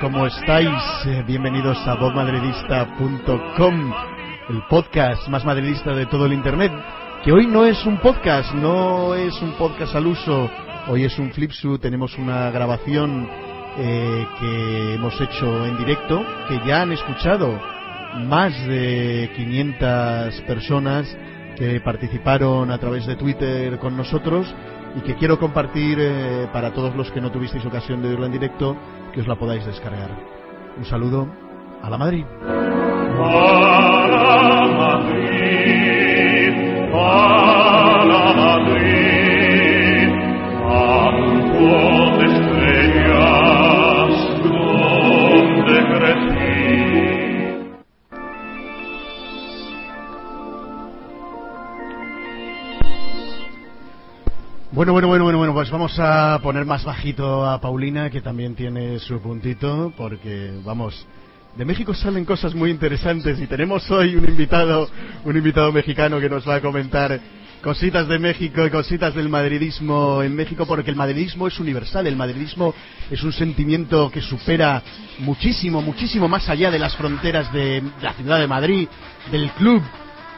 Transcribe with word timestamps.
¿Cómo 0.00 0.26
estáis? 0.26 0.68
Eh, 1.06 1.24
bienvenidos 1.26 1.76
a 1.88 1.94
bobmadridista.com, 1.94 3.92
el 4.50 4.62
podcast 4.68 5.26
más 5.26 5.44
madridista 5.44 5.92
de 5.92 6.06
todo 6.06 6.26
el 6.26 6.34
Internet, 6.34 6.70
que 7.24 7.32
hoy 7.32 7.48
no 7.48 7.66
es 7.66 7.84
un 7.84 7.98
podcast, 7.98 8.54
no 8.54 9.16
es 9.16 9.34
un 9.42 9.52
podcast 9.52 9.96
al 9.96 10.06
uso, 10.06 10.48
hoy 10.86 11.02
es 11.02 11.18
un 11.18 11.32
flipsu, 11.32 11.78
tenemos 11.78 12.16
una 12.16 12.48
grabación 12.52 13.28
eh, 13.76 14.24
que 14.38 14.94
hemos 14.94 15.20
hecho 15.20 15.66
en 15.66 15.76
directo, 15.78 16.24
que 16.48 16.60
ya 16.64 16.82
han 16.82 16.92
escuchado 16.92 17.60
más 18.28 18.52
de 18.68 19.32
500 19.34 20.42
personas 20.42 21.16
que 21.56 21.80
participaron 21.80 22.70
a 22.70 22.78
través 22.78 23.04
de 23.06 23.16
Twitter 23.16 23.80
con 23.80 23.96
nosotros 23.96 24.46
y 24.94 25.00
que 25.00 25.16
quiero 25.16 25.40
compartir 25.40 25.98
eh, 26.00 26.46
para 26.52 26.72
todos 26.72 26.94
los 26.94 27.10
que 27.10 27.20
no 27.20 27.32
tuvisteis 27.32 27.66
ocasión 27.66 28.00
de 28.00 28.10
verlo 28.10 28.26
en 28.26 28.32
directo, 28.32 28.76
que 29.12 29.20
os 29.20 29.26
la 29.26 29.36
podáis 29.36 29.64
descargar. 29.64 30.10
Un 30.76 30.84
saludo 30.84 31.28
a 31.82 31.90
la 31.90 31.98
Madrid. 31.98 32.24
Bueno, 54.74 54.94
bueno, 54.94 55.06
bueno, 55.06 55.24
bueno, 55.24 55.36
bueno, 55.36 55.52
pues 55.52 55.70
vamos 55.70 55.98
a 55.98 56.40
poner 56.42 56.64
más 56.64 56.82
bajito 56.82 57.44
a 57.44 57.60
Paulina, 57.60 58.08
que 58.08 58.22
también 58.22 58.54
tiene 58.54 58.98
su 59.00 59.20
puntito, 59.20 59.92
porque 59.98 60.50
vamos, 60.64 61.06
de 61.54 61.66
México 61.66 61.92
salen 61.92 62.24
cosas 62.24 62.54
muy 62.54 62.70
interesantes 62.70 63.38
y 63.38 63.46
tenemos 63.46 63.90
hoy 63.90 64.16
un 64.16 64.24
invitado, 64.24 64.88
un 65.26 65.36
invitado 65.36 65.70
mexicano 65.72 66.18
que 66.18 66.30
nos 66.30 66.48
va 66.48 66.54
a 66.54 66.60
comentar 66.62 67.20
cositas 67.62 68.08
de 68.08 68.18
México 68.18 68.64
y 68.64 68.70
cositas 68.70 69.14
del 69.14 69.28
madridismo 69.28 70.22
en 70.22 70.34
México, 70.34 70.64
porque 70.64 70.88
el 70.88 70.96
madridismo 70.96 71.48
es 71.48 71.60
universal, 71.60 72.06
el 72.06 72.16
madridismo 72.16 72.74
es 73.10 73.22
un 73.22 73.32
sentimiento 73.34 74.10
que 74.10 74.22
supera 74.22 74.82
muchísimo, 75.18 75.82
muchísimo 75.82 76.28
más 76.28 76.48
allá 76.48 76.70
de 76.70 76.78
las 76.78 76.96
fronteras 76.96 77.52
de 77.52 77.82
la 78.00 78.14
ciudad 78.14 78.38
de 78.38 78.46
Madrid, 78.46 78.88
del 79.30 79.50
club, 79.50 79.82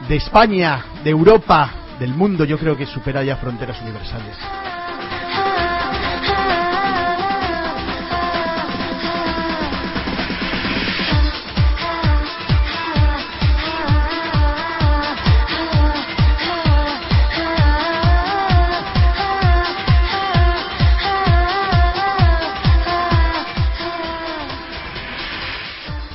de 0.09 0.17
España, 0.17 0.87
de 1.05 1.11
Europa, 1.11 1.84
del 1.99 2.13
mundo 2.13 2.45
yo 2.45 2.57
creo 2.57 2.75
que 2.75 2.85
supera 2.85 3.23
ya 3.23 3.37
fronteras 3.37 3.81
universales. 3.81 4.35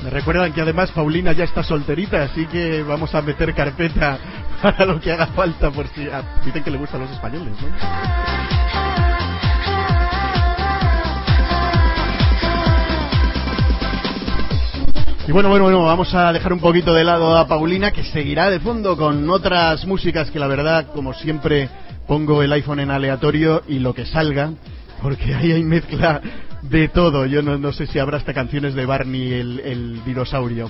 Me 0.03 0.09
recuerdan 0.09 0.53
que 0.53 0.61
además 0.61 0.91
Paulina 0.91 1.31
ya 1.31 1.45
está 1.45 1.63
solterita, 1.63 2.23
así 2.23 2.45
que 2.45 2.83
vamos 2.83 3.15
a 3.15 3.21
meter 3.21 3.53
carpeta 3.55 4.19
para 4.61 4.85
lo 4.85 4.99
que 4.99 5.11
haga 5.11 5.27
falta, 5.27 5.71
por 5.71 5.87
si 5.87 6.07
dicen 6.45 6.63
que 6.63 6.71
le 6.71 6.77
gustan 6.77 7.01
los 7.01 7.11
españoles, 7.11 7.53
¿no? 7.61 7.67
Y 15.27 15.31
bueno, 15.31 15.49
bueno, 15.49 15.63
bueno, 15.65 15.83
vamos 15.83 16.13
a 16.13 16.33
dejar 16.33 16.51
un 16.51 16.59
poquito 16.59 16.93
de 16.93 17.03
lado 17.03 17.37
a 17.37 17.47
Paulina, 17.47 17.91
que 17.91 18.03
seguirá 18.03 18.49
de 18.49 18.59
fondo 18.59 18.97
con 18.97 19.29
otras 19.29 19.85
músicas 19.85 20.29
que 20.29 20.39
la 20.39 20.47
verdad, 20.47 20.87
como 20.93 21.13
siempre, 21.13 21.69
pongo 22.07 22.43
el 22.43 22.51
iPhone 22.51 22.79
en 22.79 22.91
aleatorio 22.91 23.63
y 23.67 23.79
lo 23.79 23.93
que 23.93 24.05
salga, 24.05 24.51
porque 25.01 25.33
ahí 25.33 25.51
hay 25.51 25.63
mezcla 25.63 26.21
de 26.63 26.87
todo. 26.89 27.25
Yo 27.27 27.41
no, 27.41 27.71
sé 27.71 27.87
si 27.87 27.99
habrá 27.99 28.17
hasta 28.17 28.33
canciones 28.33 28.73
de 28.73 28.85
Barney 28.85 29.31
el, 29.33 29.59
el 29.61 30.03
dinosaurio. 30.03 30.69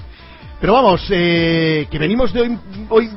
Pero 0.59 0.73
vamos, 0.73 1.08
eh, 1.09 1.88
que 1.90 1.97
venimos 1.97 2.31
de 2.34 2.41
hoy, 2.41 2.58
hoy 2.90 3.09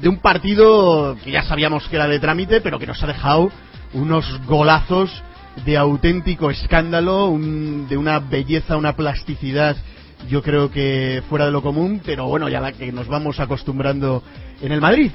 de 0.00 0.08
un 0.08 0.18
partido 0.18 1.16
que 1.22 1.30
ya 1.30 1.42
sabíamos 1.42 1.86
que 1.88 1.96
era 1.96 2.08
de 2.08 2.18
trámite, 2.18 2.60
pero 2.60 2.78
que 2.78 2.86
nos 2.86 3.02
ha 3.02 3.06
dejado 3.06 3.50
unos 3.92 4.40
golazos 4.46 5.10
de 5.64 5.76
auténtico 5.76 6.50
escándalo, 6.50 7.36
de 7.38 7.96
una 7.96 8.18
belleza, 8.20 8.76
una 8.76 8.96
plasticidad, 8.96 9.76
yo 10.28 10.42
creo 10.42 10.70
que 10.70 11.22
fuera 11.28 11.46
de 11.46 11.50
lo 11.50 11.62
común, 11.62 12.00
pero 12.04 12.26
bueno, 12.26 12.48
ya 12.48 12.60
la 12.60 12.72
que 12.72 12.92
nos 12.92 13.08
vamos 13.08 13.40
acostumbrando 13.40 14.22
en 14.62 14.72
el 14.72 14.80
Madrid. 14.80 15.10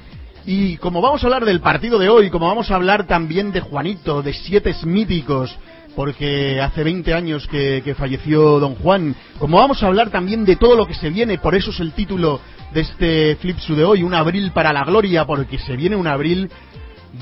Y 0.45 0.77
como 0.77 1.01
vamos 1.01 1.23
a 1.23 1.27
hablar 1.27 1.45
del 1.45 1.61
partido 1.61 1.97
de 1.97 2.09
hoy, 2.09 2.29
como 2.29 2.47
vamos 2.47 2.69
a 2.69 2.75
hablar 2.75 3.07
también 3.07 3.51
de 3.51 3.61
Juanito, 3.61 4.21
de 4.21 4.33
siete 4.33 4.75
míticos, 4.83 5.55
porque 5.95 6.61
hace 6.61 6.83
20 6.83 7.13
años 7.13 7.47
que, 7.47 7.81
que, 7.83 7.95
falleció 7.95 8.59
don 8.59 8.75
Juan, 8.75 9.15
como 9.39 9.57
vamos 9.57 9.81
a 9.81 9.87
hablar 9.87 10.09
también 10.09 10.45
de 10.45 10.57
todo 10.57 10.75
lo 10.75 10.85
que 10.85 10.93
se 10.93 11.09
viene, 11.09 11.39
por 11.39 11.55
eso 11.55 11.71
es 11.71 11.79
el 11.79 11.93
título 11.93 12.41
de 12.75 12.81
este 12.81 13.35
Flipsu 13.37 13.73
de 13.73 13.85
hoy, 13.85 14.03
un 14.03 14.13
abril 14.13 14.51
para 14.51 14.73
la 14.73 14.83
gloria, 14.83 15.25
porque 15.25 15.57
se 15.57 15.77
viene 15.77 15.95
un 15.95 16.07
abril 16.07 16.51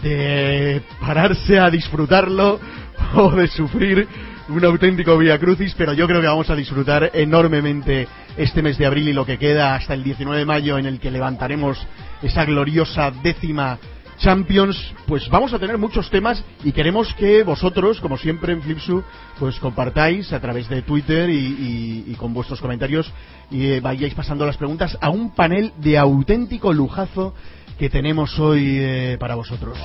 de 0.02 0.82
pararse 1.00 1.60
a 1.60 1.70
disfrutarlo 1.70 2.60
o 3.14 3.30
de 3.30 3.48
sufrir 3.48 4.08
un 4.50 4.66
auténtico 4.66 5.16
Via 5.16 5.38
Crucis, 5.38 5.76
pero 5.78 5.94
yo 5.94 6.08
creo 6.08 6.22
que 6.22 6.28
vamos 6.28 6.50
a 6.50 6.56
disfrutar 6.56 7.12
enormemente 7.14 8.08
este 8.36 8.64
mes 8.64 8.80
de 8.80 8.88
abril 8.88 9.10
y 9.10 9.14
lo 9.14 9.28
que 9.28 9.38
queda 9.38 9.76
hasta 9.76 9.94
el 9.94 10.04
19 10.04 10.40
de 10.40 10.46
mayo 10.46 10.80
en 10.80 10.88
el 10.88 11.00
que 11.00 11.12
levantaremos 11.12 11.78
esa 12.24 12.46
gloriosa 12.46 13.12
décima 13.12 13.78
Champions, 14.18 14.94
pues 15.08 15.30
vamos 15.30 15.54
a 15.54 15.60
tener 15.60 15.78
muchos 15.78 16.10
temas 16.10 16.44
y 16.64 16.72
queremos 16.72 17.14
que 17.16 17.44
vosotros, 17.44 18.00
como 18.00 18.18
siempre 18.18 18.54
en 18.54 18.62
Flipsu, 18.62 19.04
pues 19.40 19.60
compartáis 19.60 20.32
a 20.34 20.40
través 20.40 20.70
de 20.70 20.82
Twitter 20.82 21.30
y, 21.30 22.16
con 22.18 22.34
vuestros 22.34 22.62
comentarios 22.62 23.12
y 23.52 23.68
eh, 23.68 23.80
vayáis 23.82 24.14
pasando 24.14 24.46
las 24.46 24.58
preguntas 24.58 24.98
a 25.02 25.10
un 25.10 25.34
panel 25.34 25.74
de 25.78 25.98
auténtico 25.98 26.72
lujazo 26.72 27.34
que 27.78 27.90
tenemos 27.90 28.40
hoy 28.40 28.78
eh, 28.80 29.18
para 29.20 29.36
vosotros. 29.36 29.78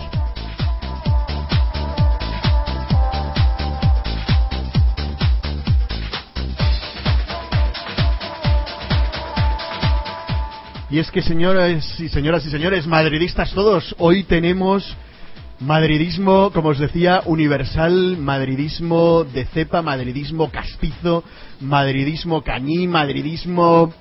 Y 10.90 10.98
es 10.98 11.10
que, 11.10 11.20
señoras 11.20 12.00
y 12.00 12.08
señoras 12.08 12.46
y 12.46 12.50
señores, 12.50 12.86
madridistas 12.86 13.52
todos, 13.52 13.94
hoy 13.98 14.24
tenemos 14.24 14.96
madridismo, 15.60 16.50
como 16.50 16.70
os 16.70 16.78
decía, 16.78 17.20
universal, 17.26 18.16
madridismo 18.16 19.24
de 19.24 19.44
cepa, 19.44 19.82
madridismo 19.82 20.50
castizo, 20.50 21.24
madridismo 21.60 22.42
cañí, 22.42 22.86
madridismo 22.86 23.92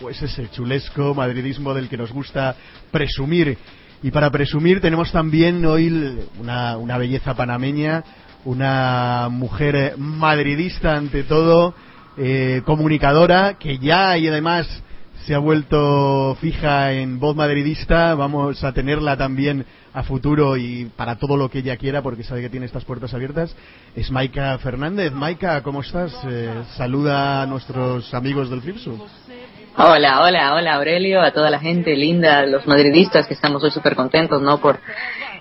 pues 0.00 0.20
ese 0.20 0.50
chulesco 0.50 1.14
madridismo 1.14 1.72
del 1.72 1.88
que 1.88 1.96
nos 1.96 2.12
gusta 2.12 2.56
presumir. 2.90 3.56
Y 4.02 4.10
para 4.10 4.30
presumir 4.30 4.80
tenemos 4.80 5.12
también 5.12 5.64
hoy 5.64 6.26
una, 6.40 6.76
una 6.76 6.98
belleza 6.98 7.34
panameña, 7.34 8.02
una 8.44 9.28
mujer 9.30 9.94
madridista 9.96 10.96
ante 10.96 11.22
todo, 11.22 11.72
eh, 12.18 12.62
comunicadora, 12.64 13.58
que 13.58 13.78
ya 13.78 14.18
y 14.18 14.26
además 14.26 14.82
se 15.26 15.34
ha 15.34 15.38
vuelto 15.38 16.36
fija 16.40 16.92
en 16.92 17.18
voz 17.18 17.34
madridista. 17.34 18.14
Vamos 18.14 18.62
a 18.62 18.72
tenerla 18.72 19.16
también 19.16 19.66
a 19.92 20.04
futuro 20.04 20.56
y 20.56 20.84
para 20.96 21.16
todo 21.16 21.36
lo 21.36 21.50
que 21.50 21.58
ella 21.58 21.76
quiera, 21.76 22.00
porque 22.00 22.22
sabe 22.22 22.42
que 22.42 22.48
tiene 22.48 22.66
estas 22.66 22.84
puertas 22.84 23.12
abiertas. 23.12 23.56
Es 23.96 24.12
Maika 24.12 24.56
Fernández. 24.58 25.12
Maika, 25.12 25.64
¿cómo 25.64 25.80
estás? 25.80 26.16
Eh, 26.28 26.62
saluda 26.76 27.42
a 27.42 27.46
nuestros 27.46 28.14
amigos 28.14 28.50
del 28.50 28.62
Flipsu. 28.62 29.04
Hola, 29.76 30.22
hola, 30.22 30.54
hola 30.54 30.74
Aurelio, 30.76 31.20
a 31.20 31.32
toda 31.32 31.50
la 31.50 31.58
gente 31.58 31.94
linda, 31.96 32.46
los 32.46 32.66
madridistas 32.66 33.26
que 33.26 33.34
estamos 33.34 33.62
hoy 33.64 33.70
súper 33.72 33.96
contentos, 33.96 34.40
¿no? 34.40 34.58
Por 34.58 34.78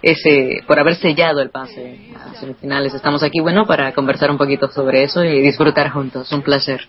ese, 0.02 0.64
por 0.68 0.80
haber 0.80 0.96
sellado 0.96 1.42
el 1.42 1.52
pase 1.52 2.12
a 2.20 2.34
semifinales. 2.40 2.94
Estamos 2.96 3.22
aquí, 3.22 3.40
bueno, 3.40 3.68
para 3.68 3.94
conversar 3.94 4.32
un 4.32 4.38
poquito 4.38 4.68
sobre 4.72 5.04
eso 5.04 5.24
y 5.24 5.42
disfrutar 5.42 5.92
juntos. 5.92 6.32
Un 6.32 6.42
placer. 6.42 6.82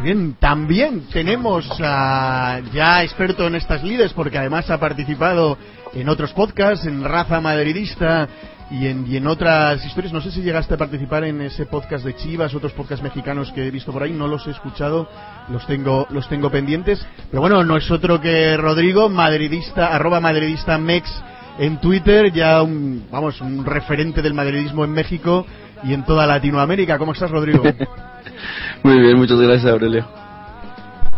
Bien, 0.00 0.34
también 0.40 1.02
tenemos 1.12 1.68
a 1.80 2.60
ya 2.72 3.04
experto 3.04 3.46
en 3.46 3.54
estas 3.54 3.84
lides 3.84 4.12
porque 4.14 4.38
además 4.38 4.68
ha 4.70 4.80
participado 4.80 5.58
en 5.92 6.08
otros 6.08 6.32
podcasts, 6.32 6.86
en 6.86 7.04
Raza 7.04 7.40
Madridista 7.40 8.28
y 8.70 8.86
en, 8.86 9.06
y 9.06 9.16
en 9.16 9.26
otras 9.26 9.84
historias. 9.84 10.12
No 10.12 10.20
sé 10.20 10.32
si 10.32 10.42
llegaste 10.42 10.74
a 10.74 10.78
participar 10.78 11.24
en 11.24 11.42
ese 11.42 11.66
podcast 11.66 12.04
de 12.04 12.16
Chivas, 12.16 12.54
otros 12.54 12.72
podcasts 12.72 13.04
mexicanos 13.04 13.52
que 13.52 13.66
he 13.66 13.70
visto 13.70 13.92
por 13.92 14.02
ahí, 14.02 14.12
no 14.12 14.26
los 14.26 14.46
he 14.48 14.50
escuchado, 14.50 15.08
los 15.50 15.64
tengo, 15.66 16.06
los 16.10 16.28
tengo 16.28 16.50
pendientes. 16.50 17.06
Pero 17.30 17.40
bueno, 17.40 17.62
no 17.62 17.76
es 17.76 17.88
otro 17.90 18.20
que 18.20 18.56
Rodrigo, 18.56 19.08
madridista, 19.08 19.94
arroba 19.94 20.20
madridista 20.20 20.78
mex 20.78 21.12
en 21.58 21.78
Twitter, 21.78 22.32
ya 22.32 22.62
un, 22.62 23.06
vamos, 23.10 23.40
un 23.40 23.64
referente 23.64 24.22
del 24.22 24.34
madridismo 24.34 24.84
en 24.84 24.92
México 24.92 25.46
y 25.84 25.92
en 25.92 26.04
toda 26.04 26.26
Latinoamérica. 26.26 26.98
¿Cómo 26.98 27.12
estás, 27.12 27.30
Rodrigo? 27.30 27.62
Muy 28.82 28.98
bien, 29.00 29.16
muchas 29.16 29.38
gracias, 29.38 29.70
Aurelio. 29.70 30.06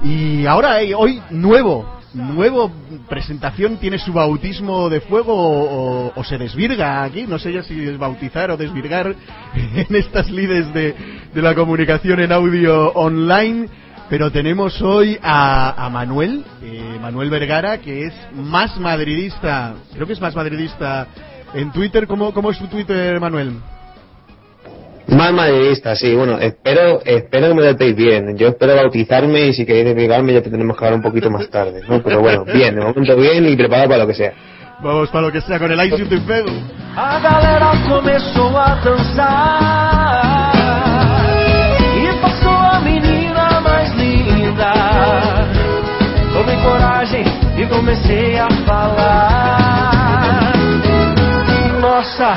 Y 0.03 0.45
ahora, 0.47 0.83
eh, 0.83 0.95
hoy, 0.95 1.23
nuevo, 1.31 1.95
nuevo 2.13 2.71
presentación, 3.09 3.79
¿tiene 3.79 3.99
su 3.99 4.13
bautismo 4.13 4.89
de 4.89 5.01
fuego 5.01 6.13
o, 6.15 6.25
se 6.25 6.39
desvirga 6.39 7.03
aquí? 7.03 7.27
No 7.27 7.39
sé 7.39 7.53
ya 7.53 7.63
si 7.63 7.83
es 7.83 7.99
bautizar 7.99 8.51
o 8.51 8.57
desvirgar 8.57 9.15
en 9.55 9.97
estas 9.97 10.31
lides 10.31 10.73
de, 10.75 10.95
la 11.35 11.55
comunicación 11.55 12.21
en 12.21 12.33
audio 12.33 12.93
online. 12.93 13.69
Pero 14.11 14.31
tenemos 14.31 14.83
hoy 14.83 15.19
a, 15.23 15.89
Manuel, 15.91 16.45
eh, 16.63 16.99
Manuel 17.01 17.31
Vergara, 17.31 17.79
que 17.79 18.05
es 18.05 18.15
más 18.35 18.79
madridista, 18.79 19.75
creo 19.95 20.07
que 20.07 20.13
es 20.13 20.21
más 20.21 20.37
madridista 20.37 21.07
en 21.55 21.73
Twitter. 21.73 22.07
¿Cómo, 22.07 22.35
cómo 22.35 22.51
es 22.51 22.59
su 22.59 22.67
Twitter, 22.69 23.19
Manuel? 23.19 23.55
Más 25.09 25.33
madridista, 25.33 25.95
sí. 25.95 26.15
Bueno, 26.15 26.39
espero, 26.39 27.01
espero 27.05 27.49
que 27.49 27.55
me 27.55 27.63
tratéis 27.63 27.95
bien. 27.95 28.37
Yo 28.37 28.49
espero 28.49 28.75
bautizarme 28.75 29.49
y 29.49 29.53
si 29.53 29.67
queréis 29.67 29.87
desvirgarme 29.87 30.33
ya 30.33 30.43
te 30.43 30.51
tenemos 30.51 30.77
que 30.77 30.85
hablar 30.85 30.99
un 30.99 31.03
poquito 31.03 31.31
más 31.31 31.49
tarde, 31.51 31.83
¿no? 31.89 32.03
Pero 32.03 32.21
bueno, 32.21 32.45
bien, 32.53 32.75
de 32.75 32.81
momento 32.81 33.17
bien 33.17 33.47
y 33.49 33.57
preparado 33.57 33.89
para 33.89 34.03
lo 34.03 34.07
que 34.07 34.15
sea. 34.15 34.33
Vamos 34.83 35.11
para 35.11 35.27
lo 35.27 35.33
que 35.33 35.41
sea 35.41 35.59
con 35.59 35.71
el 35.71 35.87
Ice 35.87 35.99
YouTube 35.99 36.27
Fego. 36.27 36.51
A 36.97 37.19
galera 37.19 37.73
começou 37.89 38.57
a 38.57 38.75
dançar 38.85 40.53
E 41.97 42.13
passou 42.21 42.53
a 42.53 42.81
menina 42.81 43.61
mais 43.61 43.93
linda 43.95 44.73
Tomei 46.33 46.57
coragem 46.59 47.25
e 47.59 47.67
comecei 47.67 48.39
a 48.39 48.49
falar 48.65 50.53
Nossa, 51.81 52.37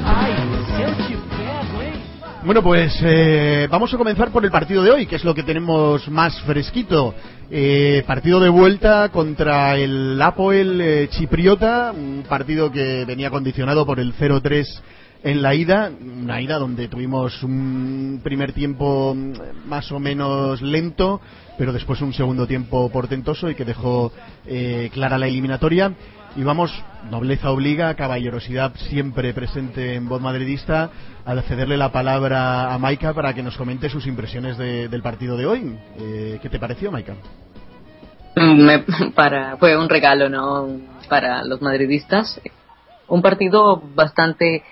Bueno, 2.43 2.63
pues 2.63 2.91
eh, 3.03 3.67
vamos 3.69 3.93
a 3.93 3.97
comenzar 3.97 4.31
por 4.31 4.43
el 4.43 4.49
partido 4.49 4.81
de 4.81 4.89
hoy, 4.89 5.05
que 5.05 5.15
es 5.15 5.23
lo 5.23 5.35
que 5.35 5.43
tenemos 5.43 6.09
más 6.09 6.41
fresquito. 6.41 7.13
Eh, 7.51 8.03
partido 8.07 8.39
de 8.39 8.49
vuelta 8.49 9.09
contra 9.09 9.77
el 9.77 10.19
Apoel 10.19 10.81
eh, 10.81 11.07
Chipriota, 11.11 11.91
un 11.91 12.23
partido 12.27 12.71
que 12.71 13.05
venía 13.05 13.29
condicionado 13.29 13.85
por 13.85 13.99
el 13.99 14.15
0-3 14.15 14.65
en 15.23 15.43
la 15.43 15.53
ida, 15.53 15.91
una 16.01 16.41
ida 16.41 16.57
donde 16.57 16.87
tuvimos 16.87 17.43
un 17.43 18.21
primer 18.23 18.53
tiempo 18.53 19.13
mm, 19.15 19.67
más 19.67 19.91
o 19.91 19.99
menos 19.99 20.63
lento, 20.63 21.21
pero 21.59 21.71
después 21.71 22.01
un 22.01 22.13
segundo 22.13 22.47
tiempo 22.47 22.89
portentoso 22.89 23.51
y 23.51 23.55
que 23.55 23.65
dejó 23.65 24.11
eh, 24.47 24.89
clara 24.91 25.19
la 25.19 25.27
eliminatoria. 25.27 25.93
Y 26.35 26.43
vamos, 26.43 26.71
nobleza 27.09 27.51
obliga, 27.51 27.93
caballerosidad 27.95 28.73
siempre 28.89 29.33
presente 29.33 29.95
en 29.95 30.07
voz 30.07 30.21
madridista, 30.21 30.89
al 31.25 31.43
cederle 31.43 31.75
la 31.75 31.91
palabra 31.91 32.73
a 32.73 32.77
Maika 32.77 33.13
para 33.13 33.33
que 33.33 33.43
nos 33.43 33.57
comente 33.57 33.89
sus 33.89 34.07
impresiones 34.07 34.57
del 34.57 35.01
partido 35.01 35.35
de 35.35 35.45
hoy. 35.45 35.77
Eh, 35.99 36.39
¿Qué 36.41 36.49
te 36.49 36.57
pareció, 36.57 36.89
Maika? 36.89 37.15
para, 39.15 39.57
fue 39.57 39.77
un 39.77 39.89
regalo, 39.89 40.29
¿no? 40.29 40.69
Para 41.09 41.43
los 41.43 41.61
madridistas. 41.61 42.39
Un 43.09 43.21
partido 43.21 43.81
bastante 43.93 44.63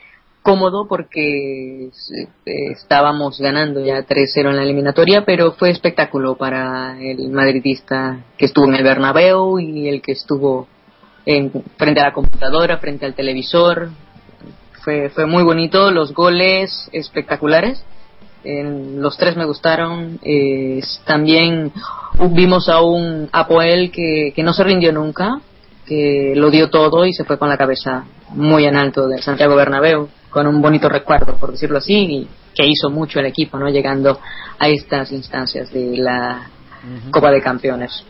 cómodo 0.42 0.88
porque 0.88 1.88
eh, 1.88 2.72
estábamos 2.72 3.38
ganando 3.38 3.84
ya 3.84 4.08
3-0 4.08 4.50
en 4.50 4.56
la 4.56 4.64
eliminatoria, 4.64 5.26
pero 5.26 5.52
fue 5.52 5.72
espectáculo 5.72 6.36
para 6.36 6.98
el 7.02 7.30
madridista 7.32 8.24
que 8.38 8.46
estuvo 8.46 8.66
en 8.66 8.76
el 8.76 8.84
Bernabéu 8.84 9.60
y 9.60 9.90
el 9.90 10.02
que 10.02 10.14
estuvo 10.14 10.70
frente 11.78 12.00
a 12.00 12.06
la 12.06 12.14
computadora, 12.14 12.78
frente 12.78 13.06
al 13.06 13.14
televisor. 13.14 13.90
Fue, 14.84 15.10
fue 15.10 15.26
muy 15.26 15.44
bonito, 15.44 15.92
los 15.92 16.14
goles 16.14 16.90
espectaculares. 16.92 17.84
los 18.44 19.18
tres 19.18 19.36
me 19.36 19.46
gustaron. 19.46 20.20
también 21.06 21.72
vimos 22.32 22.70
a 22.70 22.82
un 22.82 23.30
Apoel 23.32 23.92
que, 23.92 24.34
que 24.36 24.44
no 24.44 24.54
se 24.54 24.64
rindió 24.64 24.92
nunca, 24.92 25.42
que 25.86 26.34
lo 26.36 26.50
dio 26.50 26.70
todo 26.70 27.06
y 27.06 27.14
se 27.14 27.26
fue 27.26 27.38
con 27.38 27.50
la 27.50 27.58
cabeza 27.58 28.06
muy 28.30 28.66
en 28.66 28.76
alto 28.76 29.08
del 29.08 29.22
Santiago 29.22 29.56
Bernabéu, 29.56 30.08
con 30.30 30.48
un 30.48 30.62
bonito 30.62 30.88
recuerdo, 30.88 31.36
por 31.38 31.52
decirlo 31.52 31.80
así, 31.80 31.96
y 31.96 32.28
que 32.56 32.66
hizo 32.66 32.90
mucho 32.90 33.20
el 33.20 33.26
equipo, 33.26 33.58
¿no? 33.58 33.70
Llegando 33.70 34.20
a 34.58 34.68
estas 34.68 35.12
instancias 35.12 35.72
de 35.72 35.98
la 35.98 36.50
Copa 37.12 37.32
de 37.32 37.42
Campeones. 37.42 38.04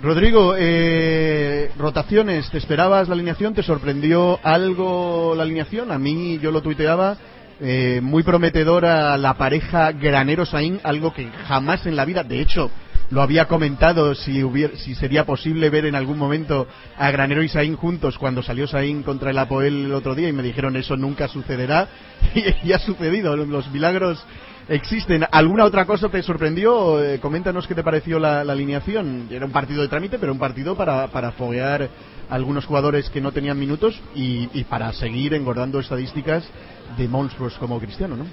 Rodrigo, 0.00 0.54
eh, 0.56 1.72
rotaciones, 1.76 2.48
¿te 2.50 2.58
esperabas 2.58 3.08
la 3.08 3.14
alineación? 3.14 3.52
¿Te 3.52 3.64
sorprendió 3.64 4.38
algo 4.44 5.34
la 5.36 5.42
alineación? 5.42 5.90
A 5.90 5.98
mí, 5.98 6.38
yo 6.38 6.52
lo 6.52 6.62
tuiteaba, 6.62 7.16
eh, 7.60 7.98
muy 8.00 8.22
prometedora 8.22 9.16
la 9.18 9.34
pareja 9.34 9.90
Granero-Saín, 9.90 10.78
algo 10.84 11.12
que 11.12 11.28
jamás 11.48 11.84
en 11.84 11.96
la 11.96 12.04
vida, 12.04 12.22
de 12.22 12.40
hecho, 12.40 12.70
lo 13.10 13.22
había 13.22 13.46
comentado 13.46 14.14
si, 14.14 14.44
hubiera, 14.44 14.76
si 14.76 14.94
sería 14.94 15.24
posible 15.24 15.68
ver 15.68 15.86
en 15.86 15.96
algún 15.96 16.16
momento 16.16 16.68
a 16.96 17.10
Granero 17.10 17.42
y 17.42 17.48
Saín 17.48 17.74
juntos 17.74 18.18
cuando 18.18 18.40
salió 18.40 18.68
Saín 18.68 19.02
contra 19.02 19.30
el 19.30 19.38
Apoel 19.38 19.86
el 19.86 19.94
otro 19.94 20.14
día 20.14 20.28
y 20.28 20.32
me 20.32 20.44
dijeron 20.44 20.76
eso 20.76 20.96
nunca 20.96 21.26
sucederá 21.26 21.88
y, 22.64 22.72
ha 22.72 22.78
sucedido, 22.78 23.36
los 23.36 23.68
milagros 23.72 24.24
existen. 24.68 25.24
¿Alguna 25.30 25.64
otra 25.64 25.84
cosa 25.84 26.08
te 26.08 26.22
sorprendió? 26.22 27.02
Eh, 27.02 27.18
coméntanos 27.20 27.66
qué 27.66 27.74
te 27.74 27.82
pareció 27.82 28.18
la, 28.18 28.40
alineación. 28.40 29.28
Era 29.30 29.46
un 29.46 29.52
partido 29.52 29.82
de 29.82 29.88
trámite, 29.88 30.18
pero 30.18 30.32
un 30.32 30.38
partido 30.38 30.76
para, 30.76 31.08
para 31.08 31.32
foguear 31.32 31.88
algunos 32.30 32.66
jugadores 32.66 33.08
que 33.10 33.20
no 33.20 33.32
tenían 33.32 33.58
minutos 33.58 34.00
y, 34.14 34.46
para 34.64 34.92
seguir 34.92 35.34
engordando 35.34 35.80
estadísticas 35.80 36.48
de 36.96 37.08
monstruos 37.08 37.54
como 37.54 37.80
Cristiano, 37.80 38.16
¿no? 38.16 38.26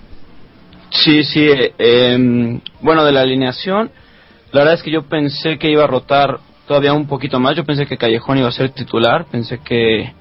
Sí, 0.92 1.24
sí. 1.24 1.48
Eh, 1.50 2.60
bueno, 2.82 3.04
de 3.04 3.12
la 3.12 3.22
alineación, 3.22 3.90
la 4.52 4.62
verdad 4.62 4.76
es 4.76 4.84
que 4.84 4.92
yo 4.92 5.04
pensé 5.04 5.58
que 5.58 5.72
iba 5.72 5.84
a 5.84 5.88
rotar 5.88 6.40
todavía 6.68 6.94
un 6.94 7.08
poquito 7.08 7.40
más. 7.40 7.56
Yo 7.56 7.64
pensé 7.64 7.86
que 7.86 7.98
Callejón 7.98 8.38
iba 8.38 8.50
a 8.50 8.52
ser 8.52 8.70
titular. 8.70 9.26
Pensé 9.26 9.60
que 9.60 10.14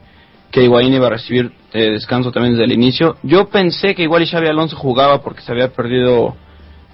que 0.55 0.63
Higuaín 0.63 0.95
iba 0.95 1.09
a 1.09 1.11
recibir 1.11 1.51
eh, 1.75 1.91
descanso 1.91 2.33
también 2.33 2.55
desde 2.55 2.65
el 2.65 2.73
inicio. 2.73 3.17
Yo 3.23 3.49
pensé 3.49 3.95
que 3.95 4.05
igual 4.05 4.23
y 4.23 4.35
Alonso 4.35 4.77
jugaba 4.77 5.21
porque 5.23 5.43
se 5.43 5.53
había 5.53 5.69
perdido 5.73 6.37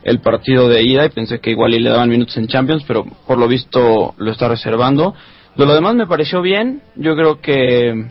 el 0.03 0.21
partido 0.21 0.69
de 0.69 0.83
ida 0.83 1.05
y 1.05 1.11
pensé 1.11 1.39
que 1.39 1.51
igual 1.51 1.73
le 1.73 1.89
daban 1.89 2.09
minutos 2.09 2.37
en 2.39 2.49
Champions, 2.49 2.83
pero 2.89 3.05
por 3.27 3.39
lo 3.39 3.47
visto 3.47 4.15
lo 4.17 4.33
está 4.33 4.49
reservando. 4.49 5.15
De 5.55 5.67
lo 5.67 5.75
demás 5.75 5.95
me 5.95 6.07
pareció 6.07 6.41
bien. 6.41 6.83
Yo 6.97 7.15
creo 7.15 7.41
que 7.41 8.07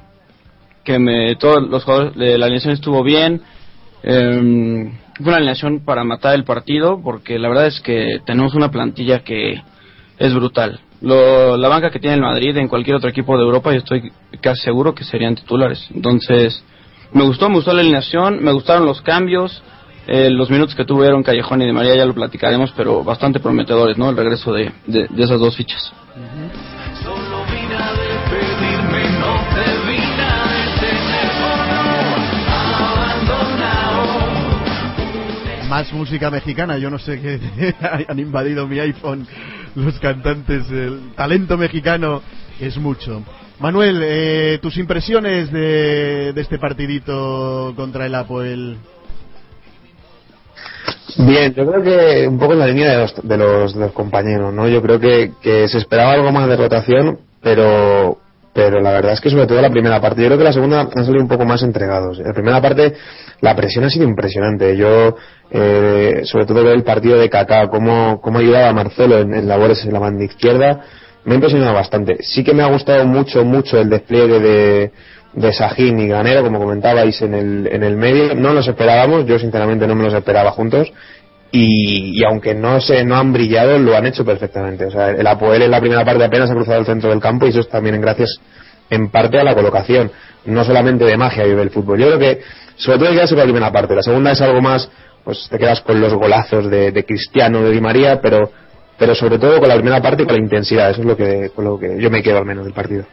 que 0.84 1.00
me, 1.00 1.36
todos 1.36 1.68
los 1.70 1.84
jugadores 1.84 2.16
de 2.16 2.38
la 2.38 2.46
alineación 2.46 2.74
estuvo 2.74 3.04
bien. 3.04 3.42
Em, 4.04 4.92
fue 5.18 5.28
una 5.28 5.38
alineación 5.38 5.84
para 5.84 6.04
matar 6.04 6.36
el 6.36 6.44
partido, 6.44 7.02
porque 7.04 7.38
la 7.38 7.50
verdad 7.50 7.68
es 7.68 7.82
que 7.82 8.22
tenemos 8.26 8.56
una 8.56 8.72
plantilla 8.72 9.24
que 9.24 9.62
es 10.18 10.34
brutal. 10.34 10.80
Lo, 11.01 11.56
la 11.56 11.70
banca 11.70 11.89
que 11.89 12.00
tiene 12.00 12.15
el 12.15 12.22
Madrid 12.22 12.56
en 12.58 12.68
cualquier 12.68 12.98
otro 12.98 13.10
equipo 13.10 13.38
de 13.38 13.44
Europa, 13.44 13.72
yo 13.72 13.77
estoy 13.77 14.12
casi 14.41 14.62
seguro 14.63 14.94
que 14.94 15.03
serían 15.03 15.36
titulares. 15.36 15.88
Entonces, 15.94 16.63
me 17.13 17.24
gustó, 17.24 17.50
me 17.50 17.56
gustó 17.56 17.74
la 17.74 17.82
alineación, 17.82 18.44
me 18.44 18.51
gustaron 18.51 18.86
los 18.86 19.01
cambios, 19.01 19.63
eh, 20.08 20.29
los 20.29 20.50
minutos 20.50 20.75
que 20.75 20.86
tuvieron 20.86 21.24
Callejón 21.24 21.62
y 21.62 21.65
de 21.65 21.74
María 21.74 21.96
ya 21.96 22.06
lo 22.06 22.13
platicaremos, 22.13 22.74
pero 22.75 23.03
bastante 23.03 23.39
prometedores, 23.39 23.98
¿no? 23.98 24.10
El 24.10 24.18
regreso 24.18 24.51
de, 24.51 24.72
de, 24.88 25.08
esas 25.18 25.39
dos 25.39 25.56
fichas. 25.56 25.94
Más 35.70 35.94
música 35.94 36.29
mexicana, 36.32 36.77
yo 36.77 36.89
no 36.89 37.00
sé 37.00 37.22
qué 37.22 37.75
han 38.08 38.20
invadido 38.20 38.68
mi 38.68 38.79
iPhone 38.79 39.27
los 39.76 40.00
cantantes, 40.00 40.70
el 40.72 41.12
talento 41.16 41.58
mexicano 41.58 42.22
es 42.60 42.78
mucho. 42.78 43.24
Manuel, 43.60 44.02
eh, 44.04 44.60
tus 44.62 44.78
impresiones 44.78 45.52
de, 45.52 46.34
de 46.34 46.42
este 46.42 46.58
partidito 46.58 47.74
contra 47.76 48.06
el 48.06 48.16
Apoel. 48.16 48.78
Bien, 51.18 51.54
yo 51.54 51.70
creo 51.70 51.84
que 51.84 52.28
un 52.28 52.40
poco 52.40 52.54
en 52.54 52.60
la 52.60 52.68
línea 52.68 52.92
de 52.92 52.98
los, 52.98 53.28
de 53.28 53.38
los, 53.38 53.92
compañeros, 53.94 54.54
¿no? 54.54 54.68
Yo 54.68 54.82
creo 54.82 55.00
que 55.00 55.68
se 55.68 55.78
esperaba 55.78 56.14
algo 56.14 56.32
más 56.32 56.48
de 56.48 56.56
rotación, 56.56 57.20
pero 57.42 58.20
pero 58.60 58.82
la 58.82 58.92
verdad 58.92 59.13
es 59.13 59.22
que 59.22 59.30
sobre 59.30 59.48
todo 59.48 59.62
la 59.62 59.70
primera 59.70 60.01
parte, 60.01 60.22
yo 60.22 60.28
creo 60.28 60.38
que 60.38 60.44
la 60.44 60.51
segunda 60.51 60.82
han 60.82 61.06
salido 61.06 61.22
un 61.22 61.30
poco 61.30 61.46
más 61.46 61.63
entregados. 61.63 62.20
En 62.20 62.25
la 62.25 62.34
primera 62.34 62.62
parte 62.62 62.94
la 63.39 63.56
presión 63.56 63.86
ha 63.86 63.89
sido 63.89 64.04
impresionante. 64.04 64.75
Yo, 64.75 65.16
eh, 65.50 66.24
sobre 66.25 66.46
todo 66.46 66.70
el 66.70 66.84
partido 66.84 67.18
de 67.18 67.30
Kaká, 67.30 67.70
cómo, 67.70 68.20
cómo 68.20 68.39
ayudaba 68.39 68.68
a 68.68 68.74
Marcelo 68.74 69.20
en, 69.20 69.34
en 69.34 69.48
labores 69.48 69.86
en 69.86 69.94
la 69.94 70.00
banda 70.00 70.25
izquierda, 70.25 70.82
me 71.24 71.32
ha 71.32 71.36
impresionado 71.36 71.74
bastante. 71.74 72.18
Sí 72.20 72.44
que 72.44 72.54
me 72.54 72.62
ha 72.62 72.68
gustado 72.68 73.06
mucho, 73.06 73.46
mucho 73.46 73.80
el 73.80 73.89
despliegue 73.89 74.42
de, 74.42 74.92
de 75.32 75.54
Sajín 75.54 75.98
y 75.98 76.10
Granero, 76.10 76.44
como 76.44 76.60
comentabais 76.60 77.22
en 77.22 77.36
el, 77.36 77.70
en 77.72 77.82
el 77.82 77.96
medio. 77.96 78.36
No 78.36 78.51
los 78.51 78.68
esperábamos, 78.68 79.25
yo 79.25 79.39
sinceramente 79.39 79.88
no 79.88 79.96
me 79.96 80.04
los 80.04 80.13
esperaba 80.13 80.51
juntos. 80.51 80.92
Y, 81.51 82.20
y 82.20 82.24
aunque 82.25 82.53
no 82.53 82.79
se 82.79 83.03
no 83.03 83.15
han 83.15 83.34
brillado, 83.34 83.77
lo 83.79 83.96
han 83.96 84.06
hecho 84.06 84.24
perfectamente. 84.24 84.86
O 84.86 84.91
sea, 84.91 85.10
el 85.10 85.25
Apoel 85.25 85.63
en 85.63 85.72
la 85.72 85.79
primera 85.79 86.06
parte 86.06 86.24
apenas 86.24 86.50
ha 86.51 86.53
cruzado 86.53 86.79
el 86.79 86.86
centro 86.86 87.10
del 87.10 87.20
campo 87.20 87.46
y 87.46 87.50
eso 87.50 87.62
es 87.62 87.70
también 87.70 88.00
gracias 88.00 88.39
en 88.89 89.10
parte 89.10 89.39
a 89.39 89.44
la 89.44 89.56
colocación. 89.56 90.12
No 90.46 90.63
solamente 90.63 91.06
de 91.06 91.18
magia 91.18 91.44
vive 91.46 91.62
el 91.62 91.72
fútbol. 91.72 92.00
Yo 92.00 92.08
creo 92.08 92.20
que, 92.20 92.41
sobre 92.75 93.00
todo 93.00 93.13
ya 93.13 93.24
es 93.24 93.32
la 93.32 93.44
primera 93.44 93.72
parte. 93.72 93.96
La 93.96 94.03
segunda 94.03 94.32
es 94.32 94.41
algo 94.41 94.62
más, 94.62 94.89
pues 95.24 95.48
te 95.50 95.58
quedas 95.58 95.82
con 95.82 96.00
los 96.00 96.13
golazos 96.13 96.70
de, 96.70 96.91
de 96.91 97.06
Cristiano, 97.06 97.62
de 97.63 97.72
Di 97.72 97.82
María, 97.82 98.22
pero, 98.22 98.51
pero 98.98 99.15
sobre 99.15 99.39
todo 99.39 99.60
con 99.60 99.70
la 99.70 99.75
primera 99.75 100.01
parte 100.01 100.24
y 100.24 100.25
con 100.25 100.36
la 100.36 100.41
intensidad. 100.41 100.91
Eso 100.91 101.01
es 101.01 101.08
lo 101.08 101.18
que, 101.18 101.50
con 101.53 101.65
lo 101.65 101.79
que 101.79 102.00
yo 102.00 102.10
me 102.10 102.22
quedo 102.22 102.38
al 102.38 102.46
menos 102.46 102.63
del 102.65 102.74
partido. 102.74 103.06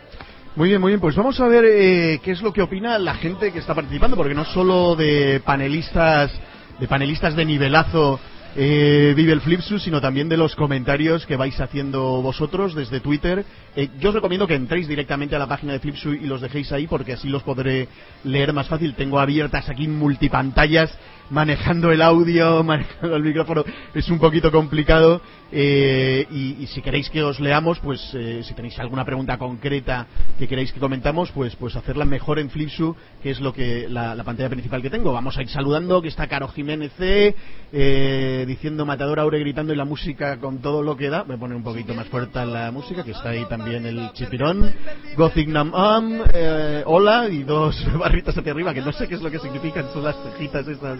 Muy 0.56 0.70
bien, 0.70 0.80
muy 0.80 0.92
bien. 0.92 1.00
Pues 1.00 1.14
vamos 1.14 1.38
a 1.40 1.48
ver 1.48 1.64
eh, 1.66 2.20
qué 2.22 2.32
es 2.32 2.40
lo 2.40 2.52
que 2.52 2.62
opina 2.62 2.98
la 2.98 3.14
gente 3.14 3.52
que 3.52 3.58
está 3.58 3.74
participando, 3.74 4.16
porque 4.16 4.34
no 4.34 4.44
solo 4.44 4.96
de 4.96 5.40
panelistas, 5.44 6.30
de 6.78 6.88
panelistas 6.88 7.34
de 7.36 7.44
nivelazo 7.44 8.20
eh, 8.58 9.12
vive 9.14 9.32
el 9.32 9.42
Flipsus, 9.42 9.82
sino 9.82 10.00
también 10.00 10.30
de 10.30 10.38
los 10.38 10.56
comentarios 10.56 11.26
que 11.26 11.36
vais 11.36 11.60
haciendo 11.60 12.22
vosotros 12.22 12.74
desde 12.74 13.00
Twitter. 13.00 13.44
Eh, 13.76 13.90
yo 14.00 14.08
os 14.08 14.14
recomiendo 14.14 14.46
que 14.46 14.54
entréis 14.54 14.88
directamente 14.88 15.36
a 15.36 15.38
la 15.38 15.46
página 15.46 15.74
de 15.74 15.78
Flipsus 15.78 16.16
y 16.16 16.26
los 16.26 16.40
dejéis 16.40 16.72
ahí, 16.72 16.86
porque 16.86 17.12
así 17.12 17.28
los 17.28 17.42
podré 17.42 17.86
leer 18.24 18.54
más 18.54 18.66
fácil. 18.66 18.94
Tengo 18.94 19.20
abiertas 19.20 19.68
aquí 19.68 19.86
multipantallas 19.88 20.90
manejando 21.30 21.90
el 21.90 22.02
audio, 22.02 22.62
manejando 22.64 23.16
el 23.16 23.22
micrófono, 23.22 23.64
es 23.94 24.08
un 24.08 24.18
poquito 24.18 24.50
complicado. 24.50 25.20
Eh, 25.52 26.26
y, 26.32 26.66
si 26.66 26.82
queréis 26.82 27.08
que 27.08 27.22
os 27.22 27.38
leamos, 27.38 27.78
pues 27.78 28.00
eh, 28.14 28.42
si 28.42 28.52
tenéis 28.54 28.76
alguna 28.80 29.04
pregunta 29.04 29.38
concreta 29.38 30.06
que 30.38 30.48
queréis 30.48 30.72
que 30.72 30.80
comentamos, 30.80 31.30
pues 31.30 31.54
pues 31.54 31.76
hacerla 31.76 32.04
mejor 32.04 32.40
en 32.40 32.50
Flipsu, 32.50 32.96
que 33.22 33.30
es 33.30 33.40
lo 33.40 33.52
que 33.52 33.88
la, 33.88 34.16
la 34.16 34.24
pantalla 34.24 34.50
principal 34.50 34.82
que 34.82 34.90
tengo. 34.90 35.12
Vamos 35.12 35.38
a 35.38 35.42
ir 35.42 35.48
saludando, 35.48 36.02
que 36.02 36.08
está 36.08 36.26
Caro 36.26 36.48
Jiménez 36.48 36.92
eh, 36.98 38.44
diciendo 38.46 38.84
Matador 38.84 39.20
Aure 39.20 39.38
gritando 39.38 39.72
y 39.72 39.76
la 39.76 39.84
música 39.84 40.38
con 40.38 40.58
todo 40.58 40.82
lo 40.82 40.96
que 40.96 41.10
da. 41.10 41.22
Voy 41.22 41.36
a 41.36 41.38
poner 41.38 41.56
un 41.56 41.62
poquito 41.62 41.94
más 41.94 42.08
fuerte 42.08 42.36
la 42.44 42.70
música, 42.70 43.04
que 43.04 43.12
está 43.12 43.30
ahí 43.30 43.44
también 43.46 43.86
el 43.86 44.12
chipirón. 44.12 44.70
Gothic 45.16 45.48
Nam 45.48 45.72
Am, 45.74 46.20
eh, 46.32 46.82
hola, 46.84 47.28
y 47.28 47.44
dos 47.44 47.76
barritas 47.98 48.36
hacia 48.36 48.52
arriba, 48.52 48.74
que 48.74 48.82
no 48.82 48.92
sé 48.92 49.08
qué 49.08 49.14
es 49.14 49.22
lo 49.22 49.30
que 49.30 49.38
significan, 49.38 49.86
son 49.92 50.04
las 50.04 50.16
cejitas 50.22 50.66
estas 50.66 50.98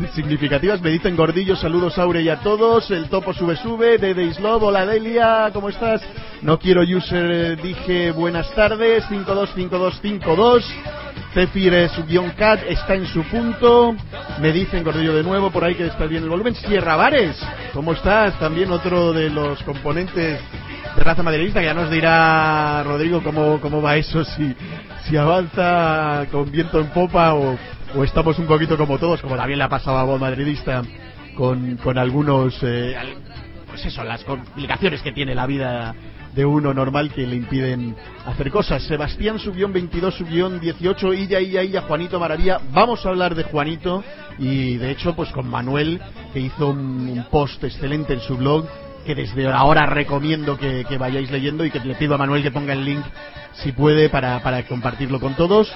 significativas. 0.14 0.80
Me 0.80 0.90
dicen 0.90 1.16
Gordillo, 1.16 1.56
saludos 1.56 1.98
Aure 1.98 2.22
y 2.22 2.28
a 2.28 2.40
todos. 2.40 2.90
El 2.90 3.08
topo 3.08 3.32
sube 3.32 3.56
sube. 3.56 3.98
Dede 3.98 4.24
Islov, 4.24 4.62
hola 4.62 4.86
Delia, 4.86 5.50
¿cómo 5.52 5.68
estás? 5.68 6.02
No 6.42 6.58
quiero 6.58 6.82
user, 6.82 7.30
eh, 7.30 7.56
dije 7.56 8.10
buenas 8.12 8.52
tardes. 8.54 9.04
525252. 9.08 10.64
Zephyr 11.34 11.74
eh, 11.74 11.88
su 11.88 12.04
guion 12.04 12.30
cat 12.30 12.60
está 12.68 12.94
en 12.94 13.06
su 13.06 13.22
punto. 13.24 13.94
Me 14.40 14.52
dicen 14.52 14.82
Gordillo 14.84 15.14
de 15.14 15.22
nuevo 15.22 15.50
por 15.50 15.64
ahí 15.64 15.74
que 15.74 15.86
está 15.86 16.06
bien 16.06 16.22
el 16.22 16.28
volumen. 16.28 16.54
Sierra 16.54 16.96
Vares, 16.96 17.36
¿cómo 17.72 17.92
estás? 17.92 18.38
También 18.38 18.70
otro 18.70 19.12
de 19.12 19.30
los 19.30 19.62
componentes 19.62 20.40
de 20.96 21.04
raza 21.04 21.22
madridista. 21.22 21.60
que 21.60 21.66
Ya 21.66 21.74
nos 21.74 21.90
dirá 21.90 22.82
Rodrigo 22.84 23.22
cómo, 23.22 23.60
cómo 23.60 23.80
va 23.80 23.96
eso, 23.96 24.24
si, 24.24 24.54
si 25.08 25.16
avanza 25.16 26.26
con 26.32 26.50
viento 26.50 26.80
en 26.80 26.88
popa 26.88 27.34
o, 27.34 27.56
o 27.94 28.04
estamos 28.04 28.38
un 28.38 28.46
poquito 28.46 28.76
como 28.76 28.98
todos, 28.98 29.20
como 29.20 29.36
también 29.36 29.58
le 29.58 29.64
ha 29.64 29.68
pasado 29.68 29.98
a 29.98 30.04
Bob 30.04 30.20
Madridista 30.20 30.82
con, 31.36 31.76
con 31.76 31.98
algunos, 31.98 32.56
eh, 32.62 32.96
pues 33.68 33.84
eso, 33.84 34.04
las 34.04 34.22
complicaciones 34.24 35.02
que 35.02 35.12
tiene 35.12 35.34
la 35.34 35.46
vida 35.46 35.94
de 36.34 36.44
uno 36.44 36.72
normal 36.72 37.12
que 37.12 37.26
le 37.26 37.36
impiden 37.36 37.96
hacer 38.24 38.50
cosas. 38.50 38.82
Sebastián 38.84 39.38
Subión 39.38 39.72
22, 39.72 40.14
Subión 40.14 40.60
18, 40.60 41.14
Illa, 41.14 41.40
Illa, 41.40 41.62
Illa, 41.62 41.82
Juanito 41.82 42.20
Maravilla. 42.20 42.60
Vamos 42.72 43.04
a 43.04 43.08
hablar 43.08 43.34
de 43.34 43.44
Juanito 43.44 44.04
y 44.38 44.76
de 44.76 44.92
hecho 44.92 45.14
pues 45.16 45.30
con 45.30 45.48
Manuel 45.48 46.00
que 46.32 46.40
hizo 46.40 46.68
un, 46.68 47.08
un 47.08 47.24
post 47.30 47.62
excelente 47.64 48.12
en 48.12 48.20
su 48.20 48.36
blog 48.36 48.66
que 49.04 49.14
desde 49.14 49.48
ahora 49.48 49.86
recomiendo 49.86 50.56
que, 50.56 50.84
que 50.88 50.98
vayáis 50.98 51.30
leyendo 51.30 51.64
y 51.64 51.70
que 51.70 51.80
le 51.80 51.94
pido 51.94 52.14
a 52.14 52.18
Manuel 52.18 52.42
que 52.42 52.50
ponga 52.52 52.74
el 52.74 52.84
link 52.84 53.04
si 53.54 53.72
puede 53.72 54.08
para, 54.08 54.40
para 54.42 54.62
compartirlo 54.64 55.18
con 55.18 55.34
todos. 55.34 55.72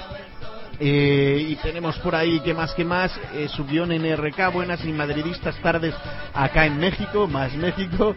Eh, 0.79 1.47
y 1.49 1.55
tenemos 1.57 1.97
por 1.99 2.15
ahí, 2.15 2.39
que 2.41 2.53
más 2.53 2.73
que 2.73 2.83
más? 2.83 3.11
Eh, 3.33 3.47
subió 3.49 3.83
en 3.83 4.01
NRK, 4.01 4.51
buenas 4.53 4.83
y 4.83 4.91
madridistas 4.91 5.55
tardes 5.61 5.93
acá 6.33 6.65
en 6.65 6.77
México, 6.77 7.27
más 7.27 7.53
México. 7.53 8.15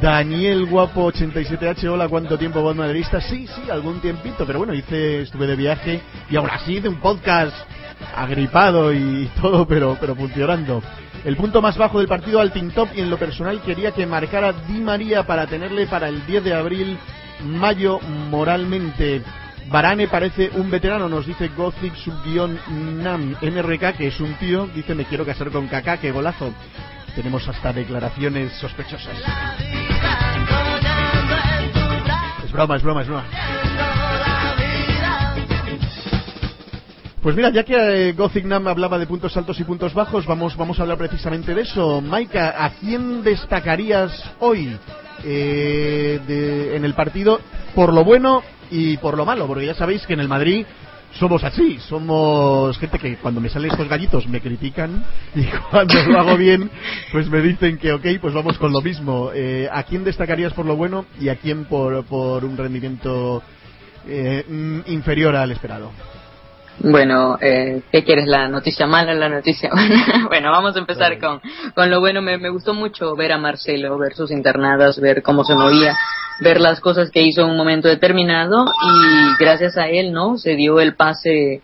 Daniel 0.00 0.66
Guapo 0.66 1.12
87H, 1.12 1.86
hola, 1.88 2.08
¿cuánto 2.08 2.36
tiempo 2.36 2.62
voz 2.62 2.74
madridista? 2.74 3.20
Sí, 3.20 3.46
sí, 3.46 3.70
algún 3.70 4.00
tiempito, 4.00 4.44
pero 4.44 4.58
bueno, 4.58 4.74
hice, 4.74 5.22
estuve 5.22 5.46
de 5.46 5.56
viaje 5.56 6.00
y 6.28 6.36
aún 6.36 6.50
así 6.50 6.78
hice 6.78 6.88
un 6.88 7.00
podcast 7.00 7.54
agripado 8.16 8.92
y 8.92 9.30
todo, 9.40 9.66
pero, 9.66 9.96
pero 10.00 10.14
funcionando. 10.14 10.82
El 11.24 11.36
punto 11.36 11.60
más 11.60 11.76
bajo 11.76 11.98
del 11.98 12.08
partido 12.08 12.40
al 12.40 12.52
Top 12.72 12.88
y 12.94 13.00
en 13.00 13.10
lo 13.10 13.18
personal 13.18 13.60
quería 13.62 13.92
que 13.92 14.06
marcara 14.06 14.52
Di 14.52 14.80
María 14.80 15.24
para 15.24 15.46
tenerle 15.46 15.86
para 15.86 16.08
el 16.08 16.24
10 16.26 16.44
de 16.44 16.54
abril, 16.54 16.98
mayo, 17.44 18.00
moralmente. 18.30 19.22
Barane 19.70 20.08
parece 20.08 20.50
un 20.56 20.68
veterano, 20.68 21.08
nos 21.08 21.26
dice 21.26 21.48
Gothic 21.56 21.94
subguión 21.94 22.58
Nam 23.02 23.36
NRK, 23.40 23.96
que 23.96 24.08
es 24.08 24.20
un 24.20 24.34
tío, 24.34 24.66
dice 24.74 24.94
me 24.96 25.04
quiero 25.04 25.24
casar 25.24 25.50
con 25.50 25.68
Kaká, 25.68 25.98
qué 25.98 26.10
golazo. 26.10 26.52
Tenemos 27.14 27.46
hasta 27.46 27.72
declaraciones 27.72 28.52
sospechosas. 28.54 29.16
Es 32.44 32.52
broma, 32.52 32.76
es 32.76 32.82
broma, 32.82 33.02
es 33.02 33.08
broma. 33.08 33.24
Pues 37.22 37.36
mira, 37.36 37.50
ya 37.50 37.62
que 37.64 38.08
eh, 38.08 38.12
Gothic 38.12 38.46
Nam 38.46 38.66
hablaba 38.66 38.98
de 38.98 39.06
puntos 39.06 39.36
altos 39.36 39.60
y 39.60 39.64
puntos 39.64 39.92
bajos, 39.94 40.26
vamos, 40.26 40.56
vamos 40.56 40.78
a 40.78 40.82
hablar 40.82 40.98
precisamente 40.98 41.54
de 41.54 41.62
eso. 41.62 42.00
Maika, 42.00 42.64
¿a 42.64 42.70
quién 42.70 43.22
destacarías 43.22 44.10
hoy 44.40 44.76
eh, 45.22 46.18
de- 46.26 46.76
en 46.76 46.84
el 46.84 46.94
partido 46.94 47.38
por 47.74 47.92
lo 47.92 48.04
bueno 48.04 48.42
y 48.70 48.96
por 48.98 49.16
lo 49.16 49.24
malo? 49.24 49.46
Porque 49.46 49.66
ya 49.66 49.74
sabéis 49.74 50.06
que 50.06 50.14
en 50.14 50.20
el 50.20 50.28
Madrid 50.28 50.66
somos 51.18 51.42
así, 51.42 51.78
somos 51.88 52.78
gente 52.78 52.98
que 52.98 53.16
cuando 53.16 53.40
me 53.40 53.48
salen 53.48 53.70
estos 53.72 53.88
gallitos 53.88 54.28
me 54.28 54.40
critican 54.40 55.04
y 55.34 55.44
cuando 55.70 55.94
lo 56.04 56.20
hago 56.20 56.36
bien 56.36 56.70
pues 57.10 57.28
me 57.28 57.40
dicen 57.40 57.78
que 57.78 57.92
ok, 57.92 58.06
pues 58.20 58.34
vamos 58.34 58.58
con 58.58 58.72
lo 58.72 58.80
mismo. 58.80 59.30
Eh, 59.34 59.68
¿A 59.70 59.82
quién 59.82 60.04
destacarías 60.04 60.52
por 60.52 60.66
lo 60.66 60.76
bueno 60.76 61.06
y 61.20 61.28
a 61.28 61.36
quién 61.36 61.64
por, 61.64 62.04
por 62.04 62.44
un 62.44 62.56
rendimiento 62.56 63.42
eh, 64.06 64.44
mm, 64.48 64.80
inferior 64.86 65.34
al 65.36 65.50
esperado? 65.50 65.90
Bueno, 66.82 67.36
eh, 67.42 67.82
¿qué 67.92 68.04
quieres? 68.04 68.26
¿La 68.26 68.48
noticia 68.48 68.86
mala 68.86 69.12
o 69.12 69.14
la 69.14 69.28
noticia 69.28 69.68
buena? 69.70 70.26
bueno, 70.28 70.50
vamos 70.50 70.76
a 70.76 70.78
empezar 70.78 71.18
con, 71.18 71.40
con 71.74 71.90
lo 71.90 72.00
bueno. 72.00 72.22
Me, 72.22 72.38
me 72.38 72.48
gustó 72.48 72.72
mucho 72.72 73.14
ver 73.16 73.32
a 73.32 73.38
Marcelo, 73.38 73.98
ver 73.98 74.14
sus 74.14 74.30
internadas, 74.30 74.98
ver 74.98 75.22
cómo 75.22 75.44
se 75.44 75.54
movía, 75.54 75.94
ver 76.40 76.60
las 76.60 76.80
cosas 76.80 77.10
que 77.10 77.22
hizo 77.22 77.42
en 77.42 77.50
un 77.50 77.56
momento 77.56 77.88
determinado 77.88 78.64
y 78.64 79.42
gracias 79.42 79.76
a 79.76 79.88
él, 79.88 80.12
¿no? 80.12 80.38
Se 80.38 80.56
dio 80.56 80.80
el 80.80 80.94
pase, 80.94 81.60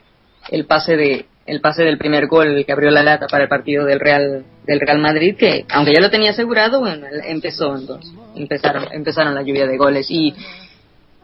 el 0.50 0.66
pase 0.66 0.96
de, 0.96 1.26
el 1.46 1.60
pase 1.60 1.84
del 1.84 1.98
primer 1.98 2.26
gol 2.26 2.64
que 2.64 2.72
abrió 2.72 2.90
la 2.90 3.02
lata 3.02 3.26
para 3.28 3.44
el 3.44 3.48
partido 3.48 3.84
del 3.84 4.00
Real 4.00 4.44
del 4.66 4.80
Real 4.80 4.98
Madrid 4.98 5.36
que 5.36 5.64
aunque 5.70 5.92
ya 5.94 6.00
lo 6.00 6.10
tenía 6.10 6.30
asegurado 6.30 6.80
bueno 6.80 7.06
empezó 7.24 7.76
entonces 7.76 8.12
empezaron 8.34 8.86
empezaron 8.92 9.34
la 9.34 9.42
lluvia 9.42 9.66
de 9.66 9.76
goles. 9.76 10.06
Y 10.10 10.34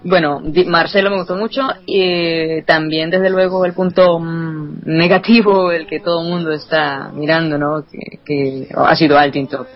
bueno 0.04 0.40
Marcelo 0.66 1.11
me 1.11 1.18
gustó 1.18 1.37
mucho 1.37 1.62
y 1.87 2.62
también 2.62 3.11
desde 3.11 3.30
luego 3.30 3.64
el 3.64 3.73
punto 3.73 4.18
mm, 4.18 4.82
negativo 4.85 5.73
el 5.73 5.87
que 5.87 6.00
todo 6.00 6.23
el 6.23 6.28
mundo 6.28 6.52
está 6.52 7.11
mirando 7.14 7.59
no 7.59 7.85
que, 7.90 8.18
que 8.25 8.68
ha 8.75 8.94
sido 8.94 9.18
Altintop 9.18 9.66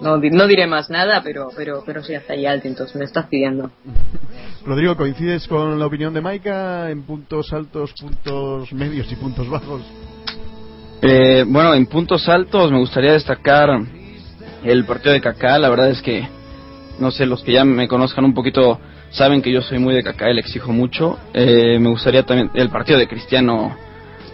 no, 0.00 0.18
di- 0.18 0.30
no 0.30 0.46
diré 0.46 0.66
más 0.66 0.90
nada 0.90 1.20
pero 1.22 1.48
pero 1.56 1.82
pero 1.84 2.02
sí 2.02 2.14
hasta 2.14 2.32
ahí 2.34 2.46
Altintop 2.46 2.88
me 2.94 3.04
estás 3.04 3.26
pidiendo 3.26 3.70
Rodrigo, 4.64 4.96
¿coincides 4.96 5.46
con 5.48 5.78
la 5.78 5.86
opinión 5.86 6.12
de 6.12 6.20
Maika 6.20 6.90
en 6.90 7.02
puntos 7.04 7.52
altos, 7.52 7.92
puntos 7.98 8.70
medios 8.72 9.10
y 9.10 9.16
puntos 9.16 9.48
bajos? 9.48 9.82
Eh, 11.00 11.44
bueno, 11.46 11.74
en 11.74 11.86
puntos 11.86 12.28
altos 12.28 12.70
me 12.70 12.78
gustaría 12.78 13.12
destacar 13.12 13.70
el 14.64 14.84
partido 14.84 15.12
de 15.12 15.20
Kaká. 15.20 15.58
La 15.58 15.70
verdad 15.70 15.88
es 15.90 16.02
que, 16.02 16.28
no 16.98 17.10
sé, 17.10 17.24
los 17.24 17.42
que 17.44 17.52
ya 17.52 17.64
me 17.64 17.88
conozcan 17.88 18.24
un 18.24 18.34
poquito 18.34 18.78
saben 19.10 19.40
que 19.40 19.52
yo 19.52 19.62
soy 19.62 19.78
muy 19.78 19.94
de 19.94 20.02
Kaká 20.02 20.28
y 20.30 20.34
le 20.34 20.40
exijo 20.40 20.72
mucho. 20.72 21.18
Eh, 21.32 21.78
me 21.78 21.88
gustaría 21.88 22.24
también 22.24 22.50
el 22.54 22.68
partido 22.68 22.98
de 22.98 23.08
Cristiano, 23.08 23.74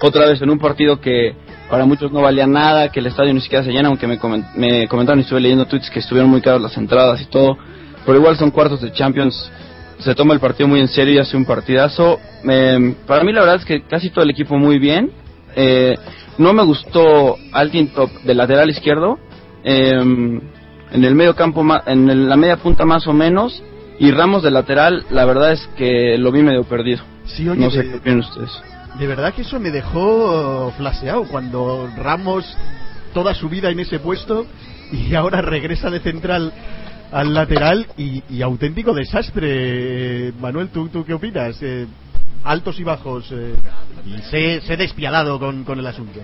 otra 0.01 0.27
vez 0.27 0.41
en 0.43 0.51
un 0.51 0.59
partido 0.59 1.01
que 1.01 1.37
para 1.75 1.87
muchos 1.87 2.13
no 2.13 2.21
valía 2.23 2.47
nada, 2.47 2.89
que 2.89 3.01
el 3.01 3.07
estadio 3.07 3.35
ni 3.35 3.41
siquiera 3.41 3.65
se 3.65 3.73
llena, 3.73 3.89
aunque 3.89 4.07
me, 4.07 4.17
comen- 4.17 4.47
me 4.55 4.87
comentaron 4.87 5.19
y 5.19 5.23
estuve 5.23 5.41
leyendo 5.41 5.67
tweets 5.67 5.91
que 5.91 5.99
estuvieron 5.99 6.31
muy 6.31 6.41
caros 6.41 6.63
las 6.63 6.77
entradas 6.77 7.21
y 7.21 7.25
todo. 7.27 7.59
Pero 8.07 8.17
igual 8.17 8.37
son 8.37 8.53
cuartos 8.53 8.81
de 8.81 8.93
Champions, 8.93 9.51
se 9.99 10.15
toma 10.15 10.35
el 10.35 10.39
partido 10.39 10.69
muy 10.69 10.79
en 10.79 10.87
serio 10.87 11.15
y 11.15 11.19
hace 11.19 11.37
un 11.37 11.45
partidazo. 11.45 12.21
Eh, 12.49 12.95
para 13.09 13.25
mí 13.25 13.33
la 13.33 13.41
verdad 13.41 13.57
es 13.57 13.65
que 13.65 13.83
casi 13.83 14.11
todo 14.11 14.23
el 14.23 14.31
equipo 14.31 14.57
muy 14.57 14.79
bien. 14.79 15.11
Eh, 15.57 15.97
no 16.39 16.53
me 16.53 16.63
gustó 16.63 17.35
Altintop 17.51 18.09
de 18.23 18.35
lateral 18.37 18.71
izquierdo. 18.71 19.19
eh, 19.65 19.91
en 20.93 21.05
el 21.05 21.15
medio 21.17 21.35
campo, 21.35 21.67
en 21.87 22.09
el- 22.09 22.29
la 22.29 22.37
media 22.37 22.59
punta 22.59 22.85
más 22.85 23.05
o 23.09 23.13
menos. 23.13 23.65
Y 23.99 24.13
Ramos 24.13 24.45
de 24.45 24.53
lateral, 24.53 25.05
la 25.11 25.25
verdad 25.25 25.51
es 25.51 25.67
que 25.77 26.17
lo 26.19 26.31
vi 26.31 26.41
medio 26.43 26.63
perdido. 26.63 27.03
Sí, 27.25 27.49
oye, 27.49 27.61
no 27.61 27.71
sé 27.73 27.79
de- 27.83 27.91
qué 27.91 27.97
opinan 27.97 28.21
ustedes. 28.21 28.51
De 28.99 29.07
verdad 29.07 29.35
que 29.35 29.43
eso 29.43 29.59
me 29.59 29.71
dejó 29.71 30.73
flaseado 30.77 31.25
cuando 31.25 31.91
Ramos 31.97 32.45
toda 33.13 33.35
su 33.35 33.49
vida 33.49 33.71
en 33.71 33.81
ese 33.81 33.99
puesto 33.99 34.47
y 34.93 35.15
ahora 35.15 35.41
regresa 35.41 35.91
de 35.91 36.01
central 36.01 36.53
al 37.13 37.35
lateral 37.35 37.87
y, 37.97 38.43
auténtico 38.43 38.93
desastre. 38.93 40.33
Manuel, 40.41 40.69
¿tú, 40.69 40.89
tú 40.89 41.05
qué 41.05 41.15
opinas? 41.15 41.57
Eh, 41.63 41.87
altos 42.45 42.79
y 42.79 42.85
bajos. 42.85 43.31
eh, 43.33 43.55
y 44.07 44.19
sé, 44.31 44.61
sé 44.61 44.77
despiadado 44.77 45.39
con, 45.39 45.65
con 45.65 45.79
el 45.79 45.87
asunto. 45.87 46.21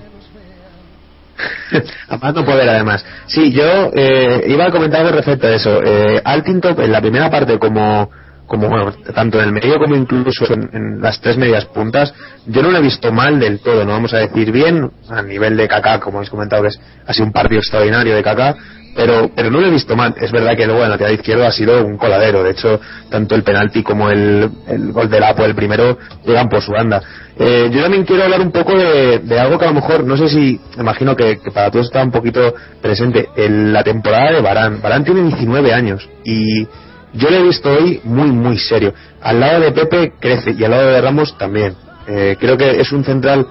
a 2.08 2.16
más 2.18 2.34
no 2.34 2.44
poder 2.44 2.68
además. 2.68 3.04
Sí, 3.26 3.52
yo 3.52 3.90
eh, 3.94 4.44
iba 4.48 4.66
a 4.66 4.70
comentar 4.70 5.00
algo 5.00 5.16
respecto 5.16 5.46
a 5.46 5.54
eso. 5.54 5.80
Eh, 5.82 6.20
Altintop 6.24 6.78
en 6.80 6.92
la 6.92 7.00
primera 7.00 7.30
parte 7.30 7.58
como 7.58 8.10
como 8.50 8.68
bueno, 8.68 8.92
tanto 9.14 9.38
en 9.38 9.44
el 9.44 9.52
medio 9.52 9.78
como 9.78 9.94
incluso 9.94 10.44
en, 10.52 11.00
las 11.00 11.20
tres 11.20 11.36
medias 11.36 11.66
puntas, 11.66 12.12
yo 12.46 12.62
no 12.62 12.72
lo 12.72 12.78
he 12.78 12.82
visto 12.82 13.12
mal 13.12 13.38
del 13.38 13.60
todo, 13.60 13.84
no 13.84 13.92
vamos 13.92 14.12
a 14.12 14.18
decir 14.18 14.50
bien, 14.50 14.90
a 15.08 15.22
nivel 15.22 15.56
de 15.56 15.68
Kaká, 15.68 16.00
como 16.00 16.18
habéis 16.18 16.30
comentado, 16.30 16.62
que 16.62 16.68
es, 16.70 16.80
ha 17.06 17.12
sido 17.12 17.26
un 17.26 17.32
partido 17.32 17.60
extraordinario 17.60 18.12
de 18.12 18.24
Kaká, 18.24 18.56
pero, 18.96 19.30
pero 19.36 19.52
no 19.52 19.60
lo 19.60 19.68
he 19.68 19.70
visto 19.70 19.94
mal. 19.94 20.16
Es 20.20 20.32
verdad 20.32 20.56
que 20.56 20.66
luego 20.66 20.82
en 20.82 20.88
la 20.88 20.96
lateral 20.96 21.14
izquierdo 21.14 21.46
ha 21.46 21.52
sido 21.52 21.86
un 21.86 21.96
coladero, 21.96 22.42
de 22.42 22.50
hecho, 22.50 22.80
tanto 23.08 23.36
el 23.36 23.44
penalti 23.44 23.84
como 23.84 24.10
el, 24.10 24.50
el 24.66 24.90
gol 24.90 25.08
del 25.08 25.22
Apo, 25.22 25.44
el 25.44 25.54
primero, 25.54 25.96
llegan 26.26 26.48
por 26.48 26.60
su 26.60 26.72
banda. 26.72 27.00
Eh, 27.38 27.70
yo 27.72 27.80
también 27.80 28.04
quiero 28.04 28.24
hablar 28.24 28.40
un 28.40 28.50
poco 28.50 28.76
de, 28.76 29.20
de 29.20 29.38
algo 29.38 29.60
que 29.60 29.64
a 29.64 29.68
lo 29.68 29.74
mejor, 29.74 30.02
no 30.02 30.16
sé 30.16 30.28
si, 30.28 30.60
imagino 30.76 31.14
que, 31.14 31.38
para 31.54 31.70
todos 31.70 31.86
está 31.86 32.02
un 32.02 32.10
poquito 32.10 32.52
presente, 32.82 33.28
en 33.36 33.72
la 33.72 33.84
temporada 33.84 34.32
de 34.32 34.40
Barán. 34.40 34.82
Barán 34.82 35.04
tiene 35.04 35.22
19 35.22 35.72
años 35.72 36.08
y 36.24 36.66
yo 37.12 37.30
lo 37.30 37.36
he 37.36 37.42
visto 37.42 37.70
hoy 37.70 38.00
muy, 38.04 38.30
muy 38.30 38.58
serio. 38.58 38.94
Al 39.20 39.40
lado 39.40 39.60
de 39.60 39.72
Pepe 39.72 40.12
crece 40.18 40.54
y 40.56 40.64
al 40.64 40.70
lado 40.70 40.88
de 40.88 41.00
Ramos 41.00 41.36
también. 41.38 41.74
Eh, 42.06 42.36
creo 42.38 42.56
que 42.56 42.80
es 42.80 42.92
un 42.92 43.04
central 43.04 43.46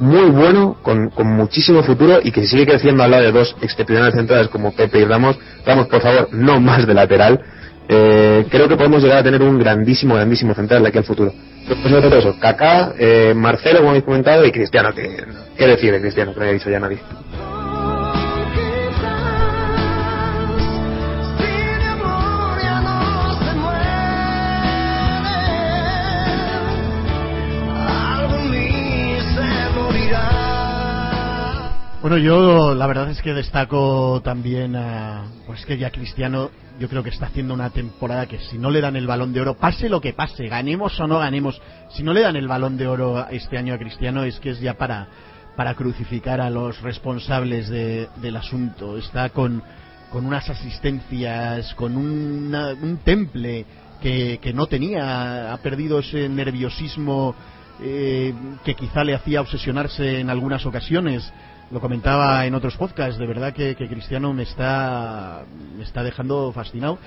muy 0.00 0.30
bueno, 0.30 0.76
con, 0.82 1.10
con 1.10 1.26
muchísimo 1.26 1.82
futuro 1.82 2.20
y 2.22 2.30
que 2.30 2.42
si 2.42 2.48
sigue 2.48 2.66
creciendo 2.66 3.02
al 3.02 3.10
lado 3.10 3.24
de 3.24 3.32
dos 3.32 3.56
excepcionales 3.62 4.14
centrales 4.14 4.48
como 4.48 4.72
Pepe 4.72 5.00
y 5.00 5.04
Ramos, 5.04 5.38
Ramos, 5.66 5.88
por 5.88 6.00
favor, 6.00 6.28
no 6.32 6.60
más 6.60 6.86
de 6.86 6.94
lateral. 6.94 7.40
Eh, 7.88 8.46
creo 8.50 8.68
que 8.68 8.76
podemos 8.76 9.02
llegar 9.02 9.18
a 9.18 9.22
tener 9.22 9.42
un 9.42 9.58
grandísimo, 9.58 10.14
grandísimo 10.14 10.54
central 10.54 10.82
de 10.82 10.88
aquí 10.88 10.98
al 10.98 11.04
futuro. 11.04 11.32
Pues 11.66 11.80
sobre 11.80 12.02
todo 12.02 12.18
eso, 12.18 12.36
Kaká, 12.38 12.94
eh, 12.98 13.32
Marcelo, 13.34 13.78
como 13.78 13.90
habéis 13.90 14.04
comentado, 14.04 14.44
y 14.44 14.52
Cristiano, 14.52 14.94
que, 14.94 15.24
¿qué 15.56 15.66
decir 15.66 15.92
de 15.92 16.00
Cristiano? 16.00 16.32
Que 16.32 16.38
no 16.38 16.44
haya 16.44 16.54
dicho 16.54 16.70
ya 16.70 16.80
nadie. 16.80 16.98
Bueno, 32.08 32.24
yo 32.24 32.74
la 32.74 32.86
verdad 32.86 33.10
es 33.10 33.20
que 33.20 33.34
destaco 33.34 34.22
también 34.24 34.74
a. 34.76 35.26
Pues 35.46 35.66
que 35.66 35.76
ya 35.76 35.90
Cristiano, 35.90 36.50
yo 36.80 36.88
creo 36.88 37.02
que 37.02 37.10
está 37.10 37.26
haciendo 37.26 37.52
una 37.52 37.68
temporada 37.68 38.24
que 38.24 38.38
si 38.38 38.56
no 38.56 38.70
le 38.70 38.80
dan 38.80 38.96
el 38.96 39.06
balón 39.06 39.34
de 39.34 39.42
oro, 39.42 39.58
pase 39.58 39.90
lo 39.90 40.00
que 40.00 40.14
pase, 40.14 40.48
ganemos 40.48 40.98
o 41.00 41.06
no 41.06 41.18
ganemos, 41.18 41.60
si 41.90 42.02
no 42.02 42.14
le 42.14 42.22
dan 42.22 42.36
el 42.36 42.48
balón 42.48 42.78
de 42.78 42.86
oro 42.86 43.26
este 43.28 43.58
año 43.58 43.74
a 43.74 43.78
Cristiano, 43.78 44.24
es 44.24 44.40
que 44.40 44.52
es 44.52 44.60
ya 44.60 44.72
para, 44.72 45.06
para 45.54 45.74
crucificar 45.74 46.40
a 46.40 46.48
los 46.48 46.80
responsables 46.80 47.68
de- 47.68 48.08
del 48.22 48.36
asunto. 48.36 48.96
Está 48.96 49.28
con, 49.28 49.62
con 50.10 50.24
unas 50.24 50.48
asistencias, 50.48 51.74
con 51.74 51.94
un 51.98 53.00
temple 53.04 53.66
que, 54.00 54.38
que 54.40 54.54
no 54.54 54.66
tenía, 54.66 55.52
ha 55.52 55.58
perdido 55.58 55.98
ese 55.98 56.26
nerviosismo 56.30 57.34
eh, 57.80 58.34
que 58.64 58.74
quizá 58.74 59.04
le 59.04 59.14
hacía 59.14 59.40
obsesionarse 59.42 60.20
en 60.20 60.30
algunas 60.30 60.64
ocasiones. 60.66 61.30
Lo 61.70 61.80
comentaba 61.80 62.46
en 62.46 62.54
otros 62.54 62.76
podcasts, 62.76 63.18
de 63.18 63.26
verdad 63.26 63.52
que, 63.52 63.74
que 63.74 63.88
Cristiano 63.88 64.32
me 64.32 64.44
está, 64.44 65.44
me 65.76 65.84
está 65.84 66.02
dejando 66.02 66.50
fascinado. 66.52 66.98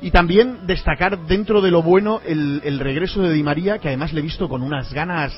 Y 0.00 0.10
también 0.10 0.66
destacar 0.66 1.26
dentro 1.26 1.60
de 1.60 1.70
lo 1.70 1.82
bueno 1.82 2.20
el, 2.26 2.60
el 2.64 2.80
regreso 2.80 3.22
de 3.22 3.32
Di 3.32 3.42
María, 3.44 3.78
que 3.78 3.88
además 3.88 4.12
le 4.12 4.20
he 4.20 4.22
visto 4.22 4.48
con 4.48 4.62
unas 4.62 4.92
ganas 4.92 5.32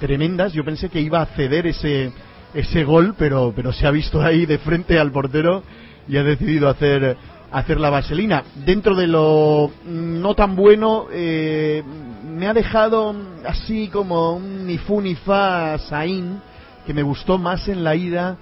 tremendas. 0.00 0.52
Yo 0.52 0.64
pensé 0.64 0.88
que 0.88 1.00
iba 1.00 1.20
a 1.20 1.26
ceder 1.26 1.66
ese, 1.66 2.12
ese 2.54 2.84
gol, 2.84 3.14
pero, 3.16 3.52
pero 3.54 3.72
se 3.72 3.86
ha 3.86 3.90
visto 3.90 4.20
ahí 4.20 4.46
de 4.46 4.58
frente 4.58 4.98
al 4.98 5.12
portero 5.12 5.62
y 6.08 6.16
ha 6.16 6.24
decidido 6.24 6.68
hacer, 6.68 7.16
hacer 7.52 7.78
la 7.78 7.90
vaselina. 7.90 8.42
Dentro 8.64 8.94
de 8.96 9.06
lo 9.06 9.70
no 9.84 10.34
tan 10.34 10.56
bueno, 10.56 11.06
eh, 11.12 11.82
me 12.24 12.48
ha 12.48 12.54
dejado 12.54 13.14
así 13.46 13.88
como 13.88 14.32
un 14.32 14.66
ni 14.66 14.78
fu 14.78 15.00
ni 15.00 15.14
fa 15.14 15.78
Saín, 15.78 16.40
que 16.86 16.94
me 16.94 17.02
gustó 17.02 17.38
más 17.38 17.68
en 17.68 17.84
la 17.84 17.96
ida 17.96 18.36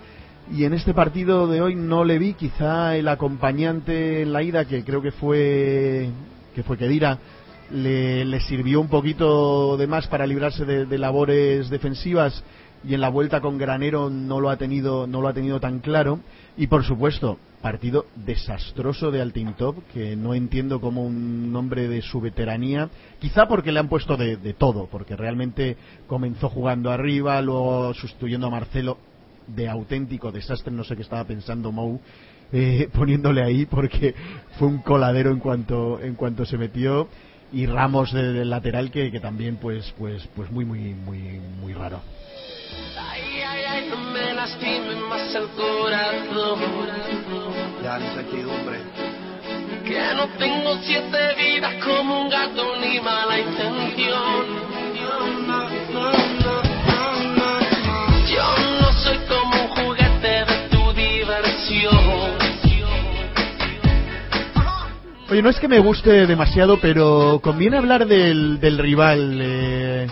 y 0.53 0.65
en 0.65 0.75
este 0.75 0.95
partido 0.95 1.47
de 1.47 1.61
hoy 1.61 1.75
no 1.75 2.05
le 2.05 2.19
vi. 2.19 2.35
Quizá 2.35 2.97
el 2.97 3.09
acompañante 3.09 4.23
en 4.23 4.33
la 4.33 4.43
ida 4.43 4.65
que 4.65 4.85
creo 4.85 5.03
que 5.03 5.13
fue 5.13 6.11
que 6.55 6.63
fue 6.63 6.77
Kedira 6.77 7.19
le, 7.71 8.25
le 8.25 8.41
sirvió 8.41 8.81
un 8.81 8.89
poquito 8.89 9.77
de 9.77 9.87
más 9.87 10.07
para 10.07 10.27
librarse 10.27 10.65
de, 10.65 10.85
de 10.85 10.99
labores 10.99 11.71
defensivas 11.71 12.43
y 12.85 12.95
en 12.95 13.01
la 13.01 13.09
vuelta 13.09 13.41
con 13.41 13.59
Granero 13.59 14.11
no 14.11 14.41
lo 14.41 14.51
ha 14.51 14.57
tenido 14.57 15.07
no 15.07 15.21
lo 15.21 15.29
ha 15.29 15.35
tenido 15.35 15.61
tan 15.61 15.81
claro. 15.81 16.21
Y 16.57 16.67
por 16.67 16.85
supuesto 16.85 17.39
partido 17.63 18.07
desastroso 18.17 19.11
de 19.13 19.21
Altintop 19.23 19.77
que 19.93 20.17
no 20.17 20.35
entiendo 20.35 20.81
cómo 20.81 21.05
un 21.05 21.55
hombre 21.55 21.87
de 21.89 22.03
su 22.03 22.21
veteranía 22.21 22.89
quizá 23.21 23.47
porque 23.47 23.71
le 23.71 23.79
han 23.79 23.89
puesto 23.89 24.17
de, 24.17 24.37
de 24.37 24.53
todo 24.53 24.89
porque 24.91 25.15
realmente 25.17 25.77
comenzó 26.09 26.49
jugando 26.49 26.91
arriba 26.91 27.41
luego 27.41 27.95
sustituyendo 27.95 28.49
a 28.49 28.51
Marcelo 28.51 28.99
de 29.47 29.69
auténtico 29.69 30.33
desastre 30.33 30.73
no 30.73 30.83
sé 30.83 30.97
qué 30.97 31.03
estaba 31.03 31.23
pensando 31.25 31.71
Mou 31.71 32.01
eh, 32.53 32.89
poniéndole 32.95 33.43
ahí 33.45 33.65
porque 33.65 34.13
fue 34.59 34.67
un 34.67 34.79
coladero 34.79 35.31
en 35.31 35.39
cuanto 35.39 36.01
en 36.01 36.17
cuanto 36.17 36.45
se 36.45 36.59
metió 36.59 37.07
y 37.53 37.67
Ramos 37.67 38.13
de- 38.13 38.33
del 38.33 38.51
lateral 38.51 38.91
que, 38.91 39.13
que 39.13 39.21
también 39.21 39.57
pues 39.57 39.95
pues 39.97 40.29
pues 40.35 40.51
muy 40.51 40.65
muy 40.65 40.95
muy 40.95 41.39
muy 41.61 41.75
raro 41.75 42.01
Ay, 43.11 43.43
ay, 43.47 43.63
ay, 43.69 43.87
no 43.91 43.97
me 44.13 44.33
lastime 44.35 44.95
más 45.09 45.35
el 45.35 45.47
corazón. 45.49 46.61
Ya 47.83 47.99
la 47.99 48.05
incertidumbre. 48.07 48.79
Que 49.85 50.15
no 50.15 50.27
tengo 50.39 50.79
siete 50.83 51.19
vidas 51.37 51.75
como 51.85 52.23
un 52.23 52.29
gato 52.31 52.77
ni 52.81 53.01
mala 53.01 53.39
intención. 53.39 54.47
Yo 58.31 58.45
no 58.81 58.93
soy 59.03 59.19
como 59.29 59.63
un 59.65 59.69
juguete 59.69 60.29
de 60.29 60.69
tu 60.71 60.93
diversión. 60.95 62.33
Oye, 65.31 65.43
no 65.43 65.49
es 65.51 65.59
que 65.59 65.69
me 65.69 65.79
guste 65.79 66.27
demasiado, 66.27 66.79
pero 66.81 67.41
conviene 67.43 67.77
hablar 67.79 68.07
del, 68.07 68.61
del 68.61 68.79
rival. 68.79 69.39
eh, 69.43 70.07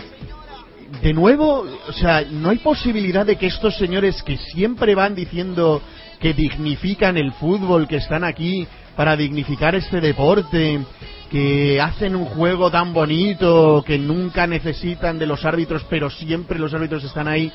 de 1.01 1.13
nuevo, 1.13 1.65
o 1.87 1.93
sea, 1.93 2.23
no 2.29 2.49
hay 2.49 2.59
posibilidad 2.59 3.25
de 3.25 3.35
que 3.35 3.47
estos 3.47 3.75
señores 3.77 4.21
que 4.23 4.37
siempre 4.37 4.93
van 4.93 5.15
diciendo 5.15 5.81
que 6.19 6.33
dignifican 6.33 7.17
el 7.17 7.31
fútbol, 7.33 7.87
que 7.87 7.97
están 7.97 8.23
aquí 8.23 8.67
para 8.95 9.17
dignificar 9.17 9.73
este 9.73 9.99
deporte, 9.99 10.79
que 11.31 11.81
hacen 11.81 12.15
un 12.15 12.25
juego 12.25 12.69
tan 12.69 12.93
bonito, 12.93 13.83
que 13.85 13.97
nunca 13.97 14.45
necesitan 14.45 15.17
de 15.17 15.25
los 15.25 15.43
árbitros, 15.43 15.83
pero 15.89 16.09
siempre 16.09 16.59
los 16.59 16.73
árbitros 16.73 17.03
están 17.03 17.27
ahí. 17.27 17.51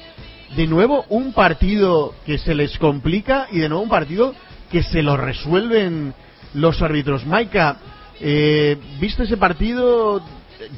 De 0.57 0.67
nuevo, 0.67 1.05
un 1.11 1.33
partido 1.33 2.15
que 2.25 2.39
se 2.39 2.55
les 2.55 2.77
complica 2.79 3.47
y 3.53 3.59
de 3.59 3.69
nuevo 3.69 3.85
un 3.85 3.91
partido 3.91 4.35
que 4.73 4.83
se 4.83 5.03
lo 5.03 5.17
resuelven 5.17 6.15
los 6.55 6.83
árbitros. 6.83 7.27
Maika, 7.27 7.77
eh, 8.21 8.77
¿viste 8.99 9.25
ese 9.25 9.37
partido? 9.37 10.21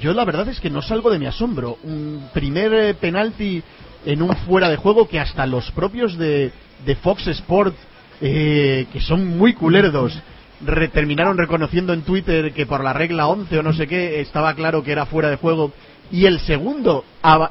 Yo 0.00 0.12
la 0.14 0.24
verdad 0.24 0.48
es 0.48 0.60
que 0.60 0.70
no 0.70 0.82
salgo 0.82 1.10
de 1.10 1.18
mi 1.18 1.26
asombro. 1.26 1.78
Un 1.82 2.28
primer 2.32 2.72
eh, 2.74 2.94
penalti 2.94 3.62
en 4.04 4.22
un 4.22 4.34
fuera 4.46 4.68
de 4.68 4.76
juego 4.76 5.08
que 5.08 5.20
hasta 5.20 5.46
los 5.46 5.70
propios 5.72 6.16
de, 6.16 6.52
de 6.84 6.96
Fox 6.96 7.26
Sport, 7.26 7.74
eh, 8.20 8.86
que 8.92 9.00
son 9.00 9.26
muy 9.38 9.54
culerdos, 9.54 10.18
re- 10.64 10.88
terminaron 10.88 11.36
reconociendo 11.38 11.92
en 11.92 12.02
Twitter 12.02 12.52
que 12.52 12.66
por 12.66 12.82
la 12.82 12.92
regla 12.92 13.26
11 13.28 13.58
o 13.58 13.62
no 13.62 13.72
sé 13.72 13.86
qué 13.86 14.20
estaba 14.20 14.54
claro 14.54 14.82
que 14.82 14.92
era 14.92 15.06
fuera 15.06 15.30
de 15.30 15.36
juego. 15.36 15.72
Y 16.10 16.26
el 16.26 16.40
segundo, 16.40 17.04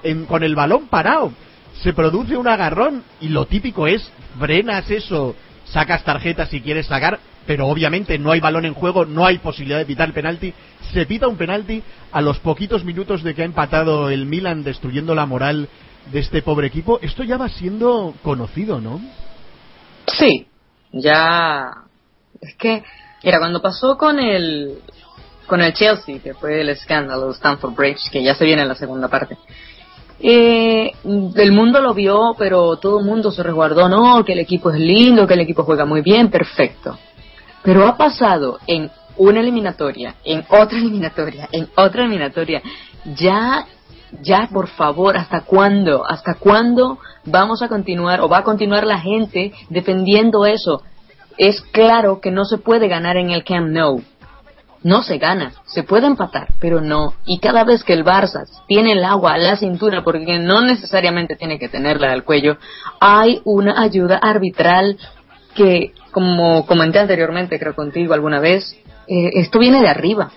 en- 0.03 0.25
con 0.25 0.43
el 0.43 0.55
balón 0.55 0.87
parado, 0.87 1.31
se 1.83 1.93
produce 1.93 2.35
un 2.37 2.47
agarrón 2.47 3.03
y 3.21 3.29
lo 3.29 3.45
típico 3.45 3.87
es 3.87 4.09
frenas 4.39 4.89
eso, 4.89 5.35
sacas 5.65 6.03
tarjeta 6.03 6.47
si 6.47 6.61
quieres 6.61 6.87
sacar, 6.87 7.19
pero 7.47 7.67
obviamente 7.67 8.19
no 8.19 8.31
hay 8.31 8.41
balón 8.41 8.65
en 8.65 8.73
juego, 8.73 9.05
no 9.05 9.25
hay 9.25 9.39
posibilidad 9.39 9.79
de 9.79 9.85
pitar 9.85 10.13
penalti. 10.13 10.53
Se 10.93 11.05
pita 11.05 11.27
un 11.27 11.37
penalti 11.37 11.81
a 12.11 12.21
los 12.21 12.37
poquitos 12.39 12.83
minutos 12.83 13.23
de 13.23 13.33
que 13.33 13.41
ha 13.41 13.45
empatado 13.45 14.09
el 14.09 14.25
Milan 14.25 14.63
destruyendo 14.63 15.15
la 15.15 15.25
moral 15.25 15.69
de 16.11 16.19
este 16.19 16.41
pobre 16.41 16.67
equipo. 16.67 16.99
Esto 17.01 17.23
ya 17.23 17.37
va 17.37 17.49
siendo 17.49 18.13
conocido, 18.21 18.81
¿no? 18.81 18.99
Sí, 20.05 20.47
ya. 20.91 21.71
Es 22.41 22.53
que, 22.55 22.83
mira, 23.23 23.39
cuando 23.39 23.61
pasó 23.61 23.97
con 23.97 24.19
el 24.19 24.79
con 25.47 25.61
el 25.61 25.73
Chelsea, 25.73 26.19
que 26.19 26.33
fue 26.33 26.59
el 26.59 26.69
escándalo 26.69 27.27
de 27.27 27.33
Stamford 27.33 27.73
Bridge, 27.73 28.09
que 28.11 28.21
ya 28.21 28.35
se 28.35 28.43
viene 28.43 28.63
en 28.63 28.67
la 28.67 28.75
segunda 28.75 29.07
parte. 29.07 29.37
Eh, 30.19 30.91
el 31.35 31.51
mundo 31.53 31.79
lo 31.79 31.93
vio, 31.93 32.35
pero 32.37 32.75
todo 32.77 32.99
el 32.99 33.05
mundo 33.05 33.31
se 33.31 33.43
resguardó, 33.43 33.87
no, 33.87 34.25
que 34.25 34.33
el 34.33 34.39
equipo 34.39 34.71
es 34.71 34.79
lindo, 34.79 35.25
que 35.25 35.35
el 35.35 35.39
equipo 35.41 35.63
juega 35.63 35.85
muy 35.85 36.01
bien, 36.01 36.29
perfecto. 36.29 36.97
Pero 37.67 37.85
ha 37.85 37.97
pasado 37.97 38.59
en 38.65 38.89
una 39.17 39.41
eliminatoria, 39.41 40.15
en 40.23 40.45
otra 40.47 40.77
eliminatoria, 40.77 41.49
en 41.51 41.67
otra 41.75 42.03
eliminatoria. 42.03 42.61
Ya, 43.13 43.65
ya, 44.21 44.47
por 44.53 44.69
favor, 44.69 45.17
¿hasta 45.17 45.41
cuándo? 45.41 46.09
¿Hasta 46.09 46.35
cuándo 46.35 46.97
vamos 47.25 47.61
a 47.61 47.67
continuar 47.67 48.21
o 48.21 48.29
va 48.29 48.37
a 48.37 48.43
continuar 48.43 48.85
la 48.85 48.99
gente 48.99 49.51
defendiendo 49.69 50.45
eso? 50.45 50.81
Es 51.37 51.59
claro 51.59 52.21
que 52.21 52.31
no 52.31 52.45
se 52.45 52.57
puede 52.57 52.87
ganar 52.87 53.17
en 53.17 53.31
el 53.31 53.43
Camp 53.43 53.67
Nou. 53.67 54.01
No 54.83 55.03
se 55.03 55.17
gana, 55.17 55.51
se 55.65 55.83
puede 55.83 56.07
empatar, 56.07 56.47
pero 56.61 56.79
no. 56.79 57.15
Y 57.25 57.39
cada 57.39 57.65
vez 57.65 57.83
que 57.83 57.91
el 57.91 58.05
Barça 58.05 58.45
tiene 58.69 58.93
el 58.93 59.03
agua 59.03 59.33
a 59.33 59.37
la 59.37 59.57
cintura, 59.57 60.05
porque 60.05 60.39
no 60.39 60.61
necesariamente 60.61 61.35
tiene 61.35 61.59
que 61.59 61.67
tenerla 61.67 62.13
al 62.13 62.23
cuello, 62.23 62.55
hay 63.01 63.41
una 63.43 63.81
ayuda 63.81 64.19
arbitral 64.21 64.97
que, 65.53 65.91
como 66.17 66.65
comenté 66.65 66.97
anteriormente, 66.97 67.59
creo 67.59 67.75
contigo 67.75 68.15
alguna 68.15 68.39
vez, 68.39 68.75
eh, 69.07 69.29
esto 69.33 69.59
viene 69.59 69.81
de 69.81 69.87
arriba. 69.87 70.31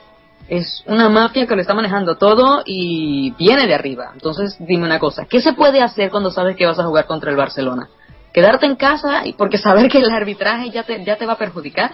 Es 0.46 0.84
una 0.84 1.08
mafia 1.08 1.46
que 1.46 1.54
lo 1.54 1.62
está 1.62 1.72
manejando 1.72 2.18
todo 2.18 2.62
y 2.66 3.30
viene 3.38 3.66
de 3.66 3.72
arriba. 3.72 4.10
Entonces, 4.12 4.58
dime 4.58 4.84
una 4.84 4.98
cosa, 4.98 5.24
¿qué 5.24 5.40
se 5.40 5.54
puede 5.54 5.80
hacer 5.80 6.10
cuando 6.10 6.30
sabes 6.30 6.54
que 6.54 6.66
vas 6.66 6.78
a 6.78 6.84
jugar 6.84 7.06
contra 7.06 7.30
el 7.30 7.38
Barcelona? 7.38 7.88
¿Quedarte 8.30 8.66
en 8.66 8.76
casa 8.76 9.26
y 9.26 9.32
porque 9.32 9.56
saber 9.56 9.90
que 9.90 10.00
el 10.00 10.10
arbitraje 10.10 10.68
ya 10.68 10.82
te, 10.82 11.02
ya 11.02 11.16
te 11.16 11.24
va 11.24 11.32
a 11.32 11.38
perjudicar? 11.38 11.92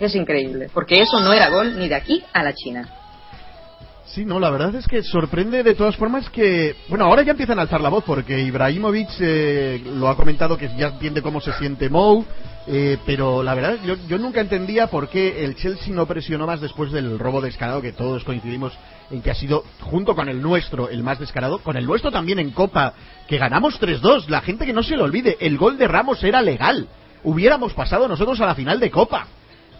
Es 0.00 0.14
increíble, 0.14 0.70
porque 0.72 1.02
eso 1.02 1.20
no 1.20 1.34
era 1.34 1.50
gol 1.50 1.78
ni 1.78 1.88
de 1.88 1.94
aquí 1.94 2.24
a 2.32 2.42
la 2.42 2.54
China. 2.54 2.88
Sí, 4.06 4.24
no, 4.24 4.40
la 4.40 4.48
verdad 4.48 4.74
es 4.74 4.86
que 4.86 5.02
sorprende 5.02 5.62
de 5.62 5.74
todas 5.74 5.94
formas 5.96 6.30
que, 6.30 6.74
bueno, 6.88 7.04
ahora 7.04 7.22
ya 7.22 7.32
empiezan 7.32 7.58
a 7.58 7.62
alzar 7.62 7.82
la 7.82 7.90
voz 7.90 8.02
porque 8.04 8.40
Ibrahimovic 8.40 9.10
eh, 9.20 9.82
lo 9.84 10.08
ha 10.08 10.16
comentado 10.16 10.56
que 10.56 10.70
ya 10.78 10.88
entiende 10.88 11.20
cómo 11.20 11.42
se 11.42 11.52
siente 11.52 11.90
Mou, 11.90 12.24
eh, 12.70 12.98
pero 13.06 13.42
la 13.42 13.54
verdad 13.54 13.78
yo, 13.84 13.96
yo 14.08 14.18
nunca 14.18 14.40
entendía 14.40 14.88
por 14.88 15.08
qué 15.08 15.44
el 15.44 15.56
Chelsea 15.56 15.94
no 15.94 16.06
presionó 16.06 16.46
más 16.46 16.60
después 16.60 16.92
del 16.92 17.18
robo 17.18 17.40
descarado, 17.40 17.80
que 17.80 17.92
todos 17.92 18.24
coincidimos 18.24 18.76
en 19.10 19.22
que 19.22 19.30
ha 19.30 19.34
sido, 19.34 19.64
junto 19.80 20.14
con 20.14 20.28
el 20.28 20.42
nuestro, 20.42 20.90
el 20.90 21.02
más 21.02 21.18
descarado, 21.18 21.60
con 21.60 21.76
el 21.76 21.86
nuestro 21.86 22.10
también 22.10 22.38
en 22.38 22.50
Copa, 22.50 22.92
que 23.26 23.38
ganamos 23.38 23.80
3-2, 23.80 24.28
la 24.28 24.42
gente 24.42 24.66
que 24.66 24.72
no 24.72 24.82
se 24.82 24.96
lo 24.96 25.04
olvide, 25.04 25.38
el 25.40 25.56
gol 25.56 25.78
de 25.78 25.88
Ramos 25.88 26.22
era 26.22 26.42
legal, 26.42 26.88
hubiéramos 27.24 27.72
pasado 27.72 28.06
nosotros 28.06 28.40
a 28.40 28.46
la 28.46 28.54
final 28.54 28.78
de 28.80 28.90
Copa. 28.90 29.26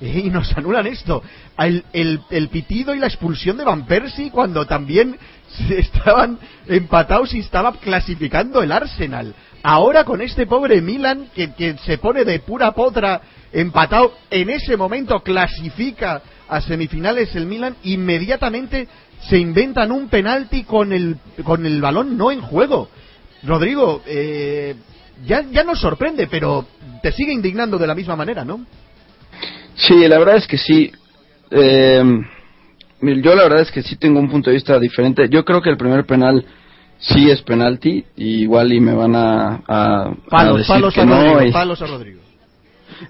Y 0.00 0.30
nos 0.30 0.56
anulan 0.56 0.86
esto. 0.86 1.24
El, 1.58 1.82
el, 1.92 2.48
pitido 2.50 2.94
y 2.94 3.00
la 3.00 3.08
expulsión 3.08 3.56
de 3.56 3.64
Van 3.64 3.84
Persie 3.84 4.30
cuando 4.30 4.64
también 4.64 5.18
estaban 5.70 6.38
empatados 6.68 7.34
y 7.34 7.40
estaba 7.40 7.72
clasificando 7.72 8.62
el 8.62 8.70
Arsenal. 8.70 9.34
Ahora 9.62 10.04
con 10.04 10.22
este 10.22 10.46
pobre 10.46 10.80
Milan 10.80 11.28
que, 11.34 11.76
se 11.84 11.98
pone 11.98 12.24
de 12.24 12.38
pura 12.40 12.72
potra 12.72 13.20
empatado, 13.52 14.12
en 14.30 14.50
ese 14.50 14.76
momento 14.76 15.20
clasifica 15.20 16.22
a 16.48 16.60
semifinales 16.60 17.34
el 17.34 17.46
Milan, 17.46 17.76
inmediatamente 17.82 18.88
se 19.28 19.38
inventan 19.38 19.90
un 19.90 20.08
penalti 20.08 20.64
con 20.64 20.92
el, 20.92 21.16
con 21.44 21.66
el 21.66 21.80
balón 21.80 22.16
no 22.16 22.30
en 22.30 22.40
juego. 22.40 22.88
Rodrigo, 23.42 24.02
eh, 24.06 24.74
ya, 25.26 25.44
ya 25.50 25.64
nos 25.64 25.80
sorprende, 25.80 26.28
pero 26.28 26.66
te 27.02 27.12
sigue 27.12 27.32
indignando 27.32 27.78
de 27.78 27.86
la 27.86 27.94
misma 27.94 28.16
manera, 28.16 28.44
¿no? 28.44 28.64
Sí, 29.74 30.06
la 30.06 30.18
verdad 30.18 30.36
es 30.36 30.46
que 30.46 30.58
sí. 30.58 30.92
Eh, 31.50 32.02
yo 33.00 33.34
la 33.34 33.44
verdad 33.44 33.60
es 33.60 33.70
que 33.70 33.82
sí 33.82 33.96
tengo 33.96 34.18
un 34.18 34.28
punto 34.28 34.50
de 34.50 34.54
vista 34.54 34.78
diferente. 34.78 35.28
Yo 35.28 35.44
creo 35.44 35.62
que 35.62 35.70
el 35.70 35.76
primer 35.76 36.04
penal 36.04 36.44
sí 36.98 37.30
es 37.30 37.42
penalti, 37.42 38.04
y 38.16 38.42
igual 38.42 38.72
y 38.72 38.80
me 38.80 38.94
van 38.94 39.14
a, 39.16 39.60
a, 39.66 40.02
a 40.08 40.14
Palos, 40.28 40.58
decir 40.58 40.74
palos 40.74 40.94
que 40.94 41.00
a 41.00 41.04
no. 41.04 41.14
Rodrigo, 41.14 41.42
y- 41.44 41.52
palos 41.52 41.82
a 41.82 41.86
Rodrigo. 41.86 42.20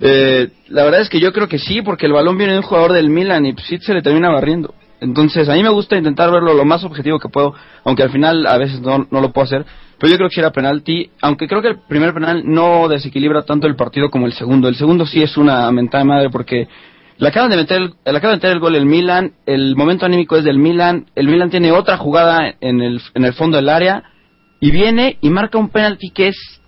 Eh, 0.00 0.48
la 0.68 0.84
verdad 0.84 1.00
es 1.00 1.08
que 1.08 1.20
yo 1.20 1.32
creo 1.32 1.48
que 1.48 1.58
sí, 1.58 1.80
porque 1.82 2.06
el 2.06 2.12
balón 2.12 2.36
viene 2.36 2.52
de 2.52 2.58
un 2.58 2.64
jugador 2.64 2.92
del 2.92 3.08
Milan 3.08 3.46
y 3.46 3.54
sí 3.64 3.78
se 3.78 3.94
le 3.94 4.02
termina 4.02 4.28
barriendo. 4.30 4.74
Entonces, 5.00 5.48
a 5.48 5.54
mí 5.54 5.62
me 5.62 5.68
gusta 5.68 5.96
intentar 5.96 6.30
verlo 6.30 6.52
lo 6.54 6.64
más 6.64 6.82
objetivo 6.84 7.18
que 7.20 7.28
puedo, 7.28 7.54
aunque 7.84 8.02
al 8.02 8.10
final 8.10 8.46
a 8.46 8.58
veces 8.58 8.80
no, 8.80 9.06
no 9.10 9.20
lo 9.20 9.32
puedo 9.32 9.44
hacer. 9.44 9.64
Pero 9.98 10.10
yo 10.10 10.16
creo 10.16 10.28
que 10.28 10.34
sí 10.34 10.40
era 10.40 10.50
penalti, 10.52 11.10
aunque 11.22 11.46
creo 11.48 11.62
que 11.62 11.68
el 11.68 11.78
primer 11.88 12.12
penal 12.12 12.42
no 12.44 12.88
desequilibra 12.88 13.42
tanto 13.44 13.66
el 13.66 13.76
partido 13.76 14.10
como 14.10 14.26
el 14.26 14.32
segundo. 14.32 14.68
El 14.68 14.74
segundo 14.76 15.06
sí 15.06 15.22
es 15.22 15.36
una 15.36 15.70
mentada 15.72 16.02
de 16.02 16.08
madre 16.08 16.30
porque 16.30 16.68
le 17.18 17.28
acaban 17.28 17.50
de 17.50 17.56
meter 17.56 17.82
el, 17.82 17.94
le 18.04 18.16
acaban 18.16 18.34
de 18.34 18.36
meter 18.36 18.52
el 18.52 18.60
gol 18.60 18.76
el 18.76 18.86
Milan, 18.86 19.32
el 19.46 19.74
momento 19.76 20.06
anímico 20.06 20.36
es 20.36 20.44
del 20.44 20.58
Milan, 20.58 21.06
el 21.16 21.28
Milan 21.28 21.50
tiene 21.50 21.72
otra 21.72 21.96
jugada 21.96 22.54
en 22.60 22.80
el, 22.80 23.00
en 23.14 23.24
el 23.24 23.32
fondo 23.32 23.56
del 23.56 23.68
área 23.68 24.04
y 24.60 24.70
viene 24.70 25.18
y 25.20 25.30
marca 25.30 25.58
un 25.58 25.68
penalti 25.68 26.10
que 26.10 26.28
es 26.28 26.60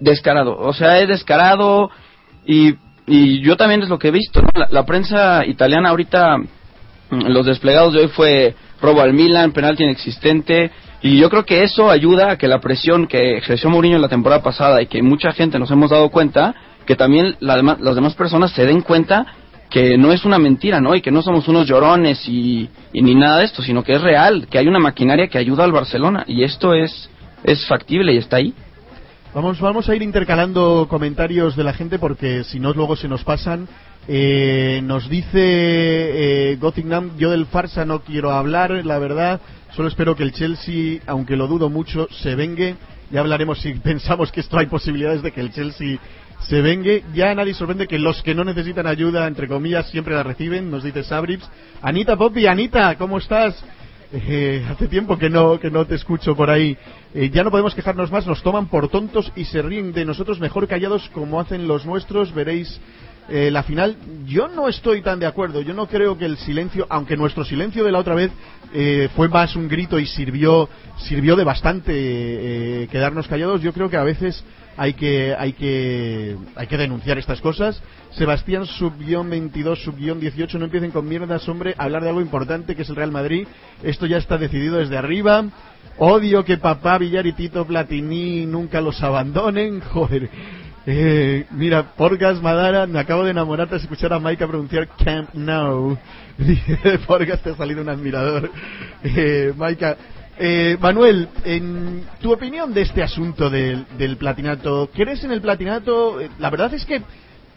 descarado. 0.00 0.56
O 0.58 0.72
sea, 0.72 0.98
es 0.98 1.08
descarado 1.08 1.90
y, 2.44 2.74
y 3.06 3.40
yo 3.42 3.56
también 3.56 3.82
es 3.82 3.88
lo 3.88 3.98
que 3.98 4.08
he 4.08 4.12
visto. 4.12 4.42
La, 4.54 4.68
la 4.70 4.86
prensa 4.86 5.46
italiana 5.46 5.90
ahorita, 5.90 6.38
mm, 6.38 7.26
los 7.28 7.46
desplegados 7.46 7.92
de 7.92 8.00
hoy 8.00 8.08
fue 8.08 8.54
robo 8.80 9.00
al 9.00 9.12
Milan, 9.12 9.52
penalti 9.52 9.84
inexistente. 9.84 10.72
Y 11.00 11.18
yo 11.18 11.30
creo 11.30 11.44
que 11.44 11.62
eso 11.62 11.90
ayuda 11.90 12.32
a 12.32 12.38
que 12.38 12.48
la 12.48 12.60
presión 12.60 13.06
que 13.06 13.38
ejerció 13.38 13.70
Mourinho 13.70 13.98
la 13.98 14.08
temporada 14.08 14.42
pasada 14.42 14.82
y 14.82 14.86
que 14.86 15.02
mucha 15.02 15.32
gente 15.32 15.58
nos 15.58 15.70
hemos 15.70 15.90
dado 15.90 16.10
cuenta, 16.10 16.54
que 16.86 16.96
también 16.96 17.36
la 17.40 17.56
las 17.62 17.94
demás 17.94 18.14
personas 18.14 18.52
se 18.52 18.66
den 18.66 18.82
cuenta 18.82 19.26
que 19.72 19.96
no 19.96 20.12
es 20.12 20.26
una 20.26 20.38
mentira, 20.38 20.80
¿no? 20.82 20.94
Y 20.94 21.00
que 21.00 21.10
no 21.10 21.22
somos 21.22 21.48
unos 21.48 21.66
llorones 21.66 22.28
y, 22.28 22.68
ni 22.92 23.14
nada 23.14 23.38
de 23.38 23.46
esto, 23.46 23.62
sino 23.62 23.82
que 23.82 23.94
es 23.94 24.02
real, 24.02 24.46
que 24.50 24.58
hay 24.58 24.68
una 24.68 24.78
maquinaria 24.78 25.28
que 25.28 25.38
ayuda 25.38 25.64
al 25.64 25.72
Barcelona 25.72 26.24
y 26.28 26.44
esto 26.44 26.74
es, 26.74 27.08
es 27.42 27.66
factible 27.66 28.12
y 28.12 28.18
está 28.18 28.36
ahí. 28.36 28.52
Vamos, 29.34 29.58
vamos 29.60 29.88
a 29.88 29.96
ir 29.96 30.02
intercalando 30.02 30.86
comentarios 30.90 31.56
de 31.56 31.64
la 31.64 31.72
gente 31.72 31.98
porque 31.98 32.44
si 32.44 32.60
no 32.60 32.74
luego 32.74 32.96
se 32.96 33.08
nos 33.08 33.24
pasan. 33.24 33.66
Eh, 34.08 34.80
nos 34.84 35.08
dice 35.08 35.30
eh, 35.40 36.56
Gottingham, 36.60 37.16
yo 37.16 37.30
del 37.30 37.46
farsa 37.46 37.86
no 37.86 38.00
quiero 38.00 38.30
hablar, 38.30 38.72
la 38.84 38.98
verdad. 38.98 39.40
Solo 39.74 39.88
espero 39.88 40.14
que 40.14 40.22
el 40.22 40.32
Chelsea, 40.32 41.00
aunque 41.06 41.34
lo 41.34 41.46
dudo 41.46 41.70
mucho, 41.70 42.08
se 42.10 42.34
vengue. 42.34 42.76
Ya 43.10 43.20
hablaremos 43.20 43.58
si 43.58 43.72
pensamos 43.82 44.30
que 44.32 44.40
esto 44.40 44.58
hay 44.58 44.66
posibilidades 44.66 45.22
de 45.22 45.32
que 45.32 45.40
el 45.40 45.50
Chelsea 45.50 45.98
se 46.48 46.60
vengue. 46.60 47.04
Ya 47.14 47.34
nadie 47.34 47.54
sorprende 47.54 47.86
que 47.86 47.98
los 47.98 48.22
que 48.22 48.34
no 48.34 48.44
necesitan 48.44 48.86
ayuda, 48.86 49.26
entre 49.26 49.48
comillas, 49.48 49.88
siempre 49.90 50.14
la 50.14 50.22
reciben, 50.22 50.70
nos 50.70 50.84
dice 50.84 51.04
Sabrips. 51.04 51.48
Anita 51.80 52.16
Poppy, 52.16 52.46
Anita, 52.46 52.96
¿cómo 52.96 53.18
estás? 53.18 53.62
Eh, 54.14 54.62
hace 54.68 54.88
tiempo 54.88 55.16
que 55.16 55.30
no 55.30 55.58
que 55.58 55.70
no 55.70 55.86
te 55.86 55.94
escucho 55.94 56.36
por 56.36 56.50
ahí. 56.50 56.76
Eh, 57.14 57.30
ya 57.30 57.42
no 57.44 57.50
podemos 57.50 57.74
quejarnos 57.74 58.10
más, 58.10 58.26
nos 58.26 58.42
toman 58.42 58.66
por 58.66 58.88
tontos 58.88 59.32
y 59.36 59.44
se 59.44 59.62
ríen 59.62 59.92
de 59.92 60.04
nosotros 60.04 60.38
mejor 60.38 60.68
callados 60.68 61.08
como 61.14 61.40
hacen 61.40 61.66
los 61.66 61.86
nuestros. 61.86 62.34
Veréis 62.34 62.78
eh, 63.30 63.50
la 63.50 63.62
final, 63.62 63.96
yo 64.26 64.48
no 64.48 64.68
estoy 64.68 65.00
tan 65.00 65.18
de 65.18 65.26
acuerdo. 65.26 65.62
Yo 65.62 65.72
no 65.72 65.86
creo 65.86 66.18
que 66.18 66.26
el 66.26 66.36
silencio, 66.36 66.86
aunque 66.90 67.16
nuestro 67.16 67.44
silencio 67.44 67.84
de 67.84 67.92
la 67.92 68.00
otra 68.00 68.14
vez 68.14 68.30
eh, 68.74 69.08
fue 69.16 69.28
más 69.28 69.56
un 69.56 69.68
grito 69.68 69.98
y 69.98 70.06
sirvió, 70.06 70.68
sirvió 70.98 71.36
de 71.36 71.44
bastante 71.44 72.88
quedarnos 72.90 73.28
callados, 73.28 73.62
yo 73.62 73.72
creo 73.72 73.88
que 73.88 73.96
a 73.96 74.04
veces 74.04 74.44
hay 74.76 74.94
que, 74.94 75.34
hay 75.38 75.52
que, 75.52 76.36
hay 76.56 76.66
que 76.66 76.76
denunciar 76.76 77.18
estas 77.18 77.40
cosas. 77.40 77.82
Sebastián 78.12 78.66
Subguión 78.66 79.28
22, 79.30 79.82
Subguión 79.82 80.20
18, 80.20 80.58
no 80.58 80.66
empiecen 80.66 80.90
con 80.90 81.08
mierdas, 81.08 81.48
hombre, 81.48 81.74
a 81.78 81.84
hablar 81.84 82.02
de 82.02 82.08
algo 82.08 82.20
importante 82.20 82.74
que 82.76 82.82
es 82.82 82.88
el 82.88 82.96
Real 82.96 83.12
Madrid. 83.12 83.46
Esto 83.82 84.06
ya 84.06 84.18
está 84.18 84.38
decidido 84.38 84.78
desde 84.78 84.96
arriba. 84.96 85.44
Odio 85.98 86.44
que 86.44 86.56
papá 86.56 86.98
Villar 86.98 87.26
y 87.26 87.32
Tito 87.32 87.66
Platini 87.66 88.46
nunca 88.46 88.80
los 88.80 89.02
abandonen. 89.02 89.80
Joder. 89.92 90.30
Eh, 90.84 91.46
mira, 91.52 91.94
Porgas 91.94 92.42
Madara, 92.42 92.88
me 92.88 92.98
acabo 92.98 93.22
de 93.22 93.30
enamorar 93.30 93.68
tras 93.68 93.82
escuchar 93.82 94.12
a 94.12 94.18
Maika 94.18 94.48
pronunciar 94.48 94.88
Camp 94.88 95.32
Nou. 95.34 95.96
Porgas, 97.06 97.40
te 97.40 97.50
ha 97.50 97.56
salido 97.56 97.82
un 97.82 97.88
admirador. 97.88 98.50
Eh, 99.04 99.52
Maika, 99.56 99.96
eh, 100.38 100.76
Manuel, 100.80 101.28
en 101.44 102.04
tu 102.20 102.32
opinión 102.32 102.72
de 102.72 102.82
este 102.82 103.02
asunto 103.02 103.50
del, 103.50 104.16
platinato, 104.18 104.90
¿crees 104.92 105.22
en 105.24 105.32
el 105.32 105.40
platinato? 105.40 106.20
Eh, 106.20 106.30
La 106.38 106.50
verdad 106.50 106.72
es 106.74 106.84
que 106.84 107.02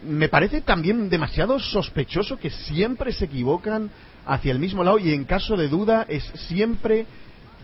me 0.03 0.29
parece 0.29 0.61
también 0.61 1.09
demasiado 1.09 1.59
sospechoso 1.59 2.37
que 2.37 2.49
siempre 2.49 3.11
se 3.11 3.25
equivocan 3.25 3.89
hacia 4.25 4.51
el 4.51 4.59
mismo 4.59 4.83
lado 4.83 4.99
y 4.99 5.13
en 5.13 5.23
caso 5.23 5.55
de 5.55 5.67
duda 5.67 6.05
es 6.07 6.23
siempre 6.47 7.05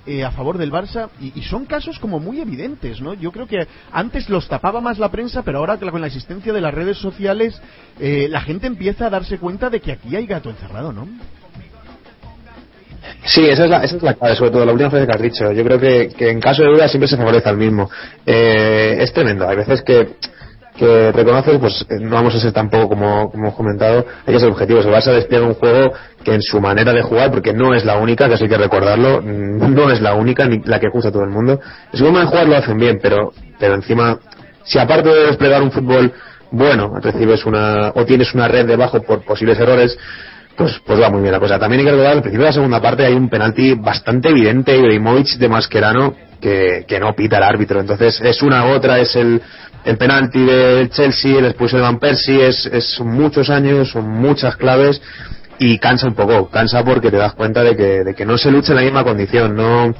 eh, 0.07 0.23
a 0.23 0.31
favor 0.31 0.57
del 0.57 0.71
Barça 0.71 1.09
y, 1.19 1.37
y 1.39 1.43
son 1.43 1.65
casos 1.65 1.99
como 1.99 2.19
muy 2.19 2.39
evidentes, 2.39 2.99
¿no? 3.01 3.13
Yo 3.13 3.31
creo 3.31 3.45
que 3.45 3.67
antes 3.91 4.29
los 4.29 4.47
tapaba 4.47 4.81
más 4.81 4.97
la 4.97 5.11
prensa, 5.11 5.43
pero 5.43 5.59
ahora 5.59 5.77
con 5.77 6.01
la 6.01 6.07
existencia 6.07 6.51
de 6.51 6.61
las 6.61 6.73
redes 6.73 6.97
sociales 6.97 7.61
eh, 7.99 8.27
la 8.27 8.41
gente 8.41 8.65
empieza 8.65 9.05
a 9.05 9.09
darse 9.11 9.37
cuenta 9.37 9.69
de 9.69 9.79
que 9.79 9.91
aquí 9.91 10.15
hay 10.15 10.25
gato 10.25 10.49
encerrado, 10.49 10.91
¿no? 10.91 11.07
Sí, 13.25 13.47
esa 13.47 13.65
es, 13.65 13.69
la, 13.69 13.83
esa 13.83 13.95
es 13.95 14.03
la 14.03 14.13
clave, 14.13 14.35
sobre 14.35 14.51
todo 14.51 14.65
la 14.65 14.71
última 14.71 14.89
frase 14.89 15.05
que 15.05 15.13
has 15.13 15.21
dicho. 15.21 15.51
Yo 15.51 15.63
creo 15.63 15.79
que, 15.79 16.09
que 16.09 16.29
en 16.29 16.39
caso 16.39 16.63
de 16.63 16.69
duda 16.69 16.87
siempre 16.87 17.07
se 17.07 17.17
favorece 17.17 17.49
al 17.49 17.57
mismo. 17.57 17.89
Eh, 18.25 18.97
es 18.99 19.13
tremendo. 19.13 19.47
Hay 19.47 19.55
veces 19.55 19.81
que, 19.83 20.15
que 20.75 21.11
reconoces, 21.11 21.59
pues 21.59 21.85
eh, 21.89 21.99
no 21.99 22.15
vamos 22.15 22.35
a 22.35 22.39
ser 22.39 22.51
tampoco, 22.51 22.89
como, 22.89 23.29
como 23.31 23.43
hemos 23.45 23.55
comentado, 23.55 24.05
hay 24.25 24.33
que 24.33 24.39
ser 24.39 24.49
objetivos. 24.49 24.85
El 24.85 24.91
Barça 24.91 25.13
despliega 25.13 25.45
un 25.45 25.53
juego 25.53 25.93
que 26.23 26.33
en 26.33 26.41
su 26.41 26.59
manera 26.59 26.93
de 26.93 27.01
jugar, 27.01 27.31
porque 27.31 27.53
no 27.53 27.73
es 27.73 27.85
la 27.85 27.97
única, 27.97 28.27
que 28.27 28.35
eso 28.35 28.43
hay 28.43 28.49
que 28.49 28.57
recordarlo, 28.57 29.21
no 29.23 29.91
es 29.91 30.01
la 30.01 30.15
única 30.15 30.45
ni 30.45 30.59
la 30.65 30.79
que 30.79 30.89
gusta 30.89 31.09
a 31.09 31.11
todo 31.11 31.23
el 31.23 31.31
mundo. 31.31 31.59
En 31.91 31.97
su 31.97 32.05
forma 32.05 32.21
de 32.21 32.25
jugar 32.27 32.47
lo 32.47 32.55
hacen 32.57 32.77
bien, 32.77 32.99
pero, 33.01 33.33
pero 33.59 33.75
encima, 33.75 34.19
si 34.63 34.79
aparte 34.79 35.09
de 35.09 35.27
desplegar 35.27 35.61
un 35.61 35.71
fútbol 35.71 36.13
bueno, 36.51 36.99
recibes 36.99 37.45
una, 37.45 37.91
o 37.95 38.05
tienes 38.05 38.33
una 38.33 38.47
red 38.47 38.67
debajo 38.67 39.01
por 39.01 39.23
posibles 39.23 39.57
errores, 39.57 39.97
pues, 40.61 40.81
pues 40.85 41.01
va 41.01 41.09
muy 41.09 41.21
bien 41.21 41.31
la 41.31 41.39
cosa. 41.39 41.57
También 41.57 41.79
hay 41.79 41.85
que 41.85 41.91
recordar, 41.91 42.13
al 42.13 42.21
principio 42.21 42.45
de 42.45 42.49
la 42.49 42.53
segunda 42.53 42.81
parte 42.81 43.05
hay 43.05 43.13
un 43.13 43.29
penalti 43.29 43.73
bastante 43.73 44.29
evidente, 44.29 44.77
Ibrahimovic 44.77 45.37
de 45.37 45.49
Mascherano, 45.49 46.13
que, 46.39 46.85
que 46.87 46.99
no 46.99 47.13
pita 47.13 47.37
el 47.37 47.43
árbitro. 47.43 47.79
Entonces 47.79 48.21
es 48.21 48.41
una 48.41 48.65
u 48.65 48.69
otra, 48.69 48.99
es 48.99 49.15
el, 49.15 49.41
el 49.83 49.97
penalti 49.97 50.43
del 50.45 50.89
Chelsea, 50.89 51.39
el 51.39 51.45
expulsión 51.45 51.81
de 51.81 51.87
Van 51.87 51.99
Persie, 51.99 52.47
es, 52.47 52.65
es 52.67 52.99
muchos 52.99 53.49
años, 53.49 53.89
son 53.89 54.07
muchas 54.07 54.55
claves 54.55 55.01
y 55.57 55.77
cansa 55.77 56.07
un 56.07 56.15
poco, 56.15 56.49
cansa 56.49 56.83
porque 56.83 57.11
te 57.11 57.17
das 57.17 57.33
cuenta 57.33 57.63
de 57.63 57.75
que, 57.75 58.03
de 58.03 58.15
que 58.15 58.25
no 58.25 58.37
se 58.37 58.51
lucha 58.51 58.71
en 58.71 58.77
la 58.77 58.81
misma 58.81 59.03
condición, 59.03 59.55
no 59.55 59.93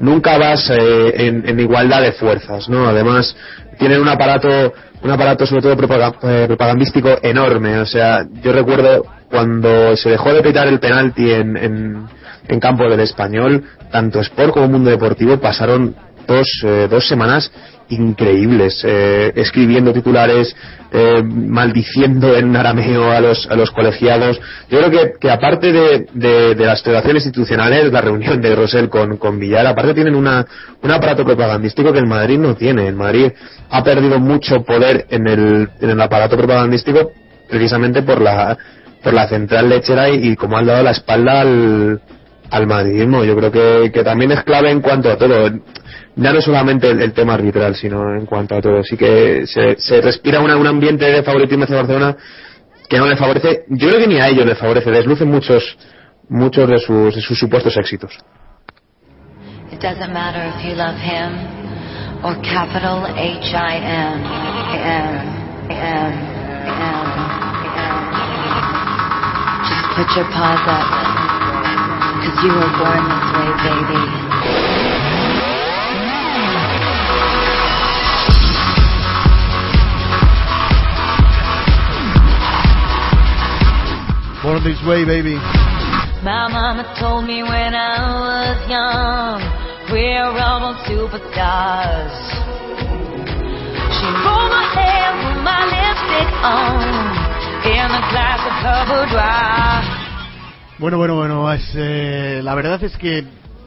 nunca 0.00 0.38
vas 0.38 0.70
eh, 0.70 1.42
en, 1.44 1.60
igualdad 1.60 2.02
de 2.02 2.12
fuerzas, 2.12 2.68
¿no? 2.68 2.88
Además 2.88 3.36
tienen 3.78 4.00
un 4.00 4.08
aparato 4.08 4.72
un 5.02 5.10
aparato 5.10 5.46
sobre 5.46 5.62
todo 5.62 5.74
eh, 5.74 6.46
propagandístico 6.46 7.18
enorme, 7.22 7.78
o 7.78 7.86
sea, 7.86 8.26
yo 8.42 8.52
recuerdo 8.52 9.04
cuando 9.34 9.96
se 9.96 10.10
dejó 10.10 10.32
de 10.32 10.42
pitar 10.42 10.68
el 10.68 10.78
penalti 10.78 11.28
en, 11.28 11.56
en, 11.56 12.60
campo 12.60 12.88
del 12.88 13.00
español, 13.00 13.64
tanto 13.90 14.20
Sport 14.20 14.52
como 14.52 14.68
Mundo 14.68 14.90
Deportivo 14.90 15.40
pasaron 15.40 15.96
dos, 16.28 16.46
eh, 16.62 16.86
dos 16.88 17.08
semanas 17.08 17.50
increíbles, 17.88 18.80
eh, 18.84 19.32
escribiendo 19.34 19.92
titulares, 19.92 20.54
eh, 20.92 21.20
maldiciendo 21.24 22.36
en 22.36 22.54
arameo 22.54 23.10
a 23.10 23.20
los, 23.20 23.50
a 23.50 23.56
los 23.56 23.72
colegiados. 23.72 24.40
Yo 24.70 24.78
creo 24.78 24.90
que, 24.92 25.12
que 25.20 25.30
aparte 25.32 25.72
de, 25.72 26.06
de, 26.54 26.64
las 26.64 26.80
federaciones 26.84 27.24
institucionales, 27.24 27.92
la 27.92 28.02
reunión 28.02 28.40
de 28.40 28.54
Rosell 28.54 28.88
con, 28.88 29.16
con 29.16 29.40
Villar, 29.40 29.66
aparte 29.66 29.94
tienen 29.94 30.14
una, 30.14 30.46
un 30.80 30.90
aparato 30.92 31.24
propagandístico 31.24 31.92
que 31.92 31.98
el 31.98 32.06
Madrid 32.06 32.38
no 32.38 32.54
tiene. 32.54 32.86
El 32.86 32.94
Madrid 32.94 33.32
ha 33.68 33.82
perdido 33.82 34.20
mucho 34.20 34.62
poder 34.62 35.06
en 35.10 35.26
el, 35.26 35.68
en 35.80 35.90
el 35.90 36.00
aparato 36.00 36.36
propagandístico 36.36 37.10
precisamente 37.48 38.02
por 38.02 38.20
la, 38.20 38.56
por 39.04 39.12
la 39.14 39.28
central 39.28 39.68
lechera 39.68 40.08
y, 40.08 40.30
y 40.30 40.36
como 40.36 40.56
han 40.56 40.66
dado 40.66 40.82
la 40.82 40.90
espalda 40.92 41.42
al, 41.42 42.00
al 42.50 42.66
madridismo. 42.66 43.22
Yo 43.22 43.36
creo 43.36 43.52
que, 43.52 43.92
que 43.92 44.02
también 44.02 44.32
es 44.32 44.42
clave 44.42 44.70
en 44.70 44.80
cuanto 44.80 45.10
a 45.10 45.16
todo. 45.16 45.50
Ya 46.16 46.32
no 46.32 46.40
solamente 46.40 46.90
el, 46.90 47.12
tema 47.12 47.34
arbitral, 47.34 47.74
sino 47.74 48.14
en 48.16 48.24
cuanto 48.26 48.54
a 48.56 48.60
todo. 48.62 48.82
Sí 48.82 48.96
que 48.96 49.44
se, 49.46 50.00
respira 50.00 50.40
una- 50.40 50.56
un 50.56 50.66
ambiente 50.66 51.04
de 51.04 51.22
favoritismo 51.22 51.64
hacia 51.64 51.76
Barcelona 51.76 52.16
que 52.88 52.98
no 52.98 53.06
le 53.06 53.16
favorece. 53.16 53.64
Yo 53.68 53.88
creo 53.88 54.00
que 54.00 54.06
ni 54.06 54.20
a 54.20 54.28
ellos 54.28 54.46
les 54.46 54.56
favorece. 54.58 54.90
Deslucen 54.90 55.28
muchos, 55.28 55.76
muchos 56.28 56.68
de 56.68 56.78
sus, 56.78 57.14
de 57.14 57.20
sus 57.20 57.38
supuestos 57.38 57.76
éxitos. 57.76 58.18
Put 69.94 70.10
your 70.16 70.26
paws 70.26 70.58
up, 70.66 70.86
cause 72.18 72.38
you 72.42 72.50
were 72.50 72.72
born 72.82 73.02
this 73.06 73.26
way, 73.30 73.50
baby. 73.62 74.02
Born 84.42 84.60
this 84.64 84.82
way, 84.84 85.04
baby. 85.04 85.36
My 86.24 86.48
mama 86.50 86.84
told 86.98 87.24
me 87.26 87.44
when 87.44 87.74
I 87.74 87.96
was 88.18 88.68
young, 88.68 89.40
we're 89.92 90.26
all 90.42 90.74
superstars. 90.90 92.12
She 93.94 94.06
rolled 94.26 94.50
my 94.50 94.66
hair 94.74 95.14
with 95.22 95.38
my 95.44 95.62
lipstick 95.70 96.30
on, 96.42 97.23
Bueno, 100.78 100.98
bueno, 100.98 101.16
bueno, 101.16 101.52
eh, 101.52 102.40
la 102.42 102.54
verdad 102.54 102.82
es 102.82 102.96
que 102.96 103.24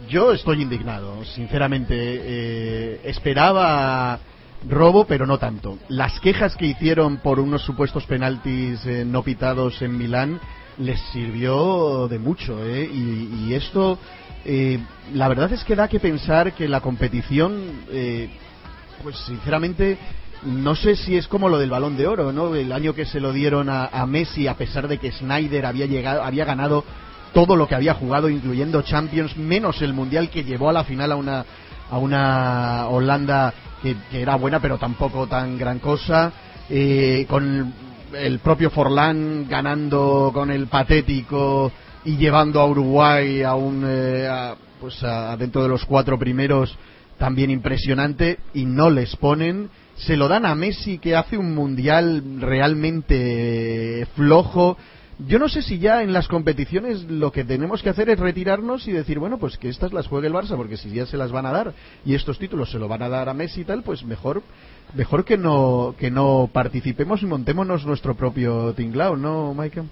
yo 0.10 0.32
estoy 0.34 0.62
indignado, 0.62 1.24
sinceramente. 1.26 1.96
Eh, 1.96 3.02
esperaba 3.06 4.20
robo, 4.68 5.06
pero 5.06 5.26
no 5.26 5.38
tanto. 5.38 5.78
Las 5.90 6.20
quejas 6.20 6.56
que 6.56 6.66
hicieron 6.66 7.18
por 7.18 7.40
unos 7.40 7.62
supuestos 7.64 8.06
penaltis 8.06 8.86
eh, 8.86 9.06
no 9.06 9.24
pitados 9.24 9.82
en 9.82 9.98
Milán 9.98 10.40
les 10.78 11.00
sirvió 11.12 12.08
de 12.08 12.20
mucho, 12.20 12.64
¿eh? 12.66 12.90
Y, 12.92 13.48
y 13.48 13.54
esto, 13.54 13.98
eh, 14.46 14.80
la 15.14 15.28
verdad 15.28 15.52
es 15.52 15.64
que 15.64 15.76
da 15.76 15.88
que 15.88 16.00
pensar 16.00 16.54
que 16.54 16.68
la 16.68 16.82
competición, 16.82 17.84
eh, 17.92 18.30
pues 19.02 19.18
sinceramente, 19.18 19.98
no 20.48 20.76
sé 20.76 20.96
si 20.96 21.16
es 21.18 21.28
como 21.28 21.50
lo 21.50 21.60
del 21.60 21.70
balón 21.70 21.98
de 21.98 22.08
oro, 22.08 22.32
¿no? 22.32 22.56
El 22.56 22.72
año 22.72 22.94
que 22.94 23.06
se 23.06 23.20
lo 23.20 23.32
dieron 23.34 23.70
a, 23.70 24.06
Messi, 24.06 24.48
a 24.48 24.56
pesar 24.56 24.88
de 24.88 24.98
que 24.98 25.12
Snyder 25.12 25.66
había 25.66 25.86
llegado, 25.86 26.24
había 26.24 26.46
ganado 26.46 26.84
todo 27.34 27.56
lo 27.56 27.68
que 27.68 27.76
había 27.76 27.94
jugado, 27.94 28.30
incluyendo 28.30 28.82
Champions, 28.82 29.38
menos 29.38 29.82
el 29.82 29.94
mundial 29.94 30.30
que 30.30 30.44
llevó 30.44 30.70
a 30.70 30.74
la 30.74 30.84
final 30.84 31.12
a 31.12 31.16
una 31.16 31.46
a 31.90 31.98
una 32.00 32.88
Holanda 32.90 33.54
que, 33.82 33.96
que 34.12 34.22
era 34.22 34.36
buena, 34.36 34.60
pero 34.60 34.78
tampoco 34.78 35.28
tan 35.28 35.58
gran 35.58 35.80
cosa. 35.80 36.32
Eh, 36.70 37.26
con 37.30 37.74
el 38.14 38.40
propio 38.40 38.70
Forlán 38.70 39.48
ganando 39.48 40.32
con 40.34 40.52
el 40.52 40.68
patético 40.68 41.72
y 42.06 42.18
llevando 42.18 42.60
a 42.60 42.66
Uruguay 42.66 43.42
a 43.44 43.56
un 43.56 43.84
eh, 43.88 44.28
a- 44.30 44.56
pues 44.80 45.02
a- 45.04 45.36
dentro 45.38 45.64
de 45.64 45.70
los 45.70 45.86
cuatro 45.86 46.18
primeros 46.20 46.76
también 47.18 47.50
impresionante 47.52 48.38
y 48.54 48.66
no 48.66 48.90
les 48.90 49.16
ponen 49.16 49.70
se 49.98 50.16
lo 50.16 50.28
dan 50.28 50.46
a 50.46 50.56
Messi 50.56 51.00
que 51.00 51.16
hace 51.16 51.38
un 51.38 51.54
mundial 51.56 52.24
realmente 52.40 54.08
flojo 54.16 54.78
yo 55.20 55.40
no 55.40 55.50
sé 55.50 55.64
si 55.64 55.80
ya 55.80 56.04
en 56.04 56.14
las 56.14 56.28
competiciones 56.28 57.04
lo 57.10 57.32
que 57.32 57.44
tenemos 57.44 57.82
que 57.82 57.90
hacer 57.90 58.08
es 58.10 58.20
retirarnos 58.20 58.88
y 58.88 58.92
decir, 58.92 59.18
bueno, 59.18 59.40
pues 59.40 59.58
que 59.58 59.68
estas 59.68 59.92
las 59.92 60.06
juegue 60.06 60.28
el 60.28 60.34
Barça, 60.34 60.56
porque 60.56 60.78
si 60.78 60.92
ya 60.92 61.08
se 61.08 61.18
las 61.18 61.32
van 61.32 61.48
a 61.48 61.52
dar 61.52 61.74
y 62.06 62.14
estos 62.14 62.38
títulos 62.38 62.70
se 62.70 62.78
lo 62.78 62.88
van 62.88 63.02
a 63.02 63.10
dar 63.10 63.28
a 63.28 63.34
Messi 63.34 63.62
y 63.62 63.66
tal, 63.66 63.82
pues 63.82 64.04
mejor 64.04 64.44
mejor 64.94 65.26
que 65.26 65.36
no 65.36 65.96
que 65.98 66.12
no 66.12 66.50
participemos 66.54 67.24
y 67.24 67.26
montémonos 67.26 67.84
nuestro 67.86 68.14
propio 68.16 68.74
tinglao, 68.74 69.18
¿no, 69.18 69.56
Michael? 69.56 69.88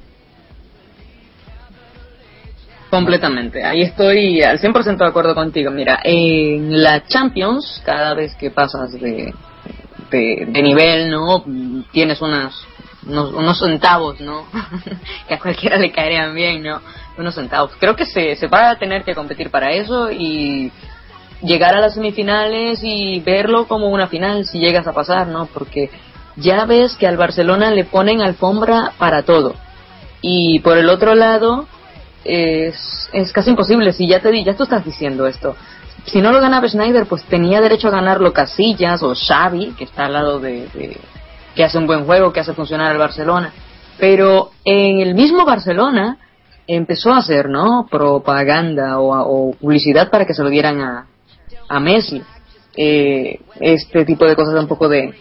Completamente, 2.91 3.63
ahí 3.63 3.81
estoy 3.81 4.43
al 4.43 4.59
100% 4.59 4.97
de 4.97 5.07
acuerdo 5.07 5.33
contigo. 5.33 5.71
Mira, 5.71 5.99
en 6.03 6.83
la 6.83 7.03
Champions, 7.07 7.81
cada 7.83 8.13
vez 8.13 8.35
que 8.35 8.51
pasas 8.51 8.91
de, 8.93 9.33
de, 10.11 10.61
nivel, 10.61 11.09
¿no? 11.09 11.43
Tienes 11.91 12.21
unas 12.21 12.55
unos, 13.05 13.33
unos 13.33 13.59
centavos, 13.59 14.19
¿no? 14.19 14.45
que 15.27 15.33
a 15.33 15.39
cualquiera 15.39 15.77
le 15.77 15.91
caerían 15.91 16.33
bien, 16.33 16.63
¿no? 16.63 16.81
Unos 17.17 17.35
centavos. 17.35 17.71
Creo 17.79 17.95
que 17.95 18.05
se, 18.05 18.35
se 18.35 18.47
va 18.47 18.71
a 18.71 18.79
tener 18.79 19.03
que 19.03 19.15
competir 19.15 19.49
para 19.49 19.71
eso 19.71 20.11
y 20.11 20.71
llegar 21.41 21.75
a 21.75 21.81
las 21.81 21.93
semifinales 21.93 22.79
y 22.83 23.19
verlo 23.19 23.67
como 23.67 23.89
una 23.89 24.07
final 24.07 24.45
si 24.45 24.59
llegas 24.59 24.87
a 24.87 24.93
pasar, 24.93 25.27
¿no? 25.27 25.45
Porque 25.47 25.89
ya 26.35 26.65
ves 26.65 26.95
que 26.95 27.07
al 27.07 27.17
Barcelona 27.17 27.71
le 27.71 27.85
ponen 27.85 28.21
alfombra 28.21 28.93
para 28.97 29.23
todo. 29.23 29.55
Y 30.21 30.59
por 30.59 30.77
el 30.77 30.89
otro 30.89 31.15
lado, 31.15 31.67
es, 32.23 33.09
es 33.13 33.31
casi 33.31 33.51
imposible. 33.51 33.93
Si 33.93 34.07
ya 34.07 34.19
te 34.19 34.31
di, 34.31 34.43
ya 34.43 34.55
tú 34.55 34.63
estás 34.63 34.83
diciendo 34.83 35.27
esto. 35.27 35.55
Si 36.05 36.21
no 36.21 36.31
lo 36.31 36.39
ganaba 36.39 36.67
Schneider, 36.67 37.05
pues 37.07 37.23
tenía 37.25 37.61
derecho 37.61 37.87
a 37.87 37.91
ganarlo 37.91 38.31
Casillas 38.33 39.01
o 39.03 39.13
Xavi, 39.15 39.73
que 39.77 39.85
está 39.85 40.05
al 40.05 40.13
lado 40.13 40.39
de, 40.39 40.67
de- 40.73 40.97
que 41.55 41.63
hace 41.63 41.77
un 41.77 41.87
buen 41.87 42.05
juego, 42.05 42.31
que 42.33 42.41
hace 42.41 42.53
funcionar 42.53 42.91
al 42.91 42.97
Barcelona. 42.97 43.51
Pero 43.97 44.51
en 44.65 44.99
el 44.99 45.15
mismo 45.15 45.45
Barcelona 45.45 46.17
empezó 46.67 47.13
a 47.13 47.17
hacer, 47.19 47.49
¿no? 47.49 47.87
Propaganda 47.89 48.99
o, 48.99 49.49
o 49.49 49.53
publicidad 49.55 50.09
para 50.09 50.25
que 50.25 50.33
se 50.33 50.43
lo 50.43 50.49
dieran 50.49 50.81
a, 50.81 51.05
a 51.69 51.79
Messi. 51.79 52.21
Eh, 52.77 53.39
este 53.61 54.03
tipo 54.03 54.25
de 54.25 54.35
cosas 54.35 54.59
un 54.61 54.67
poco 54.67 54.89
de, 54.89 55.13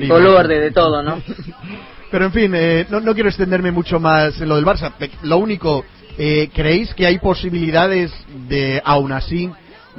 de 0.00 0.08
color, 0.08 0.48
de, 0.48 0.58
de 0.60 0.70
todo, 0.70 1.02
¿no? 1.02 1.20
Pero 2.10 2.26
en 2.26 2.32
fin, 2.32 2.52
eh, 2.54 2.86
no, 2.90 3.00
no 3.00 3.14
quiero 3.14 3.28
extenderme 3.28 3.70
mucho 3.72 3.98
más 4.00 4.40
en 4.40 4.48
lo 4.48 4.56
del 4.56 4.64
Barça. 4.64 4.92
Lo 5.22 5.38
único, 5.38 5.84
eh, 6.18 6.50
¿creéis 6.54 6.92
que 6.94 7.06
hay 7.06 7.18
posibilidades 7.18 8.12
de, 8.48 8.82
aún 8.84 9.12
así, 9.12 9.50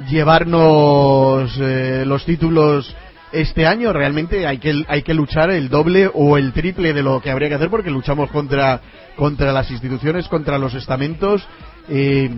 llevarnos 0.08 1.50
eh, 1.60 2.04
los 2.06 2.24
títulos 2.24 2.94
este 3.32 3.66
año? 3.66 3.92
Realmente 3.92 4.46
hay 4.46 4.58
que, 4.58 4.84
hay 4.88 5.02
que 5.02 5.14
luchar 5.14 5.50
el 5.50 5.68
doble 5.68 6.10
o 6.12 6.36
el 6.38 6.52
triple 6.52 6.92
de 6.92 7.02
lo 7.02 7.20
que 7.20 7.30
habría 7.30 7.48
que 7.48 7.56
hacer 7.56 7.70
porque 7.70 7.90
luchamos 7.90 8.30
contra, 8.30 8.80
contra 9.16 9.52
las 9.52 9.70
instituciones, 9.70 10.28
contra 10.28 10.58
los 10.58 10.74
estamentos. 10.74 11.46
Eh, 11.88 12.30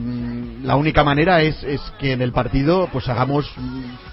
la 0.62 0.76
única 0.76 1.04
manera 1.04 1.42
es, 1.42 1.62
es 1.62 1.80
que 2.00 2.12
en 2.12 2.22
el 2.22 2.32
partido 2.32 2.88
pues 2.92 3.08
hagamos 3.08 3.50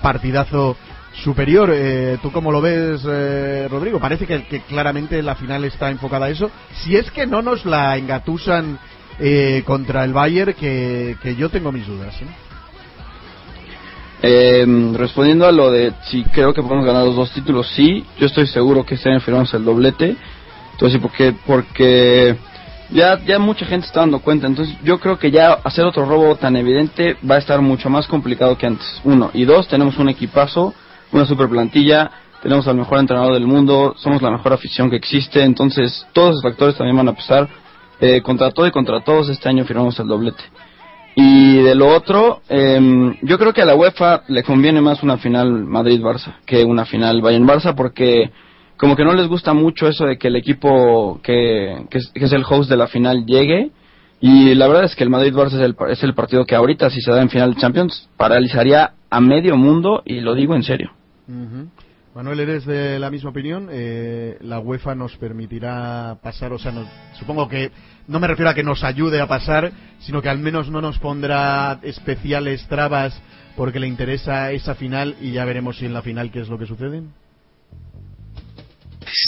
partidazo 0.01 0.77
superior. 1.13 1.69
Eh, 1.73 2.17
¿Tú 2.21 2.31
cómo 2.31 2.51
lo 2.51 2.61
ves, 2.61 3.01
eh, 3.07 3.67
Rodrigo? 3.69 3.99
Parece 3.99 4.25
que, 4.25 4.45
que 4.45 4.61
claramente 4.61 5.21
la 5.21 5.35
final 5.35 5.63
está 5.65 5.89
enfocada 5.89 6.27
a 6.27 6.29
eso. 6.29 6.49
Si 6.83 6.95
es 6.95 7.09
que 7.11 7.25
no 7.25 7.41
nos 7.41 7.65
la 7.65 7.97
engatusan 7.97 8.79
eh, 9.19 9.63
contra 9.65 10.03
el 10.03 10.13
Bayern, 10.13 10.53
que, 10.53 11.17
que 11.21 11.35
yo 11.35 11.49
tengo 11.49 11.71
mis 11.71 11.87
dudas. 11.87 12.13
¿eh? 12.21 12.25
Eh, 14.25 14.65
respondiendo 14.95 15.45
a 15.45 15.51
lo 15.51 15.69
de 15.69 15.91
si 16.03 16.23
creo 16.23 16.53
que 16.53 16.61
podemos 16.61 16.85
ganar 16.85 17.05
los 17.05 17.15
dos 17.15 17.31
títulos, 17.31 17.67
sí, 17.75 18.05
yo 18.17 18.27
estoy 18.27 18.47
seguro 18.47 18.85
que 18.85 18.95
este 18.95 19.09
año 19.09 19.19
firmamos 19.19 19.53
el 19.53 19.65
doblete. 19.65 20.15
Entonces, 20.71 20.99
porque, 21.01 21.35
porque 21.45 22.37
ya, 22.89 23.19
ya 23.25 23.37
mucha 23.37 23.65
gente 23.65 23.85
está 23.85 23.99
dando 23.99 24.19
cuenta. 24.19 24.47
Entonces, 24.47 24.75
yo 24.83 24.99
creo 24.99 25.19
que 25.19 25.29
ya 25.29 25.53
hacer 25.63 25.85
otro 25.85 26.05
robo 26.05 26.35
tan 26.35 26.55
evidente 26.55 27.17
va 27.29 27.35
a 27.35 27.39
estar 27.39 27.61
mucho 27.61 27.89
más 27.89 28.07
complicado 28.07 28.57
que 28.57 28.65
antes. 28.65 29.01
Uno. 29.03 29.29
Y 29.33 29.45
dos, 29.45 29.67
tenemos 29.67 29.97
un 29.97 30.09
equipazo, 30.09 30.73
una 31.11 31.25
super 31.25 31.49
plantilla, 31.49 32.09
tenemos 32.41 32.67
al 32.67 32.75
mejor 32.75 32.99
entrenador 32.99 33.33
del 33.33 33.45
mundo, 33.45 33.93
somos 33.97 34.21
la 34.21 34.31
mejor 34.31 34.53
afición 34.53 34.89
que 34.89 34.95
existe. 34.95 35.43
Entonces, 35.43 36.05
todos 36.13 36.31
esos 36.31 36.43
factores 36.43 36.75
también 36.75 36.95
van 36.95 37.09
a 37.09 37.13
pesar. 37.13 37.49
Eh, 38.05 38.21
contra 38.21 38.51
todo 38.51 38.67
y 38.67 38.71
contra 38.71 38.99
todos, 38.99 39.29
este 39.29 39.47
año 39.47 39.63
firmamos 39.63 39.97
el 39.97 40.07
doblete. 40.07 40.43
Y 41.15 41.61
de 41.61 41.73
lo 41.73 41.87
otro, 41.87 42.41
em, 42.49 43.15
yo 43.21 43.39
creo 43.39 43.53
que 43.53 43.61
a 43.61 43.65
la 43.65 43.75
UEFA 43.75 44.23
le 44.27 44.43
conviene 44.43 44.81
más 44.81 45.03
una 45.03 45.17
final 45.17 45.63
Madrid-Barça 45.63 46.35
que 46.45 46.65
una 46.65 46.83
final 46.83 47.21
Bayern-Barça 47.21 47.73
porque 47.75 48.29
como 48.75 48.97
que 48.97 49.05
no 49.05 49.13
les 49.13 49.27
gusta 49.27 49.53
mucho 49.53 49.87
eso 49.87 50.05
de 50.05 50.17
que 50.17 50.27
el 50.27 50.35
equipo 50.35 51.21
que, 51.23 51.85
es, 51.91 52.33
el 52.33 52.43
host 52.43 52.69
de 52.69 52.75
la 52.75 52.87
final 52.87 53.25
llegue 53.25 53.71
y 54.19 54.53
la 54.53 54.67
verdad 54.67 54.83
es 54.83 54.95
que 54.97 55.05
el 55.05 55.09
Madrid-Barça 55.09 55.53
es 55.53 55.61
el, 55.61 55.75
es 55.89 56.03
el 56.03 56.13
partido 56.13 56.43
que 56.45 56.55
ahorita 56.55 56.89
si 56.89 56.99
se 56.99 57.09
da 57.09 57.21
en 57.21 57.29
final 57.29 57.53
de 57.53 57.61
Champions 57.61 58.09
paralizaría 58.17 58.95
a 59.09 59.21
medio 59.21 59.55
mundo 59.55 60.01
y 60.03 60.19
lo 60.19 60.35
digo 60.35 60.55
en 60.55 60.63
serio. 60.63 60.91
Manuel, 62.15 62.41
¿eres 62.41 62.65
de 62.65 62.99
la 62.99 63.09
misma 63.09 63.31
opinión? 63.31 63.69
Eh, 63.71 64.37
¿La 64.41 64.59
UEFA 64.59 64.93
nos 64.93 65.17
permitirá 65.17 66.15
pasar? 66.21 66.53
O 66.53 66.59
sea, 66.59 66.71
supongo 67.17 67.49
que 67.49 67.71
no 68.07 68.19
me 68.19 68.27
refiero 68.27 68.51
a 68.51 68.53
que 68.53 68.61
nos 68.61 68.83
ayude 68.83 69.19
a 69.19 69.25
pasar, 69.25 69.71
sino 69.99 70.21
que 70.21 70.29
al 70.29 70.37
menos 70.37 70.69
no 70.69 70.79
nos 70.79 70.99
pondrá 70.99 71.79
especiales 71.81 72.67
trabas 72.67 73.19
porque 73.57 73.79
le 73.79 73.87
interesa 73.87 74.51
esa 74.51 74.75
final 74.75 75.15
y 75.21 75.31
ya 75.31 75.43
veremos 75.43 75.79
si 75.79 75.87
en 75.87 75.93
la 75.93 76.03
final 76.03 76.29
qué 76.29 76.41
es 76.41 76.49
lo 76.49 76.59
que 76.59 76.67
sucede. 76.67 77.01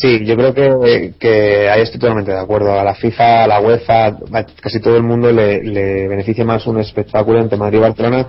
Sí, 0.01 0.23
yo 0.23 0.35
creo 0.35 0.53
que, 0.53 1.13
que 1.19 1.69
ahí 1.69 1.81
estoy 1.81 1.99
totalmente 1.99 2.31
de 2.31 2.39
acuerdo. 2.39 2.79
A 2.79 2.83
la 2.83 2.93
FIFA, 2.93 3.45
a 3.45 3.47
la 3.47 3.59
UEFA, 3.61 4.17
casi 4.61 4.79
todo 4.79 4.95
el 4.95 5.03
mundo 5.03 5.31
le, 5.31 5.63
le 5.63 6.07
beneficia 6.07 6.45
más 6.45 6.67
un 6.67 6.79
espectáculo 6.79 7.39
entre 7.39 7.57
Madrid 7.57 7.79
y 7.79 7.81
Barcelona. 7.81 8.27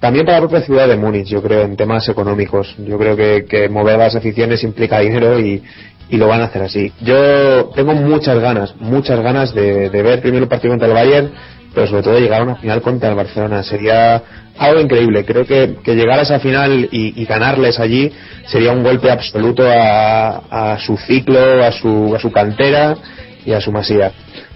También 0.00 0.26
para 0.26 0.38
la 0.38 0.46
propia 0.46 0.66
ciudad 0.66 0.86
de 0.86 0.96
Múnich, 0.96 1.28
yo 1.28 1.42
creo, 1.42 1.62
en 1.62 1.76
temas 1.76 2.08
económicos. 2.08 2.74
Yo 2.78 2.98
creo 2.98 3.16
que, 3.16 3.46
que 3.48 3.68
mover 3.68 3.98
las 3.98 4.14
aficiones 4.14 4.62
implica 4.62 4.98
dinero 5.00 5.38
y, 5.40 5.62
y 6.10 6.16
lo 6.16 6.28
van 6.28 6.42
a 6.42 6.44
hacer 6.44 6.62
así. 6.62 6.92
Yo 7.00 7.70
tengo 7.74 7.94
muchas 7.94 8.38
ganas, 8.38 8.74
muchas 8.80 9.20
ganas 9.20 9.54
de, 9.54 9.88
de 9.88 10.02
ver 10.02 10.20
primero 10.20 10.44
el 10.44 10.48
partido 10.48 10.72
contra 10.72 10.88
el 10.88 10.94
Bayern, 10.94 11.30
pero 11.74 11.86
sobre 11.86 12.02
todo 12.02 12.18
llegar 12.20 12.40
a 12.40 12.44
una 12.44 12.56
final 12.56 12.82
contra 12.82 13.08
el 13.08 13.14
Barcelona. 13.14 13.62
Sería 13.62 14.22
algo 14.58 14.80
increíble. 14.80 15.24
Creo 15.24 15.46
que, 15.46 15.76
que 15.82 15.94
llegar 15.94 16.18
a 16.18 16.22
esa 16.22 16.38
final 16.38 16.88
y, 16.92 17.20
y 17.20 17.24
ganarles 17.24 17.80
allí 17.80 18.12
sería 18.46 18.72
un 18.72 18.82
golpe 18.82 19.10
absoluto 19.10 19.64
a, 19.66 20.74
a 20.74 20.78
su 20.78 20.96
ciclo, 20.98 21.64
a 21.64 21.72
su, 21.72 22.14
a 22.14 22.18
su 22.20 22.30
cantera 22.30 22.96
y 23.44 23.52
a 23.52 23.60
su 23.60 23.72
masía. 23.72 24.12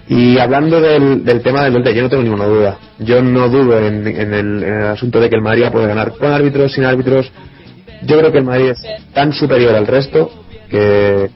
Y 0.09 0.39
hablando 0.39 0.81
del, 0.81 1.23
del 1.23 1.41
tema 1.43 1.63
del 1.63 1.73
Volta, 1.73 1.91
yo 1.91 2.01
no 2.01 2.09
tengo 2.09 2.23
ninguna 2.23 2.45
duda. 2.45 2.79
Yo 2.97 3.21
no 3.21 3.47
dudo 3.47 3.77
en, 3.77 4.07
en 4.07 4.33
el, 4.33 4.87
asunto 4.87 5.19
de 5.19 5.29
que 5.29 5.35
el 5.35 5.43
Madrid 5.43 5.65
puede 5.71 5.85
ganar 5.85 6.13
con 6.17 6.31
árbitros, 6.31 6.73
sin 6.73 6.83
árbitros. 6.83 7.31
Yo 8.01 8.17
creo 8.17 8.31
que 8.31 8.39
el 8.39 8.43
Madrid 8.43 8.69
es 8.69 8.81
tan 9.13 9.33
superior 9.33 9.75
al 9.75 9.85
resto 9.85 10.31
que, 10.67 11.29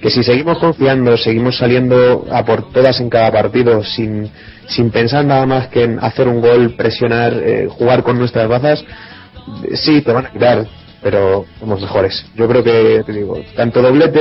que 0.00 0.10
si 0.10 0.22
seguimos 0.22 0.58
confiando, 0.58 1.16
seguimos 1.16 1.58
saliendo 1.58 2.24
a 2.30 2.44
por 2.44 2.70
todas 2.72 3.00
en 3.00 3.10
cada 3.10 3.32
partido 3.32 3.82
sin, 3.82 4.30
sin 4.68 4.92
pensar 4.92 5.24
nada 5.24 5.44
más 5.46 5.66
que 5.68 5.82
en 5.82 5.98
hacer 5.98 6.28
un 6.28 6.40
gol, 6.40 6.74
presionar, 6.76 7.32
eh, 7.34 7.66
jugar 7.68 8.04
con 8.04 8.16
nuestras 8.16 8.48
bazas, 8.48 8.84
sí, 9.74 10.02
te 10.02 10.12
van 10.12 10.26
a 10.26 10.30
quitar, 10.30 10.66
pero 11.02 11.46
somos 11.58 11.80
mejores. 11.80 12.24
Yo 12.36 12.46
creo 12.48 12.62
que, 12.62 13.02
te 13.04 13.12
digo, 13.12 13.38
tanto 13.56 13.80
doblete 13.82 14.20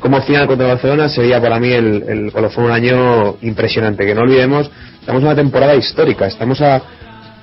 como 0.00 0.20
final 0.22 0.46
contra 0.46 0.66
Barcelona 0.68 1.08
sería 1.08 1.40
para 1.40 1.58
mí 1.58 1.72
el, 1.72 2.04
el 2.08 2.32
colofón 2.32 2.64
un 2.64 2.70
año 2.72 3.36
impresionante. 3.42 4.04
Que 4.06 4.14
no 4.14 4.22
olvidemos, 4.22 4.70
estamos 5.00 5.22
en 5.22 5.26
una 5.28 5.36
temporada 5.36 5.74
histórica, 5.74 6.26
estamos 6.26 6.60
a 6.60 6.82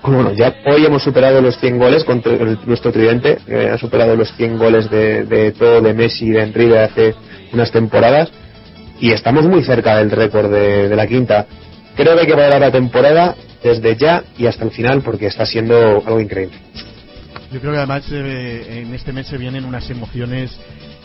bueno, 0.08 0.34
ya 0.34 0.54
hoy 0.68 0.86
hemos 0.86 1.02
superado 1.02 1.42
los 1.42 1.58
100 1.60 1.80
goles 1.80 2.04
contra 2.04 2.32
el- 2.34 2.60
nuestro 2.68 2.92
tridente, 2.92 3.40
eh, 3.48 3.72
ha 3.74 3.78
superado 3.80 4.16
los 4.16 4.32
100 4.36 4.60
goles 4.60 4.88
de, 4.92 5.24
de 5.26 5.52
todo, 5.52 5.82
de 5.82 5.96
Messi 5.96 6.30
de 6.30 6.44
Henry 6.44 6.68
de 6.68 6.80
hace 6.80 7.16
unas 7.52 7.72
temporadas 7.72 8.30
y 9.00 9.12
estamos 9.14 9.46
muy 9.48 9.64
cerca 9.64 9.98
del 9.98 10.12
récord 10.12 10.52
de, 10.52 10.90
de 10.90 10.96
la 10.96 11.08
quinta. 11.08 11.48
Creo 11.96 12.14
que 12.14 12.22
hay 12.22 12.28
que 12.28 12.36
valorar 12.36 12.62
la 12.62 12.72
temporada 12.72 13.34
desde 13.64 13.96
ya 13.96 14.22
y 14.38 14.46
hasta 14.46 14.64
el 14.64 14.70
final 14.70 15.02
porque 15.02 15.26
está 15.26 15.44
siendo 15.48 15.76
algo 16.06 16.20
increíble. 16.20 16.56
Yo 17.52 17.60
creo 17.60 17.74
que 17.74 17.78
además 17.78 18.04
eh, 18.12 18.82
en 18.82 18.94
este 18.94 19.14
mes 19.14 19.28
se 19.28 19.38
vienen 19.38 19.66
unas 19.66 19.90
emociones 19.90 20.58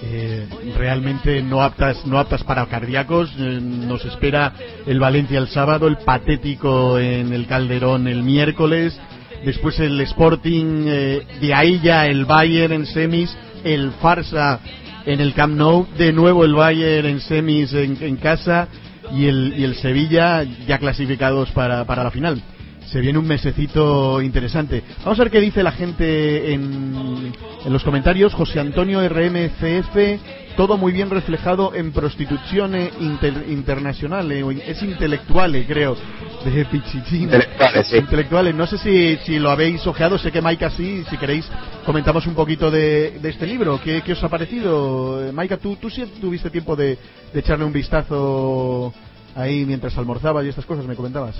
eh, 0.02 0.46
realmente 0.78 1.42
no 1.42 1.62
aptas 1.62 2.06
no 2.06 2.18
aptas 2.18 2.42
para 2.44 2.64
cardíacos. 2.66 3.30
Eh, 3.38 3.60
nos 3.60 4.04
espera 4.04 4.52
el 4.86 4.98
Valencia 4.98 5.38
el 5.38 5.48
sábado, 5.48 5.88
el 5.88 5.98
patético 5.98 6.98
en 6.98 7.32
el 7.32 7.46
Calderón 7.46 8.08
el 8.08 8.22
miércoles, 8.22 8.98
después 9.44 9.78
el 9.78 10.00
Sporting, 10.00 10.84
eh, 10.86 11.26
de 11.40 11.54
ahí 11.54 11.80
ya 11.82 12.06
el 12.06 12.24
Bayern 12.24 12.72
en 12.72 12.86
semis, 12.86 13.36
el 13.62 13.92
Farsa 14.00 14.60
en 15.04 15.20
el 15.20 15.34
Camp 15.34 15.54
Nou, 15.54 15.86
de 15.98 16.12
nuevo 16.12 16.44
el 16.44 16.54
Bayern 16.54 17.06
en 17.06 17.20
semis 17.20 17.72
en, 17.74 17.98
en 18.00 18.16
casa 18.16 18.68
y 19.12 19.26
el, 19.26 19.54
y 19.58 19.64
el 19.64 19.74
Sevilla 19.74 20.44
ya 20.66 20.78
clasificados 20.78 21.50
para, 21.50 21.84
para 21.84 22.04
la 22.04 22.10
final 22.10 22.42
se 22.86 23.00
viene 23.00 23.18
un 23.18 23.26
mesecito 23.26 24.20
interesante. 24.20 24.82
Vamos 25.04 25.18
a 25.20 25.24
ver 25.24 25.30
qué 25.32 25.40
dice 25.40 25.62
la 25.62 25.72
gente 25.72 26.52
en, 26.52 27.32
en 27.64 27.72
los 27.72 27.84
comentarios. 27.84 28.34
José 28.34 28.58
Antonio 28.60 29.00
RMCF, 29.08 30.56
todo 30.56 30.76
muy 30.76 30.92
bien 30.92 31.08
reflejado 31.10 31.72
en 31.74 31.92
Prostituzione 31.92 32.90
inter- 33.00 33.44
Internacional, 33.48 34.32
in- 34.32 34.60
es 34.66 34.82
intelectuale, 34.82 35.66
creo, 35.66 35.96
de 36.44 36.64
Pichichín. 36.64 37.22
Intelectuales, 37.24 37.86
sí. 37.86 37.96
Intelectuales. 37.96 38.54
No 38.54 38.66
sé 38.66 38.78
si, 38.78 39.16
si 39.24 39.38
lo 39.38 39.50
habéis 39.50 39.86
ojeado, 39.86 40.18
sé 40.18 40.32
que 40.32 40.42
Maika 40.42 40.70
sí, 40.70 41.04
si 41.08 41.16
queréis 41.16 41.46
comentamos 41.86 42.26
un 42.26 42.34
poquito 42.34 42.70
de, 42.70 43.18
de 43.22 43.28
este 43.28 43.46
libro. 43.46 43.80
¿Qué, 43.82 44.02
qué 44.04 44.12
os 44.12 44.24
ha 44.24 44.28
parecido? 44.28 45.28
Eh, 45.28 45.32
Maika, 45.32 45.58
¿tú, 45.58 45.76
tú 45.76 45.90
sí 45.90 46.04
tuviste 46.20 46.50
tiempo 46.50 46.74
de, 46.74 46.98
de 47.32 47.40
echarle 47.40 47.64
un 47.64 47.72
vistazo 47.72 48.92
ahí 49.36 49.64
mientras 49.64 49.96
almorzabas 49.96 50.44
y 50.44 50.48
estas 50.48 50.66
cosas, 50.66 50.84
me 50.86 50.96
comentabas. 50.96 51.36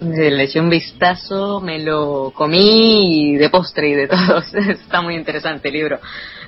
Le 0.00 0.44
eché 0.44 0.60
un 0.60 0.70
vistazo, 0.70 1.60
me 1.60 1.80
lo 1.80 2.32
comí 2.34 3.32
y 3.32 3.36
de 3.36 3.50
postre 3.50 3.88
y 3.88 3.94
de 3.94 4.06
todo. 4.06 4.38
Está 4.70 5.02
muy 5.02 5.16
interesante 5.16 5.68
el 5.68 5.74
libro. 5.74 5.98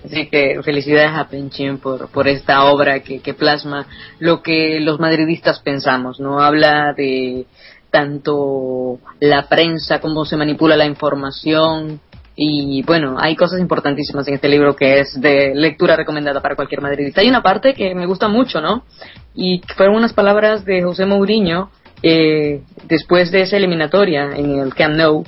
Así 0.05 0.29
que 0.29 0.61
felicidades 0.63 1.13
a 1.17 1.29
Penchin 1.29 1.79
por, 1.79 2.09
por 2.11 2.29
esta 2.29 2.65
obra 2.65 3.01
que, 3.01 3.21
que 3.21 3.35
plasma 3.35 3.87
lo 4.21 4.41
que 4.43 4.79
los 4.81 5.01
madridistas 5.01 5.61
pensamos. 5.61 6.21
No 6.21 6.41
habla 6.41 6.93
de 6.97 7.47
tanto 7.91 9.01
la 9.19 9.49
prensa, 9.49 10.01
cómo 10.01 10.25
se 10.25 10.37
manipula 10.37 10.77
la 10.77 10.87
información, 10.87 12.01
y 12.43 12.83
bueno, 12.85 13.17
hay 13.21 13.37
cosas 13.37 13.61
importantísimas 13.61 14.27
en 14.27 14.35
este 14.35 14.49
libro 14.49 14.75
que 14.75 15.01
es 15.01 15.21
de 15.21 15.53
lectura 15.55 15.95
recomendada 15.95 16.41
para 16.41 16.57
cualquier 16.57 16.81
madridista. 16.81 17.21
Hay 17.21 17.29
una 17.29 17.43
parte 17.43 17.75
que 17.75 17.95
me 17.95 18.07
gusta 18.07 18.29
mucho, 18.29 18.63
¿no? 18.63 18.85
Y 19.35 19.61
fueron 19.77 19.97
unas 19.97 20.15
palabras 20.15 20.65
de 20.65 20.83
José 20.83 21.05
Mourinho 21.05 21.71
eh, 22.03 22.63
después 22.85 23.31
de 23.31 23.43
esa 23.43 23.57
eliminatoria 23.57 24.31
en 24.35 24.59
el 24.59 24.75
Camp 24.75 24.95
Nou, 24.95 25.25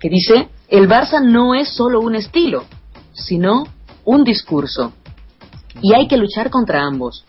que 0.00 0.08
dice, 0.08 0.48
el 0.68 0.88
Barça 0.88 1.22
no 1.22 1.54
es 1.54 1.68
solo 1.68 2.00
un 2.00 2.14
estilo, 2.14 2.64
sino 3.12 3.64
un 4.04 4.24
discurso. 4.24 4.92
Y 5.80 5.94
hay 5.94 6.08
que 6.08 6.16
luchar 6.16 6.50
contra 6.50 6.82
ambos, 6.82 7.24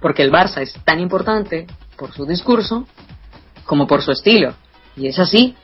porque 0.00 0.22
el 0.22 0.30
Barça 0.30 0.60
es 0.60 0.72
tan 0.84 1.00
importante 1.00 1.66
por 1.96 2.12
su 2.12 2.26
discurso 2.26 2.86
como 3.64 3.86
por 3.86 4.02
su 4.02 4.12
estilo. 4.12 4.54
Y 4.96 5.06
es 5.06 5.18
así, 5.18 5.54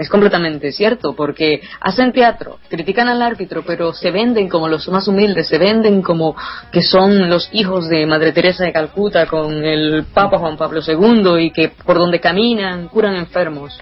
es 0.00 0.08
completamente 0.08 0.72
cierto, 0.72 1.14
porque 1.14 1.60
hacen 1.78 2.12
teatro, 2.12 2.58
critican 2.70 3.08
al 3.08 3.20
árbitro, 3.20 3.62
pero 3.66 3.92
se 3.92 4.10
venden 4.10 4.48
como 4.48 4.66
los 4.66 4.88
más 4.88 5.06
humildes, 5.08 5.46
se 5.46 5.58
venden 5.58 6.00
como 6.00 6.34
que 6.72 6.80
son 6.80 7.28
los 7.28 7.50
hijos 7.52 7.86
de 7.90 8.06
Madre 8.06 8.32
Teresa 8.32 8.64
de 8.64 8.72
Calcuta 8.72 9.26
con 9.26 9.62
el 9.62 10.06
Papa 10.14 10.38
Juan 10.38 10.56
Pablo 10.56 10.80
II 10.86 11.44
y 11.44 11.50
que 11.50 11.68
por 11.84 11.98
donde 11.98 12.18
caminan 12.18 12.88
curan 12.88 13.14
enfermos, 13.14 13.78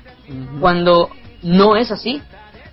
cuando 0.58 1.08
no 1.44 1.76
es 1.76 1.92
así 1.92 2.20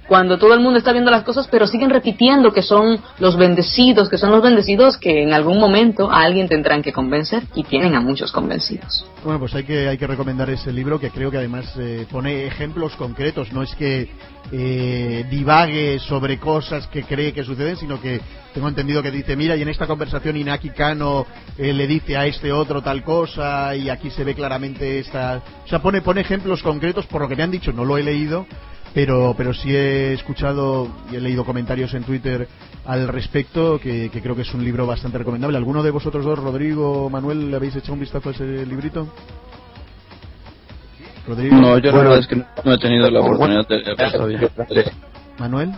cuando 0.07 0.37
todo 0.37 0.53
el 0.53 0.59
mundo 0.59 0.77
está 0.77 0.91
viendo 0.91 1.11
las 1.11 1.23
cosas, 1.23 1.47
pero 1.49 1.67
siguen 1.67 1.89
repitiendo 1.89 2.51
que 2.53 2.61
son 2.61 2.99
los 3.19 3.37
bendecidos, 3.37 4.09
que 4.09 4.17
son 4.17 4.31
los 4.31 4.41
bendecidos 4.41 4.97
que 4.97 5.23
en 5.23 5.33
algún 5.33 5.59
momento 5.59 6.11
a 6.11 6.21
alguien 6.21 6.47
tendrán 6.47 6.81
que 6.81 6.93
convencer 6.93 7.43
y 7.55 7.63
tienen 7.63 7.95
a 7.95 8.01
muchos 8.01 8.31
convencidos. 8.31 9.05
Bueno, 9.23 9.39
pues 9.39 9.55
hay 9.55 9.63
que, 9.63 9.87
hay 9.87 9.97
que 9.97 10.05
recomendar 10.05 10.49
ese 10.49 10.71
libro 10.71 10.99
que 10.99 11.09
creo 11.09 11.31
que 11.31 11.37
además 11.37 11.73
eh, 11.79 12.05
pone 12.11 12.45
ejemplos 12.45 12.95
concretos, 12.95 13.51
no 13.51 13.63
es 13.63 13.73
que 13.75 14.09
eh, 14.51 15.25
divague 15.31 15.97
sobre 15.99 16.37
cosas 16.37 16.85
que 16.87 17.03
cree 17.03 17.33
que 17.33 17.43
suceden, 17.43 17.75
sino 17.77 17.99
que 17.99 18.21
tengo 18.53 18.67
entendido 18.67 19.01
que 19.01 19.09
dice, 19.09 19.35
mira, 19.35 19.55
y 19.55 19.63
en 19.63 19.69
esta 19.69 19.87
conversación 19.87 20.37
Inaki 20.37 20.69
Kano 20.69 21.25
eh, 21.57 21.73
le 21.73 21.87
dice 21.87 22.15
a 22.15 22.27
este 22.27 22.51
otro 22.51 22.83
tal 22.83 23.03
cosa 23.03 23.75
y 23.75 23.89
aquí 23.89 24.11
se 24.11 24.23
ve 24.23 24.35
claramente 24.35 24.99
esta... 24.99 25.41
O 25.65 25.67
sea, 25.67 25.81
pone, 25.81 26.01
pone 26.01 26.21
ejemplos 26.21 26.61
concretos 26.61 27.07
por 27.07 27.21
lo 27.21 27.27
que 27.27 27.35
me 27.35 27.43
han 27.43 27.51
dicho, 27.51 27.73
no 27.73 27.83
lo 27.83 27.97
he 27.97 28.03
leído, 28.03 28.45
pero, 28.95 29.35
pero 29.37 29.53
sí 29.53 29.75
he 29.75 30.13
escuchado 30.13 30.87
y 31.11 31.17
he 31.17 31.19
leído 31.19 31.43
comentarios 31.43 31.93
en 31.93 32.03
Twitter 32.03 32.47
al 32.85 33.09
respecto, 33.09 33.77
que, 33.77 34.09
que, 34.09 34.21
creo 34.21 34.37
que 34.37 34.43
es 34.43 34.53
un 34.53 34.63
libro 34.63 34.87
bastante 34.87 35.17
recomendable. 35.17 35.57
¿Alguno 35.57 35.83
de 35.83 35.91
vosotros 35.91 36.23
dos, 36.23 36.39
Rodrigo, 36.39 37.09
Manuel, 37.09 37.51
le 37.51 37.57
habéis 37.57 37.75
echado 37.75 37.93
un 37.93 37.99
vistazo 37.99 38.29
a 38.29 38.31
ese 38.31 38.65
librito? 38.65 39.05
Rodrigo. 41.27 41.57
No, 41.57 41.77
yo 41.77 41.91
la 41.91 41.97
verdad 41.97 42.19
es 42.19 42.27
que 42.27 42.37
no 42.37 42.73
he 42.73 42.77
tenido 42.77 43.11
la 43.11 43.19
oportunidad 43.19 43.67
de 43.67 43.83
leerlo. 43.83 44.91
Manuel. 45.39 45.71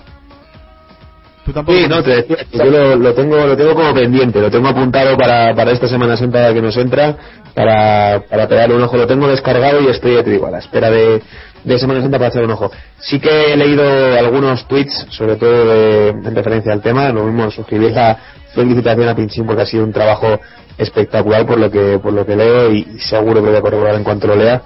¿Tú 1.43 1.53
tampoco 1.53 1.77
sí, 1.77 1.87
no, 1.87 2.03
te 2.03 2.09
decía, 2.17 2.37
yo 2.51 2.65
lo, 2.65 2.95
lo, 2.97 3.13
tengo, 3.13 3.37
lo 3.47 3.55
tengo 3.55 3.73
como 3.73 3.93
pendiente, 3.93 4.41
lo 4.41 4.51
tengo 4.51 4.67
apuntado 4.67 5.17
para, 5.17 5.55
para 5.55 5.71
esta 5.71 5.87
Semana 5.87 6.17
Santa 6.17 6.53
que 6.53 6.61
nos 6.61 6.75
entra, 6.75 7.15
para, 7.55 8.21
para 8.29 8.49
pegarle 8.49 8.75
un 8.75 8.83
ojo. 8.83 8.97
Lo 8.97 9.07
tengo 9.07 9.29
descargado 9.29 9.81
y 9.81 9.87
estoy, 9.87 10.21
te 10.23 10.29
digo, 10.29 10.47
a 10.47 10.51
la 10.51 10.59
espera 10.59 10.91
de, 10.91 11.23
de 11.63 11.79
Semana 11.79 12.01
Santa 12.01 12.17
para 12.17 12.29
echar 12.29 12.43
un 12.43 12.51
ojo. 12.51 12.71
Sí 12.99 13.19
que 13.19 13.53
he 13.53 13.57
leído 13.57 13.83
algunos 14.17 14.67
tweets, 14.67 15.07
sobre 15.09 15.35
todo 15.35 15.67
de, 15.69 16.09
en 16.09 16.35
referencia 16.35 16.73
al 16.73 16.81
tema, 16.81 17.09
lo 17.09 17.25
mismo 17.25 17.51
suscribir 17.51 17.91
la 17.91 18.17
felicitación 18.53 19.07
a 19.07 19.15
Pinchín 19.15 19.45
porque 19.45 19.63
ha 19.63 19.65
sido 19.65 19.83
un 19.83 19.93
trabajo 19.93 20.39
espectacular 20.77 21.45
por 21.45 21.59
lo 21.59 21.69
que, 21.69 21.99
por 21.99 22.13
lo 22.13 22.25
que 22.25 22.35
leo 22.35 22.71
y 22.71 22.83
seguro 22.99 23.41
que 23.41 23.49
voy 23.49 23.57
a 23.57 23.61
corroborar 23.61 23.95
en 23.95 24.03
cuanto 24.03 24.27
lo 24.27 24.35
lea 24.35 24.61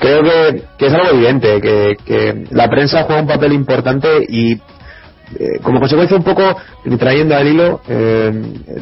creo 0.00 0.22
que, 0.22 0.62
que, 0.78 0.86
es 0.86 0.94
algo 0.94 1.10
evidente, 1.10 1.60
que, 1.60 1.96
que, 2.04 2.44
la 2.50 2.68
prensa 2.68 3.04
juega 3.04 3.20
un 3.20 3.28
papel 3.28 3.52
importante 3.52 4.08
y 4.28 4.58
eh, 5.38 5.60
como 5.62 5.78
consecuencia 5.78 6.16
un 6.16 6.24
poco, 6.24 6.56
trayendo 6.98 7.36
al 7.36 7.46
hilo, 7.46 7.80
eh, 7.88 8.32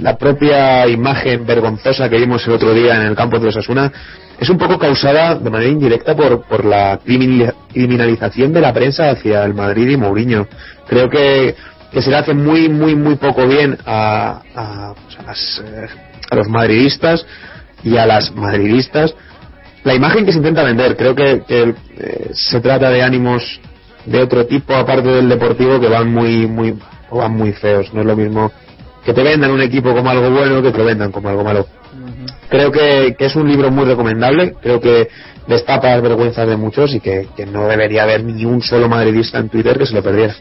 la 0.01 0.17
propia 0.17 0.87
imagen 0.87 1.45
vergonzosa 1.45 2.09
que 2.09 2.17
vimos 2.17 2.47
el 2.47 2.55
otro 2.55 2.73
día 2.73 2.97
en 2.97 3.03
el 3.03 3.15
campo 3.15 3.39
de 3.39 3.49
Osasuna 3.49 3.93
es 4.41 4.49
un 4.49 4.57
poco 4.57 4.79
causada 4.79 5.35
de 5.35 5.51
manera 5.51 5.71
indirecta 5.71 6.17
por, 6.17 6.43
por 6.45 6.65
la 6.65 7.01
criminalización 7.05 8.53
de 8.53 8.61
la 8.61 8.73
prensa 8.73 9.11
hacia 9.11 9.45
el 9.45 9.53
Madrid 9.53 9.89
y 9.91 9.97
Mourinho. 9.97 10.47
Creo 10.87 11.11
que, 11.11 11.55
que 11.93 12.01
se 12.01 12.11
le 12.11 12.17
hace 12.17 12.35
muy, 12.35 12.69
muy, 12.69 12.95
muy 12.95 13.17
poco 13.17 13.47
bien 13.47 13.77
a, 13.85 14.41
a, 14.55 14.95
pues 14.95 15.19
a, 15.19 15.23
las, 15.25 15.63
eh, 15.67 15.89
a 16.31 16.37
los 16.37 16.49
madridistas 16.49 17.27
y 17.83 17.97
a 17.97 18.07
las 18.07 18.35
madridistas 18.35 19.15
la 19.85 19.95
imagen 19.95 20.25
que 20.25 20.33
se 20.33 20.39
intenta 20.39 20.63
vender. 20.63 20.97
Creo 20.97 21.15
que, 21.15 21.43
que 21.47 21.75
se 22.33 22.61
trata 22.61 22.91
de 22.91 23.03
ánimos 23.03 23.61
de 24.11 24.23
otro 24.23 24.47
tipo 24.47 24.75
aparte 24.75 25.09
del 25.09 25.29
deportivo 25.29 25.81
que 25.81 25.89
van 25.89 26.13
muy 26.13 26.47
muy 26.47 26.79
van 27.11 27.33
muy 27.33 27.53
feos. 27.53 27.93
No 27.93 28.01
es 28.01 28.07
lo 28.07 28.17
mismo 28.17 28.51
que 29.05 29.13
te 29.13 29.23
vendan 29.23 29.51
un 29.51 29.63
equipo 29.63 29.95
como 29.95 30.11
algo 30.11 30.31
bueno 30.31 30.63
que 30.63 30.71
te 30.71 30.79
lo 30.79 30.85
vendan 30.85 31.13
como 31.13 31.29
algo 31.29 31.45
malo. 31.45 31.67
Creo 32.49 32.73
que, 32.73 33.15
que, 33.19 33.27
es 33.27 33.37
un 33.37 33.47
libro 33.47 33.71
muy 33.71 33.85
recomendable. 33.85 34.55
Creo 34.63 34.81
que 34.81 35.09
destapa 35.47 35.89
las 35.89 36.03
vergüenzas 36.03 36.49
de 36.49 36.57
muchos 36.57 36.95
y 36.95 37.01
que, 37.01 37.29
que 37.37 37.45
no 37.45 37.69
debería 37.69 38.05
haber 38.05 38.25
ni 38.25 38.45
un 38.47 38.63
solo 38.63 38.89
madridista 38.89 39.39
en 39.39 39.51
Twitter 39.51 39.79
que 39.79 39.87
se 39.87 39.95
lo 39.95 40.03
perdiera. 40.03 40.35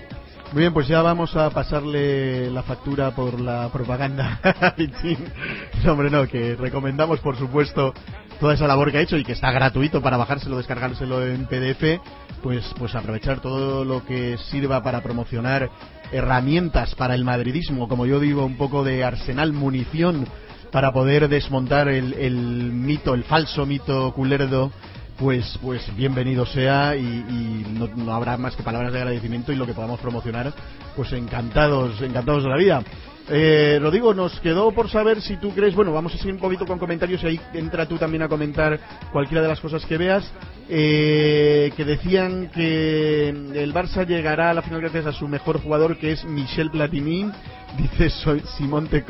Muy 0.53 0.61
bien, 0.61 0.74
pues 0.74 0.88
ya 0.88 1.01
vamos 1.01 1.36
a 1.36 1.49
pasarle 1.49 2.49
la 2.49 2.63
factura 2.63 3.11
por 3.11 3.39
la 3.39 3.70
propaganda. 3.70 4.39
no, 5.84 5.91
hombre, 5.91 6.09
no, 6.09 6.26
que 6.28 6.55
recomendamos, 6.55 7.20
por 7.20 7.38
supuesto, 7.38 7.93
toda 8.40 8.54
esa 8.54 8.68
labor 8.68 8.92
que 8.92 9.00
ha 9.00 9.02
hecho 9.02 9.18
y 9.18 9.24
que 9.24 9.32
está 9.32 9.52
gratuito 9.52 10.02
para 10.02 10.18
bajárselo, 10.18 10.58
descargárselo 10.58 11.26
en 11.26 11.46
PDF, 11.46 12.02
pues, 12.42 12.66
pues 12.78 12.96
aprovechar 12.96 13.40
todo 13.40 13.84
lo 13.84 14.06
que 14.06 14.38
sirva 14.50 14.84
para 14.84 15.02
promocionar 15.02 15.70
herramientas 16.12 16.96
para 16.96 17.16
el 17.16 17.24
madridismo, 17.24 17.88
como 17.88 18.06
yo 18.06 18.20
digo, 18.20 18.46
un 18.46 18.58
poco 18.58 18.84
de 18.84 19.04
arsenal, 19.04 19.54
munición 19.54 20.28
para 20.72 20.92
poder 20.92 21.30
desmontar 21.30 21.88
el, 21.88 22.14
el 22.14 22.36
mito, 22.36 23.14
el 23.14 23.24
falso 23.24 23.66
mito 23.66 24.14
culerdo 24.14 24.72
pues 25.18 25.58
pues 25.64 25.84
bienvenido 25.96 26.46
sea 26.46 26.96
y, 26.96 27.02
y 27.02 27.66
no, 27.74 27.88
no, 27.88 28.14
habrá 28.14 28.38
más 28.38 28.56
que 28.56 28.62
palabras 28.62 28.94
de 28.94 29.00
agradecimiento 29.00 29.52
y 29.52 29.56
lo 29.56 29.66
que 29.66 29.74
podamos 29.74 30.00
promocionar 30.00 30.54
pues 30.96 31.12
encantados 31.14 32.00
encantados 32.02 32.44
de 32.44 32.50
la 32.50 32.58
vida 32.58 32.84
eh, 33.30 33.78
lo 33.82 33.92
digo 33.92 34.14
nos 34.14 34.40
quedó 34.40 34.72
por 34.72 34.90
saber 34.90 35.22
si 35.22 35.38
tú 35.38 35.52
crees 35.52 35.76
bueno 35.76 35.92
vamos 35.92 36.14
a 36.14 36.18
seguir 36.18 36.34
un 36.34 36.40
poquito 36.40 36.66
con 36.66 36.80
comentarios 36.80 37.24
y 37.24 37.28
ahí 37.28 37.42
entra 37.54 37.86
tú 37.86 37.98
también 37.98 38.24
a 38.24 38.30
comentar 38.30 38.80
cualquiera 39.12 39.42
de 39.42 39.48
las 39.50 39.60
cosas 39.60 39.86
que 39.86 39.98
veas 39.98 40.32
eh, 40.70 41.72
que 41.76 41.86
decían 41.86 42.50
que 42.54 43.30
el 43.30 43.74
Barça 43.74 44.06
llegará 44.06 44.52
a 44.52 44.54
la 44.54 44.62
final 44.62 44.82
gracias 44.82 45.06
a 45.06 45.12
su 45.12 45.28
mejor 45.28 45.62
jugador 45.62 45.98
que 45.98 46.12
es 46.12 46.24
Michel 46.26 46.72
Platini 46.72 47.30
dice 47.78 48.10
Simón 48.58 48.88
te 48.88 49.04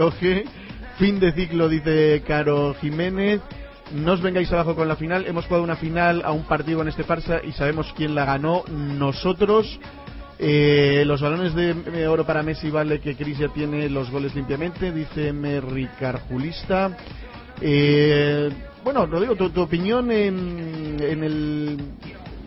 fin 0.97 1.20
de 1.20 1.32
ciclo 1.34 1.70
dice 1.70 2.24
Caro 2.26 2.76
Jiménez 2.82 3.41
no 3.91 4.13
os 4.13 4.22
vengáis 4.22 4.51
abajo 4.51 4.76
con 4.76 4.88
la 4.88 4.97
final. 4.97 5.26
Hemos 5.28 5.45
jugado 5.45 5.63
una 5.63 5.78
final 5.78 6.22
a 6.26 6.32
un 6.32 6.43
partido 6.43 6.82
en 6.82 6.89
este 6.89 7.05
farsa 7.05 7.39
y 7.43 7.53
sabemos 7.53 7.93
quién 7.95 8.15
la 8.15 8.26
ganó. 8.26 8.63
Nosotros. 8.68 9.80
Eh, 10.39 11.03
los 11.05 11.21
balones 11.21 11.55
de 11.55 12.07
oro 12.07 12.25
para 12.25 12.43
Messi 12.43 12.69
vale 12.69 12.99
que 12.99 13.15
Cris 13.15 13.39
ya 13.39 13.47
tiene 13.49 13.89
los 13.89 14.11
goles 14.11 14.35
limpiamente, 14.35 14.91
dice 14.91 15.33
Merri 15.33 15.88
Carjulista. 15.99 16.95
Eh, 17.61 18.49
bueno, 18.83 19.05
Rodrigo, 19.05 19.35
tu, 19.35 19.49
tu 19.49 19.61
opinión 19.61 20.11
en, 20.11 20.97
en 21.01 21.23
el 21.23 21.77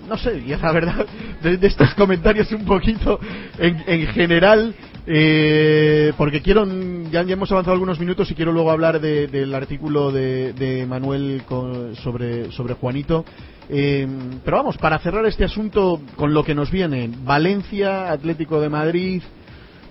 no 0.09 0.16
sé, 0.18 0.43
ya 0.45 0.59
la 0.59 0.72
verdad, 0.72 1.07
de, 1.43 1.57
de, 1.57 1.66
estos 1.66 1.95
comentarios 1.97 2.51
un 2.53 2.64
poquito 2.64 3.20
en, 3.59 3.82
en 3.86 4.07
general, 4.09 4.74
eh, 5.07 6.12
porque 6.16 6.43
quiero, 6.43 6.66
ya, 7.11 7.22
ya, 7.22 7.34
hemos 7.34 7.53
avanzado 7.53 7.74
algunos 7.74 8.01
minutos 8.01 8.28
y 8.30 8.34
quiero 8.34 8.53
luego 8.53 8.70
hablar 8.70 9.01
de, 9.01 9.28
del 9.28 9.55
artículo 9.55 10.11
de, 10.11 10.53
de 10.53 10.84
Manuel 10.86 11.43
con, 11.47 11.95
sobre, 11.97 12.51
sobre 12.53 12.74
Juanito. 12.74 13.24
Eh, 13.73 14.07
pero 14.45 14.57
vamos, 14.57 14.77
para 14.79 14.99
cerrar 14.99 15.25
este 15.27 15.45
asunto 15.45 16.01
con 16.16 16.35
lo 16.35 16.43
que 16.43 16.55
nos 16.55 16.71
viene, 16.71 17.09
Valencia, 17.23 18.11
Atlético 18.11 18.61
de 18.61 18.68
Madrid, 18.68 19.23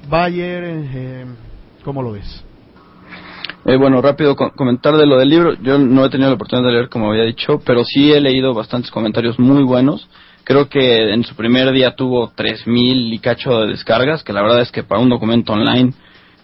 Bayern, 0.09 0.89
eh, 0.93 1.25
¿cómo 1.83 2.03
lo 2.03 2.11
ves? 2.11 2.43
Eh, 3.65 3.77
bueno, 3.77 4.01
rápido 4.01 4.35
comentar 4.35 4.97
de 4.97 5.05
lo 5.05 5.17
del 5.17 5.29
libro. 5.29 5.53
Yo 5.61 5.77
no 5.77 6.05
he 6.05 6.09
tenido 6.09 6.29
la 6.29 6.35
oportunidad 6.35 6.67
de 6.67 6.73
leer, 6.73 6.89
como 6.89 7.11
había 7.11 7.23
dicho, 7.23 7.61
pero 7.65 7.83
sí 7.83 8.11
he 8.11 8.19
leído 8.19 8.53
bastantes 8.53 8.91
comentarios 8.91 9.39
muy 9.39 9.63
buenos. 9.63 10.09
Creo 10.43 10.67
que 10.67 11.13
en 11.13 11.23
su 11.23 11.35
primer 11.35 11.71
día 11.71 11.95
tuvo 11.95 12.31
3.000 12.31 13.13
y 13.13 13.19
cacho 13.19 13.61
de 13.61 13.67
descargas, 13.67 14.23
que 14.23 14.33
la 14.33 14.41
verdad 14.41 14.61
es 14.61 14.71
que 14.71 14.83
para 14.83 14.99
un 14.99 15.09
documento 15.09 15.53
online 15.53 15.93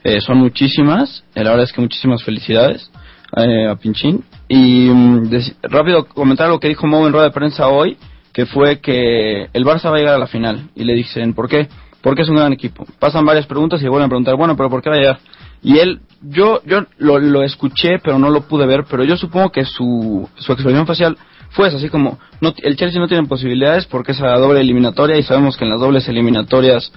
eh, 0.03 0.21
son 0.21 0.37
muchísimas. 0.37 1.23
Eh, 1.33 1.43
la 1.43 1.49
verdad 1.49 1.63
es 1.63 1.73
que 1.73 1.81
muchísimas 1.81 2.23
felicidades 2.23 2.91
eh, 3.35 3.67
a 3.67 3.75
Pinchín. 3.75 4.23
Y 4.47 4.89
mm, 4.89 5.29
rápido 5.63 6.05
comentar 6.05 6.49
lo 6.49 6.59
que 6.59 6.67
dijo 6.67 6.87
Mo 6.87 7.05
en 7.07 7.13
rueda 7.13 7.27
de 7.27 7.33
prensa 7.33 7.67
hoy, 7.67 7.97
que 8.33 8.45
fue 8.45 8.79
que 8.79 9.47
el 9.53 9.65
Barça 9.65 9.89
va 9.89 9.95
a 9.95 9.99
llegar 9.99 10.15
a 10.15 10.19
la 10.19 10.27
final. 10.27 10.69
Y 10.75 10.83
le 10.83 10.93
dicen, 10.93 11.33
¿por 11.33 11.47
qué? 11.47 11.67
Porque 12.01 12.21
es 12.21 12.29
un 12.29 12.35
gran 12.35 12.53
equipo. 12.53 12.85
Pasan 12.99 13.25
varias 13.25 13.47
preguntas 13.47 13.81
y 13.81 13.87
vuelven 13.87 14.05
a 14.05 14.09
preguntar, 14.09 14.35
bueno, 14.35 14.55
pero 14.55 14.69
¿por 14.69 14.81
qué 14.81 14.89
va 14.89 14.95
a 14.95 14.99
llegar? 14.99 15.19
Y 15.63 15.79
él, 15.79 16.01
yo, 16.21 16.61
yo 16.65 16.85
lo, 16.97 17.17
lo 17.19 17.41
escuché, 17.41 17.97
pero 17.99 18.19
no 18.19 18.29
lo 18.29 18.41
pude 18.41 18.67
ver, 18.67 18.85
pero 18.89 19.03
yo 19.03 19.17
supongo 19.17 19.51
que 19.51 19.65
su, 19.65 20.29
su 20.35 20.51
expresión 20.51 20.85
facial 20.85 21.17
fue 21.49 21.69
así 21.69 21.89
como, 21.89 22.19
no, 22.41 22.53
el 22.57 22.75
Chelsea 22.75 22.99
no 22.99 23.07
tiene 23.07 23.27
posibilidades 23.27 23.85
porque 23.85 24.11
es 24.11 24.19
la 24.19 24.37
doble 24.37 24.59
eliminatoria 24.59 25.17
y 25.17 25.23
sabemos 25.23 25.57
que 25.57 25.63
en 25.63 25.71
las 25.71 25.79
dobles 25.79 26.07
eliminatorias 26.07 26.91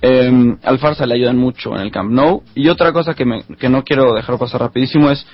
eh, 0.00 0.56
al 0.62 0.78
Farsa 0.78 1.06
le 1.06 1.14
ayudan 1.14 1.36
mucho 1.36 1.74
en 1.74 1.82
el 1.82 1.90
Camp 1.90 2.10
Nou. 2.10 2.42
Y 2.54 2.68
otra 2.68 2.92
cosa 2.92 3.14
que, 3.14 3.24
me, 3.24 3.44
que 3.58 3.68
no 3.68 3.84
quiero 3.84 4.14
dejar 4.14 4.38
pasar 4.38 4.60
rapidísimo 4.60 5.10
es 5.10 5.26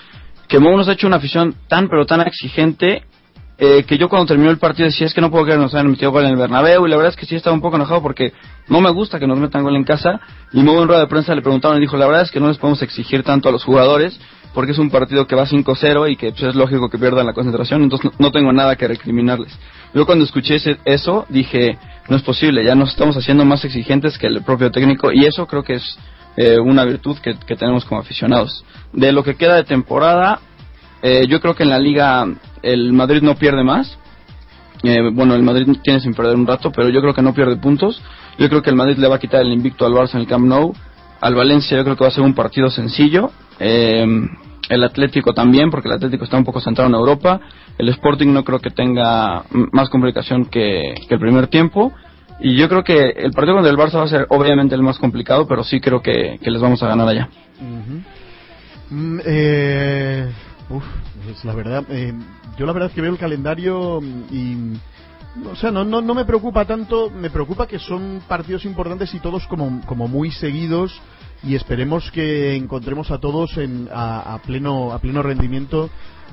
que 0.49 0.59
Mou 0.59 0.77
nos 0.77 0.89
ha 0.89 0.93
hecho 0.93 1.07
una 1.07 1.17
afición 1.17 1.55
tan 1.69 1.89
pero 1.89 2.07
tan 2.07 2.21
exigente 2.21 3.03
eh, 3.57 3.85
que 3.87 3.97
yo 3.99 4.09
cuando 4.09 4.27
terminó 4.27 4.51
el 4.51 4.59
partido 4.59 4.87
decía 4.87 5.07
es 5.07 5.15
que 5.15 5.21
no 5.21 5.31
puedo 5.31 5.45
creer 5.45 5.59
que 5.59 5.65
nos 5.65 5.75
hayan 5.75 5.89
metido 5.89 6.11
gol 6.11 6.25
en 6.25 6.31
el 6.31 6.37
Bernabéu 6.37 6.87
y 6.87 6.91
la 6.91 6.97
verdad 6.97 7.13
es 7.13 7.17
que 7.17 7.25
sí 7.25 7.37
estaba 7.37 7.55
un 7.55 7.63
poco 7.63 7.77
enojado 7.77 8.03
porque 8.03 8.33
no 8.69 8.81
me 8.81 8.91
gusta 8.91 9.21
que 9.21 9.29
nos 9.29 9.39
metan 9.39 9.63
gol 9.63 9.77
en 9.77 9.85
casa 9.85 10.21
y 10.53 10.63
Mou 10.63 10.81
en 10.83 10.89
rueda 10.89 11.03
de 11.03 11.07
prensa 11.07 11.35
le 11.35 11.43
preguntaron 11.43 11.79
y 11.79 11.81
dijo 11.81 11.97
la 11.97 12.07
verdad 12.07 12.23
es 12.23 12.31
que 12.33 12.41
no 12.41 12.49
les 12.49 12.59
podemos 12.59 12.83
exigir 12.83 13.23
tanto 13.23 13.49
a 13.49 13.53
los 13.53 13.63
jugadores 13.63 14.19
porque 14.55 14.73
es 14.73 14.79
un 14.79 14.91
partido 14.91 15.27
que 15.27 15.35
va 15.35 15.47
5-0 15.47 16.11
y 16.11 16.17
que 16.17 16.31
pues, 16.31 16.43
es 16.43 16.55
lógico 16.55 16.89
que 16.89 16.99
pierdan 16.99 17.27
la 17.27 17.33
concentración 17.33 17.83
entonces 17.83 18.11
no, 18.11 18.13
no 18.19 18.33
tengo 18.33 18.53
nada 18.53 18.75
que 18.75 18.89
recriminarles 18.89 19.57
yo 19.95 20.05
cuando 20.05 20.25
escuché 20.25 20.57
ese, 20.57 20.79
eso 20.85 21.25
dije 21.29 21.79
no 22.09 22.17
es 22.17 22.23
posible 22.23 22.65
ya 22.65 22.75
nos 22.75 22.91
estamos 22.91 23.17
haciendo 23.17 23.45
más 23.45 23.65
exigentes 23.65 24.19
que 24.19 24.27
el 24.27 24.43
propio 24.43 24.73
técnico 24.73 25.13
y 25.13 25.27
eso 25.27 25.47
creo 25.47 25.63
que 25.63 25.75
es 25.75 25.99
eh, 26.37 26.59
una 26.59 26.85
virtud 26.85 27.17
que, 27.19 27.35
tenemos 27.57 27.85
como 27.85 28.01
aficionados 28.01 28.65
de 28.93 29.13
lo 29.13 29.23
que 29.23 29.37
queda 29.37 29.57
de 29.57 29.65
temporada 29.65 30.41
eh, 31.07 31.27
yo 31.29 31.39
creo 31.39 31.55
que 31.55 31.65
en 31.65 31.69
la 31.69 31.79
liga 31.79 32.27
el 32.63 32.95
Madrid 32.95 33.21
no 33.21 33.35
pierde 33.35 33.63
más. 33.63 33.99
Eh, 34.83 35.11
bueno, 35.13 35.35
el 35.35 35.43
Madrid 35.43 35.69
tiene 35.83 36.01
sin 36.01 36.15
perder 36.15 36.35
un 36.35 36.47
rato, 36.47 36.73
pero 36.73 36.89
yo 36.89 37.03
creo 37.03 37.13
que 37.13 37.21
no 37.21 37.35
pierde 37.35 37.57
puntos. 37.57 38.01
Yo 38.39 38.49
creo 38.49 38.63
que 38.63 38.71
el 38.71 38.77
Madrid 38.77 38.97
le 38.97 39.07
va 39.07 39.17
a 39.17 39.19
quitar 39.19 39.43
el 39.43 39.53
invicto 39.53 39.85
al 39.85 39.93
Barça 39.93 40.15
en 40.15 40.21
el 40.21 40.27
Camp 40.27 40.47
Nou. 40.47 40.73
Al 41.21 41.35
Valencia 41.35 41.77
yo 41.77 41.85
creo 41.85 41.97
que 41.97 42.05
va 42.05 42.09
a 42.09 42.11
ser 42.11 42.25
un 42.25 42.35
partido 42.35 42.71
sencillo. 42.71 43.31
Eh, 43.61 44.07
el 44.71 44.83
Atlético 44.83 45.35
también, 45.35 45.71
porque 45.71 45.89
el 45.89 45.95
Atlético 45.95 46.25
está 46.25 46.39
un 46.39 46.45
poco 46.45 46.61
centrado 46.61 46.89
en 46.89 46.95
Europa. 46.95 47.39
El 47.77 47.91
Sporting 47.91 48.33
no 48.33 48.43
creo 48.43 48.61
que 48.61 48.71
tenga 48.71 49.45
más 49.73 49.91
complicación 49.91 50.47
que 50.47 50.95
el 51.07 51.19
primer 51.19 51.49
tiempo. 51.49 51.93
Y 52.41 52.57
yo 52.57 52.69
creo 52.69 52.83
que 52.83 53.11
el 53.11 53.33
partido 53.33 53.55
contra 53.57 53.71
el 53.71 53.79
Barça 53.79 53.99
va 53.99 54.05
a 54.05 54.09
ser 54.09 54.27
obviamente 54.29 54.75
el 54.75 54.83
más 54.83 54.99
complicado, 54.99 55.47
pero 55.47 55.63
sí 55.65 55.81
creo 55.81 56.03
que, 56.03 56.39
que 56.43 56.51
les 56.51 56.61
vamos 56.61 56.83
a 56.83 56.89
ganar 56.89 57.09
allá. 57.09 57.29
Mm, 58.91 59.19
eh, 59.25 60.31
uf, 60.69 60.85
es 61.31 61.45
la 61.45 61.55
verdad. 61.55 61.85
eh, 61.89 62.13
yo 62.59 62.67
la 62.67 62.73
verdad 62.73 62.89
es 62.89 62.95
que 62.95 63.01
veo 63.01 63.13
el 63.13 63.19
calendario 63.19 64.01
y. 64.31 64.73
O 65.51 65.57
sea, 65.57 65.73
no, 65.73 65.85
no, 65.85 66.01
no 66.01 66.15
me 66.15 66.25
preocupa 66.25 66.65
tanto. 66.65 67.11
Me 67.11 67.31
preocupa 67.31 67.67
que 67.67 67.79
son 67.81 68.23
partidos 68.29 68.65
importantes 68.65 69.13
y 69.15 69.21
todos 69.21 69.47
como, 69.49 69.81
como 69.87 70.07
muy 70.07 70.31
seguidos. 70.31 71.01
Y 71.43 71.57
esperemos 71.57 72.11
que 72.13 72.55
encontremos 72.57 73.11
a 73.11 73.19
todos 73.19 73.59
en, 73.59 73.89
a, 73.93 74.35
a 74.35 74.39
pleno, 74.39 74.93
a 74.93 74.99
pleno 74.99 75.23
rendimiento 75.23 75.91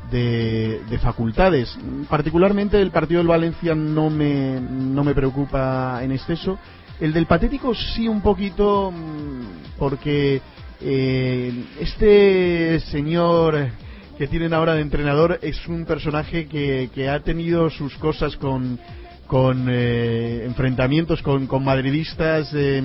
de, 0.10 0.82
de 0.90 0.98
facultades. 1.00 1.78
Particularmente 2.10 2.82
el 2.82 2.92
partido 2.92 3.20
del 3.20 3.28
Valencia 3.28 3.76
no 3.76 4.10
me, 4.10 4.60
no 4.60 5.04
me 5.04 5.14
preocupa 5.14 6.00
en 6.04 6.12
exceso. 6.12 6.58
El 7.00 7.14
del 7.14 7.26
Patético 7.26 7.74
sí 7.74 8.08
un 8.08 8.22
poquito 8.22 8.92
mm, 8.92 9.78
porque 9.78 10.42
eh, 10.82 11.66
este 11.80 12.80
señor 12.92 13.70
que 14.18 14.28
tienen 14.28 14.54
ahora 14.54 14.76
de 14.76 14.82
entrenador 14.82 15.40
es 15.42 15.68
un 15.68 15.86
personaje 15.86 16.48
que, 16.48 16.90
que 16.94 17.10
ha 17.10 17.22
tenido 17.22 17.70
sus 17.70 17.96
cosas 17.98 18.36
con, 18.38 18.80
con 19.26 19.68
eh, 19.70 20.44
enfrentamientos 20.46 21.22
con, 21.22 21.48
con 21.48 21.64
madridistas 21.64 22.52
eh, 22.54 22.84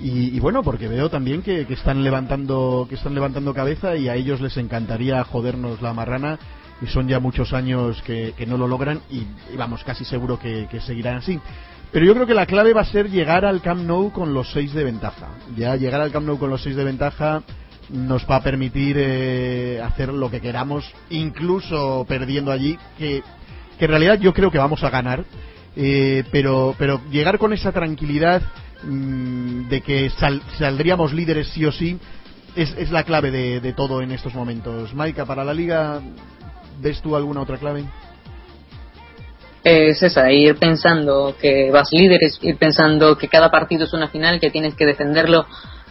y, 0.00 0.36
y 0.36 0.40
bueno 0.40 0.62
porque 0.62 0.88
veo 0.88 1.08
también 1.08 1.42
que, 1.42 1.66
que 1.66 1.74
están 1.74 2.04
levantando 2.04 2.86
que 2.88 2.96
están 2.96 3.14
levantando 3.14 3.54
cabeza 3.54 3.96
y 3.96 4.08
a 4.08 4.14
ellos 4.14 4.40
les 4.40 4.56
encantaría 4.56 5.22
jodernos 5.24 5.82
la 5.82 5.92
marrana 5.92 6.38
y 6.82 6.86
son 6.86 7.08
ya 7.08 7.20
muchos 7.20 7.52
años 7.52 8.02
que, 8.02 8.34
que 8.36 8.46
no 8.46 8.58
lo 8.58 8.68
logran 8.68 9.00
y, 9.10 9.26
vamos 9.56 9.82
casi 9.84 10.04
seguro 10.04 10.38
que, 10.38 10.68
que 10.70 10.80
seguirán 10.80 11.16
así 11.16 11.40
pero 11.92 12.04
yo 12.04 12.14
creo 12.14 12.26
que 12.26 12.34
la 12.34 12.46
clave 12.46 12.74
va 12.74 12.82
a 12.82 12.84
ser 12.84 13.08
llegar 13.10 13.44
al 13.44 13.62
Camp 13.62 13.82
Nou 13.82 14.12
con 14.12 14.34
los 14.34 14.50
seis 14.52 14.74
de 14.74 14.84
ventaja. 14.84 15.28
Ya 15.56 15.76
llegar 15.76 16.00
al 16.00 16.10
Camp 16.10 16.26
Nou 16.26 16.36
con 16.36 16.50
los 16.50 16.62
seis 16.62 16.76
de 16.76 16.84
ventaja 16.84 17.42
nos 17.88 18.28
va 18.28 18.36
a 18.36 18.42
permitir 18.42 18.96
eh, 18.98 19.80
hacer 19.82 20.12
lo 20.12 20.30
que 20.30 20.40
queramos, 20.40 20.84
incluso 21.10 22.04
perdiendo 22.08 22.50
allí, 22.50 22.76
que, 22.98 23.22
que 23.78 23.84
en 23.84 23.90
realidad 23.90 24.18
yo 24.18 24.34
creo 24.34 24.50
que 24.50 24.58
vamos 24.58 24.82
a 24.82 24.90
ganar. 24.90 25.24
eh, 25.76 26.24
pero, 26.32 26.74
pero 26.78 27.00
llegar 27.10 27.38
con 27.38 27.52
esa 27.52 27.70
tranquilidad 27.70 28.42
mm, 28.82 29.68
de 29.68 29.80
que 29.80 30.10
sal- 30.10 30.42
saldríamos 30.58 31.12
líderes 31.12 31.48
sí 31.48 31.64
o 31.64 31.72
sí 31.72 31.98
es, 32.54 32.74
es 32.78 32.90
la 32.90 33.04
clave 33.04 33.30
de, 33.30 33.60
de 33.60 33.72
todo 33.72 34.00
en 34.02 34.12
estos 34.12 34.34
momentos. 34.34 34.94
Maika, 34.94 35.24
para 35.26 35.44
la 35.44 35.52
liga, 35.54 36.00
¿ves 36.80 37.00
tú 37.02 37.14
alguna 37.16 37.42
otra 37.42 37.58
clave? 37.58 37.84
Es 39.64 40.00
esa, 40.02 40.30
ir 40.30 40.56
pensando 40.56 41.34
que 41.40 41.70
vas 41.72 41.88
líderes, 41.92 42.38
ir 42.40 42.56
pensando 42.56 43.18
que 43.18 43.26
cada 43.28 43.50
partido 43.50 43.84
es 43.84 43.92
una 43.92 44.08
final, 44.08 44.38
que 44.38 44.50
tienes 44.50 44.74
que 44.74 44.86
defenderlo, 44.86 45.44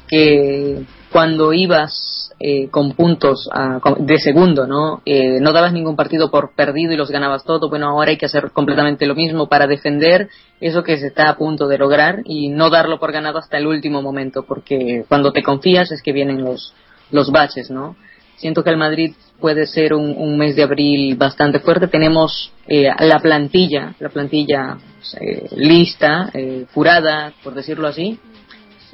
que 0.07 0.83
cuando 1.11 1.51
ibas 1.51 2.24
eh, 2.39 2.67
con 2.69 2.91
puntos 2.93 3.49
a- 3.51 3.79
con- 3.79 4.05
de 4.05 4.17
segundo, 4.17 4.67
¿no? 4.67 5.01
Eh, 5.05 5.39
no 5.39 5.53
dabas 5.53 5.71
ningún 5.73 5.95
partido 5.95 6.29
por 6.29 6.53
perdido 6.53 6.93
y 6.93 6.97
los 6.97 7.09
ganabas 7.11 7.43
todo. 7.45 7.69
Bueno, 7.69 7.87
ahora 7.89 8.11
hay 8.11 8.17
que 8.17 8.25
hacer 8.25 8.51
completamente 8.51 9.05
lo 9.05 9.15
mismo 9.15 9.47
para 9.47 9.67
defender 9.67 10.29
eso 10.59 10.83
que 10.83 10.97
se 10.97 11.07
está 11.07 11.29
a 11.29 11.37
punto 11.37 11.67
de 11.67 11.77
lograr 11.77 12.21
y 12.25 12.49
no 12.49 12.69
darlo 12.69 12.99
por 12.99 13.11
ganado 13.11 13.39
hasta 13.39 13.57
el 13.57 13.67
último 13.67 14.01
momento, 14.01 14.43
porque 14.43 15.05
cuando 15.07 15.31
te 15.31 15.43
confías 15.43 15.91
es 15.91 16.01
que 16.01 16.11
vienen 16.13 16.43
los, 16.43 16.73
los 17.11 17.31
baches, 17.31 17.69
¿no? 17.71 17.95
Siento 18.37 18.63
que 18.65 18.69
el 18.69 18.77
Madrid 18.77 19.13
puede 19.39 19.65
ser 19.65 19.93
un, 19.93 20.13
un 20.17 20.37
mes 20.37 20.57
de 20.57 20.63
abril 20.63 21.15
bastante 21.15 21.59
fuerte. 21.59 21.87
Tenemos 21.87 22.51
eh, 22.67 22.89
la 22.99 23.19
plantilla, 23.19 23.95
la 23.99 24.09
plantilla 24.09 24.77
eh, 25.21 25.47
lista, 25.55 26.29
eh, 26.33 26.65
curada, 26.73 27.31
por 27.43 27.53
decirlo 27.53 27.87
así. 27.87 28.19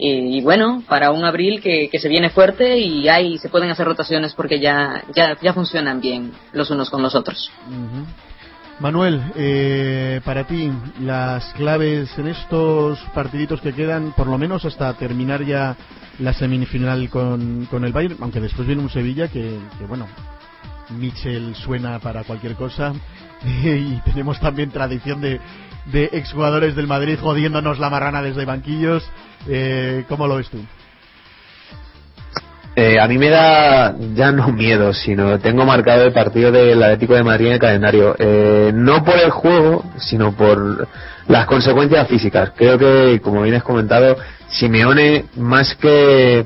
Y, 0.04 0.40
y 0.40 0.42
bueno, 0.42 0.82
para 0.90 1.12
un 1.12 1.24
abril 1.24 1.62
que, 1.62 1.88
que 1.88 2.00
se 2.00 2.10
viene 2.10 2.32
fuerte 2.32 2.80
y 2.80 3.08
ahí 3.08 3.38
se 3.38 3.50
pueden 3.50 3.70
hacer 3.70 3.86
rotaciones 3.86 4.34
porque 4.34 4.60
ya, 4.60 5.04
ya, 5.16 5.38
ya 5.40 5.54
funcionan 5.54 6.02
bien 6.02 6.32
los 6.54 6.72
unos 6.72 6.90
con 6.90 7.04
los 7.04 7.14
otros. 7.14 7.52
Manuel, 8.80 9.22
eh, 9.36 10.20
para 10.26 10.48
ti, 10.48 10.72
las 11.02 11.54
claves 11.54 12.18
en 12.18 12.30
estos 12.30 12.98
partiditos 13.14 13.62
que 13.62 13.74
quedan, 13.74 14.12
por 14.14 14.26
lo 14.26 14.40
menos 14.40 14.66
hasta 14.66 14.92
terminar 14.96 15.46
ya 15.46 15.78
la 16.18 16.34
semifinal 16.34 17.08
con, 17.12 17.68
con 17.70 17.86
el 17.86 17.94
Bayern, 17.94 18.18
aunque 18.22 18.40
después 18.40 18.66
viene 18.66 18.82
un 18.82 18.90
Sevilla 18.90 19.28
que, 19.28 19.60
que, 19.78 19.86
bueno, 19.86 20.08
Mitchell 20.90 21.54
suena 21.54 22.00
para 22.00 22.24
cualquier 22.24 22.56
cosa 22.56 22.92
y 23.46 24.02
tenemos 24.04 24.40
también 24.40 24.72
tradición 24.72 25.22
de, 25.22 25.40
de 25.86 26.10
exjugadores 26.14 26.76
del 26.76 26.88
Madrid 26.88 27.18
jodiéndonos 27.20 27.80
la 27.80 27.90
marrana 27.90 28.22
desde 28.22 28.46
banquillos. 28.46 29.04
Eh, 29.48 30.06
¿Cómo 30.08 30.28
lo 30.28 30.38
ves 30.38 30.50
tú? 30.50 30.60
Eh, 32.74 33.00
a 33.00 33.08
mí 33.08 33.18
me 33.18 33.30
da 33.30 33.94
ya 34.14 34.32
no 34.32 34.48
miedo, 34.50 34.94
sino 34.94 35.40
tengo 35.40 35.66
marcado 35.66 36.04
el 36.06 36.14
partido 36.14 36.52
del 36.52 36.82
Atlético 36.82 37.16
de 37.16 37.24
Madrid 37.24 37.48
en 37.48 37.54
el 37.54 37.60
calendario. 37.60 38.16
Eh, 38.18 38.72
no 38.74 39.04
por 39.04 39.20
el 39.20 39.30
juego, 39.30 39.84
sino 39.98 40.32
por 40.32 40.88
las 41.28 41.46
consecuencias 41.48 42.08
físicas. 42.08 42.52
Creo 42.56 42.78
que, 42.78 43.20
como 43.22 43.42
bien 43.42 43.56
has 43.56 43.64
comentado, 43.64 44.16
Simeone, 44.50 45.26
más 45.36 45.76
que 45.76 46.46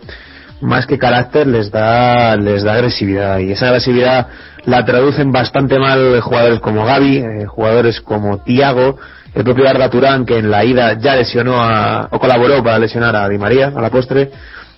más 0.61 0.87
que 0.87 0.97
carácter, 0.97 1.45
les 1.45 1.69
da 1.69 2.35
les 2.37 2.63
da 2.63 2.73
agresividad 2.73 3.39
y 3.39 3.51
esa 3.51 3.67
agresividad 3.67 4.27
la 4.65 4.83
traducen 4.83 5.31
bastante 5.31 5.77
mal 5.77 6.19
jugadores 6.21 6.59
como 6.59 6.85
Gaby, 6.85 7.17
eh, 7.17 7.45
jugadores 7.45 8.01
como 8.01 8.39
Tiago, 8.39 8.97
el 9.35 9.43
propio 9.43 9.67
Arda 9.69 9.89
Turán 9.89 10.25
que 10.25 10.37
en 10.37 10.49
la 10.49 10.63
ida 10.63 10.97
ya 10.97 11.15
lesionó 11.15 11.61
a, 11.61 12.07
o 12.09 12.19
colaboró 12.19 12.63
para 12.63 12.79
lesionar 12.79 13.15
a 13.15 13.27
Di 13.27 13.37
María 13.37 13.73
a 13.75 13.81
la 13.81 13.89
postre. 13.89 14.31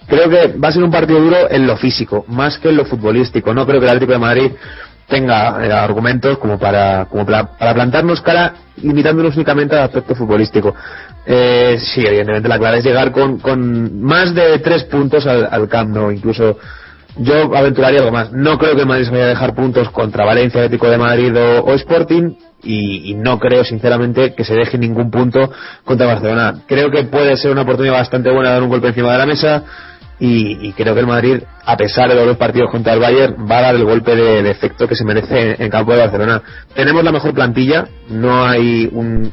Creo 0.08 0.30
que 0.30 0.58
va 0.58 0.70
a 0.70 0.72
ser 0.72 0.84
un 0.84 0.92
partido 0.92 1.20
duro 1.20 1.50
en 1.50 1.68
lo 1.68 1.78
físico, 1.78 2.26
más 2.28 2.58
que 2.58 2.70
en 2.70 2.78
lo 2.78 2.86
futbolístico. 2.86 3.54
No 3.54 3.68
creo 3.68 3.80
que 3.80 3.86
el 3.86 3.92
Atlético 3.92 4.14
de 4.14 4.20
Madrid 4.20 4.52
tenga 5.08 5.64
eh, 5.66 5.72
argumentos 5.72 6.38
como 6.40 6.58
para 6.58 7.06
como 7.06 7.26
para, 7.26 7.58
para 7.58 7.74
plantarnos 7.74 8.22
cara 8.22 8.54
limitándonos 8.82 9.36
únicamente 9.36 9.76
al 9.76 9.84
aspecto 9.84 10.16
futbolístico. 10.16 10.74
Eh, 11.26 11.78
sí, 11.80 12.04
evidentemente 12.06 12.50
la 12.50 12.58
clave 12.58 12.80
es 12.80 12.86
llegar 12.86 13.12
con, 13.12 13.40
con 13.40 14.02
más 14.02 14.34
de 14.34 14.60
tres 14.60 14.86
puntos 14.86 15.28
al, 15.28 15.48
al 15.52 15.68
Camp 15.68 15.96
incluso 16.12 16.58
yo 17.18 17.56
aventuraría 17.56 18.00
algo 18.00 18.12
más. 18.12 18.32
No 18.32 18.58
creo 18.58 18.76
que 18.76 18.86
Madrid 18.86 19.06
se 19.06 19.12
vaya 19.12 19.26
a 19.26 19.30
dejar 19.30 19.54
puntos 19.54 19.90
contra 19.92 20.26
Valencia, 20.26 20.62
Atlético 20.62 20.90
de 20.90 20.98
Madrid 20.98 21.36
o, 21.36 21.64
o 21.66 21.74
Sporting 21.74 22.36
y, 22.64 23.14
no 23.16 23.40
creo 23.40 23.64
sinceramente 23.64 24.34
que 24.34 24.44
se 24.44 24.56
deje 24.56 24.78
ningún 24.78 25.12
punto 25.12 25.52
contra 25.84 26.08
Barcelona. 26.08 26.62
Creo 26.68 26.90
que 26.92 27.04
puede 27.04 27.38
ser 27.38 27.52
una 27.52 27.62
oportunidad 27.62 27.96
bastante 27.96 28.32
buena 28.32 28.50
de 28.50 28.56
dar 28.56 28.64
un 28.64 28.70
golpe 28.70 28.88
encima 28.88 29.12
de 29.12 29.18
la 29.18 29.26
mesa 29.26 29.64
y, 30.20 30.72
creo 30.74 30.96
que 30.96 31.02
el 31.02 31.08
Madrid, 31.08 31.44
a 31.64 31.78
pesar 31.78 32.10
de 32.10 32.16
los 32.16 32.26
dos 32.26 32.38
partidos 32.38 32.72
contra 32.72 32.94
el 32.94 33.00
Bayern, 33.00 33.36
va 33.50 33.60
a 33.60 33.62
dar 33.62 33.76
el 33.76 33.84
golpe 33.84 34.16
de, 34.16 34.50
efecto 34.50 34.88
que 34.88 34.96
se 34.96 35.06
merece 35.06 35.52
en, 35.52 35.62
en 35.62 35.70
campo 35.70 35.94
de 35.94 36.00
Barcelona. 36.00 36.42
Tenemos 36.74 37.04
la 37.04 37.12
mejor 37.12 37.34
plantilla, 37.34 37.88
no 38.10 38.44
hay 38.44 38.90
un, 38.92 39.32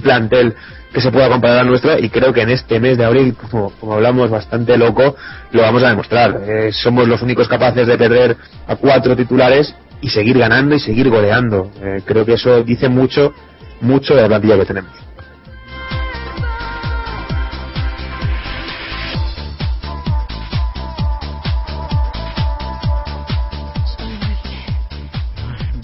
plantel 0.00 0.54
que 0.92 1.00
se 1.00 1.10
pueda 1.10 1.28
comparar 1.28 1.60
al 1.60 1.66
nuestro 1.66 1.98
y 1.98 2.10
creo 2.10 2.32
que 2.32 2.42
en 2.42 2.50
este 2.50 2.78
mes 2.78 2.98
de 2.98 3.04
abril, 3.04 3.34
como, 3.34 3.70
como 3.80 3.94
hablamos 3.94 4.30
bastante 4.30 4.76
loco, 4.76 5.16
lo 5.50 5.62
vamos 5.62 5.82
a 5.82 5.88
demostrar. 5.88 6.40
Eh, 6.46 6.70
somos 6.72 7.08
los 7.08 7.22
únicos 7.22 7.48
capaces 7.48 7.86
de 7.86 7.98
perder 7.98 8.36
a 8.68 8.76
cuatro 8.76 9.16
titulares 9.16 9.74
y 10.02 10.10
seguir 10.10 10.36
ganando 10.36 10.74
y 10.74 10.80
seguir 10.80 11.08
goleando. 11.08 11.70
Eh, 11.80 12.02
creo 12.04 12.26
que 12.26 12.34
eso 12.34 12.62
dice 12.64 12.88
mucho, 12.88 13.32
mucho 13.80 14.14
de 14.14 14.22
la 14.22 14.28
plantilla 14.28 14.58
que 14.58 14.66
tenemos. 14.66 14.92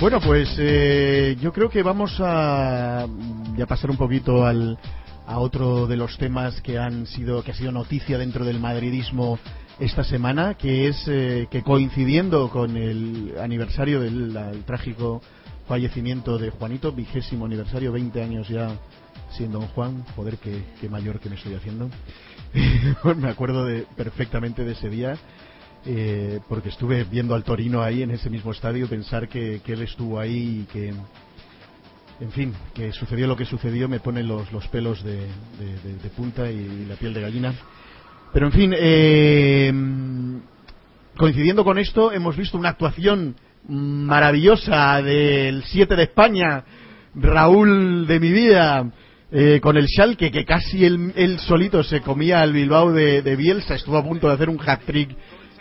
Bueno, 0.01 0.21
pues 0.21 0.55
eh, 0.59 1.37
yo 1.41 1.53
creo 1.53 1.69
que 1.69 1.83
vamos 1.83 2.21
a 2.21 3.07
ya 3.57 3.67
pasar 3.67 3.91
un 3.91 3.97
poquito 3.97 4.45
al, 4.45 4.79
a 5.27 5.39
otro 5.39 5.87
de 5.87 5.97
los 5.97 6.17
temas 6.19 6.61
que 6.61 6.79
han 6.79 7.07
sido 7.07 7.43
que 7.43 7.51
ha 7.51 7.55
sido 7.55 7.73
noticia 7.73 8.17
dentro 8.17 8.45
del 8.45 8.61
madridismo 8.61 9.39
esta 9.79 10.03
semana, 10.03 10.55
que 10.55 10.89
es 10.89 11.05
eh, 11.07 11.47
que 11.51 11.63
coincidiendo 11.63 12.51
con 12.51 12.77
el 12.77 13.35
aniversario 13.41 14.01
del 14.01 14.37
el 14.37 14.65
trágico 14.65 15.23
fallecimiento 15.69 16.39
de 16.39 16.51
Juanito, 16.51 16.93
vigésimo 16.93 17.47
aniversario, 17.47 17.93
20 17.93 18.23
años 18.23 18.49
ya 18.49 18.71
siendo 19.31 19.61
don 19.61 19.69
Juan, 19.69 20.05
joder, 20.17 20.39
qué, 20.39 20.65
qué 20.81 20.89
mayor 20.89 21.21
que 21.21 21.29
me 21.29 21.37
estoy 21.37 21.55
haciendo. 21.55 21.91
me 23.17 23.29
acuerdo 23.29 23.65
de, 23.67 23.87
perfectamente 23.97 24.65
de 24.65 24.73
ese 24.73 24.89
día 24.89 25.17
eh, 25.85 26.41
porque 26.49 26.71
estuve 26.71 27.05
viendo 27.05 27.35
al 27.35 27.45
Torino 27.45 27.83
ahí 27.83 28.03
en 28.03 28.11
ese 28.11 28.31
mismo 28.31 28.51
estadio, 28.53 28.89
pensar 28.89 29.29
que, 29.29 29.61
él 29.65 29.83
estuvo 29.83 30.19
ahí 30.19 30.63
y 30.63 30.73
que, 30.73 30.89
en 32.21 32.33
fin, 32.33 32.53
que 32.75 32.93
sucedió 32.93 33.27
lo 33.27 33.37
que 33.37 33.45
sucedió 33.45 33.89
me 33.89 34.01
pone 34.01 34.23
los, 34.25 34.51
los 34.51 34.67
pelos 34.69 35.05
de- 35.05 35.29
de 36.03 36.11
punta 36.17 36.51
y 36.51 36.87
la 36.87 36.97
piel 36.97 37.15
de 37.15 37.21
gallina. 37.21 37.55
Pero 38.33 38.47
en 38.47 38.53
fin, 38.53 38.75
eh, 38.77 39.73
coincidiendo 41.17 41.65
con 41.65 41.79
esto, 41.79 42.13
hemos 42.13 42.37
visto 42.37 42.59
una 42.59 42.71
actuación 42.71 43.37
maravillosa 43.69 45.03
del 45.03 45.63
7 45.65 45.97
de 45.97 46.03
España, 46.05 46.65
Raúl 47.15 48.07
de 48.07 48.21
mi 48.21 48.31
vida, 48.31 48.91
eh, 49.31 49.61
con 49.61 49.77
el 49.77 49.87
Schalke, 49.87 50.31
que 50.31 50.45
casi 50.45 50.85
él, 50.85 51.39
solito 51.41 51.83
se 51.83 52.01
comía 52.01 52.41
al 52.41 52.53
Bilbao 52.53 52.93
de, 52.93 53.23
de 53.23 53.37
Bielsa, 53.37 53.75
estuvo 53.75 53.99
a 53.99 54.05
punto 54.05 54.29
de 54.29 54.35
hacer 54.35 54.49
un 54.49 54.61
hat-trick 54.65 55.15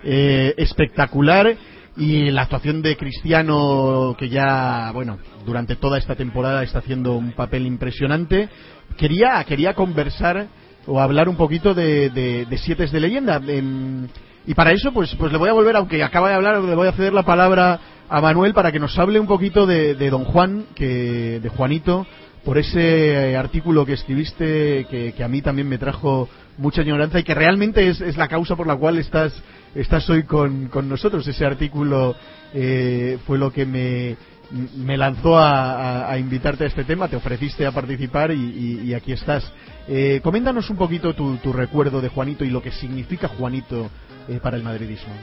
eh, 0.03 0.53
espectacular. 0.57 1.55
Y 1.99 2.29
la 2.29 2.43
actuación 2.43 2.83
de 2.83 2.95
Cristiano 2.95 4.15
que 4.19 4.29
ya 4.29 4.91
bueno 4.93 5.17
durante 5.47 5.75
toda 5.75 5.97
esta 5.97 6.13
temporada 6.13 6.61
está 6.61 6.77
haciendo 6.77 7.13
un 7.13 7.31
papel 7.31 7.65
impresionante. 7.65 8.49
Quería 8.97 9.43
quería 9.45 9.73
conversar 9.73 10.47
o 10.87 10.99
hablar 10.99 11.29
un 11.29 11.35
poquito 11.35 11.73
de, 11.73 12.09
de, 12.09 12.45
de 12.45 12.57
siete 12.57 12.87
de 12.87 12.99
leyenda 12.99 13.39
Em, 13.47 14.07
y 14.45 14.53
para 14.53 14.71
eso 14.71 14.93
pues 14.93 15.13
pues 15.15 15.31
le 15.31 15.37
voy 15.37 15.49
a 15.49 15.53
volver 15.53 15.75
aunque 15.75 16.01
acaba 16.03 16.29
de 16.29 16.35
hablar 16.35 16.61
le 16.61 16.75
voy 16.75 16.87
a 16.87 16.93
ceder 16.93 17.13
la 17.13 17.23
palabra 17.23 17.79
a 18.09 18.21
Manuel 18.21 18.53
para 18.53 18.71
que 18.71 18.79
nos 18.79 18.97
hable 18.97 19.19
un 19.19 19.27
poquito 19.27 19.65
de, 19.65 19.95
de 19.95 20.09
Don 20.09 20.23
Juan 20.23 20.65
que 20.73 21.39
de 21.41 21.49
Juanito 21.49 22.07
por 22.45 22.57
ese 22.57 23.35
artículo 23.35 23.85
que 23.85 23.93
escribiste 23.93 24.85
que, 24.89 25.21
a 25.21 25.27
mí 25.27 25.41
también 25.41 25.67
me 25.67 25.77
trajo 25.77 26.29
mucha 26.57 26.81
añoranza 26.81 27.19
y 27.19 27.23
que 27.23 27.35
realmente 27.35 27.89
es, 27.89 27.99
es 27.99 28.15
la 28.15 28.29
causa 28.29 28.55
por 28.55 28.67
la 28.67 28.77
cual 28.77 28.97
estás 28.99 29.33
estás 29.75 30.09
hoy 30.09 30.23
con, 30.23 30.67
con 30.67 30.87
nosotros. 30.89 31.27
Ese 31.27 31.45
artículo 31.45 32.15
eh, 32.53 33.17
fue 33.27 33.37
lo 33.37 33.51
que 33.51 33.65
me, 33.65 34.15
me 34.51 34.97
lanzó 34.97 35.37
a, 35.37 36.15
invitarte 36.17 36.63
a 36.63 36.67
este 36.67 36.83
tema, 36.83 37.07
te 37.07 37.15
ofreciste 37.15 37.65
a 37.65 37.71
participar 37.71 38.31
y, 38.31 38.93
aquí 38.93 39.11
estás. 39.11 39.51
Eh, 39.87 40.19
coméntanos 40.23 40.69
un 40.69 40.77
poquito 40.77 41.13
tu, 41.13 41.37
tu 41.37 41.53
recuerdo 41.53 42.01
de 42.01 42.09
Juanito 42.09 42.43
y 42.43 42.49
lo 42.49 42.61
que 42.61 42.71
significa 42.71 43.29
Juanito 43.29 43.89
eh, 44.27 44.39
para 44.41 44.57
el 44.57 44.63
madridismo. 44.63 45.13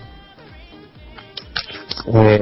Eh, 2.07 2.41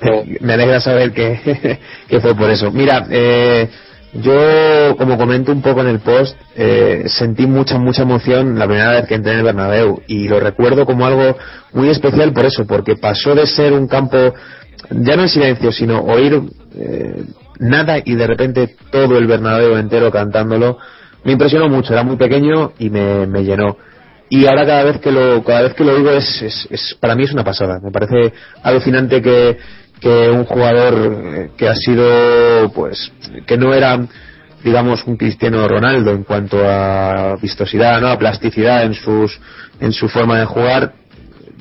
eh, 0.00 0.38
me 0.40 0.54
alegra 0.54 0.80
saber 0.80 1.12
que, 1.12 1.78
que 2.08 2.20
fue 2.20 2.34
por 2.34 2.50
eso. 2.50 2.70
Mira, 2.70 3.06
eh, 3.10 3.68
yo, 4.22 4.96
como 4.96 5.18
comento 5.18 5.52
un 5.52 5.60
poco 5.60 5.80
en 5.80 5.88
el 5.88 6.00
post, 6.00 6.36
eh, 6.54 7.04
sentí 7.06 7.46
mucha, 7.46 7.78
mucha 7.78 8.02
emoción 8.02 8.58
la 8.58 8.66
primera 8.66 8.92
vez 8.92 9.06
que 9.06 9.14
entré 9.14 9.32
en 9.32 9.38
el 9.38 9.44
Bernabéu 9.44 10.02
y 10.06 10.28
lo 10.28 10.40
recuerdo 10.40 10.86
como 10.86 11.04
algo 11.04 11.36
muy 11.72 11.90
especial 11.90 12.32
por 12.32 12.46
eso, 12.46 12.66
porque 12.66 12.96
pasó 12.96 13.34
de 13.34 13.46
ser 13.46 13.74
un 13.74 13.86
campo, 13.86 14.34
ya 14.90 15.16
no 15.16 15.22
en 15.22 15.28
silencio, 15.28 15.72
sino 15.72 16.00
oír 16.00 16.40
eh, 16.74 17.24
nada 17.58 17.98
y 18.04 18.14
de 18.14 18.26
repente 18.26 18.76
todo 18.90 19.18
el 19.18 19.26
Bernabéu 19.26 19.76
entero 19.76 20.10
cantándolo. 20.10 20.78
Me 21.24 21.32
impresionó 21.32 21.68
mucho, 21.68 21.92
era 21.92 22.02
muy 22.04 22.16
pequeño 22.16 22.72
y 22.78 22.90
me, 22.90 23.26
me 23.26 23.42
llenó. 23.44 23.76
Y 24.28 24.46
ahora 24.46 24.66
cada 24.66 24.84
vez 24.84 24.98
que 25.00 25.10
lo 25.12 25.42
cada 25.44 25.62
vez 25.62 25.74
que 25.74 25.84
lo 25.84 25.96
digo 25.96 26.10
es, 26.10 26.42
es, 26.42 26.68
es- 26.70 26.96
para 27.00 27.14
mí 27.14 27.24
es 27.24 27.32
una 27.32 27.44
pasada. 27.44 27.78
Me 27.82 27.90
parece 27.92 28.32
alucinante 28.62 29.22
que, 29.22 29.56
que 30.00 30.28
un 30.30 30.44
jugador 30.44 30.94
eh, 31.34 31.50
que 31.56 31.68
ha 31.68 31.74
sido 31.74 32.70
pues 32.74 33.12
que 33.46 33.56
no 33.56 33.72
era 33.72 33.98
digamos 34.64 35.04
un 35.06 35.16
Cristiano 35.16 35.66
Ronaldo 35.68 36.10
en 36.10 36.24
cuanto 36.24 36.58
a 36.68 37.36
vistosidad 37.40 38.00
no 38.00 38.08
a 38.08 38.18
plasticidad 38.18 38.82
en 38.84 38.94
sus 38.94 39.38
en 39.80 39.92
su 39.92 40.08
forma 40.08 40.38
de 40.40 40.44
jugar 40.46 40.92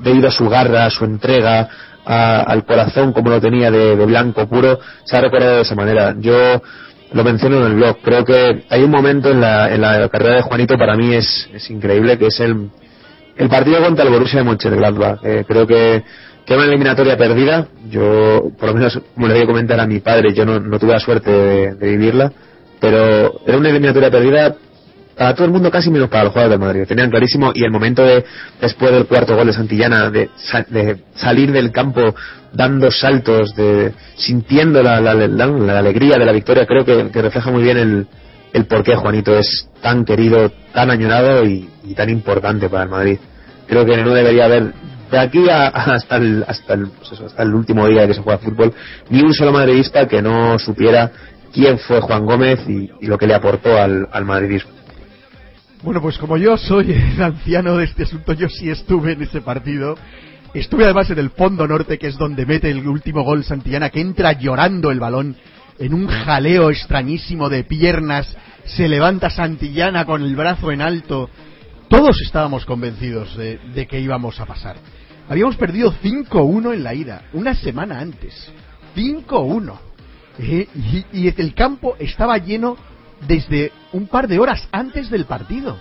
debido 0.01 0.27
a 0.27 0.31
su 0.31 0.49
garra 0.49 0.85
a 0.85 0.89
su 0.89 1.05
entrega 1.05 1.69
a- 2.05 2.41
al 2.41 2.65
corazón 2.65 3.13
como 3.13 3.29
lo 3.29 3.41
tenía 3.41 3.71
de, 3.71 3.95
de 3.95 4.05
blanco 4.05 4.47
puro 4.47 4.79
se 5.03 5.17
ha 5.17 5.21
recordado 5.21 5.57
de 5.57 5.61
esa 5.63 5.75
manera 5.75 6.15
yo 6.19 6.61
lo 7.13 7.23
menciono 7.23 7.57
en 7.57 7.63
el 7.71 7.73
blog. 7.75 7.97
Creo 8.03 8.25
que 8.25 8.65
hay 8.69 8.83
un 8.83 8.91
momento 8.91 9.29
en 9.29 9.39
la, 9.39 9.73
en 9.73 9.79
la 9.79 10.09
carrera 10.09 10.35
de 10.37 10.41
Juanito 10.41 10.75
para 10.77 10.97
mí 10.97 11.13
es, 11.13 11.47
es 11.53 11.69
increíble, 11.69 12.17
que 12.17 12.27
es 12.27 12.39
el, 12.41 12.69
el 13.37 13.47
partido 13.47 13.79
contra 13.81 14.03
el 14.03 14.11
Borussia 14.11 14.39
de 14.39 14.43
Mönchengladbach. 14.45 15.19
Eh, 15.23 15.45
creo 15.47 15.65
que, 15.65 16.03
que 16.45 16.55
una 16.55 16.65
eliminatoria 16.65 17.15
perdida. 17.15 17.67
Yo, 17.89 18.51
por 18.59 18.69
lo 18.69 18.75
menos, 18.75 18.99
como 19.13 19.27
le 19.27 19.35
voy 19.35 19.43
a 19.43 19.45
comentar 19.45 19.79
a 19.79 19.85
mi 19.87 19.99
padre, 19.99 20.33
yo 20.33 20.45
no, 20.45 20.59
no 20.59 20.77
tuve 20.77 20.91
la 20.93 20.99
suerte 20.99 21.31
de 21.31 21.87
vivirla, 21.89 22.33
pero 22.81 23.39
era 23.45 23.57
una 23.57 23.69
eliminatoria 23.69 24.11
perdida 24.11 24.55
para 25.17 25.33
todo 25.33 25.45
el 25.45 25.51
mundo 25.51 25.71
casi 25.71 25.89
menos 25.89 26.09
para 26.09 26.25
los 26.25 26.33
jugadores 26.33 26.59
del 26.59 26.67
Madrid. 26.67 26.85
Tenían 26.87 27.09
clarísimo 27.09 27.51
y 27.55 27.63
el 27.63 27.71
momento 27.71 28.03
de 28.03 28.25
después 28.61 28.91
del 28.91 29.05
cuarto 29.05 29.35
gol 29.35 29.47
de 29.47 29.53
Santillana 29.53 30.09
de, 30.09 30.29
de 30.69 30.97
salir 31.15 31.51
del 31.51 31.71
campo 31.71 32.13
dando 32.53 32.89
saltos, 32.91 33.55
de 33.55 33.93
sintiendo 34.17 34.81
la, 34.83 34.99
la- 35.01 35.13
la- 35.13 35.79
alegría 35.79 36.17
de 36.17 36.25
la 36.25 36.31
victoria, 36.31 36.65
creo 36.65 36.85
que, 36.85 37.09
refleja 37.21 37.51
muy 37.51 37.63
bien 37.63 37.77
el, 37.77 38.07
el 38.53 38.65
por 38.65 38.83
qué 38.83 38.95
Juanito 38.95 39.37
es 39.37 39.69
tan 39.81 40.05
querido, 40.05 40.51
tan 40.73 40.89
añorado 40.89 41.43
y, 41.45 41.69
tan 41.95 42.09
importante 42.09 42.69
para 42.69 42.83
el 42.83 42.89
Madrid. 42.89 43.17
Creo 43.67 43.85
que 43.85 43.97
no 43.97 44.13
debería 44.13 44.45
haber 44.45 44.73
de 45.11 45.19
aquí 45.19 45.49
a- 45.49 45.67
hasta 45.95 46.17
el, 46.17 46.45
hasta 46.47 46.73
el, 46.73 46.87
pues 46.87 47.19
hasta 47.21 47.43
el 47.43 47.53
último 47.53 47.87
día 47.87 48.07
que 48.07 48.13
se 48.13 48.21
juega 48.21 48.39
fútbol 48.39 48.73
ni 49.09 49.21
un 49.21 49.33
solo 49.33 49.51
madridista 49.51 50.07
que 50.07 50.21
no 50.21 50.57
supiera 50.59 51.11
quién 51.53 51.77
fue 51.79 51.99
Juan 52.01 52.25
Gómez 52.25 52.59
y, 52.67 52.89
lo 53.05 53.17
que 53.17 53.27
le 53.27 53.35
aportó 53.35 53.77
al 54.11 54.25
madridismo. 54.25 54.71
Bueno, 55.85 56.01
pues 56.01 56.17
como 56.17 56.35
yo 56.35 56.57
soy 56.57 56.91
el 56.93 57.21
anciano 57.21 57.77
de 57.77 57.85
este 57.85 58.03
asunto, 58.03 58.33
yo 58.33 58.49
sí 58.49 58.71
estuve 58.71 59.11
en 59.13 59.21
ese 59.21 59.41
partido. 59.41 59.95
Estuve 60.51 60.83
además 60.83 61.11
en 61.11 61.19
el 61.19 61.29
fondo 61.29 61.67
norte, 61.67 61.99
que 61.99 62.07
es 62.07 62.17
donde 62.17 62.43
mete 62.47 62.71
el 62.71 62.87
último 62.87 63.21
gol 63.21 63.43
Santillana, 63.43 63.91
que 63.91 64.01
entra 64.01 64.31
llorando 64.31 64.89
el 64.89 64.99
balón 64.99 65.35
en 65.77 65.93
un 65.93 66.07
jaleo 66.07 66.71
extrañísimo 66.71 67.49
de 67.49 67.65
piernas. 67.65 68.35
Se 68.63 68.87
levanta 68.87 69.29
Santillana 69.29 70.05
con 70.05 70.23
el 70.23 70.35
brazo 70.35 70.71
en 70.71 70.81
alto. 70.81 71.29
Todos 71.87 72.19
estábamos 72.25 72.65
convencidos 72.65 73.37
de, 73.37 73.85
que 73.87 73.99
íbamos 73.99 74.39
a 74.39 74.47
pasar. 74.47 74.77
Habíamos 75.29 75.55
perdido 75.55 75.93
5-1 75.93 76.73
en 76.73 76.83
la 76.83 76.95
ida, 76.95 77.25
una 77.33 77.53
semana 77.53 77.99
antes. 77.99 78.51
5-1. 78.95 79.73
Eh, 80.39 80.67
y, 81.13 81.27
y 81.27 81.27
el 81.27 81.53
campo 81.53 81.95
estaba 81.99 82.39
lleno 82.39 82.75
desde 83.27 83.71
un 83.93 84.07
par 84.07 84.27
de 84.27 84.39
horas 84.39 84.67
antes 84.71 85.09
del 85.09 85.25
partido. 85.25 85.77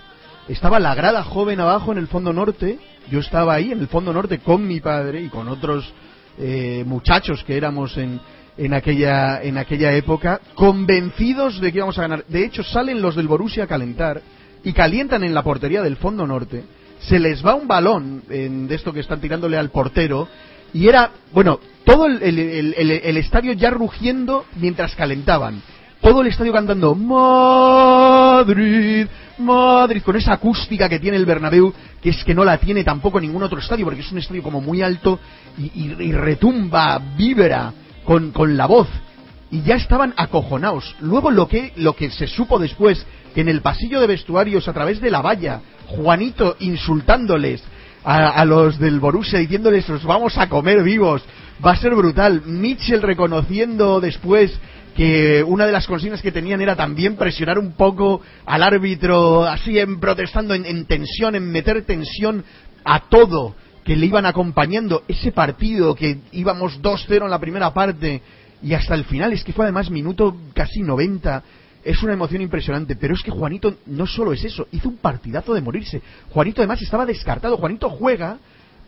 Estaba 0.49 0.79
la 0.79 0.95
grada 0.95 1.23
joven 1.23 1.61
abajo 1.61 1.93
en 1.93 1.99
el 1.99 2.07
fondo 2.09 2.33
norte. 2.33 2.79
Yo 3.11 3.21
estaba 3.21 3.55
ahí 3.55 3.73
en 3.73 3.81
el 3.81 3.89
fondo 3.89 4.13
norte 4.13 4.39
con 4.39 4.67
mi 4.67 4.81
padre 4.81 5.23
y 5.23 5.29
con 5.29 5.49
otros 5.49 5.93
eh, 6.39 6.85
muchachos 6.87 7.45
que 7.45 7.57
éramos 7.57 7.97
en, 7.97 8.21
en, 8.59 8.75
aquella, 8.75 9.43
en 9.43 9.57
aquella 9.59 9.93
época, 9.93 10.41
convencidos 10.55 11.61
de 11.61 11.71
que 11.73 11.79
íbamos 11.79 11.99
a 11.99 12.03
ganar. 12.03 12.25
De 12.29 12.45
hecho, 12.45 12.63
salen 12.63 13.01
los 13.01 13.15
del 13.17 13.29
Borussia 13.29 13.65
a 13.65 13.69
calentar 13.69 14.21
y 14.63 14.73
calientan 14.73 15.25
en 15.25 15.35
la 15.35 15.43
portería 15.43 15.83
del 15.83 15.97
fondo 15.97 16.27
norte. 16.27 16.65
Se 17.01 17.19
les 17.19 17.45
va 17.45 17.55
un 17.55 17.69
balón 17.69 18.23
en- 18.31 18.67
de 18.67 18.75
esto 18.75 18.93
que 18.93 19.01
están 19.01 19.21
tirándole 19.21 19.57
al 19.59 19.71
portero 19.71 20.27
y 20.73 20.89
era, 20.89 21.11
bueno, 21.33 21.61
todo 21.85 22.07
el, 22.07 22.23
el- 22.23 22.75
el- 23.03 23.17
estadio 23.17 23.53
ya 23.53 23.71
rugiendo 23.71 24.45
mientras 24.57 24.95
calentaban. 24.97 25.61
Todo 26.05 26.21
el 26.21 26.27
estadio 26.29 26.53
cantando 26.53 26.95
Madrid, 26.95 29.07
Madrid, 29.39 30.03
con 30.03 30.17
esa 30.17 30.35
acústica 30.35 30.87
que 30.89 31.01
tiene 31.01 31.17
el 31.17 31.25
Bernabéu, 31.25 31.73
que 32.03 32.11
es 32.11 32.23
que 32.25 32.35
no 32.35 32.45
la 32.45 32.59
tiene 32.59 32.85
tampoco 32.85 33.19
ningún 33.19 33.43
otro 33.43 33.59
estadio, 33.59 33.87
porque 33.87 34.03
es 34.03 34.13
un 34.13 34.19
estadio 34.19 34.43
como 34.43 34.61
muy 34.61 34.83
alto 34.83 35.19
y, 35.57 35.63
y- 35.75 35.97
y 35.99 36.13
retumba, 36.13 37.01
vibra 37.17 37.73
con, 38.05 38.33
con 38.33 38.55
la 38.55 38.67
voz. 38.67 38.87
Y 39.51 39.63
ya 39.63 39.77
estaban 39.77 40.13
acojonados. 40.19 40.95
Luego 41.01 41.31
lo 41.31 41.49
que, 41.49 41.73
lo 41.77 41.97
que 41.97 42.11
se 42.11 42.27
supo 42.27 42.59
después, 42.59 43.07
que 43.35 43.41
en 43.41 43.49
el 43.49 43.63
pasillo 43.63 43.99
de 43.99 44.07
vestuarios, 44.07 44.69
a 44.69 44.75
través 44.75 45.01
de 45.01 45.11
la 45.11 45.23
valla, 45.23 45.63
Juanito 45.87 46.57
insultándoles 46.61 47.63
a, 48.05 48.29
a 48.29 48.45
los 48.45 48.79
del 48.79 49.01
Borussia, 49.01 49.39
diciéndoles, 49.39 49.89
os 49.89 50.05
vamos 50.05 50.37
a 50.37 50.51
comer 50.51 50.83
vivos, 50.83 51.23
va 51.65 51.71
a 51.73 51.77
ser 51.77 51.95
brutal. 51.95 52.43
Mitchell 52.45 53.01
reconociendo 53.01 54.01
después 54.01 54.53
que 54.95 55.43
una 55.43 55.67
de 55.67 55.73
las 55.73 55.87
consignas 55.87 56.23
que 56.23 56.33
tenían 56.33 56.61
era 56.61 56.77
también 56.77 57.17
presionar 57.17 57.59
un 57.59 57.73
poco 57.73 58.21
al 58.47 58.63
árbitro, 58.63 59.45
así 59.45 59.79
en 59.79 59.99
protestando 59.99 60.55
en, 60.55 60.65
en 60.65 60.87
tensión, 60.87 61.35
en 61.35 61.51
meter 61.51 61.83
tensión 61.85 62.45
a 62.85 63.09
todo 63.09 63.55
que 63.85 63.97
le 63.97 64.07
iban 64.07 64.27
acompañando. 64.27 65.03
Ese 65.09 65.33
partido 65.33 65.95
que 65.95 66.19
íbamos 66.33 66.81
2-0 66.81 67.25
en 67.25 67.31
la 67.31 67.39
primera 67.39 67.73
parte 67.75 68.23
y 68.63 68.73
hasta 68.73 68.95
el 68.95 69.05
final, 69.05 69.33
es 69.33 69.45
que 69.45 69.53
fue 69.53 69.67
además 69.67 69.91
minuto 69.91 70.37
casi 70.55 70.81
90. 70.81 71.43
Es 71.85 72.03
una 72.03 72.15
emoción 72.15 72.41
impresionante, 72.41 72.97
pero 72.97 73.15
es 73.15 73.23
que 73.23 73.31
Juanito 73.31 73.77
no 73.87 74.07
solo 74.07 74.33
es 74.33 74.43
eso, 74.43 74.67
hizo 74.73 74.89
un 74.89 74.97
partidazo 74.97 75.53
de 75.53 75.61
morirse. 75.61 76.01
Juanito 76.31 76.63
además 76.63 76.81
estaba 76.81 77.05
descartado. 77.05 77.59
Juanito 77.59 77.91
juega 77.91 78.39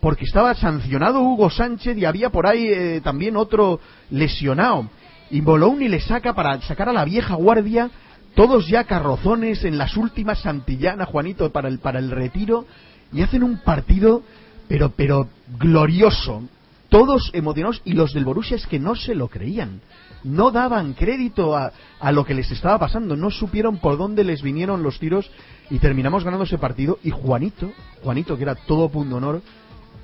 porque 0.00 0.24
estaba 0.24 0.54
sancionado 0.54 1.20
Hugo 1.20 1.50
Sánchez 1.50 1.96
y 1.98 2.06
había 2.06 2.30
por 2.30 2.46
ahí 2.46 2.68
eh, 2.68 3.00
también 3.04 3.36
otro 3.36 3.80
lesionado. 4.10 4.88
Y 5.30 5.40
Bologna 5.40 5.88
le 5.88 6.00
saca 6.00 6.34
para 6.34 6.60
sacar 6.62 6.88
a 6.88 6.92
la 6.92 7.04
vieja 7.04 7.34
guardia, 7.34 7.90
todos 8.34 8.68
ya 8.68 8.84
carrozones 8.84 9.64
en 9.64 9.78
las 9.78 9.96
últimas 9.96 10.40
Santillana, 10.40 11.06
Juanito, 11.06 11.50
para 11.50 11.68
el, 11.68 11.78
para 11.78 11.98
el 11.98 12.10
retiro, 12.10 12.66
y 13.12 13.22
hacen 13.22 13.42
un 13.42 13.58
partido, 13.58 14.22
pero, 14.68 14.90
pero 14.90 15.28
glorioso. 15.58 16.42
Todos 16.88 17.30
emocionados, 17.32 17.82
y 17.84 17.94
los 17.94 18.12
del 18.12 18.24
Borussia 18.24 18.56
es 18.56 18.66
que 18.66 18.78
no 18.78 18.94
se 18.94 19.14
lo 19.14 19.28
creían. 19.28 19.80
No 20.22 20.50
daban 20.50 20.94
crédito 20.94 21.56
a, 21.56 21.72
a 22.00 22.12
lo 22.12 22.24
que 22.24 22.34
les 22.34 22.50
estaba 22.50 22.78
pasando, 22.78 23.16
no 23.16 23.30
supieron 23.30 23.78
por 23.78 23.96
dónde 23.96 24.22
les 24.24 24.42
vinieron 24.42 24.82
los 24.82 24.98
tiros 24.98 25.30
y 25.70 25.78
terminamos 25.78 26.24
ganando 26.24 26.44
ese 26.44 26.58
partido. 26.58 26.98
Y 27.02 27.10
Juanito, 27.10 27.72
Juanito, 28.02 28.36
que 28.36 28.42
era 28.44 28.54
todo 28.54 28.88
punto 28.88 29.16
honor, 29.16 29.42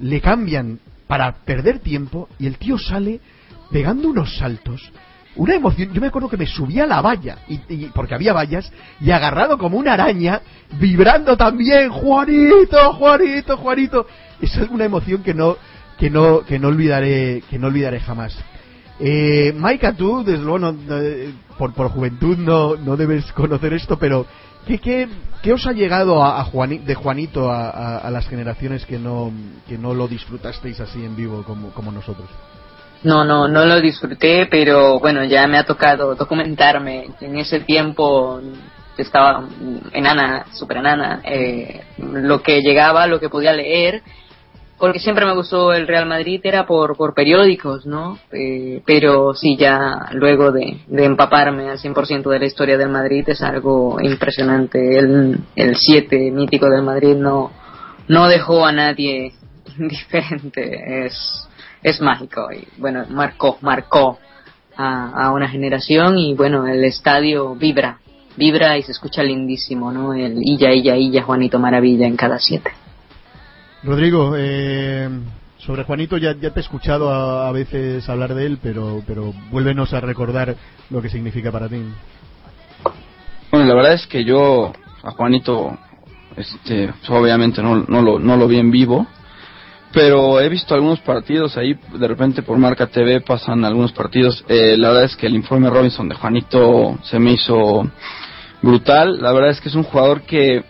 le 0.01 0.21
cambian 0.21 0.81
para 1.07 1.33
perder 1.45 1.79
tiempo 1.81 2.29
y 2.39 2.47
el 2.47 2.57
tío 2.57 2.79
sale 2.79 3.21
pegando 3.71 4.09
unos 4.09 4.37
saltos. 4.37 4.91
Una 5.35 5.55
emoción, 5.55 5.93
yo 5.93 6.01
me 6.01 6.09
acuerdo 6.09 6.29
que 6.29 6.37
me 6.37 6.47
subí 6.47 6.79
a 6.79 6.87
la 6.87 7.01
valla, 7.01 7.39
y, 7.49 7.87
porque 7.95 8.15
había 8.15 8.35
vallas, 8.35 8.71
y 9.01 9.11
agarrado 9.11 9.57
como 9.57 9.79
una 9.79 9.95
araña, 9.95 10.43
vibrando 10.79 11.37
también, 11.37 11.91
Juanito, 11.91 12.93
Juanito, 12.95 13.57
Juanito. 13.57 14.07
Es 14.41 14.55
una 14.71 14.85
emoción 14.85 15.23
que 15.23 15.33
no, 15.33 15.57
que 15.99 16.11
no, 16.11 16.41
que 16.41 16.59
no 16.59 16.69
olvidaré, 16.69 17.43
que 17.49 17.59
no 17.59 17.69
olvidaré 17.69 18.01
jamás. 18.01 18.37
Eh, 19.01 19.53
Maika, 19.57 19.95
tú, 19.95 20.23
desde 20.23 20.45
luego, 20.45 20.59
no- 20.59 20.77
eh, 21.01 21.33
por, 21.57 21.73
por 21.73 21.89
juventud 21.89 22.37
no, 22.37 22.77
no 22.77 22.97
debes 22.97 23.33
conocer 23.33 23.73
esto, 23.73 23.99
pero 23.99 24.27
¿qué, 24.67 24.79
qué, 24.79 25.09
qué 25.43 25.53
os 25.55 25.67
ha 25.67 25.73
llegado 25.73 26.23
a, 26.23 26.41
a 26.43 26.67
de 26.67 26.95
Juanito 26.95 27.51
a, 27.51 27.71
a- 27.71 27.99
a 27.99 28.11
las 28.11 28.29
generaciones 28.29 28.85
que 28.85 28.99
no, 28.99 29.33
que 29.67 29.79
no 29.79 29.95
lo 29.95 30.09
disfrutasteis 30.09 30.79
así 30.81 31.03
en 31.05 31.17
vivo 31.17 31.43
como, 31.45 31.71
como 31.71 31.91
nosotros? 31.91 32.29
No, 33.05 33.25
no, 33.25 33.49
no 33.49 33.65
lo 33.65 33.81
disfruté, 33.81 34.47
pero 34.51 35.01
bueno, 35.01 35.25
ya 35.25 35.47
me 35.49 35.59
ha 35.59 35.65
tocado 35.65 36.15
documentarme. 36.15 37.07
En 37.21 37.37
ese 37.37 37.61
tiempo 37.61 38.41
estaba 38.97 39.45
enana, 39.93 40.47
super 40.53 40.77
enana, 40.77 41.21
eh, 41.25 41.83
lo 41.99 42.43
que 42.43 42.61
llegaba, 42.61 43.07
lo 43.07 43.19
que 43.19 43.29
podía 43.29 43.53
leer, 43.53 44.03
porque 44.79 44.99
siempre 44.99 45.25
me 45.25 45.35
gustó 45.35 45.73
el 45.73 45.87
Real 45.87 46.07
Madrid 46.07 46.41
era 46.43 46.67
por, 46.67 46.97
por 46.97 47.15
periódicos, 47.15 47.87
¿no? 47.87 48.19
Eh, 48.33 48.83
pero 48.85 49.33
sí, 49.35 49.57
ya 49.57 50.09
luego 50.13 50.51
de, 50.51 50.81
de 50.89 51.05
empaparme 51.05 51.71
al 51.71 51.79
100% 51.79 52.29
de 52.29 52.39
la 52.39 52.47
historia 52.47 52.77
del 52.77 52.89
Madrid 52.89 53.25
es 53.29 53.43
algo 53.43 53.99
impresionante. 54.01 54.99
El, 54.99 55.39
el 55.55 55.77
7 55.77 56.33
mítico 56.33 56.69
del 56.69 56.83
Madrid 56.83 57.15
no, 57.15 57.53
no 58.09 58.27
dejó 58.27 58.65
a 58.65 58.73
nadie 58.73 59.33
indiferente. 59.79 61.07
Es, 61.07 61.49
es 61.83 62.01
mágico 62.01 62.49
y 62.53 62.67
bueno, 62.79 63.05
marcó, 63.11 63.59
marcó 63.61 64.19
a, 64.77 65.27
a 65.27 65.33
una 65.33 65.49
generación 65.49 66.19
y 66.19 66.35
bueno, 66.35 66.67
el 66.67 66.85
estadio 66.85 67.55
vibra, 67.55 67.99
vibra 68.37 68.79
y 68.79 68.83
se 68.83 68.93
escucha 68.93 69.23
lindísimo, 69.23 69.93
¿no? 69.93 70.15
El 70.15 70.39
Illa, 70.43 70.73
Illa, 70.73 70.97
Illa, 70.97 71.23
Juanito 71.23 71.59
Maravilla 71.59 72.07
en 72.07 72.17
cada 72.17 72.39
siete. 72.39 72.71
Rodrigo, 73.83 74.35
eh, 74.37 75.09
sobre 75.59 75.85
Juanito 75.85 76.17
ya, 76.17 76.35
ya 76.41 76.51
te 76.51 76.61
he 76.61 76.63
escuchado 76.63 77.11
a, 77.11 77.49
a 77.49 77.53
veces 77.53 78.09
hablar 78.09 78.35
de 78.35 78.47
él, 78.47 78.59
pero, 78.63 79.03
pero 79.07 79.33
vuélvenos 79.51 79.93
a 79.93 80.01
recordar 80.01 80.57
lo 80.91 81.03
que 81.03 81.09
significa 81.09 81.51
para 81.51 81.69
ti. 81.69 81.83
Bueno, 83.51 83.67
la 83.67 83.75
verdad 83.75 83.95
es 83.95 84.07
que 84.07 84.25
yo 84.25 84.73
a 85.03 85.11
Juanito, 85.11 85.77
este, 86.37 86.91
obviamente 87.09 87.63
no, 87.63 87.85
no, 87.87 88.01
lo, 88.01 88.19
no 88.19 88.37
lo 88.37 88.49
vi 88.49 88.59
en 88.59 88.71
vivo, 88.71 89.07
pero 89.93 90.41
he 90.41 90.49
visto 90.49 90.75
algunos 90.75 91.01
partidos 91.01 91.57
ahí, 91.57 91.75
de 91.95 92.09
repente 92.09 92.43
por 92.43 92.57
Marca 92.57 92.87
TV 92.87 93.21
pasan 93.21 93.65
algunos 93.65 93.93
partidos. 93.93 94.45
Eh, 94.49 94.77
la 94.79 94.89
verdad 94.89 95.05
es 95.05 95.17
que 95.17 95.27
el 95.27 95.35
informe 95.35 95.69
Robinson 95.69 96.09
de 96.09 96.15
Juanito 96.15 96.99
se 97.03 97.19
me 97.19 97.33
hizo 97.33 97.87
brutal. 98.63 99.21
La 99.21 99.33
verdad 99.33 99.51
es 99.51 99.61
que 99.61 99.69
es 99.69 99.75
un 99.75 99.83
jugador 99.83 100.23
que, 100.23 100.65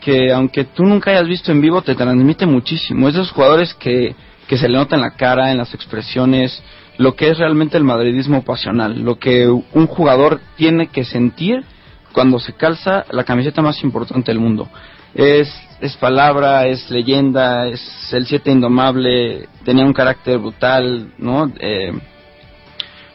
que 0.00 0.32
aunque 0.32 0.64
tú 0.64 0.84
nunca 0.84 1.10
hayas 1.10 1.26
visto 1.26 1.50
en 1.52 1.60
vivo, 1.62 1.80
te 1.80 1.94
transmite 1.94 2.44
muchísimo. 2.44 3.08
Es 3.08 3.14
de 3.14 3.22
esos 3.22 3.32
jugadores 3.32 3.72
que, 3.74 4.14
que 4.46 4.58
se 4.58 4.68
le 4.68 4.76
nota 4.76 4.94
en 4.94 5.02
la 5.02 5.12
cara, 5.12 5.50
en 5.50 5.58
las 5.58 5.72
expresiones, 5.72 6.62
lo 6.98 7.16
que 7.16 7.30
es 7.30 7.38
realmente 7.38 7.78
el 7.78 7.84
madridismo 7.84 8.44
pasional, 8.44 9.00
lo 9.00 9.18
que 9.18 9.48
un 9.48 9.86
jugador 9.86 10.40
tiene 10.56 10.88
que 10.88 11.04
sentir 11.04 11.64
cuando 12.12 12.38
se 12.38 12.52
calza 12.52 13.06
la 13.10 13.24
camiseta 13.24 13.62
más 13.62 13.82
importante 13.82 14.32
del 14.32 14.40
mundo. 14.40 14.68
Es, 15.14 15.52
es 15.80 15.96
palabra, 15.96 16.66
es 16.66 16.90
leyenda, 16.90 17.66
es 17.66 17.80
el 18.12 18.26
siete 18.26 18.50
indomable, 18.50 19.48
tenía 19.64 19.84
un 19.84 19.92
carácter 19.92 20.38
brutal, 20.38 21.12
¿no? 21.18 21.50
Eh, 21.58 21.92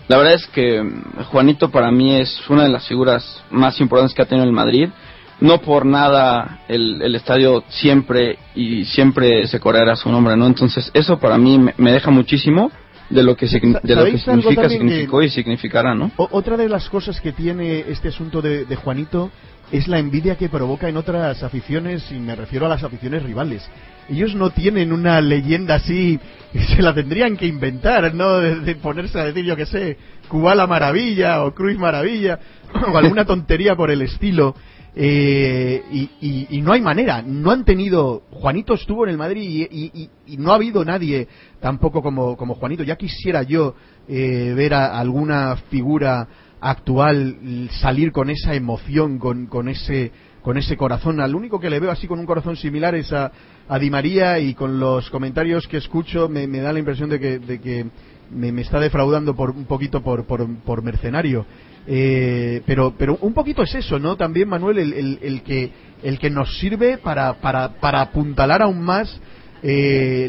la 0.07 0.17
verdad 0.17 0.33
es 0.33 0.45
que 0.47 0.83
Juanito 1.31 1.71
para 1.71 1.89
mí 1.91 2.15
es 2.15 2.39
una 2.49 2.63
de 2.63 2.69
las 2.69 2.87
figuras 2.87 3.41
más 3.49 3.79
importantes 3.79 4.13
que 4.15 4.21
ha 4.21 4.25
tenido 4.25 4.45
el 4.45 4.53
Madrid. 4.53 4.89
No 5.41 5.59
por 5.61 5.85
nada 5.85 6.59
el, 6.69 7.01
el 7.01 7.13
estadio 7.15 7.63
siempre 7.67 8.37
y 8.55 8.85
siempre 8.85 9.47
se 9.47 9.59
correrá 9.59 9.95
su 9.95 10.09
nombre, 10.09 10.37
¿no? 10.37 10.47
Entonces 10.47 10.89
eso 10.93 11.19
para 11.19 11.37
mí 11.37 11.57
me, 11.57 11.73
me 11.77 11.91
deja 11.91 12.09
muchísimo 12.11 12.71
de 13.09 13.21
lo 13.21 13.35
que, 13.35 13.45
de 13.47 13.59
lo 13.71 13.79
que 13.81 13.93
¿Sabéis 13.95 14.27
algo 14.27 14.41
significa, 14.43 14.61
que- 14.61 14.69
significó 14.69 15.21
y 15.23 15.29
significará, 15.29 15.93
¿no? 15.93 16.11
Otra 16.17 16.55
de 16.55 16.69
las 16.69 16.87
cosas 16.89 17.19
que 17.19 17.33
tiene 17.33 17.79
este 17.89 18.07
asunto 18.09 18.41
de, 18.41 18.65
de 18.65 18.75
Juanito 18.77 19.29
es 19.71 19.87
la 19.87 19.99
envidia 19.99 20.35
que 20.37 20.49
provoca 20.49 20.87
en 20.89 20.97
otras 20.97 21.41
aficiones, 21.43 22.09
y 22.11 22.15
me 22.19 22.35
refiero 22.35 22.65
a 22.65 22.69
las 22.69 22.83
aficiones 22.83 23.23
rivales. 23.23 23.67
Ellos 24.09 24.35
no 24.35 24.51
tienen 24.51 24.93
una 24.93 25.19
leyenda 25.21 25.75
así, 25.75 26.19
se 26.75 26.81
la 26.81 26.93
tendrían 26.93 27.35
que 27.37 27.47
inventar, 27.47 28.13
¿no? 28.13 28.37
De, 28.39 28.59
de 28.61 28.75
ponerse 28.75 29.19
a 29.19 29.25
decir, 29.25 29.43
yo 29.45 29.55
que 29.55 29.65
sé, 29.65 29.97
Kubala 30.29 30.67
Maravilla 30.67 31.43
o 31.43 31.53
Cruz 31.53 31.77
Maravilla 31.77 32.39
o 32.93 32.97
alguna 32.97 33.25
tontería 33.25 33.75
por 33.75 33.89
el 33.91 34.01
estilo. 34.01 34.55
Eh, 34.97 35.83
y, 35.91 36.09
y- 36.21 36.47
y 36.51 36.61
no 36.61 36.71
hay 36.71 36.79
manera, 36.79 37.21
no 37.21 37.51
han 37.51 37.65
tenido. 37.65 38.23
Juanito 38.31 38.75
estuvo 38.75 39.03
en 39.03 39.09
el 39.11 39.17
Madrid 39.17 39.67
y 39.69 40.37
no 40.37 40.51
ha 40.53 40.55
habido 40.55 40.85
nadie 40.85 41.27
tampoco 41.59 42.01
como, 42.01 42.37
como 42.37 42.55
Juanito. 42.55 42.81
Ya 42.83 42.95
quisiera 42.95 43.43
yo 43.43 43.75
eh, 44.07 44.53
ver 44.55 44.73
a 44.73 44.97
alguna 44.97 45.57
figura 45.69 46.27
actual 46.61 47.69
salir 47.81 48.11
con 48.11 48.29
esa 48.29 48.53
emoción, 48.53 49.19
con, 49.19 49.47
con 49.47 49.69
ese 49.69 50.11
con 50.45 50.57
ese 50.57 50.77
corazón. 50.77 51.19
Al 51.21 51.33
único 51.33 51.59
que 51.59 51.71
le 51.71 51.79
veo 51.79 51.89
así 51.89 52.07
con 52.07 52.19
un 52.19 52.27
corazón 52.27 52.55
similar 52.55 52.93
es 52.93 53.11
a, 53.11 53.31
a 53.67 53.79
Di 53.79 53.89
María 53.89 54.37
y 54.37 54.53
con 54.53 54.79
los 54.79 55.09
comentarios 55.09 55.67
que 55.67 55.77
escucho 55.77 56.29
me, 56.29 56.45
da 56.47 56.71
la 56.71 56.77
impresión 56.77 57.09
de 57.09 57.19
que, 57.19 57.39
de 57.39 57.59
que 57.59 57.87
me, 58.29 58.51
me 58.51 58.61
está 58.61 58.79
defraudando 58.79 59.35
por 59.35 59.49
un 59.49 59.65
poquito 59.65 60.03
por, 60.03 60.25
por, 60.25 60.47
por 60.59 60.83
mercenario. 60.83 61.47
Eh, 61.87 62.61
pero, 62.67 62.93
pero 62.95 63.17
un 63.21 63.33
poquito 63.33 63.63
es 63.63 63.73
eso, 63.73 63.97
¿no? 63.97 64.17
También, 64.17 64.47
Manuel, 64.47 64.77
el, 64.77 64.93
el, 64.93 65.19
el 65.23 65.41
que, 65.41 65.71
el 66.03 66.19
que 66.19 66.29
nos 66.29 66.59
sirve 66.59 66.99
para, 66.99 67.41
para, 67.41 67.79
para 67.79 68.01
apuntalar 68.01 68.61
aún 68.61 68.81
más 68.81 69.19
eh, 69.67 70.27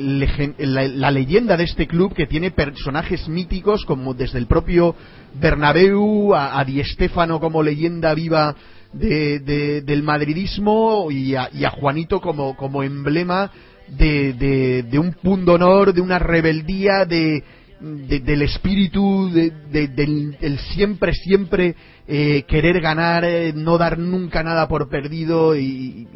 la, 0.58 1.10
leyenda 1.10 1.58
de 1.58 1.64
este 1.64 1.86
club 1.86 2.14
que 2.14 2.26
tiene 2.26 2.50
personajes 2.52 3.28
míticos 3.28 3.84
como 3.84 4.14
desde 4.14 4.38
el 4.38 4.46
propio 4.46 4.94
Bernabéu 5.38 6.34
a, 6.34 6.58
a 6.58 6.64
Di 6.64 6.82
Stéfano 6.82 7.38
como 7.38 7.62
leyenda 7.62 8.14
viva 8.14 8.56
de, 8.94 9.40
de- 9.40 9.82
del 9.82 10.02
madridismo 10.02 11.10
y 11.10 11.34
a, 11.34 11.50
Juanito 11.70 12.22
como, 12.22 12.56
como 12.56 12.82
emblema 12.82 13.50
de, 13.88 14.32
de, 14.32 14.82
de 14.84 14.98
un 14.98 15.12
punto 15.12 15.52
honor, 15.52 15.92
de 15.92 16.00
una 16.00 16.18
rebeldía, 16.18 17.04
de, 17.04 17.44
de- 17.80 18.20
del 18.20 18.40
espíritu 18.40 19.30
de- 19.30 19.50
de- 19.70 19.88
del, 19.88 20.58
siempre, 20.72 21.12
siempre 21.12 21.74
eh, 22.08 22.44
querer 22.48 22.80
ganar, 22.80 23.22
eh, 23.26 23.52
no 23.54 23.76
dar 23.76 23.98
nunca 23.98 24.42
nada 24.42 24.66
por 24.66 24.88
perdido 24.88 25.54
y- 25.54 26.08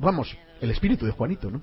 vamos, 0.00 0.34
el 0.62 0.70
espíritu 0.70 1.04
de 1.04 1.12
Juanito, 1.12 1.50
¿no? 1.50 1.60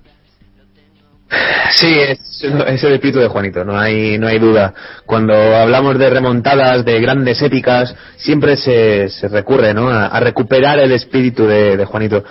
Sí, 1.72 2.00
es, 2.00 2.44
el 2.44 2.94
espíritu 2.94 3.20
de 3.20 3.28
Juanito, 3.28 3.66
no 3.66 3.78
hay, 3.78 4.18
no 4.18 4.28
hay 4.28 4.38
duda. 4.40 4.74
Cuando 5.06 5.34
hablamos 5.34 5.98
de 5.98 6.10
remontadas, 6.10 6.86
de 6.86 7.00
grandes 7.02 7.42
épicas, 7.42 7.94
siempre 8.18 8.56
se, 8.56 9.10
se 9.10 9.28
recurre 9.28 9.74
¿no? 9.74 9.90
a, 9.90 10.20
recuperar 10.20 10.80
el 10.80 10.92
espíritu 10.92 11.48
de, 11.48 11.76
de 11.78 11.86
Juanito. 11.86 12.24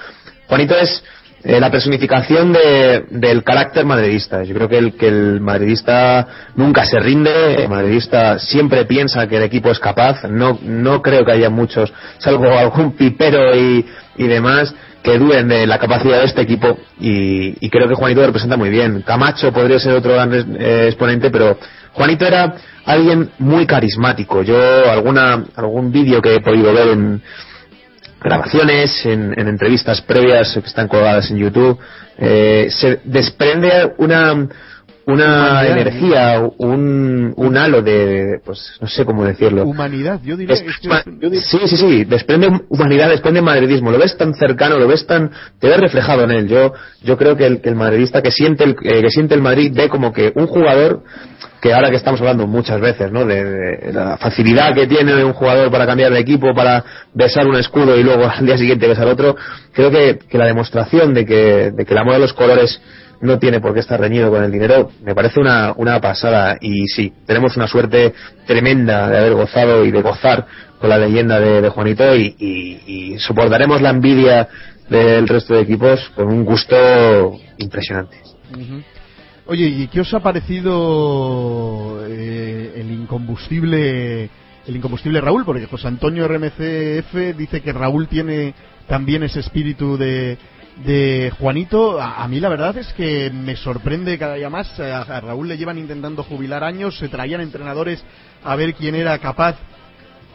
Juanito 0.46 0.76
es 0.76 1.02
eh, 1.42 1.58
la 1.58 1.70
personificación 1.70 2.52
de- 2.52 3.04
del 3.10 3.42
carácter 3.42 3.84
madridista. 3.84 4.44
Yo 4.44 4.54
creo 4.54 4.68
que 4.68 4.78
el, 4.78 4.94
que 4.96 5.08
el 5.08 5.40
madridista 5.40 6.26
nunca 6.54 6.84
se 6.86 7.00
rinde, 7.00 7.64
el 7.64 7.68
madridista 7.68 8.38
siempre 8.38 8.84
piensa 8.86 9.26
que 9.26 9.36
el 9.38 9.42
equipo 9.42 9.70
es 9.70 9.80
capaz. 9.80 10.24
No, 10.28 10.58
no 10.62 11.02
creo 11.02 11.24
que 11.24 11.32
haya 11.32 11.50
muchos, 11.50 11.92
salvo 12.18 12.56
algún 12.56 12.92
pipero 12.92 13.54
y, 13.56 13.84
y 14.16 14.26
demás, 14.28 14.72
que 15.04 15.18
duden 15.18 15.48
de 15.48 15.66
la 15.66 15.78
capacidad 15.78 16.20
de 16.20 16.24
este 16.24 16.40
equipo 16.40 16.78
y, 16.98 17.54
y 17.60 17.68
creo 17.68 17.86
que 17.86 17.94
Juanito 17.94 18.24
representa 18.24 18.56
muy 18.56 18.70
bien. 18.70 19.02
Camacho 19.02 19.52
podría 19.52 19.78
ser 19.78 19.92
otro 19.92 20.14
gran 20.14 20.32
eh, 20.58 20.86
exponente, 20.86 21.30
pero 21.30 21.58
Juanito 21.92 22.24
era 22.26 22.54
alguien 22.86 23.30
muy 23.38 23.66
carismático. 23.66 24.42
Yo 24.42 24.56
alguna 24.90 25.44
algún 25.56 25.92
vídeo 25.92 26.22
que 26.22 26.36
he 26.36 26.40
podido 26.40 26.72
ver 26.72 26.88
en 26.88 27.22
grabaciones, 28.18 29.04
en, 29.04 29.38
en 29.38 29.46
entrevistas 29.46 30.00
previas 30.00 30.54
que 30.54 30.66
están 30.66 30.88
colgadas 30.88 31.30
en 31.30 31.36
YouTube, 31.36 31.78
eh, 32.16 32.68
se 32.70 33.00
desprende 33.04 33.92
una 33.98 34.48
una 35.06 35.66
energía, 35.66 36.40
un, 36.58 37.32
un 37.36 37.56
halo 37.56 37.82
de, 37.82 38.40
pues 38.44 38.78
no 38.80 38.86
sé 38.88 39.04
cómo 39.04 39.24
decirlo. 39.24 39.64
Humanidad, 39.64 40.20
yo 40.24 40.36
diría, 40.36 40.54
Es- 40.54 40.62
es 40.62 40.78
que- 40.78 40.88
yo 41.20 41.30
diría- 41.30 41.42
sí, 41.46 41.58
sí, 41.66 41.76
sí, 41.76 42.04
desprende 42.04 42.48
humanidad, 42.68 43.10
desprende 43.10 43.42
madridismo, 43.42 43.90
lo 43.90 43.98
ves 43.98 44.16
tan 44.16 44.34
cercano, 44.34 44.78
lo 44.78 44.88
ves 44.88 45.06
tan, 45.06 45.30
te 45.58 45.68
ves 45.68 45.78
reflejado 45.78 46.22
en 46.24 46.30
él. 46.30 46.48
Yo, 46.48 46.72
yo 47.02 47.16
creo 47.18 47.36
que 47.36 47.46
el, 47.46 47.60
que 47.60 47.68
el 47.68 47.74
madridista 47.76 48.22
que 48.22 48.30
siente 48.30 48.64
el, 48.64 48.70
eh, 48.82 49.02
que 49.02 49.10
siente 49.10 49.34
el 49.34 49.42
Madrid 49.42 49.72
ve 49.74 49.88
como 49.88 50.12
que 50.12 50.32
un 50.34 50.46
jugador 50.46 51.02
que 51.64 51.72
ahora 51.72 51.88
que 51.88 51.96
estamos 51.96 52.20
hablando 52.20 52.46
muchas 52.46 52.78
veces, 52.78 53.10
¿no? 53.10 53.24
De, 53.24 53.90
la 53.90 54.18
facilidad 54.18 54.74
que 54.74 54.86
tiene 54.86 55.24
un 55.24 55.32
jugador 55.32 55.70
para 55.70 55.86
cambiar 55.86 56.12
de 56.12 56.20
equipo, 56.20 56.54
para 56.54 56.84
besar 57.14 57.46
un 57.46 57.56
escudo 57.56 57.96
y 57.98 58.02
luego 58.02 58.24
al 58.38 58.44
día 58.44 58.58
siguiente 58.58 58.86
besar 58.86 59.06
otro, 59.06 59.34
creo 59.72 59.90
que, 59.90 60.18
que 60.28 60.36
la 60.36 60.44
demostración 60.44 61.14
de 61.14 61.24
que, 61.24 61.70
de 61.70 61.86
que 61.86 61.92
el 61.94 61.98
amor 61.98 62.16
a 62.16 62.18
los 62.18 62.34
colores 62.34 62.82
no 63.22 63.38
tiene 63.38 63.60
por 63.62 63.72
qué 63.72 63.80
estar 63.80 63.98
reñido 63.98 64.28
con 64.30 64.44
el 64.44 64.52
dinero, 64.52 64.90
me 65.02 65.14
parece 65.14 65.40
una, 65.40 65.72
una 65.74 66.02
pasada. 66.02 66.58
Y 66.60 66.86
sí, 66.86 67.14
tenemos 67.26 67.56
una 67.56 67.66
suerte 67.66 68.12
tremenda 68.46 69.08
de 69.08 69.16
haber 69.16 69.32
gozado 69.32 69.86
y 69.86 69.90
de 69.90 70.02
gozar 70.02 70.44
con 70.78 70.90
la 70.90 70.98
leyenda 70.98 71.40
de, 71.40 71.66
Juanito 71.70 72.14
y, 72.14 72.34
y- 72.38 73.14
y 73.14 73.18
soportaremos 73.20 73.80
la 73.80 73.88
envidia 73.88 74.48
del 74.90 75.26
resto 75.26 75.54
de 75.54 75.62
equipos 75.62 76.10
con 76.14 76.28
un 76.28 76.44
gusto 76.44 76.76
impresionante. 77.56 78.18
Oye, 79.46 79.66
¿y 79.66 79.88
qué 79.88 80.00
os 80.00 80.14
ha 80.14 80.20
parecido 80.20 82.02
eh, 82.08 82.76
el 82.76 82.90
incombustible 82.90 84.30
el 84.66 84.76
incombustible 84.76 85.20
Raúl? 85.20 85.44
Porque 85.44 85.66
José 85.66 85.86
Antonio 85.86 86.26
RMCF 86.26 87.36
dice 87.36 87.60
que 87.60 87.74
Raúl 87.74 88.08
tiene 88.08 88.54
también 88.88 89.22
ese 89.22 89.40
espíritu 89.40 89.98
de, 89.98 90.38
de 90.86 91.30
Juanito. 91.38 92.00
A, 92.00 92.26
mí 92.26 92.40
la 92.40 92.48
verdad 92.48 92.78
es 92.78 92.90
que 92.94 93.30
me 93.30 93.54
sorprende 93.56 94.16
cada 94.16 94.36
día 94.36 94.48
más. 94.48 94.80
A, 94.80 95.02
a 95.02 95.20
Raúl 95.20 95.46
le 95.46 95.58
llevan 95.58 95.76
intentando 95.76 96.22
jubilar 96.22 96.64
años, 96.64 96.96
se 96.96 97.10
traían 97.10 97.42
entrenadores 97.42 98.02
a 98.42 98.56
ver 98.56 98.72
quién 98.72 98.94
era 98.94 99.18
capaz 99.18 99.56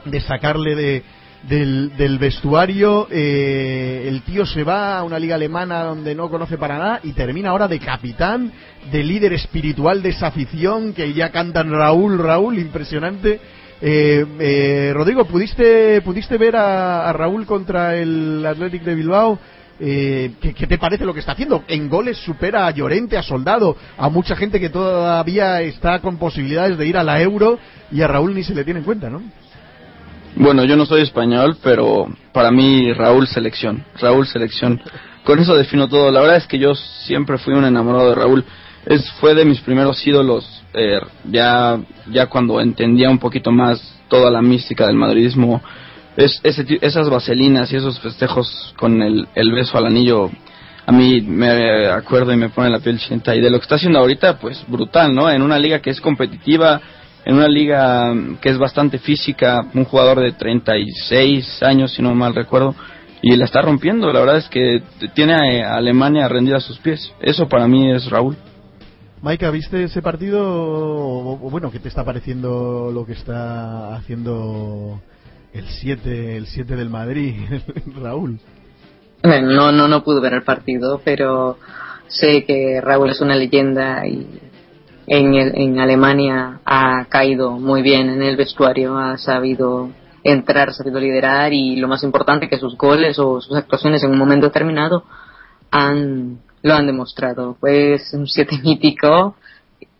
de 0.05 0.21
sacarle 0.21 0.75
de, 0.75 1.03
del, 1.43 1.95
del 1.97 2.17
vestuario. 2.17 3.07
eh, 3.11 4.05
el 4.07 4.21
tío 4.23 4.45
se 4.45 4.63
va 4.63 4.97
a 4.97 5.03
una 5.03 5.19
liga 5.19 5.35
alemana 5.35 5.83
donde 5.83 6.15
no 6.15 6.29
conoce 6.29 6.57
para 6.57 6.77
nada 6.77 6.99
y 7.03 7.13
termina 7.13 7.49
ahora 7.49 7.67
de 7.67 7.79
capitán, 7.79 8.51
de 8.91 9.03
líder 9.03 9.33
espiritual 9.33 10.01
de 10.01 10.09
esa 10.09 10.27
afición 10.27 10.93
que 10.93 11.13
ya 11.13 11.31
cantan 11.31 11.71
Raúl, 11.71 12.17
Raúl, 12.17 12.59
impresionante. 12.59 13.39
Eh, 13.81 14.25
eh, 14.39 14.91
Rodrigo, 14.93 15.25
¿pudiste, 15.25 16.01
¿pudiste 16.01 16.37
ver 16.37 16.55
a, 16.55 17.11
Raúl 17.13 17.45
contra 17.45 17.95
el 17.95 18.45
Athletic 18.45 18.83
de 18.83 18.95
Bilbao? 18.95 19.39
Eh, 19.81 20.31
¿qué, 20.41 20.53
qué 20.53 20.67
te 20.67 20.77
parece 20.77 21.05
lo 21.05 21.13
que 21.13 21.21
está 21.21 21.31
haciendo? 21.31 21.63
En 21.69 21.87
goles 21.87 22.17
supera 22.17 22.67
a 22.67 22.71
Llorente, 22.71 23.17
a 23.17 23.23
Soldado, 23.23 23.77
a 23.97 24.09
mucha 24.09 24.35
gente 24.35 24.59
que 24.59 24.69
todavía 24.69 25.61
está 25.61 25.99
con 25.99 26.17
posibilidades 26.17 26.77
de 26.77 26.87
ir 26.87 26.97
a 26.97 27.03
la 27.03 27.21
Euro 27.21 27.57
y 27.89 28.01
a 28.01 28.07
Raúl 28.07 28.35
ni 28.35 28.43
se 28.43 28.53
le 28.53 28.65
tiene 28.65 28.81
en 28.81 28.85
cuenta, 28.85 29.09
¿no? 29.09 29.21
Bueno, 30.35 30.63
yo 30.63 30.75
no 30.75 30.85
soy 30.85 31.01
español, 31.01 31.57
pero 31.63 32.07
para 32.31 32.51
mí 32.51 32.93
Raúl 32.93 33.27
selección, 33.27 33.83
Raúl 33.99 34.27
selección. 34.27 34.81
Con 35.23 35.39
eso 35.39 35.55
defino 35.55 35.87
todo. 35.87 36.11
La 36.11 36.21
verdad 36.21 36.37
es 36.37 36.47
que 36.47 36.59
yo 36.59 36.73
siempre 36.75 37.37
fui 37.37 37.53
un 37.53 37.65
enamorado 37.65 38.09
de 38.09 38.15
Raúl. 38.15 38.45
Es 38.85 39.09
fue 39.19 39.35
de 39.35 39.45
mis 39.45 39.59
primeros 39.61 40.05
ídolos. 40.05 40.47
eh, 40.73 40.99
ya 41.25 41.79
ya 42.11 42.27
cuando 42.27 42.61
entendía 42.61 43.09
un 43.09 43.17
poquito 43.19 43.51
más 43.51 43.81
toda 44.07 44.31
la 44.31 44.41
mística 44.41 44.85
del 44.85 44.95
madridismo, 44.95 45.61
es 46.15 46.39
ese 46.43 46.65
esas 46.81 47.09
vaselinas 47.09 47.71
y 47.71 47.75
esos 47.75 47.99
festejos 47.99 48.73
con 48.77 49.01
el, 49.01 49.27
el 49.35 49.51
beso 49.51 49.77
al 49.77 49.87
anillo. 49.87 50.29
A 50.85 50.91
mí 50.91 51.21
me 51.21 51.87
acuerdo 51.87 52.33
y 52.33 52.37
me 52.37 52.49
pone 52.49 52.69
la 52.69 52.79
piel 52.79 52.97
chinita. 52.99 53.35
Y 53.35 53.41
de 53.41 53.49
lo 53.49 53.59
que 53.59 53.63
está 53.63 53.75
haciendo 53.75 53.99
ahorita, 53.99 54.39
pues 54.39 54.63
brutal, 54.67 55.13
¿no? 55.13 55.29
En 55.29 55.41
una 55.41 55.59
liga 55.59 55.79
que 55.81 55.91
es 55.91 56.01
competitiva, 56.01 56.81
en 57.29 57.35
una 57.35 57.47
liga 57.47 58.11
que 58.41 58.49
es 58.49 58.57
bastante 58.57 58.97
física, 58.97 59.63
un 59.75 59.85
jugador 59.85 60.19
de 60.19 60.31
36 60.31 61.61
años, 61.61 61.93
si 61.93 62.01
no 62.01 62.15
mal 62.15 62.33
recuerdo, 62.33 62.73
y 63.21 63.35
la 63.35 63.45
está 63.45 63.61
rompiendo. 63.61 64.11
La 64.11 64.21
verdad 64.21 64.37
es 64.37 64.49
que 64.49 64.81
tiene 65.13 65.63
a 65.63 65.75
Alemania 65.75 66.27
rendida 66.27 66.57
a 66.57 66.59
sus 66.59 66.79
pies. 66.79 67.13
Eso 67.21 67.47
para 67.47 67.67
mí 67.67 67.91
es 67.91 68.09
Raúl. 68.09 68.35
Maika, 69.21 69.51
¿viste 69.51 69.83
ese 69.83 70.01
partido? 70.01 70.41
O, 70.41 71.33
o, 71.33 71.49
bueno, 71.51 71.69
¿qué 71.69 71.77
te 71.77 71.87
está 71.87 72.03
pareciendo 72.03 72.89
lo 72.91 73.05
que 73.05 73.13
está 73.13 73.95
haciendo 73.95 74.99
el 75.53 75.67
7 75.67 76.35
el 76.35 76.47
7 76.47 76.75
del 76.75 76.89
Madrid, 76.89 77.35
Raúl? 78.01 78.39
No, 79.21 79.71
no, 79.71 79.87
no 79.87 80.03
pude 80.03 80.19
ver 80.19 80.33
el 80.33 80.43
partido, 80.43 80.99
pero 81.05 81.59
sé 82.07 82.43
que 82.45 82.81
Raúl 82.81 83.11
es 83.11 83.21
una 83.21 83.35
leyenda 83.35 84.07
y 84.07 84.48
en, 85.09 85.33
el- 85.35 85.55
en 85.55 85.79
Alemania 85.79 86.59
ha 86.65 87.05
caído 87.09 87.51
muy 87.51 87.81
bien 87.81 88.09
en 88.09 88.21
el 88.21 88.37
vestuario, 88.37 88.97
ha 88.97 89.17
sabido 89.17 89.89
entrar, 90.23 90.69
ha 90.69 90.73
sabido 90.73 90.99
liderar 90.99 91.51
y 91.53 91.75
lo 91.77 91.87
más 91.87 92.03
importante 92.03 92.47
que 92.47 92.57
sus 92.59 92.77
goles 92.77 93.17
o 93.19 93.41
sus 93.41 93.55
actuaciones 93.57 94.03
en 94.03 94.11
un 94.11 94.17
momento 94.17 94.45
determinado 94.47 95.03
han, 95.71 96.39
lo 96.61 96.73
han 96.73 96.85
demostrado. 96.87 97.57
Pues 97.59 98.13
un 98.13 98.27
7 98.27 98.59
mítico 98.63 99.35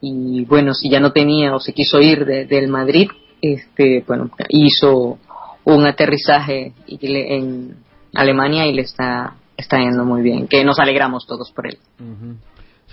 y 0.02 0.46
bueno, 0.46 0.74
si 0.74 0.90
ya 0.90 1.00
no 1.00 1.12
tenía 1.12 1.56
o 1.56 1.60
se 1.60 1.74
quiso 1.74 2.00
ir 2.02 2.26
de- 2.26 2.46
del 2.46 2.68
Madrid, 2.68 3.10
este, 3.42 4.04
bueno, 4.08 4.30
hizo 4.50 5.18
un 5.66 5.86
aterrizaje 5.86 6.74
en 6.88 7.76
Alemania 8.14 8.66
y 8.68 8.74
le 8.74 8.82
está, 8.84 9.36
está 9.58 9.78
yendo 9.80 10.04
muy 10.06 10.22
bien, 10.22 10.48
que 10.48 10.64
nos 10.66 10.80
alegramos 10.80 11.26
todos 11.28 11.52
por 11.52 11.68
él. 11.68 11.78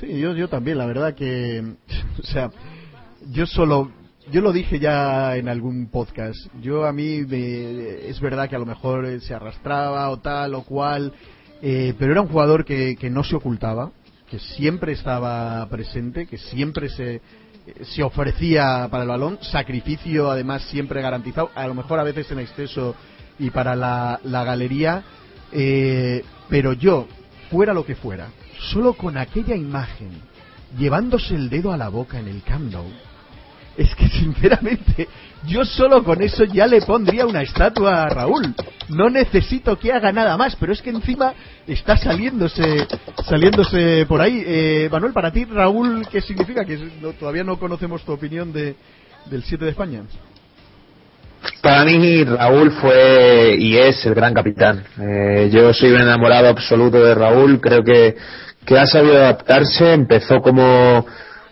Sí, 0.01 0.19
yo, 0.19 0.35
yo 0.35 0.49
también, 0.49 0.79
la 0.79 0.87
verdad 0.87 1.15
que, 1.15 1.63
o 2.19 2.23
sea, 2.23 2.51
yo 3.31 3.47
solo, 3.47 3.91
yo 4.31 4.41
lo 4.41 4.53
dije 4.53 4.79
ya 4.79 5.37
en 5.37 5.49
algún 5.49 5.87
podcast, 5.89 6.37
yo 6.61 6.85
a 6.85 6.93
mí 6.93 7.23
me- 7.27 8.09
es 8.09 8.21
verdad 8.21 8.49
que 8.49 8.57
a 8.57 8.59
lo 8.59 8.67
mejor 8.67 9.07
eh, 9.07 9.21
se 9.21 9.35
arrastraba 9.35 10.11
o 10.11 10.19
tal 10.19 10.55
o 10.55 10.63
cual, 10.65 11.13
eh, 11.63 11.95
pero 11.99 12.13
era 12.13 12.21
un 12.21 12.29
jugador 12.29 12.65
que, 12.65 12.97
que 12.97 13.09
no 13.09 13.25
se 13.25 13.37
ocultaba, 13.37 13.91
que 14.31 14.39
siempre 14.39 14.93
estaba 14.93 15.67
presente, 15.71 16.27
que 16.27 16.37
siempre 16.37 16.91
se, 16.91 17.23
se 17.83 18.03
ofrecía 18.03 18.89
para 18.91 19.05
el 19.05 19.09
balón, 19.09 19.39
sacrificio 19.41 20.31
además 20.31 20.63
siempre 20.65 21.01
garantizado, 21.01 21.51
a 21.55 21.67
lo 21.67 21.75
mejor 21.75 22.01
a 22.01 22.05
veces 22.05 22.31
en 22.31 22.41
exceso 22.41 22.95
y 23.39 23.49
para 23.51 23.75
la, 23.75 24.21
la 24.25 24.45
galería, 24.45 25.05
eh, 25.53 26.23
pero 26.51 26.75
yo, 26.75 27.07
fuera 27.51 27.73
lo 27.73 27.87
que 27.87 27.95
fuera, 27.95 28.29
solo 28.59 28.95
con 28.95 29.17
aquella 29.17 29.55
imagen, 29.55 30.11
llevándose 30.79 31.35
el 31.35 31.49
dedo 31.49 31.73
a 31.73 31.77
la 31.77 31.89
boca 31.89 32.19
en 32.19 32.29
el 32.29 32.43
Camp 32.43 32.73
es 33.77 33.95
que 33.95 34.09
sinceramente 34.09 35.09
yo 35.47 35.65
solo 35.65 36.03
con 36.03 36.23
eso 36.23 36.45
ya 36.45 36.67
le 36.67 36.81
pondría 36.83 37.27
una 37.27 37.43
estatua 37.43 38.05
a 38.05 38.09
Raúl. 38.09 38.55
No 38.89 39.11
necesito 39.11 39.79
que 39.79 39.93
haga 39.93 40.13
nada 40.13 40.37
más, 40.37 40.57
pero 40.57 40.73
es 40.73 40.81
que 40.83 40.91
encima 40.91 41.35
está 41.67 41.97
saliéndose 41.97 42.87
saliéndose 43.25 44.07
por 44.07 44.21
ahí. 44.21 44.43
Eh, 44.45 44.89
Manuel, 44.91 45.13
para 45.13 45.31
ti 45.31 45.45
Raúl, 45.45 46.07
¿qué 46.11 46.21
significa? 46.21 46.65
Que 46.65 46.77
todavía 47.19 47.45
no 47.45 47.59
conocemos 47.59 48.05
tu 48.05 48.13
opinión 48.13 48.53
de, 48.53 48.77
del 49.27 49.43
7 49.43 49.65
de 49.65 49.71
España. 49.71 50.03
Para 51.67 51.85
mí 51.85 52.23
Raúl 52.23 52.71
fue 52.71 53.57
y 53.59 53.77
es 53.77 54.07
el 54.07 54.15
gran 54.15 54.33
capitán. 54.33 54.85
Eh, 55.01 55.51
yo 55.53 55.75
soy 55.75 55.91
un 55.91 56.01
enamorado 56.01 56.47
absoluto 56.47 57.03
de 57.03 57.13
Raúl. 57.13 57.61
Creo 57.61 57.83
que, 57.83 58.15
que 58.65 58.79
ha 58.79 58.87
sabido 58.87 59.17
adaptarse. 59.17 59.93
Empezó 59.93 60.41
como 60.41 61.05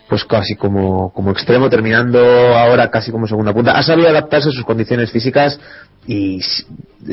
pues 0.07 0.23
casi 0.23 0.55
como, 0.55 1.11
como 1.11 1.31
extremo, 1.31 1.69
terminando 1.69 2.19
ahora 2.55 2.89
casi 2.89 3.11
como 3.11 3.27
segunda 3.27 3.51
punta. 3.51 3.73
Ha 3.73 3.83
sabido 3.83 4.07
adaptarse 4.07 4.47
a 4.47 4.51
sus 4.53 4.63
condiciones 4.63 5.11
físicas 5.11 5.59
y 6.07 6.39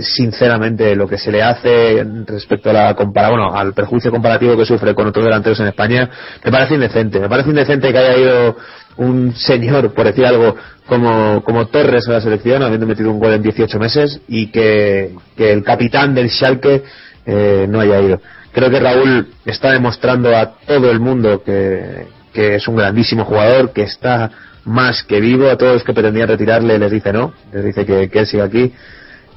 sinceramente 0.01 0.95
lo 0.95 1.09
que 1.09 1.19
se 1.19 1.33
le 1.33 1.43
hace 1.43 2.05
respecto 2.27 2.71
a 2.71 2.73
la 2.73 2.95
compara 2.95 3.31
bueno, 3.31 3.55
al 3.55 3.73
perjuicio 3.73 4.11
comparativo 4.11 4.57
que 4.57 4.67
sufre 4.67 4.95
con 4.95 5.09
otros 5.09 5.25
delanteros 5.25 5.59
en 5.61 5.69
España, 5.69 6.09
me 6.45 6.53
parece 6.53 6.75
indecente. 6.75 7.19
Me 7.19 7.29
parece 7.29 7.51
indecente 7.51 7.91
que 7.91 7.99
haya 7.99 8.17
ido 8.17 8.57
un 8.97 9.35
señor, 9.35 9.93
por 9.95 10.07
decir 10.07 10.27
algo, 10.27 10.57
como, 10.87 11.43
como 11.45 11.67
Torres 11.67 12.09
a 12.09 12.13
la 12.13 12.21
selección, 12.21 12.63
habiendo 12.63 12.87
metido 12.87 13.11
un 13.11 13.19
gol 13.19 13.33
en 13.35 13.43
18 13.43 13.79
meses, 13.79 14.21
y 14.29 14.49
que, 14.49 15.15
que 15.37 15.53
el 15.53 15.63
capitán 15.65 16.15
del 16.15 16.31
Schalke 16.31 16.83
eh, 17.27 17.67
no 17.69 17.81
haya 17.81 18.01
ido. 18.01 18.21
Creo 18.53 18.71
que 18.71 18.81
Raúl 18.81 19.29
está 19.47 19.73
demostrando 19.73 20.37
a 20.37 20.55
todo 20.67 20.91
el 20.91 21.01
mundo 21.01 21.43
que, 21.43 22.07
que 22.33 22.57
es 22.57 22.69
un 22.69 22.77
grandísimo 22.77 23.25
jugador, 23.25 23.73
que 23.73 23.83
está 23.83 24.31
más 24.65 25.03
que 25.05 25.21
vivo. 25.21 25.49
A 25.49 25.57
todos 25.57 25.75
los 25.75 25.85
que 25.85 25.95
pretendían 25.95 26.29
retirarle 26.29 26.79
les 26.79 26.91
dice 26.91 27.13
no, 27.13 27.33
les 27.53 27.65
dice 27.65 27.87
que, 27.87 28.11
que 28.11 28.19
él 28.19 28.27
siga 28.27 28.45
aquí. 28.45 28.73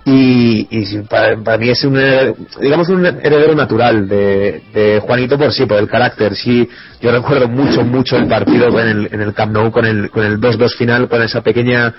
Y, 0.08 0.68
y 0.70 0.98
para, 1.10 1.36
para 1.44 1.58
mí 1.58 1.70
es 1.70 1.84
un, 1.84 2.00
digamos, 2.62 2.90
un 2.90 3.04
heredero 3.08 3.56
natural 3.56 4.08
de, 4.08 4.62
de 4.72 5.00
Juanito 5.00 5.36
por 5.36 5.52
sí, 5.52 5.66
por 5.66 5.80
el 5.80 5.90
carácter. 5.90 6.36
Sí, 6.36 6.70
yo 7.02 7.12
recuerdo 7.12 7.48
mucho, 7.48 7.84
mucho 7.84 8.16
el 8.16 8.28
partido 8.28 8.80
en 8.80 8.88
el, 8.88 9.10
en 9.12 9.22
el 9.22 9.34
Camp 9.34 9.52
Nou 9.52 9.72
con 9.72 9.84
el, 9.84 10.12
con 10.12 10.24
el 10.24 10.40
2-2 10.40 10.78
final, 10.78 11.10
con 11.10 11.24
esa 11.24 11.42
pequeña 11.42 11.92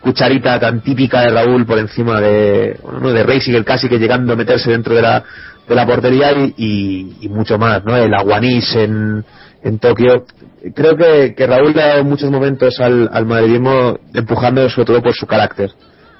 cucharita 0.00 0.60
tan 0.60 0.82
típica 0.82 1.22
de 1.22 1.30
Raúl 1.30 1.64
por 1.64 1.78
encima 1.78 2.20
de, 2.20 2.78
bueno, 2.82 3.00
no, 3.00 3.10
de 3.12 3.22
Racing, 3.22 3.54
el 3.54 3.64
casi 3.64 3.88
que 3.88 3.98
llegando 3.98 4.34
a 4.34 4.36
meterse 4.36 4.70
dentro 4.70 4.94
de 4.94 5.00
la, 5.00 5.24
de 5.66 5.74
la 5.74 5.86
portería 5.86 6.32
y, 6.32 6.54
y, 6.58 7.16
y 7.22 7.28
mucho 7.30 7.56
más, 7.56 7.82
¿no? 7.82 7.96
El 7.96 8.12
aguanís 8.12 8.76
en, 8.76 9.24
en 9.62 9.78
Tokio. 9.78 10.26
Creo 10.74 10.96
que, 10.98 11.34
que 11.34 11.46
Raúl 11.46 11.72
le 11.74 11.82
ha 11.82 11.86
dado 11.88 12.04
muchos 12.04 12.30
momentos 12.30 12.78
al, 12.80 13.08
al 13.10 13.24
madridismo 13.24 13.98
empujando 14.12 14.68
sobre 14.68 14.84
todo 14.84 15.02
por 15.02 15.14
su 15.14 15.26
carácter. 15.26 15.70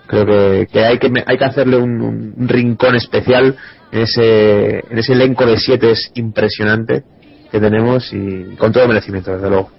Creo 0.07 0.27
que, 0.27 0.67
que 0.71 0.85
hay 0.85 0.99
que 0.99 1.11
hay 1.27 1.39
que 1.39 1.45
hacerle 1.45 1.77
un, 1.77 2.01
un- 2.03 2.49
rincón 2.49 2.95
especial 2.95 3.57
en 3.91 4.01
ese, 4.03 4.79
en 4.91 4.99
ese 4.99 5.13
elenco 5.15 5.47
de 5.47 5.57
siete 5.59 5.91
es 5.93 6.11
impresionante 6.15 7.05
que 7.51 7.61
tenemos 7.61 8.13
y 8.13 8.55
con 8.57 8.73
todo 8.73 8.87
merecimiento, 8.89 9.33
desde 9.33 9.49
luego. 9.49 9.71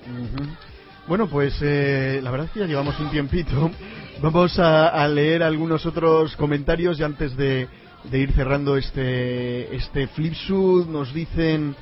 Bueno, 1.08 1.28
pues 1.28 1.56
eh, 1.62 2.20
la 2.24 2.32
verdad 2.32 2.48
es 2.48 2.52
que 2.54 2.60
ya 2.62 2.66
llevamos 2.66 3.00
un 3.00 3.12
tiempito. 3.12 3.70
Vamos 4.22 4.58
a, 4.60 4.88
a 4.88 5.08
leer 5.08 5.44
algunos 5.44 5.86
otros 5.86 6.36
comentarios 6.38 7.00
y 7.00 7.04
antes 7.04 7.36
de, 7.36 7.68
de 8.10 8.18
ir 8.20 8.32
cerrando 8.32 8.78
este, 8.78 9.76
este 9.76 10.08
Flipsud 10.08 10.88
nos 10.88 11.14
dicen 11.14 11.76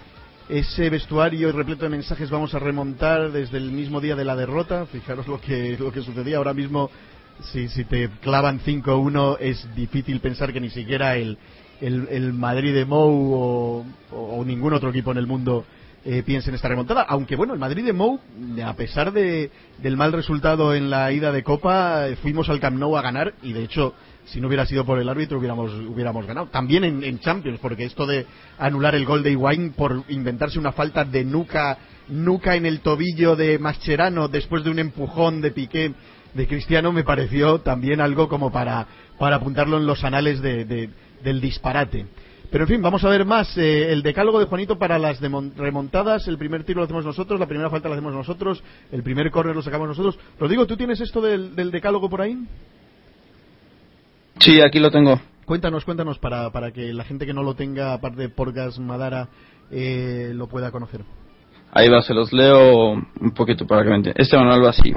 ese 0.49 0.89
vestuario 0.89 1.51
repleto 1.53 1.83
de 1.85 1.89
mensajes 1.89 2.29
vamos 2.29 2.53
a 2.53 2.59
remontar 2.59 3.31
desde 3.31 3.57
el 3.57 3.71
mismo 3.71 4.01
día 4.01 4.15
de 4.15 4.25
la 4.25 4.35
derrota. 4.35 4.85
Fijaros 4.87 5.27
lo 5.27 5.39
que, 5.39 5.77
lo 5.79 5.91
que 5.91 6.01
sucedía 6.01 6.37
ahora 6.37 6.53
mismo. 6.53 6.89
Si, 7.51 7.67
si 7.67 7.83
te 7.85 8.09
clavan 8.21 8.59
5-1 8.61 9.37
es 9.39 9.67
difícil 9.75 10.19
pensar 10.19 10.53
que 10.53 10.61
ni 10.61 10.69
siquiera 10.69 11.15
el, 11.15 11.37
el, 11.81 12.07
el 12.09 12.33
Madrid 12.33 12.73
de 12.73 12.85
Mou 12.85 13.85
o, 14.11 14.43
ningún 14.45 14.73
otro 14.73 14.89
equipo 14.89 15.11
en 15.11 15.17
el 15.17 15.27
mundo 15.27 15.65
eh, 16.05 16.23
piense 16.25 16.49
en 16.49 16.55
esta 16.55 16.67
remontada. 16.67 17.01
Aunque 17.03 17.35
bueno, 17.35 17.53
el 17.53 17.59
Madrid 17.59 17.85
de 17.85 17.93
Mou, 17.93 18.19
a 18.63 18.73
pesar 18.75 19.11
de, 19.11 19.51
del 19.79 19.97
mal 19.97 20.13
resultado 20.13 20.73
en 20.73 20.89
la 20.89 21.11
ida 21.11 21.31
de 21.31 21.43
Copa, 21.43 22.07
eh, 22.07 22.15
fuimos 22.17 22.49
al 22.49 22.59
Camp 22.59 22.81
a 22.81 23.01
ganar 23.01 23.33
y 23.41 23.53
de 23.53 23.63
hecho, 23.63 23.93
si 24.25 24.39
no 24.39 24.47
hubiera 24.47 24.65
sido 24.65 24.85
por 24.85 24.99
el 24.99 25.09
árbitro, 25.09 25.39
hubiéramos, 25.39 25.71
hubiéramos 25.73 26.25
ganado. 26.25 26.47
También 26.47 26.83
en, 26.83 27.03
en 27.03 27.19
Champions, 27.19 27.59
porque 27.61 27.85
esto 27.85 28.05
de 28.05 28.25
anular 28.57 28.95
el 28.95 29.05
gol 29.05 29.23
de 29.23 29.31
Higuaín 29.31 29.73
por 29.73 30.03
inventarse 30.09 30.59
una 30.59 30.71
falta 30.71 31.03
de 31.03 31.23
nuca, 31.25 31.77
nuca 32.07 32.55
en 32.55 32.65
el 32.65 32.81
tobillo 32.81 33.35
de 33.35 33.59
Mascherano 33.59 34.27
después 34.27 34.63
de 34.63 34.71
un 34.71 34.79
empujón 34.79 35.41
de 35.41 35.51
Piqué 35.51 35.93
de 36.33 36.47
Cristiano 36.47 36.91
me 36.91 37.03
pareció 37.03 37.59
también 37.59 38.01
algo 38.01 38.27
como 38.27 38.51
para, 38.51 38.87
para 39.19 39.37
apuntarlo 39.37 39.77
en 39.77 39.85
los 39.85 40.03
anales 40.03 40.41
de- 40.41 40.65
de- 40.65 40.89
del 41.23 41.39
disparate. 41.41 42.05
Pero 42.51 42.65
en 42.65 42.67
fin, 42.67 42.81
vamos 42.83 43.03
a 43.03 43.09
ver 43.09 43.25
más. 43.25 43.57
Eh, 43.57 43.91
el 43.91 44.03
decálogo 44.03 44.39
de 44.39 44.45
Juanito 44.45 44.77
para 44.77 44.99
las 44.99 45.19
remontadas. 45.19 46.27
El 46.27 46.37
primer 46.37 46.63
tiro 46.63 46.79
lo 46.79 46.83
hacemos 46.85 47.03
nosotros, 47.05 47.39
la 47.39 47.47
primera 47.47 47.69
falta 47.69 47.89
la 47.89 47.95
hacemos 47.95 48.13
nosotros, 48.13 48.63
el 48.91 49.01
primer 49.01 49.31
córner 49.31 49.55
lo 49.55 49.63
sacamos 49.63 49.87
nosotros. 49.87 50.19
Rodrigo, 50.39 50.67
¿tú 50.67 50.77
tienes 50.77 51.01
esto 51.01 51.19
del, 51.21 51.55
del 51.55 51.71
decálogo 51.71 52.09
por 52.09 52.21
ahí? 52.21 52.37
Sí, 54.39 54.61
aquí 54.61 54.79
lo 54.79 54.91
tengo. 54.91 55.19
Cuéntanos, 55.45 55.83
cuéntanos 55.85 56.19
para, 56.19 56.51
para 56.51 56.71
que 56.71 56.93
la 56.93 57.03
gente 57.03 57.25
que 57.25 57.33
no 57.33 57.43
lo 57.43 57.55
tenga, 57.55 57.93
aparte 57.93 58.21
de 58.21 58.29
Porgas 58.29 58.79
Madara, 58.79 59.27
eh, 59.71 60.31
lo 60.33 60.47
pueda 60.47 60.71
conocer. 60.71 61.01
Ahí 61.71 61.89
va, 61.89 62.01
se 62.03 62.13
los 62.13 62.31
leo 62.31 62.91
un 62.91 63.31
poquito 63.35 63.65
para 63.65 63.83
que 63.83 63.89
me 63.89 63.95
entiendan. 63.95 64.21
Este 64.21 64.37
manual 64.37 64.63
va 64.63 64.69
así. 64.69 64.93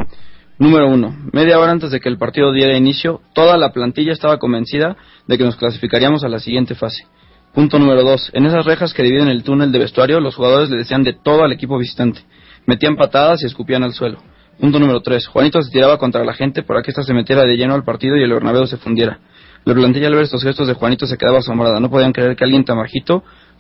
Número 0.59 0.89
uno. 0.89 1.15
Media 1.33 1.59
hora 1.59 1.71
antes 1.71 1.91
de 1.91 2.01
que 2.01 2.09
el 2.09 2.17
partido 2.17 2.51
diera 2.51 2.75
inicio, 2.77 3.21
toda 3.35 3.59
la 3.59 3.73
plantilla 3.73 4.13
estaba 4.13 4.39
convencida 4.39 4.97
de 5.27 5.37
que 5.37 5.45
nos 5.45 5.57
clasificaríamos 5.57 6.25
a 6.25 6.29
la 6.29 6.39
siguiente 6.39 6.75
fase. 6.75 7.05
Punto 7.53 7.79
número 7.79 8.03
dos. 8.03 8.31
En 8.33 8.47
esas 8.47 8.65
rejas 8.65 8.95
que 8.95 9.03
dividen 9.03 9.29
el 9.29 9.43
túnel 9.43 9.71
de 9.71 9.79
vestuario, 9.79 10.19
los 10.19 10.35
jugadores 10.35 10.71
le 10.71 10.79
decían 10.79 11.05
de 11.05 11.13
todo 11.13 11.45
al 11.45 11.53
equipo 11.53 11.77
visitante. 11.77 12.23
Metían 12.65 12.97
patadas 12.97 13.43
y 13.43 13.47
escupían 13.47 13.83
al 13.83 13.93
suelo. 13.93 14.19
Punto 14.59 14.79
número 14.79 15.03
tres. 15.03 15.27
Juanito 15.27 15.61
se 15.61 15.71
tiraba 15.71 15.99
contra 15.99 16.25
la 16.25 16.33
gente 16.33 16.63
para 16.63 16.81
que 16.81 16.91
ésta 16.91 17.03
se 17.03 17.13
metiera 17.13 17.43
de 17.43 17.55
lleno 17.55 17.75
al 17.75 17.85
partido 17.85 18.17
y 18.17 18.23
el 18.23 18.33
Bernabéu 18.33 18.67
se 18.67 18.79
fundiera. 18.79 19.19
La 19.67 19.75
plantilla 19.75 20.07
al 20.07 20.15
ver 20.15 20.25
estos 20.25 20.43
gestos 20.43 20.67
de 20.69 20.73
Juanito 20.73 21.07
se 21.07 21.19
quedaba 21.19 21.39
asombrada. 21.39 21.81
No 21.81 21.91
podían 21.91 22.13
creer 22.13 22.35
que 22.35 22.45
alguien 22.45 22.65
tan 22.65 22.79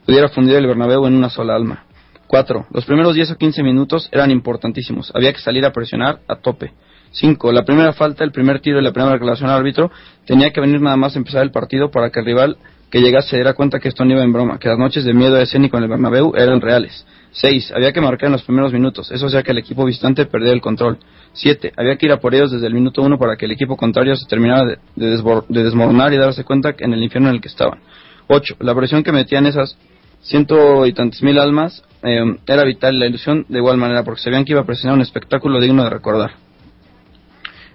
pudiera 0.06 0.28
fundir 0.28 0.56
el 0.56 0.66
Bernabéu 0.66 1.06
en 1.06 1.14
una 1.14 1.28
sola 1.28 1.56
alma. 1.56 1.84
4. 2.26 2.66
Los 2.70 2.86
primeros 2.86 3.14
10 3.14 3.32
o 3.32 3.36
15 3.36 3.62
minutos 3.62 4.08
eran 4.12 4.30
importantísimos. 4.30 5.12
Había 5.14 5.32
que 5.32 5.40
salir 5.40 5.64
a 5.66 5.72
presionar 5.72 6.20
a 6.28 6.36
tope. 6.36 6.72
5. 7.12 7.52
La 7.52 7.64
primera 7.64 7.92
falta, 7.92 8.24
el 8.24 8.32
primer 8.32 8.60
tiro 8.60 8.78
y 8.80 8.82
la 8.82 8.92
primera 8.92 9.12
declaración 9.12 9.50
al 9.50 9.58
árbitro 9.58 9.90
tenía 10.26 10.52
que 10.52 10.60
venir 10.60 10.80
nada 10.80 10.96
más 10.96 11.14
a 11.14 11.18
empezar 11.18 11.42
el 11.42 11.50
partido 11.50 11.90
para 11.90 12.10
que 12.10 12.20
el 12.20 12.26
rival 12.26 12.56
que 12.90 13.00
llegase 13.00 13.30
se 13.30 13.36
diera 13.36 13.54
cuenta 13.54 13.80
que 13.80 13.88
esto 13.88 14.04
no 14.04 14.12
iba 14.12 14.22
en 14.22 14.32
broma, 14.32 14.58
que 14.58 14.68
las 14.68 14.78
noches 14.78 15.04
de 15.04 15.12
miedo 15.12 15.36
escénico 15.38 15.76
en 15.76 15.84
el 15.84 15.88
Bernabéu 15.88 16.34
eran 16.36 16.60
reales. 16.60 17.06
6. 17.32 17.72
Había 17.74 17.92
que 17.92 18.00
marcar 18.00 18.28
en 18.28 18.32
los 18.32 18.42
primeros 18.42 18.72
minutos, 18.72 19.10
eso 19.10 19.26
hacía 19.26 19.42
que 19.42 19.50
el 19.50 19.58
equipo 19.58 19.84
visitante 19.84 20.24
perdiera 20.26 20.54
el 20.54 20.60
control. 20.60 20.98
7. 21.32 21.72
Había 21.76 21.96
que 21.96 22.06
ir 22.06 22.12
a 22.12 22.20
por 22.20 22.34
ellos 22.34 22.52
desde 22.52 22.66
el 22.66 22.74
minuto 22.74 23.02
1 23.02 23.18
para 23.18 23.36
que 23.36 23.46
el 23.46 23.52
equipo 23.52 23.76
contrario 23.76 24.14
se 24.16 24.26
terminara 24.26 24.64
de, 24.64 24.78
de 24.94 25.42
de 25.48 25.64
desmoronar 25.64 26.12
y 26.12 26.16
darse 26.16 26.44
cuenta 26.44 26.74
que 26.74 26.84
en 26.84 26.94
el 26.94 27.02
infierno 27.02 27.28
en 27.28 27.36
el 27.36 27.40
que 27.40 27.48
estaban. 27.48 27.80
8. 28.28 28.56
La 28.60 28.74
presión 28.74 29.02
que 29.02 29.12
metían 29.12 29.46
esas 29.46 29.76
ciento 30.22 30.86
y 30.86 30.92
tantas 30.92 31.22
mil 31.22 31.38
almas 31.38 31.82
eh, 32.02 32.36
era 32.46 32.64
vital 32.64 32.94
y 32.94 32.98
la 32.98 33.06
ilusión 33.06 33.46
de 33.48 33.58
igual 33.58 33.76
manera 33.76 34.02
porque 34.02 34.22
sabían 34.22 34.44
que 34.44 34.52
iba 34.52 34.62
a 34.62 34.66
presenciar 34.66 34.94
un 34.94 35.02
espectáculo 35.02 35.60
digno 35.60 35.84
de 35.84 35.90
recordar. 35.90 36.45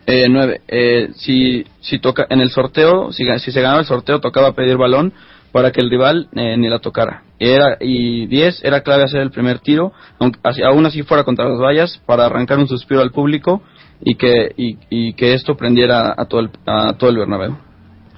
Eh, 0.07 0.27
nueve, 0.29 0.61
eh, 0.67 1.09
si, 1.15 1.65
si 1.79 1.99
toca, 1.99 2.25
en 2.29 2.41
el 2.41 2.49
sorteo, 2.49 3.11
si, 3.11 3.23
si 3.39 3.51
se 3.51 3.61
ganaba 3.61 3.79
el 3.81 3.85
sorteo, 3.85 4.19
tocaba 4.19 4.53
pedir 4.53 4.77
balón 4.77 5.13
para 5.51 5.71
que 5.71 5.81
el 5.81 5.89
rival 5.89 6.27
eh, 6.35 6.57
ni 6.57 6.69
la 6.69 6.79
tocara. 6.79 7.23
Era, 7.39 7.77
y 7.79 8.25
diez, 8.27 8.63
era 8.63 8.81
clave 8.81 9.03
hacer 9.03 9.21
el 9.21 9.31
primer 9.31 9.59
tiro, 9.59 9.91
aunque 10.19 10.39
aún 10.63 10.85
así 10.85 11.03
fuera 11.03 11.23
contra 11.23 11.47
las 11.49 11.59
vallas, 11.59 12.01
para 12.05 12.25
arrancar 12.25 12.57
un 12.57 12.67
suspiro 12.67 13.01
al 13.01 13.11
público 13.11 13.61
y 14.03 14.15
que, 14.15 14.51
y, 14.57 14.77
y 14.89 15.13
que 15.13 15.33
esto 15.33 15.55
prendiera 15.55 16.13
a 16.17 16.25
todo 16.25 16.41
el, 16.41 16.49
a 16.65 16.93
todo 16.93 17.09
el 17.09 17.17
Bernabéu. 17.17 17.55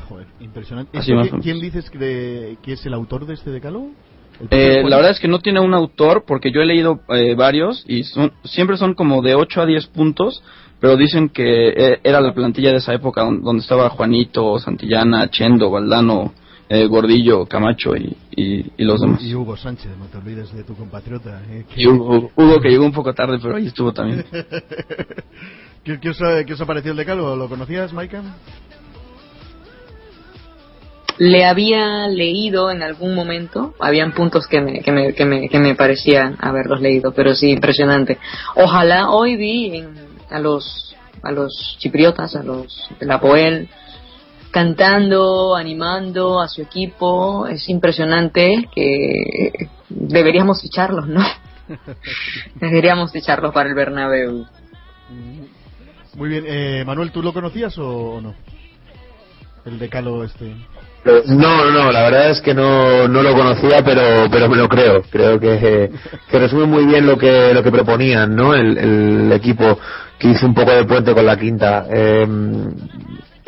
Joder, 0.07 0.27
impresionante. 0.39 0.97
Así 0.97 1.11
¿Esto 1.11 1.15
más 1.15 1.25
qui- 1.27 1.29
o 1.29 1.31
menos. 1.33 1.43
¿Quién 1.43 1.59
dices 1.59 1.89
que, 1.89 1.97
de- 1.97 2.57
que 2.63 2.73
es 2.73 2.85
el 2.85 2.93
autor 2.93 3.25
de 3.25 3.33
este 3.33 3.49
decálogo? 3.51 3.91
¿El 4.39 4.47
Eh, 4.51 4.83
la 4.87 4.95
verdad 4.97 5.11
es 5.11 5.19
que 5.19 5.27
no 5.27 5.39
tiene 5.39 5.59
un 5.59 5.73
autor 5.73 6.23
porque 6.27 6.51
yo 6.51 6.61
he 6.61 6.65
leído 6.65 7.01
eh, 7.09 7.35
varios 7.35 7.83
y 7.87 8.03
son, 8.03 8.31
siempre 8.43 8.77
son 8.77 8.93
como 8.95 9.21
de 9.21 9.35
8 9.35 9.61
a 9.61 9.65
10 9.65 9.87
puntos, 9.87 10.43
pero 10.83 10.97
dicen 10.97 11.29
que 11.29 11.69
eh, 11.69 11.99
era 12.03 12.19
la 12.19 12.33
plantilla 12.33 12.71
de 12.71 12.79
esa 12.79 12.93
época 12.93 13.21
don- 13.23 13.41
donde 13.41 13.61
estaba 13.61 13.89
Juanito, 13.89 14.59
Santillana, 14.59 15.29
Chendo, 15.29 15.71
Valdano, 15.71 16.33
eh, 16.67 16.85
Gordillo, 16.87 17.45
Camacho 17.45 17.95
y, 17.95 18.13
y, 18.35 18.65
y 18.77 18.83
los 18.83 18.99
demás. 18.99 19.23
Y 19.23 19.33
Hugo 19.33 19.55
Sánchez, 19.55 19.91
no 19.97 20.07
te 20.07 20.17
olvides 20.17 20.53
de 20.53 20.65
tu 20.65 20.75
compatriota. 20.75 21.41
eh, 21.49 21.63
que- 21.73 21.81
Y 21.83 21.87
Hugo, 21.87 22.31
Hugo, 22.35 22.59
que 22.59 22.67
llegó 22.67 22.83
un 22.85 22.91
poco 22.91 23.13
tarde, 23.13 23.39
pero 23.41 23.55
ahí 23.55 23.67
estuvo 23.67 23.93
también. 23.93 24.25
¿Qué, 25.85 26.01
qué 26.01 26.09
os 26.09 26.17
qué 26.45 26.51
os 26.53 26.59
ha 26.59 26.65
parecido 26.65 26.91
el 26.91 26.97
decálogo? 26.97 27.33
¿Lo 27.37 27.47
conocías, 27.47 27.93
Maika? 27.93 28.21
Le 31.19 31.45
había 31.45 32.07
leído 32.09 32.71
en 32.71 32.81
algún 32.83 33.15
momento, 33.15 33.73
habían 33.79 34.11
puntos 34.13 34.47
que 34.47 34.59
me, 34.59 34.81
que 34.81 34.91
me, 34.91 35.13
que 35.13 35.23
me, 35.25 35.47
que 35.47 35.59
me 35.59 35.75
parecían 35.75 36.35
haberlos 36.41 36.81
leído, 36.81 37.13
pero 37.13 37.35
sí, 37.35 37.51
impresionante. 37.51 38.17
Ojalá 38.55 39.09
hoy 39.11 39.37
vi 39.37 39.77
en- 39.77 40.02
a 40.33 40.39
los 40.39 40.95
a 41.21 41.31
los 41.31 41.77
chipriotas, 41.79 42.35
a 42.35 42.43
los 42.43 42.89
de 42.99 43.05
la 43.05 43.19
Poel, 43.19 43.69
cantando, 44.51 45.55
animando 45.55 46.39
a 46.39 46.47
su 46.47 46.61
equipo, 46.61 47.47
es 47.47 47.69
impresionante 47.69 48.69
que 48.73 49.69
deberíamos 49.89 50.61
ficharlos, 50.61 51.07
¿no? 51.07 51.21
deberíamos 52.55 53.11
ficharlos 53.11 53.53
para 53.53 53.69
el 53.69 53.75
Bernabéu. 53.75 54.45
Muy 56.15 56.29
bien. 56.29 56.43
Eh, 56.47 56.83
Manuel, 56.85 57.11
¿tú 57.11 57.23
lo 57.23 57.33
conocías 57.33 57.77
o, 57.77 57.87
o 57.87 58.21
no? 58.21 58.35
El 59.65 59.79
decálogo 59.79 60.23
este. 60.23 60.53
No, 61.27 61.71
no, 61.71 61.91
la 61.91 62.03
verdad 62.03 62.29
es 62.29 62.41
que 62.41 62.53
no, 62.53 63.07
no 63.07 63.23
lo 63.23 63.33
conocía, 63.33 63.83
pero, 63.83 64.29
pero 64.29 64.47
me 64.49 64.57
lo 64.57 64.69
creo. 64.69 65.01
Creo 65.09 65.39
que, 65.39 65.91
que 66.29 66.39
resume 66.39 66.65
muy 66.65 66.85
bien 66.85 67.07
lo 67.07 67.17
que, 67.17 67.53
lo 67.53 67.63
que 67.63 67.71
proponían, 67.71 68.35
¿no? 68.35 68.53
El, 68.53 68.77
el 68.77 69.31
equipo 69.31 69.79
que 70.23 70.29
hizo 70.29 70.45
un 70.45 70.53
poco 70.53 70.71
de 70.71 70.85
puente 70.85 71.13
con 71.13 71.25
la 71.25 71.37
quinta. 71.37 71.85
Eh, 71.91 72.25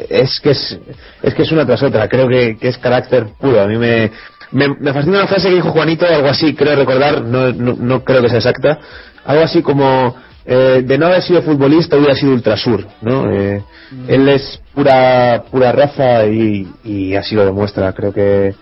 es 0.09 0.41
que 0.41 0.51
es, 0.51 0.77
es 1.23 1.33
que 1.33 1.43
es 1.43 1.51
una 1.53 1.65
tras 1.65 1.81
otra. 1.81 2.09
Creo 2.09 2.27
que, 2.27 2.57
que 2.57 2.67
es 2.67 2.77
carácter 2.77 3.27
puro. 3.39 3.61
A 3.61 3.65
mí 3.67 3.77
me, 3.77 4.11
me, 4.51 4.67
me 4.67 4.91
fascina 4.91 5.19
una 5.19 5.27
frase 5.27 5.47
que 5.47 5.55
dijo 5.55 5.71
Juanito, 5.71 6.05
algo 6.05 6.27
así, 6.27 6.53
creo 6.53 6.75
recordar, 6.75 7.21
no, 7.21 7.53
no, 7.53 7.75
no 7.79 8.03
creo 8.03 8.21
que 8.21 8.27
sea 8.27 8.39
exacta, 8.39 8.77
algo 9.25 9.43
así 9.43 9.61
como 9.61 10.17
eh, 10.45 10.83
de 10.85 10.97
no 10.97 11.05
haber 11.05 11.21
sido 11.23 11.41
futbolista 11.43 11.95
hubiera 11.95 12.13
sido 12.13 12.33
ultrasur, 12.33 12.85
¿no? 13.01 13.31
Eh, 13.31 13.63
Él 14.09 14.27
es 14.27 14.61
pura 14.73 15.45
pura 15.49 15.71
raza 15.71 16.25
y, 16.25 16.67
y 16.83 17.15
así 17.15 17.35
lo 17.35 17.45
demuestra. 17.45 17.93
Creo 17.93 18.11
que, 18.11 18.53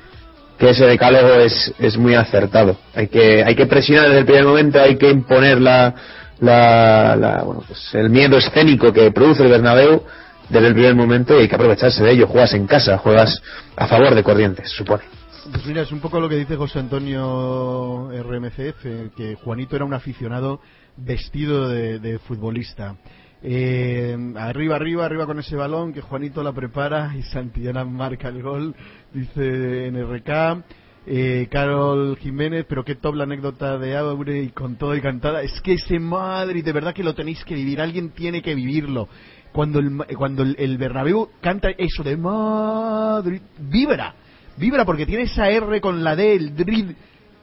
que 0.59 0.69
ese 0.69 0.85
decálogo 0.85 1.33
es, 1.33 1.73
es 1.79 1.97
muy 1.97 2.13
acertado. 2.13 2.77
Hay 2.93 3.07
que 3.07 3.43
hay 3.43 3.55
que 3.55 3.65
presionar 3.65 4.05
desde 4.05 4.19
el 4.19 4.25
primer 4.25 4.45
momento, 4.45 4.79
hay 4.79 4.97
que 4.97 5.09
imponer 5.09 5.59
la, 5.59 5.95
la, 6.39 7.15
la- 7.15 7.43
bueno, 7.43 7.63
pues 7.67 7.93
el 7.93 8.09
miedo 8.09 8.37
escénico 8.37 8.91
que 8.91 9.11
produce 9.11 9.43
el 9.43 9.49
Bernabéu 9.49 10.03
desde 10.49 10.67
el 10.67 10.73
primer 10.73 10.95
momento 10.95 11.37
y 11.37 11.43
hay 11.43 11.47
que 11.47 11.55
aprovecharse 11.55 12.03
de 12.03 12.11
ello. 12.11 12.27
Juegas 12.27 12.53
en 12.53 12.67
casa, 12.67 12.97
juegas 12.97 13.41
a 13.75 13.87
favor 13.87 14.13
de 14.13 14.23
Corrientes, 14.23 14.69
supone. 14.69 15.03
Pues 15.51 15.65
mira, 15.65 15.81
es 15.81 15.91
un 15.91 15.99
poco 15.99 16.19
lo 16.19 16.29
que 16.29 16.37
dice 16.37 16.55
José 16.55 16.79
Antonio 16.79 18.09
RMCF, 18.11 19.13
que 19.15 19.35
Juanito 19.43 19.75
era 19.75 19.83
un 19.83 19.93
aficionado 19.93 20.61
vestido 20.95 21.67
de, 21.67 22.19
futbolista. 22.19 22.95
Eh, 23.41 24.15
arriba, 24.37 24.77
arriba, 24.77 25.05
arriba 25.05 25.25
con 25.25 25.39
ese 25.39 25.57
balón, 25.57 25.91
que 25.91 25.99
Juanito 25.99 26.43
la 26.43 26.53
prepara 26.53 27.13
y 27.17 27.23
Santillana 27.23 27.83
marca 27.83 28.29
el 28.29 28.41
gol, 28.41 28.73
dice 29.13 29.91
NRK. 29.91 30.63
Eh, 31.05 31.49
Carol 31.51 32.17
Jiménez, 32.17 32.65
pero 32.67 32.85
qué 32.85 32.95
top 32.95 33.15
la 33.15 33.25
anécdota 33.25 33.77
de 33.77 33.97
Aure 33.97 34.43
y 34.43 34.49
con 34.49 34.77
todo 34.77 34.95
y 34.95 35.01
cantada. 35.01 35.41
Es 35.41 35.59
que 35.61 35.73
ese 35.73 35.99
Madrid, 35.99 36.63
de 36.63 36.71
verdad 36.71 36.93
que 36.93 37.03
lo 37.03 37.13
tenéis 37.13 37.43
que 37.43 37.55
vivir, 37.55 37.81
alguien 37.81 38.11
tiene 38.11 38.41
que 38.41 38.55
vivirlo. 38.55 39.09
Cuando 39.51 39.79
el, 39.79 39.97
cuando 40.17 40.43
el, 40.43 40.77
Bernabéu 40.77 41.29
canta 41.41 41.69
eso 41.77 42.03
de 42.03 42.15
Madrid, 42.15 43.41
vibra, 43.59 44.15
vibra 44.57 44.85
porque 44.85 45.05
tiene 45.05 45.23
esa 45.23 45.49
R 45.49 45.81
con 45.81 46.03
la 46.03 46.15
D, 46.15 46.35
el 46.35 46.55
Drid 46.55 46.91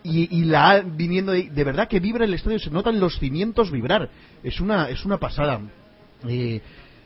y, 0.03 0.39
y 0.39 0.45
la 0.47 0.71
A 0.71 0.81
viniendo 0.81 1.33
de, 1.33 1.51
de 1.51 1.65
verdad 1.65 1.87
que 1.87 2.01
vibra 2.01 2.25
el 2.25 2.35
estadio, 2.35 2.59
se 2.59 2.71
notan 2.71 2.99
los 2.99 3.19
cimientos 3.19 3.71
vibrar. 3.71 4.09
Es 4.43 4.61
una, 4.61 4.89
es 4.89 5.05
una 5.05 5.19
pasada. 5.19 5.61
Eh, 6.27 6.63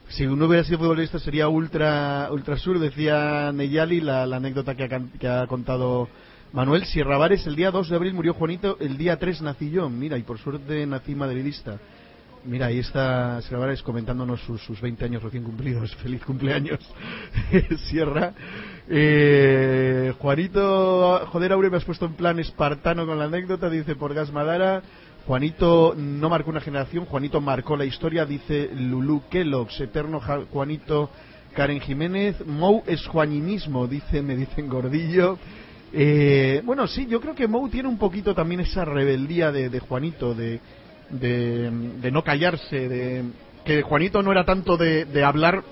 si 0.08 0.24
uno 0.24 0.46
hubiera 0.46 0.62
sido 0.62 0.78
futbolista 0.78 1.18
sería 1.18 1.48
ultra 1.48 2.28
ultra 2.30 2.56
sur, 2.56 2.78
decía 2.78 3.50
Neyali, 3.52 4.00
la, 4.00 4.24
la 4.24 4.36
anécdota 4.36 4.76
que 4.76 4.84
ha, 4.84 5.00
que 5.18 5.28
ha 5.28 5.46
contado 5.48 6.08
Manuel. 6.54 6.84
Sierra 6.84 7.18
Vares, 7.18 7.44
el 7.48 7.56
día 7.56 7.72
2 7.72 7.88
de 7.88 7.96
abril 7.96 8.14
murió 8.14 8.32
Juanito, 8.32 8.76
el 8.78 8.96
día 8.96 9.18
3 9.18 9.42
nací 9.42 9.70
yo. 9.70 9.90
Mira, 9.90 10.16
y 10.16 10.22
por 10.22 10.38
suerte 10.38 10.86
nací 10.86 11.12
madridista. 11.16 11.80
Mira, 12.44 12.66
ahí 12.66 12.78
está 12.78 13.42
Sierra 13.42 13.58
Vares 13.58 13.82
comentándonos 13.82 14.40
sus, 14.42 14.62
sus 14.62 14.80
20 14.80 15.04
años 15.04 15.22
recién 15.24 15.42
cumplidos. 15.42 15.92
Feliz 16.02 16.22
cumpleaños, 16.24 16.78
Sierra. 17.88 18.34
Eh, 18.88 20.14
Juanito, 20.20 21.26
joder, 21.26 21.52
Aure, 21.52 21.70
me 21.70 21.78
has 21.78 21.84
puesto 21.84 22.06
en 22.06 22.14
plan 22.14 22.38
espartano 22.38 23.04
con 23.04 23.18
la 23.18 23.24
anécdota, 23.24 23.68
dice 23.68 23.96
por 23.96 24.14
Gas 24.14 24.32
Madara. 24.32 24.80
Juanito 25.26 25.94
no 25.96 26.28
marcó 26.28 26.50
una 26.50 26.60
generación, 26.60 27.04
Juanito 27.06 27.40
marcó 27.40 27.76
la 27.76 27.84
historia, 27.84 28.26
dice 28.26 28.70
Lulú 28.72 29.24
Kellogg's, 29.28 29.80
eterno 29.80 30.20
Juanito 30.52 31.10
Karen 31.56 31.80
Jiménez. 31.80 32.46
Mou 32.46 32.84
es 32.86 33.04
juaninismo, 33.08 33.88
dice, 33.88 34.22
me 34.22 34.36
dicen 34.36 34.68
Gordillo. 34.68 35.36
Eh, 35.96 36.60
bueno, 36.64 36.88
sí, 36.88 37.06
yo 37.06 37.20
creo 37.20 37.36
que 37.36 37.46
Mou 37.46 37.68
tiene 37.68 37.88
un 37.88 37.98
poquito 37.98 38.34
también 38.34 38.60
esa 38.60 38.84
rebeldía 38.84 39.52
de, 39.52 39.78
Juanito, 39.78 40.34
de, 40.34 40.58
de, 41.08 42.10
no 42.10 42.24
callarse, 42.24 42.88
de 42.88 43.24
que 43.64 43.82
Juanito 43.82 44.20
no 44.20 44.32
era 44.32 44.44
tanto 44.44 44.76
de, 44.76 45.24
hablar, 45.24 45.62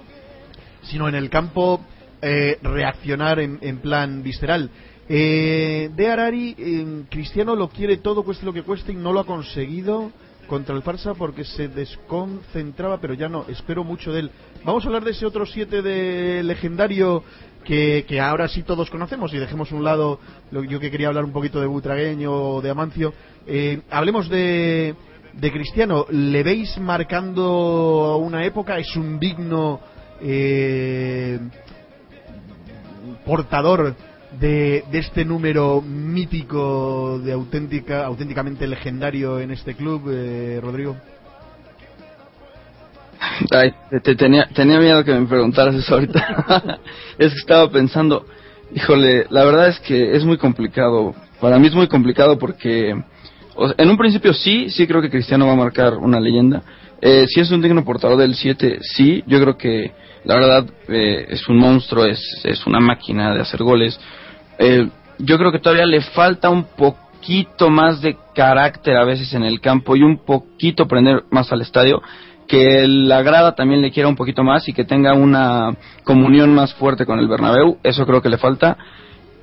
sino 0.82 1.08
en 1.08 1.16
el 1.16 1.28
campo 1.28 1.84
eh, 2.20 2.56
reaccionar 2.62 3.40
en, 3.40 3.58
en 3.62 3.78
plan 3.78 4.22
visceral. 4.22 4.70
Eh, 5.08 5.90
de 5.92 6.08
Arari, 6.08 7.06
Cristiano 7.10 7.56
lo 7.56 7.68
quiere 7.68 7.96
todo, 7.96 8.22
cueste 8.22 8.46
lo 8.46 8.52
que 8.52 8.62
cueste, 8.62 8.92
y 8.92 8.94
no 8.94 9.12
lo 9.12 9.18
ha 9.18 9.26
conseguido 9.26 10.12
contra 10.46 10.76
el 10.76 10.82
Farsa 10.82 11.14
porque 11.14 11.44
se 11.44 11.66
desconcentraba, 11.66 13.00
pero 13.00 13.14
ya 13.14 13.28
no, 13.28 13.46
espero 13.48 13.82
mucho 13.82 14.12
de 14.12 14.20
él. 14.20 14.30
Vamos 14.64 14.84
a 14.84 14.86
hablar 14.86 15.02
de 15.02 15.10
ese 15.10 15.26
otro 15.26 15.46
7 15.46 15.82
de 15.82 16.42
legendario 16.44 17.24
que, 17.64 18.04
que 18.06 18.20
ahora 18.20 18.48
sí 18.48 18.62
todos 18.62 18.90
conocemos 18.90 19.32
y 19.32 19.38
dejemos 19.38 19.72
un 19.72 19.84
lado 19.84 20.18
lo, 20.50 20.62
yo 20.64 20.80
que 20.80 20.90
quería 20.90 21.08
hablar 21.08 21.24
un 21.24 21.32
poquito 21.32 21.60
de 21.60 21.66
Butragueño 21.66 22.32
o 22.32 22.62
de 22.62 22.70
Amancio. 22.70 23.12
Eh, 23.46 23.80
hablemos 23.90 24.28
de, 24.28 24.94
de 25.34 25.52
Cristiano. 25.52 26.06
¿Le 26.10 26.42
veis 26.42 26.78
marcando 26.78 28.16
una 28.18 28.44
época? 28.44 28.78
¿Es 28.78 28.94
un 28.96 29.18
digno 29.18 29.80
eh, 30.20 31.38
portador 33.24 33.94
de, 34.38 34.84
de 34.90 34.98
este 34.98 35.24
número 35.24 35.80
mítico 35.80 37.18
de 37.18 37.32
auténtica 37.32 38.06
auténticamente 38.06 38.66
legendario 38.66 39.38
en 39.38 39.50
este 39.50 39.74
club, 39.74 40.10
eh, 40.10 40.58
Rodrigo? 40.62 40.96
Ay, 43.50 43.72
te- 43.90 44.00
te 44.00 44.14
tenía, 44.16 44.46
tenía 44.54 44.78
miedo 44.78 45.04
que 45.04 45.12
me 45.14 45.26
preguntaras 45.26 45.74
eso 45.74 45.94
ahorita. 45.94 46.78
es 47.18 47.32
que 47.32 47.38
estaba 47.38 47.70
pensando, 47.70 48.26
híjole, 48.74 49.26
la 49.30 49.44
verdad 49.44 49.68
es 49.68 49.78
que 49.80 50.16
es 50.16 50.24
muy 50.24 50.38
complicado. 50.38 51.14
Para 51.40 51.58
mí 51.58 51.66
es 51.66 51.74
muy 51.74 51.88
complicado 51.88 52.38
porque, 52.38 52.94
o 53.54 53.66
sea, 53.66 53.74
en 53.78 53.90
un 53.90 53.96
principio 53.98 54.32
sí, 54.32 54.70
sí 54.70 54.86
creo 54.86 55.02
que 55.02 55.10
Cristiano 55.10 55.46
va 55.46 55.52
a 55.52 55.56
marcar 55.56 55.94
una 55.94 56.20
leyenda. 56.20 56.62
Eh, 57.00 57.26
si 57.28 57.40
es 57.40 57.50
un 57.50 57.60
digno 57.60 57.84
portador 57.84 58.16
del 58.16 58.34
7, 58.34 58.78
sí, 58.80 59.24
yo 59.26 59.40
creo 59.40 59.56
que 59.56 59.92
la 60.24 60.36
verdad 60.36 60.66
eh, 60.88 61.26
es 61.30 61.48
un 61.48 61.56
monstruo, 61.58 62.04
es, 62.04 62.20
es 62.44 62.64
una 62.66 62.78
máquina 62.78 63.34
de 63.34 63.40
hacer 63.40 63.62
goles. 63.62 63.98
Eh, 64.58 64.88
yo 65.18 65.36
creo 65.38 65.50
que 65.50 65.58
todavía 65.58 65.86
le 65.86 66.00
falta 66.00 66.48
un 66.48 66.64
poquito 66.64 67.70
más 67.70 68.00
de 68.00 68.16
carácter 68.34 68.96
a 68.96 69.04
veces 69.04 69.32
en 69.34 69.42
el 69.42 69.60
campo 69.60 69.96
y 69.96 70.02
un 70.02 70.18
poquito 70.24 70.86
prender 70.86 71.24
más 71.30 71.52
al 71.52 71.60
estadio 71.62 72.00
que 72.46 72.86
la 72.88 73.22
grada 73.22 73.54
también 73.54 73.80
le 73.80 73.90
quiera 73.90 74.08
un 74.08 74.16
poquito 74.16 74.42
más 74.44 74.68
y 74.68 74.72
que 74.72 74.84
tenga 74.84 75.14
una 75.14 75.76
comunión 76.04 76.54
más 76.54 76.74
fuerte 76.74 77.06
con 77.06 77.18
el 77.18 77.28
Bernabéu, 77.28 77.78
eso 77.82 78.04
creo 78.06 78.20
que 78.22 78.28
le 78.28 78.38
falta. 78.38 78.76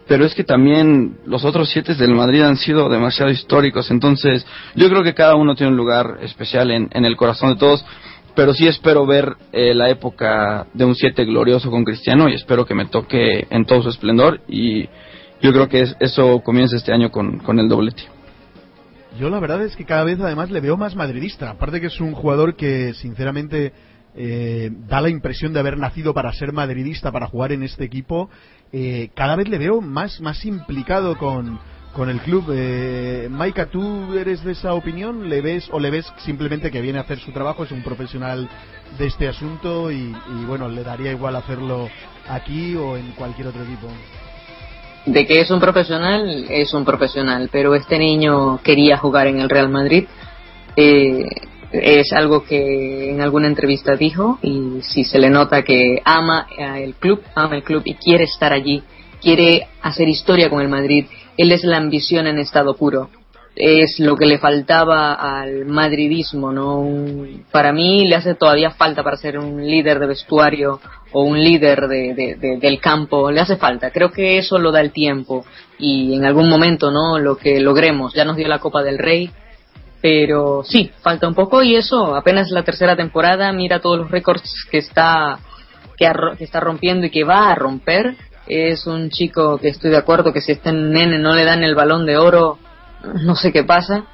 Pero 0.07 0.25
es 0.25 0.33
que 0.33 0.43
también 0.43 1.17
los 1.27 1.45
otros 1.45 1.69
siete 1.69 1.93
del 1.93 2.15
Madrid 2.15 2.41
han 2.41 2.57
sido 2.57 2.89
demasiado 2.89 3.29
históricos, 3.31 3.91
entonces 3.91 4.45
yo 4.75 4.89
creo 4.89 5.03
que 5.03 5.13
cada 5.13 5.35
uno 5.35 5.53
tiene 5.55 5.71
un 5.71 5.77
lugar 5.77 6.17
especial 6.23 6.71
en, 6.71 6.89
en 6.91 7.05
el 7.05 7.15
corazón 7.15 7.49
de 7.51 7.57
todos, 7.57 7.85
pero 8.35 8.53
sí 8.53 8.67
espero 8.67 9.05
ver 9.05 9.35
eh, 9.51 9.73
la 9.75 9.89
época 9.89 10.65
de 10.73 10.85
un 10.85 10.95
siete 10.95 11.25
glorioso 11.25 11.69
con 11.69 11.83
Cristiano 11.83 12.27
y 12.27 12.33
espero 12.33 12.65
que 12.65 12.73
me 12.73 12.85
toque 12.87 13.45
en 13.51 13.65
todo 13.65 13.83
su 13.83 13.89
esplendor 13.89 14.41
y 14.47 14.83
yo 15.41 15.51
creo 15.53 15.67
que 15.67 15.81
es- 15.81 15.95
eso 15.99 16.41
comienza 16.41 16.75
este 16.77 16.91
año 16.93 17.11
con, 17.11 17.37
con 17.39 17.59
el 17.59 17.67
doblete. 17.69 18.03
Yo 19.19 19.29
la 19.29 19.41
verdad 19.41 19.61
es 19.63 19.75
que 19.75 19.83
cada 19.83 20.05
vez 20.05 20.17
además 20.21 20.49
le 20.49 20.61
veo 20.61 20.77
más 20.77 20.95
madridista. 20.95 21.49
Aparte 21.49 21.81
que 21.81 21.87
es 21.87 21.99
un 21.99 22.13
jugador 22.13 22.55
que 22.55 22.93
sinceramente 22.93 23.73
eh, 24.15 24.71
da 24.87 25.01
la 25.01 25.09
impresión 25.09 25.51
de 25.51 25.59
haber 25.59 25.77
nacido 25.77 26.13
para 26.13 26.31
ser 26.31 26.53
madridista, 26.53 27.11
para 27.11 27.27
jugar 27.27 27.51
en 27.51 27.63
este 27.63 27.83
equipo. 27.83 28.29
Eh, 28.71 29.09
cada 29.15 29.35
vez 29.35 29.49
le 29.49 29.57
veo 29.57 29.81
más, 29.81 30.21
más 30.21 30.45
implicado 30.45 31.17
con, 31.17 31.59
con 31.91 32.09
el 32.09 32.21
club. 32.21 32.45
Eh, 32.53 33.27
Maika, 33.29 33.65
¿tú 33.65 34.13
eres 34.13 34.41
de 34.45 34.53
esa 34.53 34.73
opinión? 34.73 35.27
¿Le 35.27 35.41
ves 35.41 35.67
o 35.73 35.81
le 35.81 35.91
ves 35.91 36.05
simplemente 36.19 36.71
que 36.71 36.79
viene 36.79 36.99
a 36.99 37.01
hacer 37.01 37.19
su 37.19 37.33
trabajo? 37.33 37.65
Es 37.65 37.71
un 37.73 37.83
profesional 37.83 38.47
de 38.97 39.05
este 39.05 39.27
asunto 39.27 39.91
y, 39.91 40.15
y, 40.15 40.45
bueno, 40.47 40.69
le 40.69 40.81
daría 40.81 41.11
igual 41.11 41.35
hacerlo 41.35 41.89
aquí 42.29 42.73
o 42.75 42.95
en 42.95 43.11
cualquier 43.11 43.47
otro 43.47 43.63
equipo. 43.63 43.89
De 45.05 45.25
que 45.25 45.41
es 45.41 45.49
un 45.49 45.59
profesional, 45.59 46.45
es 46.49 46.73
un 46.73 46.85
profesional, 46.85 47.49
pero 47.51 47.73
este 47.73 47.97
niño 47.97 48.59
quería 48.63 48.97
jugar 48.97 49.27
en 49.27 49.39
el 49.39 49.49
Real 49.49 49.69
Madrid. 49.69 50.05
Eh, 50.75 51.25
es 51.71 52.13
algo 52.13 52.43
que 52.43 53.11
en 53.11 53.21
alguna 53.21 53.47
entrevista 53.47 53.95
dijo 53.95 54.39
y 54.41 54.81
si 54.81 55.03
se 55.03 55.19
le 55.19 55.29
nota 55.29 55.61
que 55.61 56.01
ama 56.03 56.47
el 56.57 56.95
club, 56.95 57.21
ama 57.35 57.55
el 57.55 57.63
club 57.63 57.83
y 57.85 57.93
quiere 57.93 58.23
estar 58.23 58.51
allí, 58.51 58.81
quiere 59.21 59.67
hacer 59.81 60.07
historia 60.07 60.49
con 60.49 60.61
el 60.61 60.69
Madrid. 60.69 61.05
Él 61.37 61.51
es 61.51 61.63
la 61.63 61.77
ambición 61.77 62.27
en 62.27 62.39
estado 62.39 62.75
puro. 62.75 63.09
Es 63.55 63.99
lo 63.99 64.15
que 64.15 64.25
le 64.25 64.37
faltaba 64.37 65.13
al 65.13 65.65
madridismo, 65.65 66.51
¿no? 66.51 66.87
Para 67.51 67.73
mí 67.73 68.07
le 68.07 68.15
hace 68.15 68.35
todavía 68.35 68.71
falta 68.71 69.03
para 69.03 69.17
ser 69.17 69.37
un 69.37 69.65
líder 69.65 69.99
de 69.99 70.07
vestuario 70.07 70.79
o 71.11 71.23
un 71.23 71.39
líder 71.43 71.87
de, 71.87 72.13
de- 72.13 72.35
de- 72.35 72.57
del 72.57 72.79
campo, 72.79 73.31
le 73.31 73.41
hace 73.41 73.57
falta. 73.57 73.91
Creo 73.91 74.11
que 74.11 74.37
eso 74.37 74.57
lo 74.59 74.71
da 74.71 74.81
el 74.81 74.91
tiempo 74.91 75.45
y 75.77 76.13
en 76.15 76.25
algún 76.25 76.49
momento, 76.49 76.91
¿no? 76.91 77.17
Lo 77.19 77.37
que 77.37 77.59
logremos, 77.59 78.13
ya 78.13 78.25
nos 78.25 78.35
dio 78.37 78.47
la 78.47 78.59
Copa 78.59 78.83
del 78.83 78.97
Rey, 78.99 79.31
pero 80.01 80.63
sí, 80.63 80.91
falta 81.01 81.27
un 81.27 81.35
poco 81.35 81.61
y 81.63 81.75
eso, 81.75 82.15
apenas 82.15 82.49
la 82.51 82.63
tercera 82.63 82.95
temporada, 82.95 83.51
mira 83.51 83.79
todos 83.79 83.97
los 83.97 84.11
récords 84.11 84.43
que 84.71 84.77
está, 84.77 85.39
que, 85.97 86.09
que 86.37 86.43
está 86.43 86.59
rompiendo 86.59 87.05
y 87.07 87.09
que 87.09 87.23
va 87.23 87.51
a 87.51 87.55
romper. 87.55 88.15
es 88.47 88.87
un 88.87 89.09
chico 89.09 89.57
que 89.59 89.67
estoy 89.69 89.91
de 89.91 89.97
acuerdo 89.97 90.31
que 90.33 90.41
si 90.41 90.51
este 90.53 90.71
nene 90.71 91.19
no 91.19 91.35
le 91.35 91.43
dan 91.45 91.63
el 91.63 91.75
balón 91.75 92.05
de 92.05 92.17
oro, 92.17 92.57
no 93.21 93.35
sé 93.35 93.51
qué 93.51 93.63
pasa. 93.63 94.05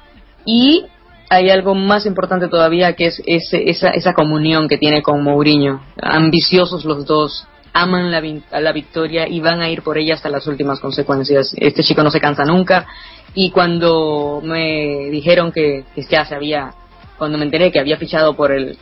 Y 0.44 0.86
hay 1.28 1.50
algo 1.50 1.74
más 1.74 2.06
importante 2.06 2.48
todavía 2.48 2.94
que 2.94 3.06
es 3.06 3.22
ese, 3.26 3.68
esa, 3.68 3.88
esa 3.90 4.14
comunión 4.14 4.68
que 4.68 4.78
tiene 4.78 5.02
con 5.02 5.22
Mourinho. 5.22 5.82
Ambiciosos 6.00 6.84
los 6.84 7.04
dos, 7.06 7.46
aman 7.72 8.10
la, 8.10 8.72
victoria 8.72 9.28
y 9.28 9.40
van 9.40 9.60
a 9.60 9.68
ir 9.68 9.82
por 9.82 9.98
ella 9.98 10.14
hasta 10.14 10.28
las 10.28 10.46
últimas 10.46 10.80
consecuencias. 10.80 11.54
Este 11.56 11.82
chico 11.82 12.02
no 12.02 12.10
se 12.10 12.20
cansa 12.20 12.44
nunca. 12.44 12.86
Y 13.34 13.50
cuando 13.50 14.40
me 14.42 15.10
dijeron 15.10 15.52
que, 15.52 15.84
que 15.94 16.02
ya 16.02 16.24
se 16.24 16.34
había, 16.34 16.72
cuando 17.18 17.38
me 17.38 17.44
enteré 17.44 17.70
que 17.70 17.80
había 17.80 17.98
fichado 17.98 18.34
por 18.34 18.52
el 18.52 18.78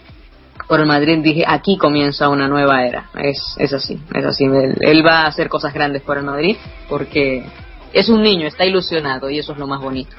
por 0.69 0.79
el 0.79 0.87
Madrid 0.87 1.19
dije 1.19 1.45
aquí 1.47 1.77
comienza 1.77 2.29
una 2.29 2.47
nueva 2.47 2.87
era 2.87 3.11
es, 3.21 3.57
es 3.59 3.73
así 3.73 4.01
es 4.15 4.25
así. 4.25 4.45
Él, 4.45 4.77
él 4.81 5.05
va 5.05 5.23
a 5.23 5.27
hacer 5.27 5.49
cosas 5.49 5.75
grandes 5.75 6.03
por 6.03 6.17
el 6.17 6.23
Madrid 6.23 6.57
porque 6.89 7.45
es 7.93 8.09
un 8.09 8.23
niño 8.23 8.47
está 8.47 8.65
ilusionado 8.65 9.29
y 9.29 9.41
eso 9.41 9.53
es 9.53 9.59
lo 9.59 9.67
más 9.67 9.81
bonito 9.81 10.15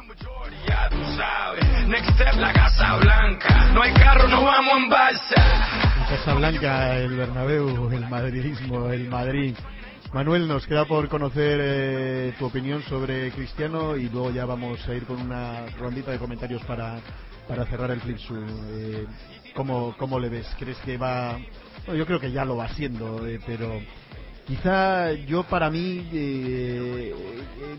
next 1.88 2.10
step 2.16 2.36
la 2.36 2.52
Casa 2.54 2.98
Blanca. 2.98 3.72
No 3.74 3.82
hay 3.82 3.94
carro, 3.94 4.28
no 4.28 4.44
vamos 4.44 4.74
en 4.78 4.90
balsa. 4.90 5.36
Casablanca, 6.10 6.98
el 6.98 7.16
Bernabéu, 7.16 7.92
el 7.92 8.08
madridismo, 8.10 8.90
el 8.90 9.10
Madrid. 9.10 9.56
Manuel, 10.14 10.48
nos 10.48 10.66
queda 10.66 10.86
por 10.86 11.10
conocer 11.10 11.60
eh, 11.62 12.34
tu 12.40 12.46
opinión 12.46 12.82
sobre 12.84 13.32
Cristiano 13.32 13.98
y 13.98 14.10
luego 14.10 14.32
ya 14.32 14.46
vamos 14.46 14.88
a 14.88 14.94
ir 14.94 15.06
con 15.06 15.20
una 15.20 15.66
rondita 15.78 16.12
de 16.12 16.20
comentarios 16.20 16.64
para, 16.64 17.00
para 17.48 17.66
cerrar 17.66 17.92
el 17.92 18.00
flip. 18.02 18.18
Eh, 18.70 19.06
¿cómo, 19.56 19.96
¿Cómo 19.98 20.20
le 20.20 20.30
ves? 20.30 20.48
¿Crees 20.58 20.78
que 20.80 20.98
va...? 20.98 21.38
yo 21.94 22.06
creo 22.06 22.20
que 22.20 22.32
ya 22.32 22.46
lo 22.46 22.58
va 22.58 22.66
haciendo, 22.66 23.28
eh, 23.28 23.40
pero 23.46 23.80
quizá 24.48 25.12
yo 25.12 25.44
para 25.44 25.70
mí 25.70 26.10
eh, 26.12 27.14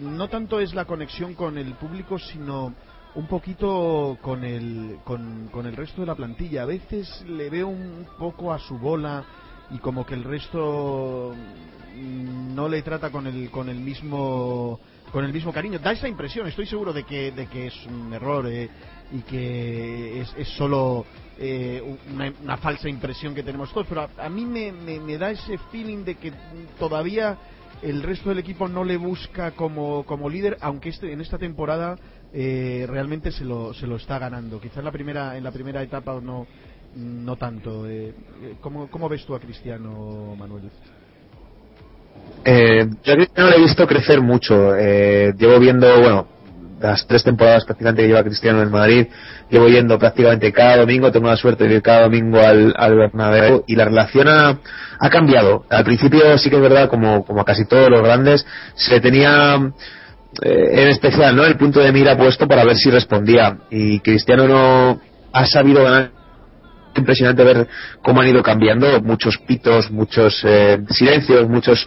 no 0.01 0.29
tanto 0.29 0.61
es 0.61 0.75
la 0.75 0.85
conexión 0.85 1.35
con 1.35 1.59
el 1.59 1.75
público, 1.75 2.19
sino 2.19 2.75
un 3.17 3.27
poquito 3.27 4.19
con 4.21 4.45
el, 4.45 4.99
con, 5.03 5.49
con 5.49 5.67
el 5.67 5.75
resto 5.75 6.03
de 6.03 6.07
la 6.07 6.15
plantilla. 6.15 6.63
A 6.63 6.67
veces 6.67 7.25
le 7.27 7.49
veo 7.49 7.67
un 7.67 8.07
poco 8.19 8.53
a 8.53 8.59
su 8.59 8.79
bola 8.79 9.25
y 9.71 9.79
como 9.79 10.05
que 10.05 10.15
el 10.15 10.23
resto 10.23 11.35
mm, 11.97 12.55
no 12.55 12.69
le 12.69 12.83
trata 12.83 13.11
con 13.11 13.27
el, 13.27 13.51
con 13.51 13.69
el 13.69 13.79
mismo 13.79 14.79
con 15.11 15.25
el 15.25 15.33
mismo 15.33 15.53
cariño. 15.53 15.79
Da 15.79 15.93
esa 15.93 16.09
impresión, 16.09 16.47
estoy 16.47 16.67
seguro 16.67 16.93
de 16.93 17.05
que, 17.05 17.33
de 17.33 17.47
que 17.47 17.69
es 17.69 17.87
un 17.87 18.13
error 18.13 18.47
eh, 18.49 18.69
y 19.13 19.21
que 19.21 20.21
es, 20.21 20.35
es 20.37 20.49
solo 20.49 21.07
eh, 21.39 21.97
una, 22.43 22.57
falsa 22.59 22.89
impresión 22.89 23.35
que 23.35 23.43
tenemos 23.43 23.73
todos, 23.73 23.87
pero 23.89 24.03
a, 24.03 24.11
a 24.19 24.29
mí 24.29 24.45
me, 24.45 24.73
me, 24.73 25.01
me 25.01 25.17
da 25.17 25.31
ese 25.31 25.57
feeling 25.71 26.05
de 26.05 26.17
que 26.17 26.33
todavía 26.79 27.39
el 27.83 28.03
resto 28.03 28.31
del 28.31 28.39
equipo 28.39 28.69
no 28.69 28.85
le 28.85 28.97
busca 28.97 29.53
como, 29.53 30.05
como 30.05 30.29
líder, 30.29 30.57
aunque 30.61 30.89
este, 30.89 31.13
en 31.13 31.21
esta 31.21 31.39
temporada 31.39 31.97
eh, 32.39 32.87
realmente 32.87 33.33
se 33.33 33.45
lo, 33.45 33.73
se 33.73 33.87
lo 33.87 33.97
está 33.97 34.19
ganando. 34.19 34.61
Quizás 34.61 34.85
la 34.85 34.93
primera, 34.93 35.39
en 35.39 35.45
la 35.45 35.51
primera 35.51 35.83
etapa 35.83 36.21
no, 36.23 36.47
no 36.95 37.37
tanto. 37.37 37.89
Eh, 37.89 38.13
¿cómo, 38.61 38.91
¿Cómo 38.91 39.09
ves 39.09 39.25
tú 39.25 39.35
a 39.35 39.41
Cristiano, 39.41 40.37
Manuel? 40.39 40.65
Eh, 42.45 42.87
yo 43.03 43.13
a 43.15 43.17
Cristiano 43.17 43.51
le 43.51 43.57
he 43.57 43.61
visto 43.61 43.87
crecer 43.87 44.21
mucho. 44.21 44.77
Eh, 44.77 45.33
llevo 45.39 45.59
viendo, 45.59 45.87
bueno, 45.99 46.29
las 46.79 47.07
tres 47.07 47.25
temporadas 47.25 47.65
prácticamente 47.65 48.03
que 48.03 48.09
lleva 48.09 48.23
Cristiano 48.23 48.61
en 48.61 48.71
Madrid, 48.71 49.07
llevo 49.51 49.69
yendo 49.69 49.99
prácticamente 49.99 50.53
cada 50.53 50.77
domingo, 50.77 51.11
tengo 51.11 51.29
la 51.29 51.39
suerte 51.39 51.67
de 51.67 51.77
ir 51.77 51.83
cada 51.83 52.03
domingo 52.03 52.39
al, 52.39 52.75
al 52.77 52.97
Bernabéu 52.97 53.65
y 53.67 53.77
la 53.77 53.87
relación 53.87 54.29
ha, 54.29 54.61
ha 54.99 55.11
cambiado. 55.11 55.65
Al 55.71 55.85
principio 55.85 56.37
sí 56.37 56.51
que 56.51 56.57
es 56.57 56.63
verdad, 56.63 56.91
como, 56.91 57.25
como 57.25 57.41
a 57.41 57.45
casi 57.47 57.65
todos 57.65 57.89
los 57.89 58.03
grandes, 58.03 58.45
se 58.75 59.01
tenía 59.01 59.57
eh, 59.57 59.71
en 60.43 60.89
especial 60.89 61.35
no 61.35 61.45
el 61.45 61.57
punto 61.57 61.81
de 61.81 61.93
mira 61.93 62.17
puesto 62.17 62.47
para 62.47 62.65
ver 62.65 62.77
si 62.77 62.91
respondía. 62.91 63.59
Y 63.71 64.01
Cristiano 64.01 64.47
no 64.47 65.01
ha 65.33 65.47
sabido 65.47 65.85
ganar. 65.85 66.11
Impresionante 66.95 67.45
ver 67.45 67.69
cómo 68.03 68.23
han 68.23 68.29
ido 68.29 68.43
cambiando. 68.43 69.03
Muchos 69.03 69.37
pitos, 69.47 69.91
muchos 69.91 70.43
eh, 70.45 70.79
silencios, 70.91 71.47
muchos 71.47 71.87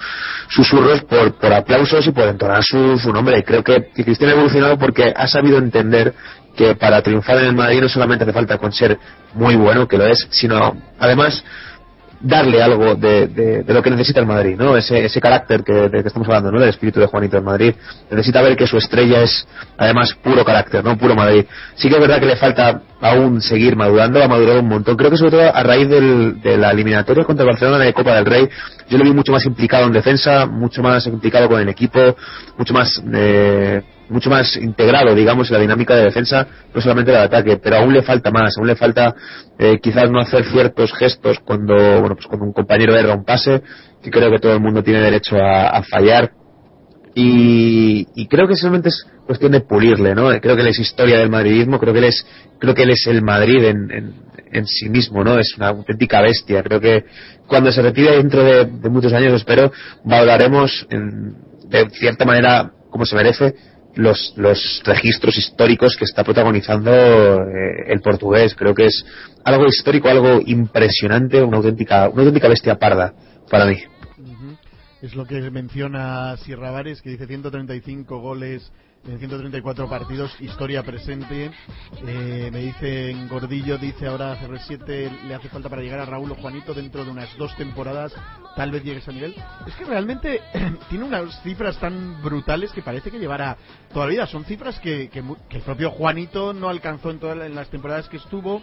susurros 0.50 1.02
por, 1.02 1.34
por 1.34 1.52
aplausos 1.52 2.06
y 2.06 2.12
por 2.12 2.28
entonar 2.28 2.64
su, 2.64 3.00
su 3.00 3.12
nombre. 3.12 3.44
Creo 3.44 3.64
que 3.64 3.90
Cristiano 3.92 4.34
ha 4.34 4.36
evolucionado 4.36 4.78
porque 4.78 5.12
ha 5.16 5.28
sabido 5.28 5.58
entender 5.58 6.14
que 6.56 6.76
para 6.76 7.02
triunfar 7.02 7.40
en 7.40 7.46
el 7.46 7.56
Madrid 7.56 7.82
no 7.82 7.90
solamente 7.90 8.24
hace 8.24 8.34
falta 8.34 8.58
con 8.58 8.72
ser 8.72 9.00
muy 9.34 9.56
bueno, 9.56 9.88
que 9.88 9.98
lo 9.98 10.06
es, 10.06 10.28
sino 10.30 10.76
además 11.00 11.44
darle 12.22 12.62
algo 12.62 12.96
de, 12.96 13.28
de, 13.28 13.74
lo 13.74 13.82
que 13.82 13.90
necesita 13.90 14.20
el 14.20 14.26
Madrid, 14.26 14.56
¿no? 14.58 14.76
Ese, 14.76 15.06
ese 15.06 15.22
carácter 15.22 15.64
que, 15.64 15.74
de 15.74 16.02
que 16.02 16.08
estamos 16.08 16.28
hablando, 16.28 16.52
¿no? 16.52 16.62
El 16.62 16.70
espíritu 16.70 17.00
de 17.00 17.06
Juanito 17.06 17.38
en 17.38 17.44
Madrid. 17.44 17.74
Necesita 18.12 18.42
ver 18.42 18.58
que 18.58 18.68
su 18.68 18.78
estrella 18.78 19.22
es, 19.22 19.48
además, 19.78 20.14
puro 20.22 20.44
carácter, 20.44 20.84
¿no? 20.84 20.98
Puro 20.98 21.16
Madrid. 21.16 21.46
Sí 21.76 21.88
que 21.88 21.96
es 21.96 22.02
verdad 22.02 22.20
que 22.20 22.26
le 22.26 22.36
falta 22.36 22.82
aún 23.02 23.42
seguir 23.42 23.76
madurando, 23.76 24.22
ha 24.22 24.28
madurado 24.28 24.60
un 24.60 24.68
montón. 24.68 24.98
Creo 24.98 25.10
que 25.10 25.18
sobre 25.18 25.32
todo 25.32 25.56
a 25.56 25.64
raíz 25.64 25.88
del, 25.88 26.42
de 26.42 26.58
la 26.58 26.72
eliminatoria 26.72 27.24
contra 27.24 27.44
el 27.44 27.52
Barcelona 27.52 27.86
de 27.86 27.94
Copa 27.94 28.16
del 28.16 28.26
Rey, 28.26 28.50
yo 28.90 28.98
lo 28.98 29.06
vi 29.06 29.14
mucho 29.14 29.32
más 29.32 29.46
implicado 29.46 29.86
en 29.86 29.94
defensa, 29.94 30.46
mucho 30.46 30.82
más 30.82 31.06
implicado 31.08 31.48
con 31.48 31.62
el 31.62 31.70
equipo, 31.70 32.16
mucho 32.58 32.74
más, 32.74 33.02
eh, 33.14 33.82
mucho 34.10 34.30
más 34.30 34.56
integrado, 34.58 35.14
digamos, 35.16 35.50
en 35.50 35.54
la 35.54 35.62
dinámica 35.62 35.96
de 35.96 36.06
defensa, 36.06 36.48
no 36.74 36.82
solamente 36.82 37.12
del 37.12 37.22
ataque, 37.22 37.58
pero 37.58 37.78
aún 37.78 37.94
le 37.94 38.02
falta 38.02 38.32
más, 38.32 38.58
aún 38.58 38.68
le 38.68 38.76
falta 38.76 39.16
eh, 39.58 39.80
quizás 39.82 40.10
no 40.10 40.20
hacer 40.20 40.46
ciertos 40.46 40.92
gestos 40.94 41.40
cuando, 41.46 41.74
bueno, 42.00 42.16
pues 42.16 42.28
cuando 42.28 42.46
un 42.46 42.54
compañero 42.54 42.96
erra 42.96 43.16
un 43.16 43.24
pase, 43.24 43.62
que 44.02 44.10
creo 44.10 44.32
que 44.32 44.40
todo 44.40 44.54
el 44.54 44.60
mundo 44.60 44.84
tiene 44.84 45.02
derecho 45.02 45.38
a, 45.38 45.82
fallar. 45.84 46.32
Y, 47.16 48.08
y 48.16 48.28
creo 48.28 48.48
que 48.48 48.56
solamente 48.56 48.90
es 48.90 49.06
cuestión 49.26 49.52
de 49.52 49.62
pulirle, 49.62 50.16
¿no? 50.16 50.30
Creo 50.40 50.56
que 50.56 50.62
él 50.62 50.70
es 50.70 50.80
historia 50.80 51.20
del 51.20 51.30
madridismo, 51.30 51.80
creo 51.80 51.94
que 51.94 52.00
él 52.00 52.06
es, 52.06 52.26
creo 52.60 52.74
que 52.74 52.84
él 52.84 52.92
es 52.92 53.06
el 53.08 53.22
Madrid 53.22 53.64
en, 53.64 54.14
en, 54.52 54.66
sí 54.66 54.90
mismo, 54.90 55.24
¿no? 55.24 55.38
Es 55.38 55.56
una 55.58 55.68
auténtica 55.68 56.22
bestia. 56.22 56.64
Creo 56.64 56.80
que 56.80 57.04
cuando 57.46 57.72
se 57.72 57.82
retire 57.82 58.18
dentro 58.18 58.44
de, 58.44 58.66
de 58.66 58.90
muchos 58.90 59.14
años, 59.14 59.34
espero, 59.34 59.72
valoraremos 60.04 60.88
en, 60.90 61.36
de 61.68 61.90
cierta 61.92 62.26
manera 62.26 62.72
como 62.90 63.06
se 63.06 63.16
merece 63.16 63.56
los, 63.96 64.34
los 64.38 64.82
registros 64.86 65.38
históricos 65.38 65.96
que 65.98 66.06
está 66.06 66.24
protagonizando 66.24 66.92
eh, 66.92 67.86
el 67.88 68.02
portugués. 68.02 68.56
Creo 68.56 68.74
que 68.74 68.86
es 68.86 69.06
algo 69.44 69.66
histórico, 69.68 70.10
algo 70.10 70.40
impresionante, 70.46 71.42
una 71.42 71.58
auténtica, 71.58 72.10
una 72.10 72.22
auténtica 72.22 72.48
bestia 72.48 72.78
parda 72.78 73.14
para 73.50 73.66
mí. 73.66 73.78
Es 75.02 75.16
lo 75.16 75.26
que 75.26 75.50
menciona 75.50 76.36
Sierra 76.38 76.72
Vares, 76.72 77.02
que 77.02 77.12
dice 77.12 77.26
135 77.26 78.20
goles 78.20 78.72
en 79.08 79.18
134 79.18 79.90
partidos, 79.90 80.32
historia 80.42 80.84
presente. 80.84 81.52
Eh, 82.06 82.50
me 82.52 82.60
dice 82.60 83.10
en 83.12 83.28
Gordillo, 83.28 83.78
dice 83.78 84.08
ahora 84.08 84.38
CR7 84.40 85.24
le 85.28 85.36
hace 85.36 85.50
falta 85.50 85.70
para 85.70 85.82
llegar 85.82 86.00
a 86.00 86.06
Raúl 86.06 86.32
o 86.32 86.36
Juanito 86.36 86.74
dentro 86.74 87.04
de 87.06 87.12
unas 87.12 87.36
dos 87.38 87.56
temporadas, 87.56 88.14
tal 88.56 88.72
vez 88.72 88.84
llegue 88.84 89.02
a 89.06 89.12
nivel. 89.12 89.34
Es 89.66 89.74
que 89.76 89.86
realmente 89.86 90.42
tiene 90.90 91.06
unas 91.06 91.42
cifras 91.44 91.80
tan 91.80 92.22
brutales 92.22 92.72
que 92.72 92.82
parece 92.82 93.10
que 93.10 93.20
llevará 93.20 93.58
toda 93.94 94.06
la 94.06 94.12
vida. 94.12 94.28
Son 94.28 94.44
cifras 94.46 94.80
que, 94.80 95.10
el 95.52 95.62
propio 95.62 95.92
Juanito 95.92 96.54
no 96.54 96.70
alcanzó 96.70 97.10
en 97.12 97.20
todas 97.20 97.50
las 97.50 97.70
temporadas 97.70 98.10
que 98.10 98.18
estuvo. 98.18 98.62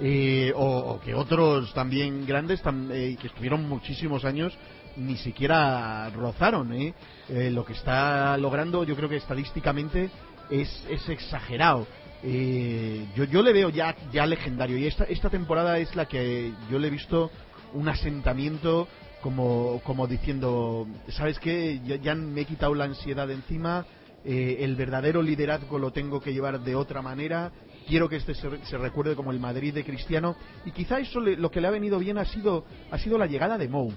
eh, 0.00 0.52
o, 0.56 0.66
o 0.94 1.00
que 1.00 1.14
otros 1.14 1.72
también 1.72 2.26
grandes 2.26 2.60
tam- 2.64 2.90
eh, 2.90 3.16
que 3.20 3.28
estuvieron 3.28 3.68
muchísimos 3.68 4.24
años 4.24 4.52
ni 4.96 5.16
siquiera 5.16 6.10
rozaron 6.10 6.72
¿eh? 6.72 6.94
Eh, 7.28 7.50
lo 7.50 7.64
que 7.64 7.72
está 7.74 8.36
logrando 8.38 8.84
yo 8.84 8.94
creo 8.96 9.08
que 9.08 9.16
estadísticamente 9.16 10.10
es, 10.50 10.68
es 10.90 11.08
exagerado 11.08 11.86
Eh, 12.26 13.04
yo, 13.14 13.24
yo 13.24 13.42
le 13.42 13.52
veo 13.52 13.68
ya, 13.68 13.94
ya 14.10 14.24
legendario 14.24 14.78
y 14.78 14.86
esta, 14.86 15.04
esta 15.04 15.28
temporada 15.28 15.78
es 15.78 15.94
la 15.94 16.06
que 16.06 16.52
yo 16.70 16.78
le 16.78 16.88
he 16.88 16.90
visto 16.90 17.30
un 17.74 17.86
asentamiento 17.86 18.88
como, 19.20 19.80
como 19.84 20.06
diciendo, 20.06 20.86
¿sabes 21.08 21.38
qué? 21.38 21.80
Ya, 21.84 21.96
ya 21.96 22.14
me 22.14 22.40
he 22.42 22.44
quitado 22.46 22.74
la 22.74 22.84
ansiedad 22.84 23.26
de 23.28 23.34
encima, 23.34 23.84
eh, 24.24 24.56
el 24.60 24.74
verdadero 24.74 25.20
liderazgo 25.20 25.78
lo 25.78 25.90
tengo 25.90 26.18
que 26.20 26.32
llevar 26.32 26.60
de 26.60 26.74
otra 26.74 27.02
manera, 27.02 27.52
quiero 27.86 28.08
que 28.08 28.16
este 28.16 28.34
se, 28.34 28.48
se 28.64 28.78
recuerde 28.78 29.16
como 29.16 29.30
el 29.30 29.38
Madrid 29.38 29.74
de 29.74 29.84
Cristiano 29.84 30.34
y 30.64 30.70
quizá 30.70 31.00
eso 31.00 31.20
le- 31.20 31.36
lo 31.36 31.50
que 31.50 31.60
le 31.60 31.68
ha 31.68 31.70
venido 31.72 31.98
bien 31.98 32.16
ha 32.16 32.24
sido, 32.24 32.64
ha 32.90 32.98
sido 32.98 33.18
la 33.18 33.26
llegada 33.26 33.58
de 33.58 33.68
Mou. 33.68 33.92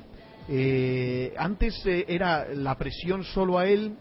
Eh, 0.50 1.34
antes 1.38 1.86
eh, 1.86 2.06
era 2.08 2.48
la 2.54 2.78
presión 2.78 3.24
solo 3.24 3.60
a 3.60 3.68
él, 3.68 3.98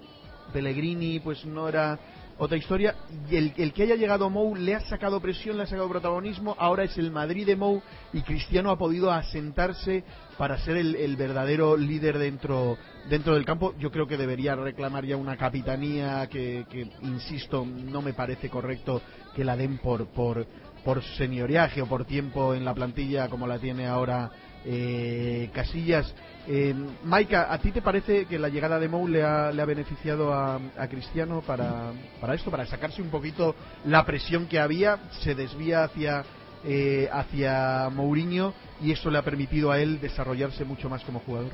Pellegrini 0.52 1.18
pues 1.20 1.44
no 1.44 1.68
era 1.68 1.98
otra 2.38 2.58
historia, 2.58 2.94
y 3.30 3.36
el, 3.36 3.72
que 3.72 3.82
haya 3.82 3.96
llegado 3.96 4.28
Mou 4.28 4.54
le 4.54 4.74
ha 4.74 4.80
sacado 4.80 5.20
presión, 5.20 5.56
le 5.56 5.62
ha 5.62 5.66
sacado 5.66 5.88
protagonismo, 5.88 6.54
ahora 6.58 6.84
es 6.84 6.96
el 6.98 7.10
Madrid 7.10 7.46
de 7.46 7.56
Mou 7.56 7.80
y 8.12 8.20
Cristiano 8.20 8.70
ha 8.70 8.76
podido 8.76 9.10
asentarse 9.10 10.04
para 10.36 10.58
ser 10.58 10.76
el, 10.76 11.16
verdadero 11.16 11.78
líder 11.78 12.18
dentro, 12.18 12.76
dentro 13.08 13.34
del 13.34 13.46
campo. 13.46 13.74
Yo 13.78 13.90
creo 13.90 14.06
que 14.06 14.18
debería 14.18 14.54
reclamar 14.54 15.06
ya 15.06 15.16
una 15.16 15.38
capitanía 15.38 16.26
que, 16.26 16.66
que, 16.70 16.86
insisto, 17.00 17.64
no 17.64 18.02
me 18.02 18.12
parece 18.12 18.50
correcto 18.50 19.00
que 19.34 19.42
la 19.42 19.56
den 19.56 19.78
por, 19.78 20.06
por, 20.08 20.46
por 20.84 21.02
senioriaje 21.02 21.80
o 21.80 21.86
por 21.86 22.04
tiempo 22.04 22.54
en 22.54 22.66
la 22.66 22.74
plantilla 22.74 23.28
como 23.30 23.46
la 23.46 23.58
tiene 23.58 23.86
ahora 23.86 24.30
eh, 24.66 25.50
Casillas. 25.52 26.12
Eh, 26.48 26.74
Maika, 27.04 27.52
¿a 27.52 27.58
ti 27.58 27.72
te 27.72 27.82
parece 27.82 28.26
que 28.26 28.38
la 28.38 28.48
llegada 28.48 28.78
de 28.78 28.88
Mou 28.88 29.08
le 29.08 29.22
ha, 29.22 29.50
le 29.50 29.62
ha 29.62 29.64
beneficiado 29.64 30.32
a, 30.32 30.60
a 30.76 30.88
Cristiano 30.88 31.42
para, 31.44 31.92
para 32.20 32.34
esto, 32.34 32.50
para 32.50 32.66
sacarse 32.66 33.02
un 33.02 33.10
poquito 33.10 33.54
la 33.84 34.04
presión 34.04 34.46
que 34.46 34.60
había? 34.60 34.98
Se 35.22 35.34
desvía 35.34 35.84
hacia, 35.84 36.24
eh, 36.64 37.08
hacia 37.12 37.88
Mourinho 37.90 38.52
y 38.80 38.92
eso 38.92 39.10
le 39.10 39.18
ha 39.18 39.22
permitido 39.22 39.70
a 39.70 39.80
él 39.80 40.00
desarrollarse 40.00 40.64
mucho 40.64 40.88
más 40.88 41.02
como 41.02 41.20
jugador. 41.20 41.52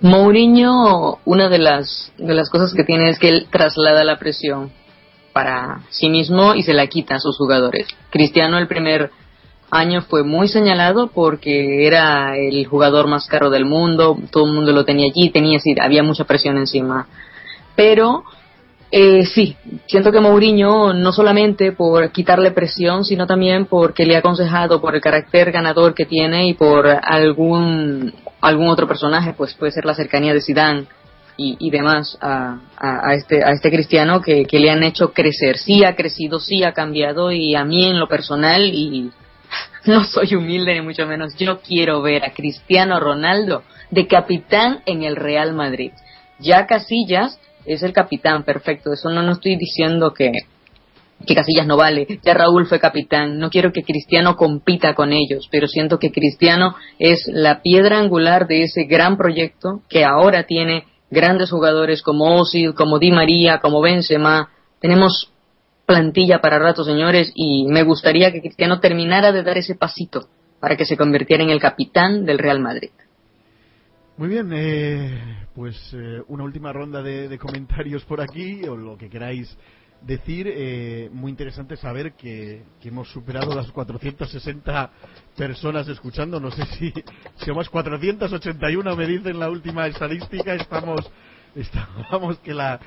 Mourinho, 0.00 1.18
una 1.24 1.48
de 1.48 1.58
las, 1.58 2.12
de 2.16 2.34
las 2.34 2.50
cosas 2.50 2.72
que 2.74 2.84
tiene 2.84 3.10
es 3.10 3.18
que 3.18 3.28
él 3.28 3.48
traslada 3.50 4.04
la 4.04 4.18
presión 4.18 4.70
para 5.32 5.82
sí 5.90 6.08
mismo 6.08 6.54
y 6.54 6.62
se 6.62 6.74
la 6.74 6.86
quita 6.86 7.16
a 7.16 7.20
sus 7.20 7.36
jugadores. 7.36 7.88
Cristiano 8.10 8.58
el 8.58 8.68
primer 8.68 9.10
año 9.70 10.02
fue 10.02 10.24
muy 10.24 10.48
señalado 10.48 11.08
porque 11.08 11.86
era 11.86 12.36
el 12.36 12.66
jugador 12.66 13.06
más 13.06 13.26
caro 13.26 13.50
del 13.50 13.64
mundo, 13.64 14.16
todo 14.30 14.46
el 14.46 14.52
mundo 14.52 14.72
lo 14.72 14.84
tenía 14.84 15.06
allí, 15.10 15.30
tenía, 15.30 15.58
había 15.80 16.02
mucha 16.02 16.24
presión 16.24 16.56
encima. 16.56 17.06
Pero 17.76 18.24
eh, 18.90 19.26
sí, 19.26 19.54
siento 19.86 20.10
que 20.10 20.20
Mourinho 20.20 20.94
no 20.94 21.12
solamente 21.12 21.72
por 21.72 22.10
quitarle 22.10 22.52
presión, 22.52 23.04
sino 23.04 23.26
también 23.26 23.66
porque 23.66 24.06
le 24.06 24.16
ha 24.16 24.20
aconsejado 24.20 24.80
por 24.80 24.94
el 24.94 25.02
carácter 25.02 25.52
ganador 25.52 25.94
que 25.94 26.06
tiene 26.06 26.48
y 26.48 26.54
por 26.54 26.86
algún 26.86 28.14
algún 28.40 28.68
otro 28.68 28.86
personaje, 28.86 29.34
pues 29.36 29.54
puede 29.54 29.72
ser 29.72 29.84
la 29.84 29.94
cercanía 29.94 30.32
de 30.32 30.40
Zidane 30.40 30.86
y, 31.36 31.56
y 31.58 31.70
demás 31.70 32.16
a, 32.20 32.60
a, 32.78 33.10
a 33.10 33.14
este 33.14 33.44
a 33.44 33.50
este 33.50 33.70
cristiano 33.70 34.22
que, 34.22 34.46
que 34.46 34.58
le 34.58 34.70
han 34.70 34.82
hecho 34.82 35.12
crecer. 35.12 35.58
Sí 35.58 35.84
ha 35.84 35.94
crecido, 35.94 36.40
sí 36.40 36.64
ha 36.64 36.72
cambiado 36.72 37.30
y 37.30 37.54
a 37.54 37.64
mí 37.64 37.84
en 37.84 38.00
lo 38.00 38.08
personal 38.08 38.62
y 38.62 39.10
no 39.86 40.04
soy 40.04 40.34
humilde 40.34 40.74
ni 40.74 40.80
mucho 40.80 41.06
menos, 41.06 41.36
yo 41.36 41.60
quiero 41.60 42.02
ver 42.02 42.24
a 42.24 42.32
Cristiano 42.32 43.00
Ronaldo 43.00 43.62
de 43.90 44.06
capitán 44.06 44.80
en 44.86 45.02
el 45.02 45.16
Real 45.16 45.54
Madrid. 45.54 45.92
Ya 46.38 46.66
Casillas 46.66 47.38
es 47.64 47.82
el 47.82 47.92
capitán, 47.92 48.44
perfecto. 48.44 48.92
Eso 48.92 49.10
no, 49.10 49.22
no 49.22 49.32
estoy 49.32 49.56
diciendo 49.56 50.12
que, 50.14 50.32
que 51.26 51.34
Casillas 51.34 51.66
no 51.66 51.76
vale. 51.76 52.06
Ya 52.22 52.34
Raúl 52.34 52.66
fue 52.66 52.80
capitán. 52.80 53.38
No 53.38 53.50
quiero 53.50 53.72
que 53.72 53.82
Cristiano 53.82 54.36
compita 54.36 54.94
con 54.94 55.12
ellos, 55.12 55.48
pero 55.50 55.66
siento 55.66 55.98
que 55.98 56.12
Cristiano 56.12 56.76
es 56.98 57.24
la 57.26 57.62
piedra 57.62 57.98
angular 57.98 58.46
de 58.46 58.64
ese 58.64 58.84
gran 58.84 59.16
proyecto 59.16 59.82
que 59.88 60.04
ahora 60.04 60.44
tiene 60.44 60.84
grandes 61.10 61.50
jugadores 61.50 62.02
como 62.02 62.40
Ozil, 62.40 62.74
como 62.74 62.98
Di 62.98 63.10
María, 63.10 63.58
como 63.58 63.80
Benzema. 63.80 64.50
Tenemos 64.80 65.32
plantilla 65.88 66.42
para 66.42 66.58
rato, 66.58 66.84
señores, 66.84 67.32
y 67.34 67.66
me 67.66 67.82
gustaría 67.82 68.30
que 68.30 68.42
Cristiano 68.42 68.78
terminara 68.78 69.32
de 69.32 69.42
dar 69.42 69.56
ese 69.56 69.74
pasito 69.74 70.28
para 70.60 70.76
que 70.76 70.84
se 70.84 70.98
convirtiera 70.98 71.42
en 71.42 71.48
el 71.48 71.60
capitán 71.60 72.26
del 72.26 72.38
Real 72.38 72.60
Madrid. 72.60 72.90
Muy 74.18 74.28
bien, 74.28 74.50
eh, 74.52 75.46
pues 75.54 75.76
eh, 75.94 76.20
una 76.28 76.44
última 76.44 76.74
ronda 76.74 77.02
de, 77.02 77.28
de, 77.28 77.38
comentarios 77.38 78.04
por 78.04 78.20
aquí, 78.20 78.64
o 78.64 78.76
lo 78.76 78.98
que 78.98 79.08
queráis 79.08 79.56
decir. 80.02 80.46
Eh, 80.50 81.08
muy 81.10 81.30
interesante 81.30 81.74
saber 81.76 82.12
que, 82.12 82.64
que, 82.82 82.88
hemos 82.88 83.08
superado 83.10 83.54
las 83.54 83.70
460 83.70 84.90
personas 85.36 85.88
escuchando. 85.88 86.38
No 86.38 86.50
sé 86.50 86.66
si, 86.78 86.92
somos 87.46 87.70
481, 87.70 88.94
me 88.94 89.06
dicen 89.06 89.38
la 89.38 89.48
última 89.48 89.86
estadística. 89.86 90.54
Estamos, 90.54 91.10
estamos 91.54 92.38
que 92.40 92.52
la. 92.52 92.78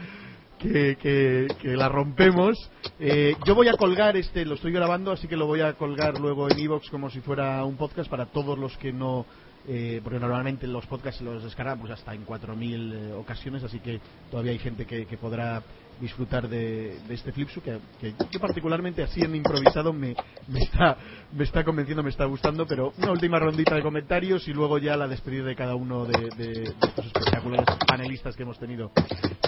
Que, 0.62 0.96
que, 0.96 1.48
que, 1.60 1.76
la 1.76 1.90
rompemos. 1.90 2.56
Eh, 3.00 3.36
yo 3.48 3.56
voy 3.56 3.68
a 3.68 3.74
colgar 3.74 4.16
este, 4.16 4.46
lo 4.46 4.54
estoy 4.54 4.72
grabando, 4.72 5.12
así 5.12 5.28
que 5.28 5.36
lo 5.36 5.48
voy 5.48 5.62
a 5.62 5.74
colgar 5.74 6.20
luego 6.20 6.52
en 6.52 6.60
iVoox 6.60 6.88
como 6.92 7.10
si 7.10 7.20
fuera 7.20 7.66
un 7.66 7.78
podcast 7.78 8.08
para 8.08 8.28
todos 8.28 8.60
los 8.60 8.78
que 8.78 8.94
no 8.94 9.26
eh, 9.68 10.02
porque 10.04 10.20
normalmente 10.20 10.66
los 10.66 10.88
podcasts 10.88 11.22
los 11.22 11.44
descargamos 11.44 11.90
hasta 11.92 12.16
en 12.16 12.26
4.000 12.26 12.94
eh, 12.94 13.14
ocasiones, 13.14 13.64
así 13.64 13.80
que 13.80 14.00
todavía 14.32 14.54
hay 14.54 14.60
gente 14.60 14.86
que, 14.86 15.06
que 15.06 15.18
podrá 15.18 15.62
disfrutar 16.02 16.50
de, 16.50 16.98
este 17.10 17.32
Flipsu, 17.32 17.62
que, 17.62 17.80
que, 18.00 18.14
yo 18.32 18.40
particularmente 18.40 19.04
así 19.04 19.22
en 19.22 19.36
improvisado 19.36 19.94
me, 19.94 20.16
me, 20.48 20.64
está, 20.64 20.98
me 21.32 21.44
está 21.44 21.64
convenciendo, 21.64 22.02
me 22.02 22.10
está 22.10 22.26
gustando, 22.26 22.66
pero 22.66 22.92
una 22.98 23.12
última 23.12 23.40
rondita 23.40 23.76
de 23.76 23.84
comentarios 23.84 24.48
y 24.48 24.54
luego 24.54 24.80
ya 24.80 24.98
la 24.98 25.08
despedida 25.08 25.46
de 25.46 25.56
cada 25.56 25.76
uno 25.76 26.06
de, 26.06 26.64
estos 26.64 27.06
espectaculares 27.06 27.66
panelistas 27.88 28.36
que 28.36 28.44
hemos 28.44 28.58
tenido. 28.60 28.92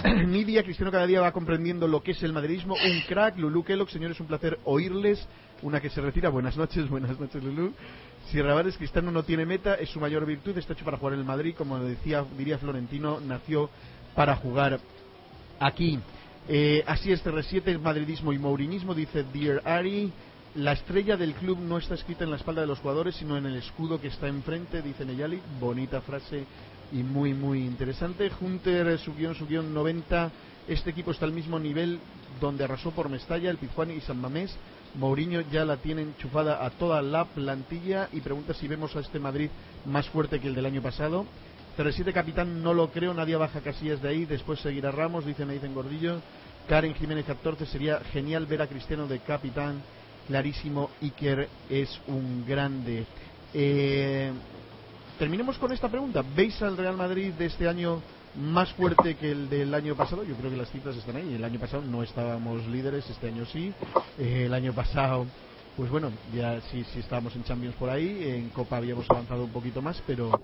Nidia, 0.26 0.62
Cristiano 0.62 0.92
cada 0.92 1.06
día 1.06 1.20
va 1.20 1.32
comprendiendo 1.32 1.88
lo 1.88 2.02
que 2.02 2.12
es 2.12 2.22
el 2.22 2.32
madridismo, 2.32 2.74
un 2.74 3.00
crack, 3.08 3.36
Lulu 3.36 3.64
Kellogg, 3.64 3.90
señores, 3.90 4.20
un 4.20 4.28
placer 4.28 4.58
oírles, 4.64 5.26
una 5.62 5.80
que 5.80 5.90
se 5.90 6.00
retira, 6.00 6.28
buenas 6.28 6.56
noches, 6.56 6.88
buenas 6.88 7.18
noches 7.18 7.42
Lulu. 7.42 7.72
Si 8.30 8.40
Rabales 8.40 8.76
Cristiano 8.78 9.10
no 9.10 9.24
tiene 9.24 9.44
meta, 9.44 9.74
es 9.74 9.90
su 9.90 10.00
mayor 10.00 10.24
virtud, 10.24 10.56
está 10.56 10.72
hecho 10.72 10.84
para 10.84 10.98
jugar 10.98 11.14
en 11.14 11.20
el 11.20 11.26
Madrid, 11.26 11.54
como 11.58 11.78
decía, 11.80 12.24
diría 12.38 12.58
Florentino, 12.58 13.20
nació 13.20 13.68
para 14.14 14.36
jugar 14.36 14.78
aquí. 15.58 15.98
Eh, 16.46 16.84
así 16.86 17.10
es, 17.10 17.24
CR7, 17.24 17.80
madridismo 17.80 18.32
y 18.32 18.38
mourinismo, 18.38 18.94
dice 18.94 19.24
Dear 19.32 19.62
Ari. 19.64 20.12
La 20.56 20.72
estrella 20.72 21.16
del 21.16 21.34
club 21.34 21.58
no 21.58 21.78
está 21.78 21.94
escrita 21.94 22.22
en 22.24 22.30
la 22.30 22.36
espalda 22.36 22.60
de 22.60 22.66
los 22.66 22.78
jugadores, 22.78 23.16
sino 23.16 23.36
en 23.36 23.46
el 23.46 23.56
escudo 23.56 24.00
que 24.00 24.08
está 24.08 24.28
enfrente, 24.28 24.82
dice 24.82 25.04
Neyali. 25.04 25.40
Bonita 25.58 26.00
frase 26.02 26.44
y 26.92 27.02
muy, 27.02 27.32
muy 27.34 27.60
interesante. 27.60 28.30
Hunter, 28.40 28.98
su 28.98 29.14
guion, 29.14 29.34
su 29.34 29.46
guion 29.46 29.72
90. 29.72 30.30
Este 30.68 30.90
equipo 30.90 31.10
está 31.10 31.24
al 31.24 31.32
mismo 31.32 31.58
nivel 31.58 31.98
donde 32.40 32.64
arrasó 32.64 32.90
por 32.90 33.08
Mestalla, 33.08 33.50
el 33.50 33.56
Pizjuán 33.56 33.90
y 33.90 34.00
San 34.00 34.20
Mamés. 34.20 34.54
Mourinho 34.94 35.40
ya 35.50 35.64
la 35.64 35.78
tiene 35.78 36.02
enchufada 36.02 36.64
a 36.64 36.70
toda 36.70 37.02
la 37.02 37.24
plantilla 37.24 38.08
y 38.12 38.20
pregunta 38.20 38.54
si 38.54 38.68
vemos 38.68 38.94
a 38.94 39.00
este 39.00 39.18
Madrid 39.18 39.50
más 39.86 40.08
fuerte 40.08 40.40
que 40.40 40.46
el 40.48 40.54
del 40.54 40.66
año 40.66 40.82
pasado. 40.82 41.26
07 41.76 42.12
capitán 42.12 42.62
no 42.62 42.72
lo 42.74 42.90
creo, 42.90 43.14
nadie 43.14 43.36
baja 43.36 43.60
casillas 43.60 44.00
de 44.00 44.08
ahí, 44.08 44.24
después 44.24 44.60
seguirá 44.60 44.90
Ramos, 44.90 45.26
dice 45.26 45.44
Nathan 45.44 45.74
Gordillo. 45.74 46.20
Karen 46.68 46.94
Jiménez 46.94 47.26
14, 47.26 47.66
sería 47.66 48.00
genial 48.12 48.46
ver 48.46 48.62
a 48.62 48.66
Cristiano 48.66 49.06
de 49.06 49.18
capitán, 49.18 49.82
clarísimo, 50.26 50.90
Iker 51.02 51.48
es 51.68 52.00
un 52.06 52.44
grande. 52.46 53.04
Eh, 53.52 54.32
terminemos 55.18 55.58
con 55.58 55.72
esta 55.72 55.88
pregunta, 55.88 56.24
¿veis 56.34 56.60
al 56.62 56.76
Real 56.76 56.96
Madrid 56.96 57.32
de 57.34 57.46
este 57.46 57.68
año 57.68 58.00
más 58.36 58.72
fuerte 58.72 59.14
que 59.16 59.30
el 59.30 59.48
del 59.48 59.74
año 59.74 59.94
pasado. 59.94 60.24
Yo 60.24 60.34
creo 60.34 60.50
que 60.50 60.56
las 60.56 60.70
cifras 60.70 60.96
están 60.96 61.16
ahí. 61.16 61.34
El 61.34 61.44
año 61.44 61.60
pasado 61.60 61.82
no 61.82 62.02
estábamos 62.02 62.66
líderes, 62.66 63.08
este 63.08 63.28
año 63.28 63.46
sí. 63.46 63.72
Eh, 64.18 64.44
el 64.46 64.54
año 64.54 64.72
pasado, 64.72 65.26
pues 65.76 65.90
bueno, 65.90 66.10
ya 66.34 66.60
sí, 66.72 66.84
sí 66.92 67.00
estábamos 67.00 67.34
en 67.36 67.44
Champions 67.44 67.76
por 67.76 67.90
ahí. 67.90 68.22
En 68.24 68.48
Copa 68.50 68.76
habíamos 68.76 69.08
avanzado 69.10 69.44
un 69.44 69.50
poquito 69.50 69.82
más, 69.82 70.02
pero, 70.06 70.40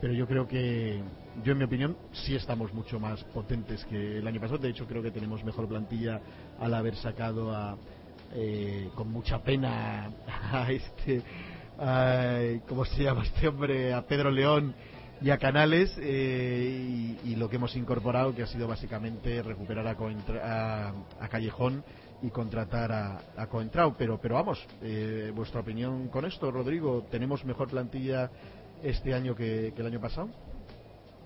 pero 0.00 0.12
yo 0.12 0.26
creo 0.26 0.46
que, 0.46 1.00
yo 1.42 1.52
en 1.52 1.58
mi 1.58 1.64
opinión, 1.64 1.96
sí 2.12 2.34
estamos 2.34 2.72
mucho 2.72 3.00
más 3.00 3.22
potentes 3.24 3.84
que 3.86 4.18
el 4.18 4.26
año 4.26 4.40
pasado. 4.40 4.58
De 4.58 4.70
hecho, 4.70 4.86
creo 4.86 5.02
que 5.02 5.10
tenemos 5.10 5.44
mejor 5.44 5.68
plantilla 5.68 6.20
al 6.58 6.74
haber 6.74 6.96
sacado 6.96 7.54
a, 7.54 7.76
eh, 8.34 8.88
con 8.94 9.10
mucha 9.10 9.42
pena 9.42 10.10
a 10.52 10.70
este, 10.70 11.22
a, 11.78 12.38
¿cómo 12.68 12.84
se 12.84 13.02
llama 13.02 13.24
este 13.24 13.48
hombre? 13.48 13.92
A 13.92 14.02
Pedro 14.02 14.30
León 14.30 14.74
y 15.20 15.30
a 15.30 15.38
Canales 15.38 15.96
eh, 15.98 17.16
y, 17.24 17.36
lo 17.36 17.48
que 17.48 17.56
hemos 17.56 17.76
incorporado 17.76 18.34
que 18.34 18.42
ha 18.42 18.46
sido 18.46 18.66
básicamente 18.66 19.42
recuperar 19.42 19.86
a, 19.86 19.96
a, 20.42 20.92
a 21.20 21.28
Callejón 21.28 21.84
y 22.22 22.30
contratar 22.30 22.92
a, 22.92 23.20
a 23.36 23.46
Coentrao 23.46 23.94
pero 23.96 24.18
pero 24.20 24.34
vamos 24.34 24.64
eh, 24.82 25.32
vuestra 25.34 25.60
opinión 25.60 26.08
con 26.08 26.24
esto 26.24 26.50
Rodrigo 26.50 27.06
tenemos 27.10 27.44
mejor 27.44 27.68
plantilla 27.68 28.30
este 28.82 29.14
año 29.14 29.34
que, 29.34 29.72
que 29.74 29.80
el 29.80 29.86
año 29.86 30.00
pasado 30.00 30.28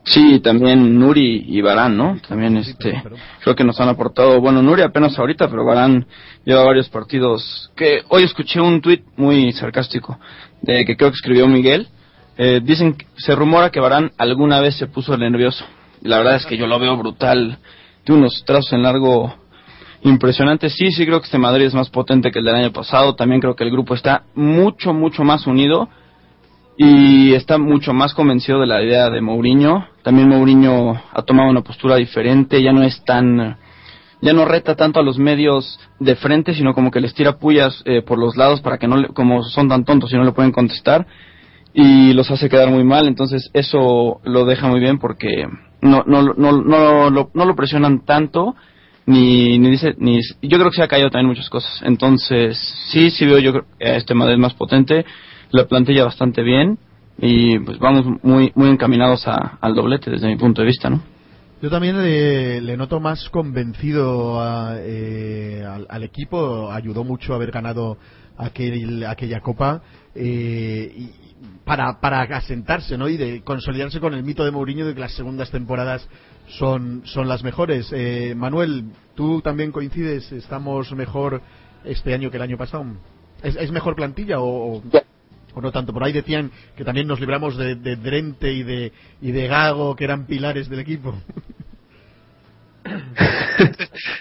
Sí, 0.08 0.40
también 0.40 0.98
Nuri 0.98 1.44
y 1.46 1.60
Barán, 1.60 1.96
¿no? 1.96 2.16
También 2.26 2.56
este, 2.56 3.02
creo 3.42 3.54
que 3.54 3.64
nos 3.64 3.78
han 3.78 3.90
aportado, 3.90 4.40
bueno, 4.40 4.62
Nuri 4.62 4.80
apenas 4.80 5.18
ahorita, 5.18 5.48
pero 5.50 5.66
Barán 5.66 6.06
lleva 6.46 6.64
varios 6.64 6.88
partidos. 6.88 7.70
Que 7.76 8.00
hoy 8.08 8.22
escuché 8.22 8.58
un 8.58 8.80
tuit 8.80 9.04
muy 9.16 9.52
sarcástico 9.52 10.18
de 10.62 10.86
que 10.86 10.96
creo 10.96 11.10
que 11.10 11.16
escribió 11.16 11.46
Miguel, 11.46 11.88
eh, 12.38 12.60
dicen, 12.62 12.96
se 13.16 13.34
rumora 13.34 13.70
que 13.70 13.80
Barán 13.80 14.12
alguna 14.16 14.60
vez 14.60 14.76
se 14.76 14.86
puso 14.86 15.14
nervioso. 15.18 15.66
La 16.00 16.18
verdad 16.18 16.36
es 16.36 16.46
que 16.46 16.56
yo 16.56 16.66
lo 16.66 16.78
veo 16.78 16.96
brutal. 16.96 17.58
Tiene 18.04 18.20
unos 18.20 18.44
trazos 18.46 18.72
en 18.72 18.82
largo 18.82 19.34
impresionantes. 20.02 20.74
Sí, 20.74 20.90
sí 20.90 21.04
creo 21.04 21.20
que 21.20 21.26
este 21.26 21.38
Madrid 21.38 21.66
es 21.66 21.74
más 21.74 21.90
potente 21.90 22.30
que 22.30 22.38
el 22.38 22.46
del 22.46 22.54
año 22.54 22.72
pasado. 22.72 23.14
También 23.14 23.42
creo 23.42 23.56
que 23.56 23.64
el 23.64 23.70
grupo 23.70 23.94
está 23.94 24.22
mucho, 24.34 24.94
mucho 24.94 25.22
más 25.22 25.46
unido 25.46 25.90
y 26.80 27.34
está 27.34 27.59
mucho 27.59 27.92
más 27.92 28.14
convencido 28.14 28.60
de 28.60 28.68
la 28.68 28.80
idea 28.80 29.10
de 29.10 29.20
Mourinho. 29.20 29.88
También 30.05 30.28
Mourinho 30.28 30.94
ha 31.12 31.22
tomado 31.22 31.50
una 31.50 31.62
postura 31.62 31.96
diferente. 31.96 32.62
Ya 32.62 32.72
no 32.72 32.84
es 32.84 33.05
tan 33.05 33.59
ya 34.20 34.32
no 34.32 34.44
reta 34.44 34.76
tanto 34.76 35.00
a 35.00 35.02
los 35.02 35.18
medios 35.18 35.78
de 35.98 36.14
frente, 36.14 36.55
sino 36.55 36.74
como 36.74 36.92
que 36.92 37.00
les 37.00 37.14
tira 37.14 37.38
pullas 37.38 37.82
eh, 37.84 38.02
por 38.02 38.18
los 38.18 38.36
lados 38.36 38.60
para 38.60 38.78
que 38.78 38.86
no, 38.86 38.96
le, 38.96 39.09
como 39.09 39.42
son 39.42 39.68
tan 39.68 39.84
tontos 39.84 40.12
y 40.12 40.16
no 40.16 40.24
le 40.24 40.32
pueden 40.32 40.52
contestar 40.52 41.06
y 41.72 42.12
los 42.12 42.30
hace 42.30 42.48
quedar 42.48 42.70
muy 42.70 42.84
mal, 42.84 43.06
entonces 43.06 43.50
eso 43.55 44.20
lo 44.24 44.44
deja 44.44 44.68
muy 44.68 44.80
bien 44.80 44.98
porque 44.98 45.46
no 45.82 46.02
no 46.06 46.22
no 46.22 46.34
no, 46.34 46.52
no, 46.52 47.10
lo, 47.10 47.30
no 47.34 47.44
lo 47.44 47.55
presionan 47.55 48.05
tanto 48.05 48.56
ni, 49.06 49.59
ni 49.59 49.70
dice 49.70 49.94
ni 49.98 50.20
yo 50.42 50.59
creo 50.59 50.70
que 50.70 50.76
se 50.76 50.82
ha 50.82 50.88
caído 50.88 51.10
también 51.10 51.28
muchas 51.28 51.48
cosas 51.48 51.80
entonces 51.84 52.59
sí 52.90 53.10
sí 53.10 53.24
veo 53.26 53.38
yo 53.38 53.52
este 53.78 54.14
Madrid 54.14 54.38
más 54.38 54.55
potente 54.55 55.05
la 55.50 55.66
plantilla 55.66 56.04
bastante 56.04 56.42
bien 56.42 56.78
y 57.18 57.58
pues 57.60 57.78
vamos 57.78 58.04
muy 58.22 58.52
muy 58.54 58.68
encaminados 58.68 59.26
a- 59.26 59.58
al 59.60 59.74
doblete 59.74 60.10
desde 60.10 60.28
mi 60.28 60.36
punto 60.36 60.62
de 60.62 60.66
vista, 60.68 60.88
¿no? 60.90 61.02
Yo 61.60 61.70
también 61.70 62.00
le, 62.00 62.60
le 62.60 62.76
noto 62.76 63.00
más 63.00 63.28
convencido 63.30 64.40
a, 64.40 64.76
eh, 64.78 65.64
al, 65.68 65.86
al 65.90 66.02
equipo. 66.04 66.70
Ayudó 66.70 67.02
mucho 67.02 67.34
haber 67.34 67.50
ganado 67.50 67.98
aquel, 68.36 69.04
aquella 69.04 69.40
copa 69.40 69.82
eh, 70.14 70.92
y 70.96 71.10
para, 71.64 72.00
para 72.00 72.22
asentarse 72.22 72.96
¿no? 72.96 73.08
y 73.08 73.16
de 73.16 73.42
consolidarse 73.42 73.98
con 73.98 74.14
el 74.14 74.22
mito 74.22 74.44
de 74.44 74.52
Mourinho 74.52 74.86
de 74.86 74.94
que 74.94 75.00
las 75.00 75.14
segundas 75.16 75.50
temporadas 75.50 76.08
son, 76.46 77.02
son 77.06 77.26
las 77.28 77.42
mejores. 77.42 77.88
Eh, 77.92 78.34
Manuel, 78.36 78.84
¿tú 79.16 79.40
también 79.40 79.72
coincides? 79.72 80.30
¿Estamos 80.30 80.92
mejor 80.92 81.42
este 81.84 82.14
año 82.14 82.30
que 82.30 82.36
el 82.36 82.42
año 82.44 82.56
pasado? 82.56 82.84
¿Es, 83.42 83.56
es 83.56 83.72
mejor 83.72 83.96
plantilla 83.96 84.38
o, 84.38 84.76
o- 84.76 84.82
o 85.54 85.60
no 85.60 85.72
tanto? 85.72 85.92
Por 85.92 86.04
ahí 86.04 86.12
decían 86.12 86.50
que 86.76 86.84
también 86.84 87.06
nos 87.06 87.20
libramos 87.20 87.56
de, 87.56 87.74
de 87.74 87.96
Drente 87.96 88.52
y 88.52 88.62
de, 88.62 88.92
y 89.20 89.32
de 89.32 89.46
Gago, 89.46 89.96
que 89.96 90.04
eran 90.04 90.26
pilares 90.26 90.68
del 90.68 90.80
equipo. 90.80 91.14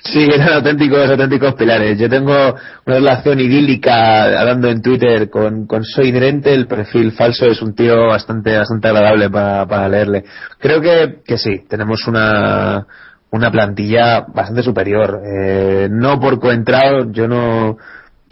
Sí, 0.03 0.27
eran 0.33 0.53
auténticos, 0.53 1.09
auténticos 1.09 1.53
pilares. 1.53 1.99
Yo 1.99 2.09
tengo 2.09 2.55
una 2.85 2.95
relación 2.95 3.39
idílica 3.39 4.39
hablando 4.39 4.67
en 4.69 4.81
Twitter 4.81 5.29
con, 5.29 5.67
con 5.67 5.83
Soy 5.83 6.09
Inherente, 6.09 6.53
el 6.53 6.67
perfil 6.67 7.11
falso 7.11 7.45
es 7.45 7.61
un 7.61 7.75
tío 7.75 8.07
bastante, 8.07 8.57
bastante 8.57 8.87
agradable 8.87 9.29
para, 9.29 9.65
para 9.67 9.87
leerle. 9.87 10.23
Creo 10.59 10.81
que, 10.81 11.19
que 11.25 11.37
sí, 11.37 11.65
tenemos 11.69 12.07
una, 12.07 12.85
una 13.31 13.51
plantilla 13.51 14.21
bastante 14.21 14.63
superior. 14.63 15.21
Eh, 15.23 15.87
no 15.91 16.19
por 16.19 16.39
coentrado, 16.39 17.11
yo 17.11 17.27
no, 17.27 17.77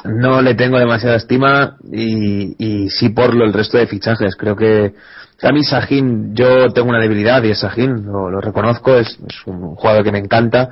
no 0.08 0.42
le 0.42 0.56
tengo 0.56 0.78
demasiada 0.80 1.16
estima 1.18 1.78
y, 1.92 2.56
y 2.58 2.90
sí 2.90 3.10
por 3.10 3.34
lo, 3.34 3.46
el 3.46 3.54
resto 3.54 3.78
de 3.78 3.88
fichajes. 3.88 4.36
Creo 4.36 4.56
que 4.56 4.94
a 5.42 5.52
mí 5.52 5.64
Sahin, 5.64 6.34
yo 6.36 6.70
tengo 6.72 6.90
una 6.90 7.02
debilidad 7.02 7.44
y 7.44 7.52
es 7.52 7.60
Sahin, 7.60 8.06
lo, 8.06 8.30
lo 8.30 8.42
reconozco, 8.42 8.96
es, 8.96 9.08
es 9.28 9.36
un 9.48 9.76
jugador 9.76 10.04
que 10.04 10.12
me 10.12 10.20
encanta 10.20 10.70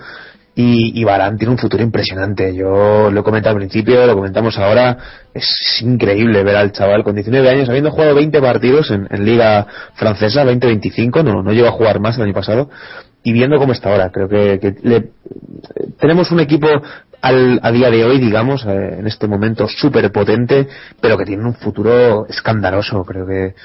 y, 0.56 1.00
y 1.00 1.04
Varane 1.04 1.38
tiene 1.38 1.52
un 1.52 1.58
futuro 1.58 1.84
impresionante. 1.84 2.56
Yo 2.56 3.10
lo 3.12 3.20
he 3.20 3.24
comentado 3.24 3.56
al 3.56 3.60
principio, 3.60 4.06
lo 4.06 4.16
comentamos 4.16 4.58
ahora, 4.60 4.98
es 5.34 5.48
increíble 5.82 6.44
ver 6.44 6.56
al 6.56 6.72
chaval 6.72 7.04
con 7.04 7.16
19 7.16 7.50
años, 7.50 7.70
habiendo 7.70 7.92
jugado 7.92 8.16
20 8.16 8.40
partidos 8.40 8.92
en, 8.92 9.08
en 9.10 9.26
Liga 9.26 9.66
Francesa, 9.96 10.46
20-25, 10.46 11.24
no, 11.24 11.42
no 11.44 11.52
llegó 11.52 11.68
a 11.68 11.72
jugar 11.72 12.00
más 12.00 12.18
el 12.18 12.24
año 12.24 12.34
pasado, 12.34 12.70
y 13.24 13.34
viendo 13.34 13.58
cómo 13.58 13.74
está 13.74 13.90
ahora, 13.92 14.12
creo 14.12 14.30
que, 14.30 14.60
que 14.60 14.76
le- 14.84 15.10
tenemos 16.00 16.30
un 16.32 16.40
equipo 16.42 16.68
al, 17.24 17.62
a 17.64 17.72
día 17.72 17.90
de 17.90 18.04
hoy, 18.04 18.20
digamos, 18.20 18.66
eh, 18.66 18.98
en 19.00 19.08
este 19.08 19.28
momento 19.28 19.66
súper 19.70 20.12
potente, 20.12 20.68
pero 21.00 21.18
que 21.18 21.24
tiene 21.24 21.46
un 21.46 21.54
futuro 21.54 22.28
escandaloso. 22.28 23.06
Creo 23.06 23.26
que, 23.26 23.56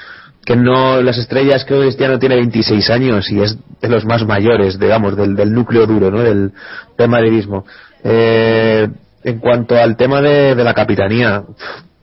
que 0.44 0.55
no, 0.55 1.02
las 1.02 1.18
estrellas, 1.18 1.64
creo 1.64 1.80
que 1.80 1.86
Cristiano 1.86 2.20
tiene 2.20 2.36
26 2.36 2.89
años 2.90 3.28
y 3.32 3.40
es 3.40 3.59
de 3.80 3.89
los 3.89 4.05
más 4.05 4.24
mayores, 4.24 4.78
digamos, 4.78 5.16
del, 5.16 5.35
del 5.35 5.52
núcleo 5.52 5.89
duro, 5.89 6.09
¿no? 6.09 6.22
Del, 6.22 6.52
del 6.97 7.09
madridismo. 7.09 7.66
Eh, 8.05 8.89
en 9.24 9.39
cuanto 9.40 9.76
al 9.76 9.97
tema 9.97 10.22
de, 10.22 10.55
de 10.55 10.62
la 10.64 10.72
capitanía, 10.72 11.43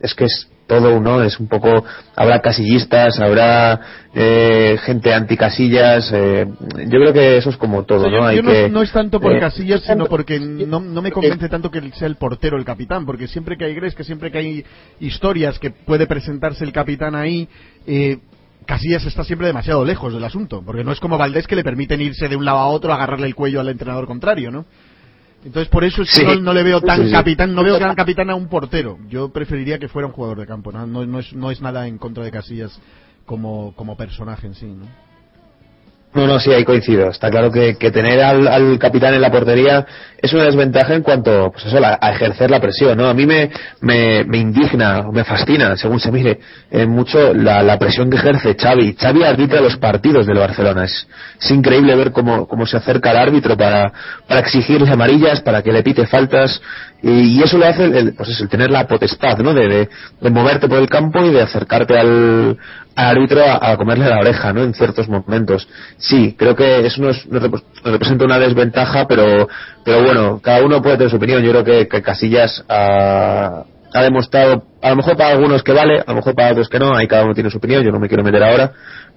es 0.01 0.13
que 0.13 0.25
es 0.25 0.49
todo 0.67 0.95
uno, 0.95 1.21
es 1.23 1.39
un 1.39 1.47
poco, 1.47 1.83
habrá 2.15 2.39
casillistas, 2.39 3.19
habrá 3.19 3.79
eh, 4.13 4.77
gente 4.83 5.13
anticasillas, 5.13 6.11
eh, 6.13 6.47
yo 6.87 6.99
creo 6.99 7.13
que 7.13 7.37
eso 7.37 7.49
es 7.51 7.57
como 7.57 7.83
todo, 7.83 8.07
O 8.07 8.09
sea, 8.09 8.11
¿no? 8.11 8.17
yo- 8.21 8.25
Hay 8.27 8.37
yo 8.37 8.43
que, 8.43 8.69
no 8.69 8.81
es 8.81 8.91
tanto 8.91 9.19
por 9.19 9.33
eh, 9.35 9.39
Casillas, 9.39 9.81
sino 9.81 10.05
porque 10.07 10.39
no, 10.39 10.79
no 10.79 11.01
me 11.01 11.11
convence 11.11 11.49
tanto 11.49 11.69
que 11.69 11.81
sea 11.91 12.07
el 12.07 12.15
portero 12.15 12.57
el 12.57 12.65
capitán, 12.65 13.05
porque 13.05 13.27
siempre 13.27 13.57
que 13.57 13.65
hay 13.65 13.75
Gres, 13.75 13.93
que 13.93 14.03
siempre 14.03 14.31
que 14.31 14.37
hay 14.39 14.65
historias 14.99 15.59
que 15.59 15.69
puede 15.71 16.07
presentarse 16.07 16.63
el 16.63 16.71
capitán 16.71 17.13
ahí, 17.15 17.47
eh, 17.85 18.17
Casillas 18.65 19.05
está 19.05 19.23
siempre 19.23 19.45
demasiado 19.45 19.85
lejos 19.85 20.11
del 20.11 20.23
asunto, 20.23 20.63
porque 20.65 20.83
no 20.83 20.91
es 20.91 20.99
como 20.99 21.19
Valdés 21.19 21.45
que 21.45 21.55
le 21.55 21.63
permiten 21.63 22.01
irse 22.01 22.27
de 22.27 22.35
un 22.35 22.45
lado 22.45 22.57
a 22.57 22.67
otro, 22.67 22.91
agarrarle 22.91 23.27
el 23.27 23.35
cuello 23.35 23.59
al 23.61 23.69
entrenador 23.69 24.07
contrario, 24.07 24.49
¿no? 24.49 24.65
Entonces 25.45 25.69
por 25.69 25.83
eso 25.83 26.01
es 26.01 26.09
que 26.09 26.21
Sí. 26.21 26.25
no, 26.25 26.35
no 26.41 26.53
le 26.53 26.63
veo 26.63 26.81
tan 26.81 27.01
Sí, 27.01 27.05
sí. 27.07 27.11
capitán, 27.11 27.53
no 27.53 27.63
veo 27.63 27.77
gran 27.77 27.95
capitán 27.95 28.29
a 28.31 28.35
un 28.35 28.47
portero. 28.49 28.97
Yo 29.07 29.29
preferiría 29.29 29.77
que 29.77 29.87
fuera 29.87 30.07
un 30.07 30.13
jugador 30.13 30.39
de 30.39 30.47
campo, 30.47 30.71
no, 30.71 30.85
no, 30.87 31.05
no 31.05 31.19
es, 31.19 31.33
no 31.33 31.51
es 31.51 31.61
nada 31.61 31.87
en 31.87 31.97
contra 31.99 32.23
de 32.23 32.31
Casillas 32.31 32.77
como, 33.25 33.73
como 33.75 33.95
personaje 33.95 34.47
en 34.47 34.55
sí, 34.55 34.65
¿no? 34.65 34.85
No, 36.15 36.25
no, 36.27 36.39
sí, 36.39 36.49
ahí 36.53 36.63
coincido. 36.63 37.09
Está 37.09 37.29
claro 37.29 37.51
que, 37.51 37.75
que 37.75 37.91
tener 37.91 38.21
al, 38.23 38.47
al 38.47 38.79
capitán 38.79 39.13
en 39.13 39.19
la 39.21 39.29
portería 39.29 39.85
es 40.17 40.31
una 40.33 40.45
desventaja 40.45 40.93
en 40.95 41.03
cuanto 41.03 41.51
pues 41.51 41.65
eso, 41.65 41.77
la- 41.79 41.99
a 42.01 42.11
ejercer 42.13 42.49
la 42.49 42.61
presión. 42.61 42.97
¿no? 42.97 43.09
A 43.09 43.13
mí 43.13 43.25
me, 43.25 43.51
me, 43.81 44.23
me 44.23 44.37
indigna, 44.37 45.03
me 45.11 45.25
fascina, 45.25 45.75
según 45.75 45.99
se 45.99 46.11
mire, 46.13 46.39
eh, 46.71 46.85
mucho 46.85 47.33
la, 47.33 47.77
presión 47.77 48.09
que 48.09 48.15
ejerce 48.15 48.55
Xavi. 48.55 48.95
Xavi 48.99 49.23
arbitra 49.25 49.59
los 49.59 49.75
partidos 49.75 50.25
del 50.25 50.37
Barcelona. 50.37 50.85
Es, 50.85 51.05
es 51.39 51.51
increíble 51.51 51.93
ver 51.95 52.11
cómo, 52.13 52.47
cómo 52.47 52.65
se 52.65 52.77
acerca 52.77 53.11
al 53.11 53.17
árbitro 53.17 53.57
para, 53.57 53.91
para 54.25 54.39
exigirle 54.39 54.89
amarillas, 54.89 55.41
para 55.41 55.61
que 55.61 55.73
le 55.73 55.83
pite 55.83 56.07
faltas. 56.07 56.61
Y, 57.03 57.43
eso 57.43 57.57
lo 57.57 57.67
hace 57.67 57.83
el, 57.83 58.15
pues 58.15 58.29
eso, 58.29 58.43
el 58.45 58.49
tener 58.49 58.71
la 58.71 58.87
potestad 58.87 59.37
¿no? 59.39 59.53
de, 59.53 59.89
de, 60.21 60.29
moverte 60.31 60.67
por 60.69 60.79
el 60.79 60.89
campo 60.89 61.23
y 61.23 61.29
de 61.31 61.41
acercarte 61.41 61.99
al, 61.99 62.57
al 62.95 63.07
árbitro 63.17 63.43
a, 63.45 63.71
a 63.73 63.77
comerle 63.77 64.09
la 64.09 64.17
oreja 64.19 64.51
¿no? 64.53 64.63
en 64.63 64.73
ciertos 64.73 65.07
momentos. 65.07 65.67
Sí, 66.07 66.35
creo 66.37 66.55
que 66.55 66.85
eso 66.85 67.01
nos, 67.01 67.25
nos 67.27 67.41
rep- 67.41 67.63
nos 67.83 67.91
representa 67.93 68.25
una 68.25 68.37
desventaja, 68.37 69.07
pero, 69.07 69.47
pero 69.83 70.03
bueno, 70.03 70.39
cada 70.43 70.63
uno 70.63 70.81
puede 70.81 70.97
tener 70.97 71.09
su 71.09 71.17
opinión. 71.17 71.41
Yo 71.41 71.51
creo 71.51 71.87
que, 71.87 72.01
Casillas 72.01 72.63
ha, 72.69 73.63
ha 73.93 74.03
demostrado, 74.03 74.63
a 74.83 74.89
lo 74.91 74.97
mejor 74.97 75.17
para 75.17 75.29
algunos 75.31 75.63
que 75.63 75.73
vale, 75.73 75.99
a 76.05 76.11
lo 76.11 76.15
mejor 76.17 76.35
para 76.35 76.51
otros 76.51 76.69
que 76.69 76.77
no, 76.77 76.95
ahí 76.95 77.07
cada 77.07 77.23
uno 77.23 77.33
tiene 77.33 77.49
su 77.49 77.57
opinión, 77.57 77.83
yo 77.83 77.91
no 77.91 77.99
me 77.99 78.07
quiero 78.07 78.23
meter 78.23 78.43
ahora. 78.43 78.71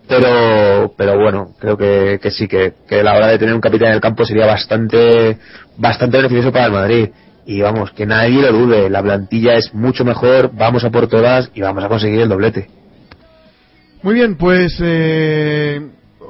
Pero, 0.09 0.95
pero 0.97 1.19
bueno, 1.19 1.51
creo 1.61 1.77
que, 1.77 2.19
que 2.23 2.31
sí, 2.31 2.49
que, 2.49 2.73
que 2.89 3.03
la 3.03 3.15
hora 3.15 3.27
de 3.27 3.39
tener 3.39 3.55
un 3.55 3.61
capitán 3.61 3.89
en 3.89 3.95
el 3.97 4.01
campo 4.01 4.25
sería 4.25 4.47
bastante, 4.47 5.37
bastante 5.77 6.17
beneficioso 6.17 6.51
para 6.51 6.67
el 6.67 6.73
Madrid. 6.73 7.09
Y 7.45 7.61
vamos, 7.61 7.91
que 7.91 8.07
nadie 8.07 8.41
lo 8.41 8.53
dude, 8.53 8.89
la 8.89 9.03
plantilla 9.03 9.57
es 9.57 9.75
mucho 9.75 10.07
mejor, 10.07 10.51
vamos 10.55 10.85
a 10.85 10.91
por 10.91 11.09
todas 11.09 11.51
y 11.55 11.61
vamos 11.61 11.85
a 11.85 11.89
conseguir 11.89 12.21
el 12.21 12.29
doblete. 12.31 12.71
Muy 14.03 14.15
bien, 14.15 14.37
pues 14.37 14.79
eh, 14.81 15.81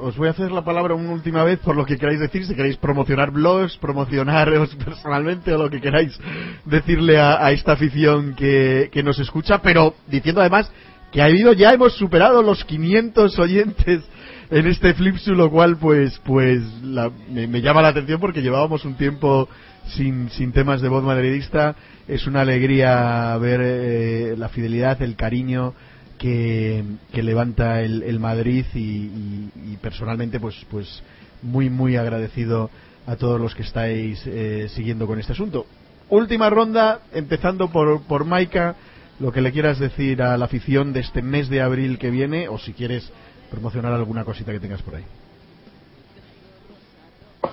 os 0.01 0.15
voy 0.17 0.27
a 0.27 0.31
hacer 0.31 0.51
la 0.51 0.63
palabra 0.63 0.93
una 0.95 1.11
última 1.11 1.43
vez 1.43 1.59
por 1.59 1.75
lo 1.75 1.85
que 1.85 1.97
queráis 1.97 2.19
decir, 2.19 2.45
si 2.45 2.55
queréis 2.55 2.77
promocionar 2.77 3.31
blogs, 3.31 3.77
promocionaros 3.77 4.75
personalmente 4.85 5.53
o 5.53 5.57
lo 5.57 5.69
que 5.69 5.81
queráis 5.81 6.17
decirle 6.65 7.19
a, 7.19 7.51
esta 7.51 7.73
afición 7.73 8.33
que, 8.35 8.89
que 8.91 9.03
nos 9.03 9.19
escucha, 9.19 9.61
pero 9.61 9.95
diciendo 10.07 10.41
además 10.41 10.71
que 11.11 11.21
ha 11.21 11.25
habido, 11.25 11.53
ya 11.53 11.71
hemos 11.71 11.93
superado 11.93 12.41
los 12.43 12.63
500 12.65 13.37
oyentes 13.39 14.03
en 14.51 14.67
este 14.67 14.93
Flipsu, 14.93 15.33
lo 15.33 15.49
cual 15.49 15.77
pues 15.77 16.19
pues 16.25 16.61
la- 16.83 17.11
me, 17.31 17.47
me 17.47 17.61
llama 17.61 17.81
la 17.81 17.89
atención 17.89 18.19
porque 18.19 18.41
llevábamos 18.41 18.85
un 18.85 18.95
tiempo 18.95 19.49
sin, 19.87 20.29
sin 20.29 20.51
temas 20.51 20.81
de 20.81 20.89
voz 20.89 21.03
madridista. 21.03 21.75
Es 22.07 22.25
una 22.27 22.41
alegría 22.41 23.35
ver 23.37 23.59
eh, 23.63 24.35
la 24.37 24.49
fidelidad, 24.49 25.01
el 25.01 25.15
cariño 25.15 25.73
que, 26.19 26.83
levanta 27.13 27.81
el, 27.81 28.03
el 28.03 28.19
Madrid 28.19 28.65
y 28.75 29.77
personalmente 29.81 30.39
pues 30.39 30.55
pues 30.69 31.01
muy 31.41 31.69
muy 31.69 31.95
agradecido 31.95 32.69
a 33.09 33.15
todos 33.15 33.41
los 33.41 33.55
que 33.55 33.63
estáis 33.63 34.21
eh, 34.27 34.67
siguiendo 34.69 35.07
con 35.07 35.19
este 35.19 35.33
asunto. 35.33 35.65
Última 36.09 36.49
ronda, 36.49 36.99
empezando 37.13 37.69
por, 37.69 38.03
por 38.03 38.23
Maika, 38.23 38.75
lo 39.19 39.31
que 39.31 39.41
le 39.41 39.51
quieras 39.51 39.79
decir 39.79 40.21
a 40.21 40.37
la 40.37 40.45
afición 40.45 40.93
de 40.93 40.99
este 40.99 41.23
mes 41.23 41.49
de 41.49 41.61
abril 41.61 41.97
que 41.97 42.11
viene, 42.11 42.47
o 42.49 42.59
si 42.59 42.73
quieres 42.73 43.11
promocionar 43.49 43.93
alguna 43.93 44.23
cosita 44.25 44.51
que 44.51 44.59
tengas 44.59 44.81
por 44.83 44.95
ahí. 44.95 45.03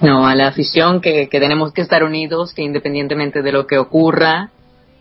No, 0.03 0.27
a 0.27 0.35
la 0.35 0.49
afición 0.49 1.01
que, 1.01 1.29
que 1.29 1.41
tenemos 1.41 1.73
que 1.73 1.81
estar 1.81 2.05
unidos, 2.05 2.53
que 2.53 2.63
independientemente 2.63 3.41
de 3.41 3.53
lo 3.53 3.67
que 3.67 3.79
ocurra, 3.79 4.51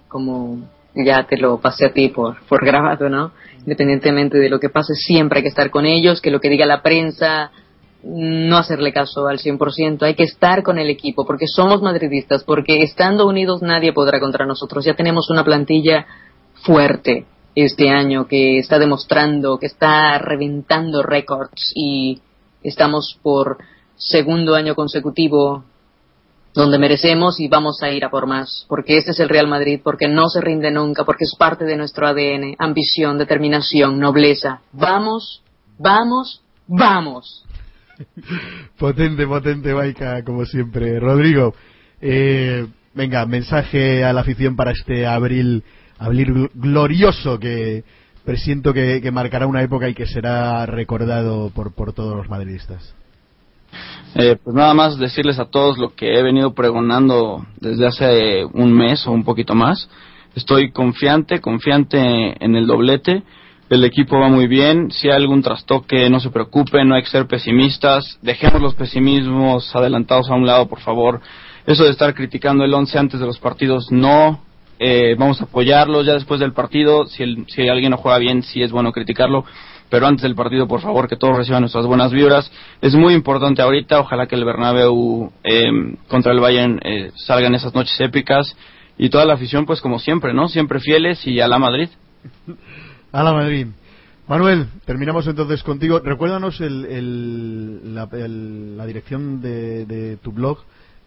como 0.08 0.70
ya 0.96 1.26
te 1.28 1.38
lo 1.38 1.60
pasé 1.60 1.86
a 1.86 1.94
ti 1.94 2.10
por, 2.10 2.38
por 2.48 2.66
grabado, 2.66 3.10
¿no? 3.10 3.32
Independientemente 3.60 4.38
de 4.38 4.50
lo 4.50 4.60
que 4.60 4.70
pase, 4.70 4.94
siempre 4.94 5.40
hay 5.40 5.44
que 5.44 5.50
estar 5.50 5.70
con 5.70 5.86
ellos, 5.86 6.22
que 6.22 6.32
lo 6.32 6.40
que 6.40 6.50
diga 6.50 6.66
la 6.66 6.82
prensa, 6.82 7.52
no 8.04 8.58
hacerle 8.58 8.94
caso 8.94 9.28
al 9.28 9.40
100%, 9.40 10.04
hay 10.04 10.14
que 10.14 10.24
estar 10.24 10.62
con 10.62 10.78
el 10.78 10.90
equipo, 10.90 11.26
porque 11.26 11.48
somos 11.48 11.82
madridistas, 11.82 12.44
porque 12.44 12.84
estando 12.84 13.28
unidos 13.28 13.62
nadie 13.62 13.94
podrá 13.94 14.20
contra 14.20 14.46
nosotros. 14.46 14.86
Ya 14.86 14.94
tenemos 14.94 15.30
una 15.30 15.44
plantilla 15.44 16.06
fuerte 16.64 17.26
este 17.56 17.90
año 17.90 18.28
que 18.28 18.60
está 18.60 18.78
demostrando, 18.78 19.58
que 19.58 19.66
está 19.66 20.20
reventando 20.20 21.02
récords 21.02 21.72
y 21.74 22.22
estamos 22.62 23.18
por 23.24 23.58
segundo 23.96 24.56
año 24.56 24.76
consecutivo 24.76 25.64
donde 26.56 26.80
merecemos 26.80 27.40
y 27.40 27.48
vamos 27.48 27.84
a 27.84 27.92
ir 27.92 28.06
a 28.06 28.10
por 28.10 28.26
más, 28.28 28.66
porque 28.70 28.98
este 28.98 29.12
es 29.12 29.20
el 29.20 29.30
Real 29.30 29.48
Madrid, 29.48 29.82
porque 29.84 30.08
no 30.08 30.30
se 30.30 30.42
rinde 30.42 30.72
nunca, 30.72 31.04
porque 31.04 31.26
es 31.26 31.36
parte 31.38 31.66
de 31.66 31.76
nuestro 31.78 32.08
ADN, 32.08 32.56
ambición, 32.58 33.18
determinación, 33.18 34.00
nobleza. 34.00 34.62
Vamos, 34.72 35.44
vamos, 35.78 36.42
vamos. 36.68 37.46
Potente, 38.78 39.26
potente, 39.28 39.74
Maika, 39.74 40.24
como 40.24 40.46
siempre. 40.46 41.00
Rodrigo, 41.00 41.54
eh, 42.02 42.66
venga, 42.94 43.26
mensaje 43.26 44.04
a 44.04 44.12
la 44.14 44.22
afición 44.22 44.56
para 44.56 44.72
este 44.72 45.06
abril, 45.08 45.64
abril 45.98 46.34
gl- 46.34 46.52
glorioso 46.54 47.40
que 47.40 47.84
presiento 48.26 48.74
que, 48.74 49.02
que 49.02 49.12
marcará 49.12 49.48
una 49.48 49.62
época 49.62 49.88
y 49.88 49.94
que 49.94 50.06
será 50.08 50.66
recordado 50.66 51.52
por, 51.52 51.74
por 51.74 51.94
todos 51.94 52.16
los 52.18 52.28
madridistas. 52.30 52.96
Eh, 54.18 54.38
pues 54.42 54.56
nada 54.56 54.74
más 54.74 54.98
decirles 54.98 55.40
a 55.40 55.46
todos 55.50 55.78
lo 55.78 55.94
que 55.94 56.18
he 56.18 56.24
venido 56.24 56.54
pregonando 56.54 57.46
desde 57.60 57.86
hace 57.86 58.46
un 58.46 58.72
mes 58.72 59.06
o 59.08 59.12
un 59.12 59.26
poquito 59.26 59.56
más. 59.56 59.90
Estoy 60.36 60.72
confiante, 60.72 61.42
confiante 61.42 61.98
en 62.44 62.56
el 62.56 62.66
doblete. 62.66 63.24
El 63.70 63.84
equipo 63.84 64.18
va 64.20 64.30
muy 64.30 64.48
bien. 64.48 64.92
Si 64.92 65.10
hay 65.10 65.16
algún 65.18 65.42
trastoque, 65.42 66.10
no 66.10 66.20
se 66.20 66.30
preocupen, 66.30 66.88
no 66.88 66.96
hay 66.96 67.02
que 67.04 67.10
ser 67.10 67.28
pesimistas. 67.28 68.20
Dejemos 68.22 68.62
los 68.62 68.76
pesimismos 68.76 69.76
adelantados 69.76 70.30
a 70.30 70.36
un 70.36 70.46
lado, 70.46 70.68
por 70.68 70.80
favor. 70.80 71.20
Eso 71.66 71.84
de 71.84 71.90
estar 71.90 72.14
criticando 72.14 72.64
el 72.64 72.74
once 72.74 72.98
antes 72.98 73.20
de 73.20 73.26
los 73.26 73.40
partidos, 73.40 73.92
no. 73.92 74.40
Eh, 74.78 75.16
vamos 75.18 75.42
a 75.42 75.46
apoyarlo 75.46 76.04
ya 76.04 76.14
después 76.14 76.40
del 76.40 76.54
partido. 76.54 77.06
Si, 77.08 77.24
el- 77.24 77.46
si 77.50 77.68
alguien 77.68 77.92
no 77.92 77.98
juega 77.98 78.18
bien, 78.20 78.44
sí 78.44 78.62
es 78.62 78.72
bueno 78.72 78.92
criticarlo. 78.92 79.46
Pero 79.90 80.08
antes 80.08 80.24
del 80.24 80.36
partido, 80.36 80.68
por 80.68 80.82
favor, 80.82 81.08
que 81.08 81.16
todos 81.16 81.38
reciban 81.38 81.62
nuestras 81.62 81.86
buenas 81.86 82.12
vibras. 82.12 82.52
Es 82.82 82.96
muy 82.96 83.14
importante 83.14 83.62
ahorita. 83.62 84.00
Ojalá 84.00 84.26
que 84.28 84.36
el 84.36 84.44
Bernabéu 84.44 85.32
eh, 85.44 85.70
contra 86.08 86.32
el 86.32 86.40
Bayern 86.40 86.80
eh, 86.84 87.12
salgan 87.16 87.54
esas 87.56 87.74
noches 87.76 88.00
épicas. 88.02 88.56
Y 88.98 89.10
toda 89.10 89.26
la 89.26 89.34
afición, 89.34 89.66
pues 89.66 89.82
como 89.82 90.00
siempre, 90.00 90.34
¿no? 90.34 90.48
Siempre 90.48 90.80
fieles 90.80 91.26
y 91.28 91.40
a 91.40 91.48
la 91.48 91.60
Madrid. 91.60 91.90
A 93.12 93.24
la 93.24 93.34
Madrid. 93.34 93.68
Manuel, 94.28 94.68
terminamos 94.86 95.28
entonces 95.28 95.62
contigo. 95.62 96.00
Recuérdanos 96.00 96.60
el, 96.62 96.86
el- 96.86 97.94
la, 97.96 98.86
dirección 98.88 99.40
de, 99.42 99.86
de 99.86 100.18
tu 100.18 100.32
blog 100.32 100.58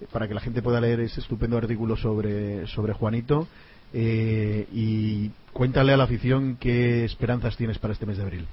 eh, 0.01 0.07
para 0.13 0.29
que 0.29 0.35
la 0.35 0.41
gente 0.41 0.63
pueda 0.63 0.81
leer 0.81 1.01
ese 1.01 1.21
estupendo 1.21 1.57
artículo 1.57 1.97
sobre, 1.97 2.67
sobre 2.69 2.93
Juanito. 2.93 3.49
eh, 3.93 4.67
y 4.73 5.31
cuéntale 5.53 5.93
a 5.93 5.97
la 5.97 6.05
afición 6.05 6.57
qué 6.61 7.05
esperanzas 7.05 7.57
tienes 7.57 7.79
para 7.79 7.93
este 7.93 8.07
mes 8.07 8.19
de 8.19 8.23
abril. 8.23 8.47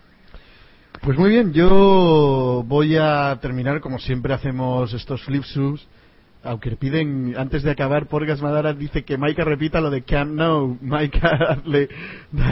Pues 1.01 1.16
muy 1.16 1.31
bien, 1.31 1.52
yo 1.52 2.65
voy 2.66 2.97
a 2.97 3.39
terminar 3.40 3.81
como 3.81 3.98
siempre 3.98 4.35
hacemos 4.35 4.93
estos 4.93 5.23
flipsus. 5.23 5.86
Aunque 6.43 6.77
piden, 6.77 7.35
antes 7.36 7.62
de 7.62 7.70
acabar, 7.70 8.06
Porgas 8.06 8.40
Madara 8.40 8.73
dice 8.73 9.05
que 9.05 9.19
Maika 9.19 9.44
repita 9.44 9.81
lo 9.81 9.90
de 9.90 10.02
Camp 10.02 10.32
Nou. 10.32 10.78
Maika, 10.81 11.28
hazle, 11.48 11.89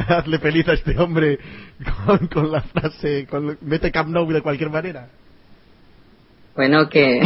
hazle 0.09 0.39
feliz 0.39 0.69
a 0.69 0.75
este 0.75 0.99
hombre 0.99 1.39
con, 2.05 2.27
con 2.29 2.51
la 2.51 2.63
frase, 2.63 3.27
con, 3.27 3.59
mete 3.63 3.91
Camp 3.91 4.09
Nou 4.09 4.27
de 4.31 4.43
cualquier 4.43 4.71
manera. 4.71 5.09
Bueno, 6.55 6.89
que, 6.89 7.21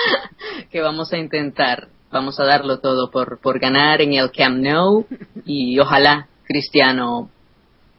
que 0.70 0.80
vamos 0.80 1.12
a 1.12 1.18
intentar, 1.18 1.88
vamos 2.16 2.40
a 2.40 2.44
darlo 2.44 2.78
todo 2.78 3.10
por, 3.10 3.38
por 3.40 3.58
ganar 3.58 4.00
en 4.00 4.14
el 4.14 4.30
Camp 4.30 4.58
Nou 4.58 5.06
y 5.44 5.78
ojalá 5.78 6.28
Cristiano 6.44 7.30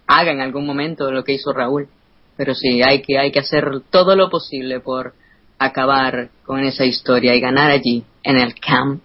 haga 0.07 0.31
en 0.31 0.41
algún 0.41 0.65
momento 0.65 1.11
lo 1.11 1.23
que 1.23 1.33
hizo 1.33 1.53
Raúl. 1.53 1.87
Pero 2.35 2.53
sí, 2.53 2.81
hay 2.81 3.01
que, 3.01 3.17
hay 3.17 3.31
que 3.31 3.39
hacer 3.39 3.81
todo 3.89 4.15
lo 4.15 4.29
posible 4.29 4.79
por 4.79 5.13
acabar 5.59 6.29
con 6.45 6.59
esa 6.59 6.85
historia 6.85 7.35
y 7.35 7.39
ganar 7.39 7.71
allí, 7.71 8.03
en 8.23 8.37
el 8.37 8.53
Camp 8.55 9.01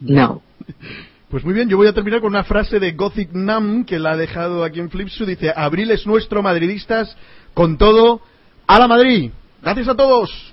Nou. 0.00 0.40
Pues 1.28 1.44
muy 1.44 1.54
bien, 1.54 1.68
yo 1.68 1.76
voy 1.76 1.86
a 1.86 1.92
terminar 1.92 2.20
con 2.20 2.30
una 2.30 2.42
frase 2.42 2.80
de 2.80 2.92
Gothic 2.92 3.30
Nam 3.32 3.84
que 3.84 4.00
la 4.00 4.12
ha 4.12 4.16
dejado 4.16 4.64
aquí 4.64 4.80
en 4.80 4.90
Flipsu. 4.90 5.24
Dice, 5.24 5.52
abril 5.54 5.92
es 5.92 6.04
nuestro, 6.04 6.42
madridistas, 6.42 7.16
con 7.54 7.78
todo, 7.78 8.20
a 8.66 8.78
la 8.80 8.88
Madrid. 8.88 9.30
Gracias 9.62 9.88
a 9.88 9.94
todos. 9.94 10.52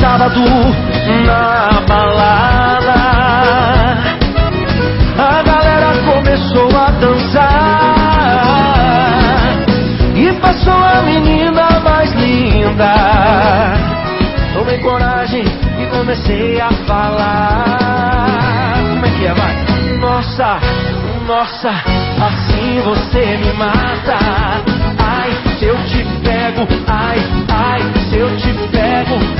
Sábado 0.00 0.40
na 1.26 1.80
balada. 1.86 2.94
A 5.18 5.42
galera 5.42 5.92
começou 6.06 6.70
a 6.74 6.90
dançar. 6.92 7.50
E 10.16 10.32
passou 10.40 10.72
a 10.72 11.02
menina 11.02 11.80
mais 11.80 12.10
linda. 12.14 12.94
Tomei 14.54 14.78
coragem 14.78 15.44
e 15.44 15.86
comecei 15.94 16.58
a 16.60 16.70
falar. 16.86 18.78
Como 18.94 19.04
é 19.04 19.10
que 19.10 19.26
é, 19.26 19.34
vai? 19.34 19.54
Nossa, 19.98 20.58
nossa, 21.26 21.70
assim 21.70 22.80
você 22.82 23.36
me 23.36 23.52
mata. 23.52 24.18
Ai, 24.98 25.30
se 25.58 25.66
eu 25.66 25.76
te 25.84 26.02
pego, 26.24 26.66
ai, 26.86 27.18
ai, 27.50 27.82
se 28.08 28.16
eu 28.16 28.34
te 28.38 28.52
pego, 28.72 29.39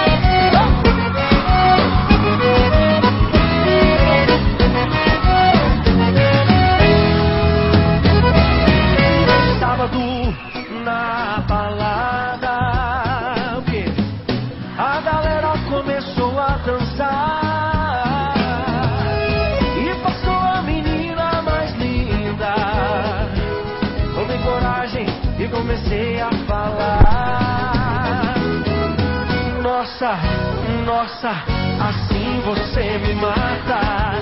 Falar. 31.19 31.45
Nossa, 31.45 31.45
nossa, 31.77 31.89
assim 31.89 32.41
você 32.41 32.97
me 32.99 33.15
mata. 33.15 34.20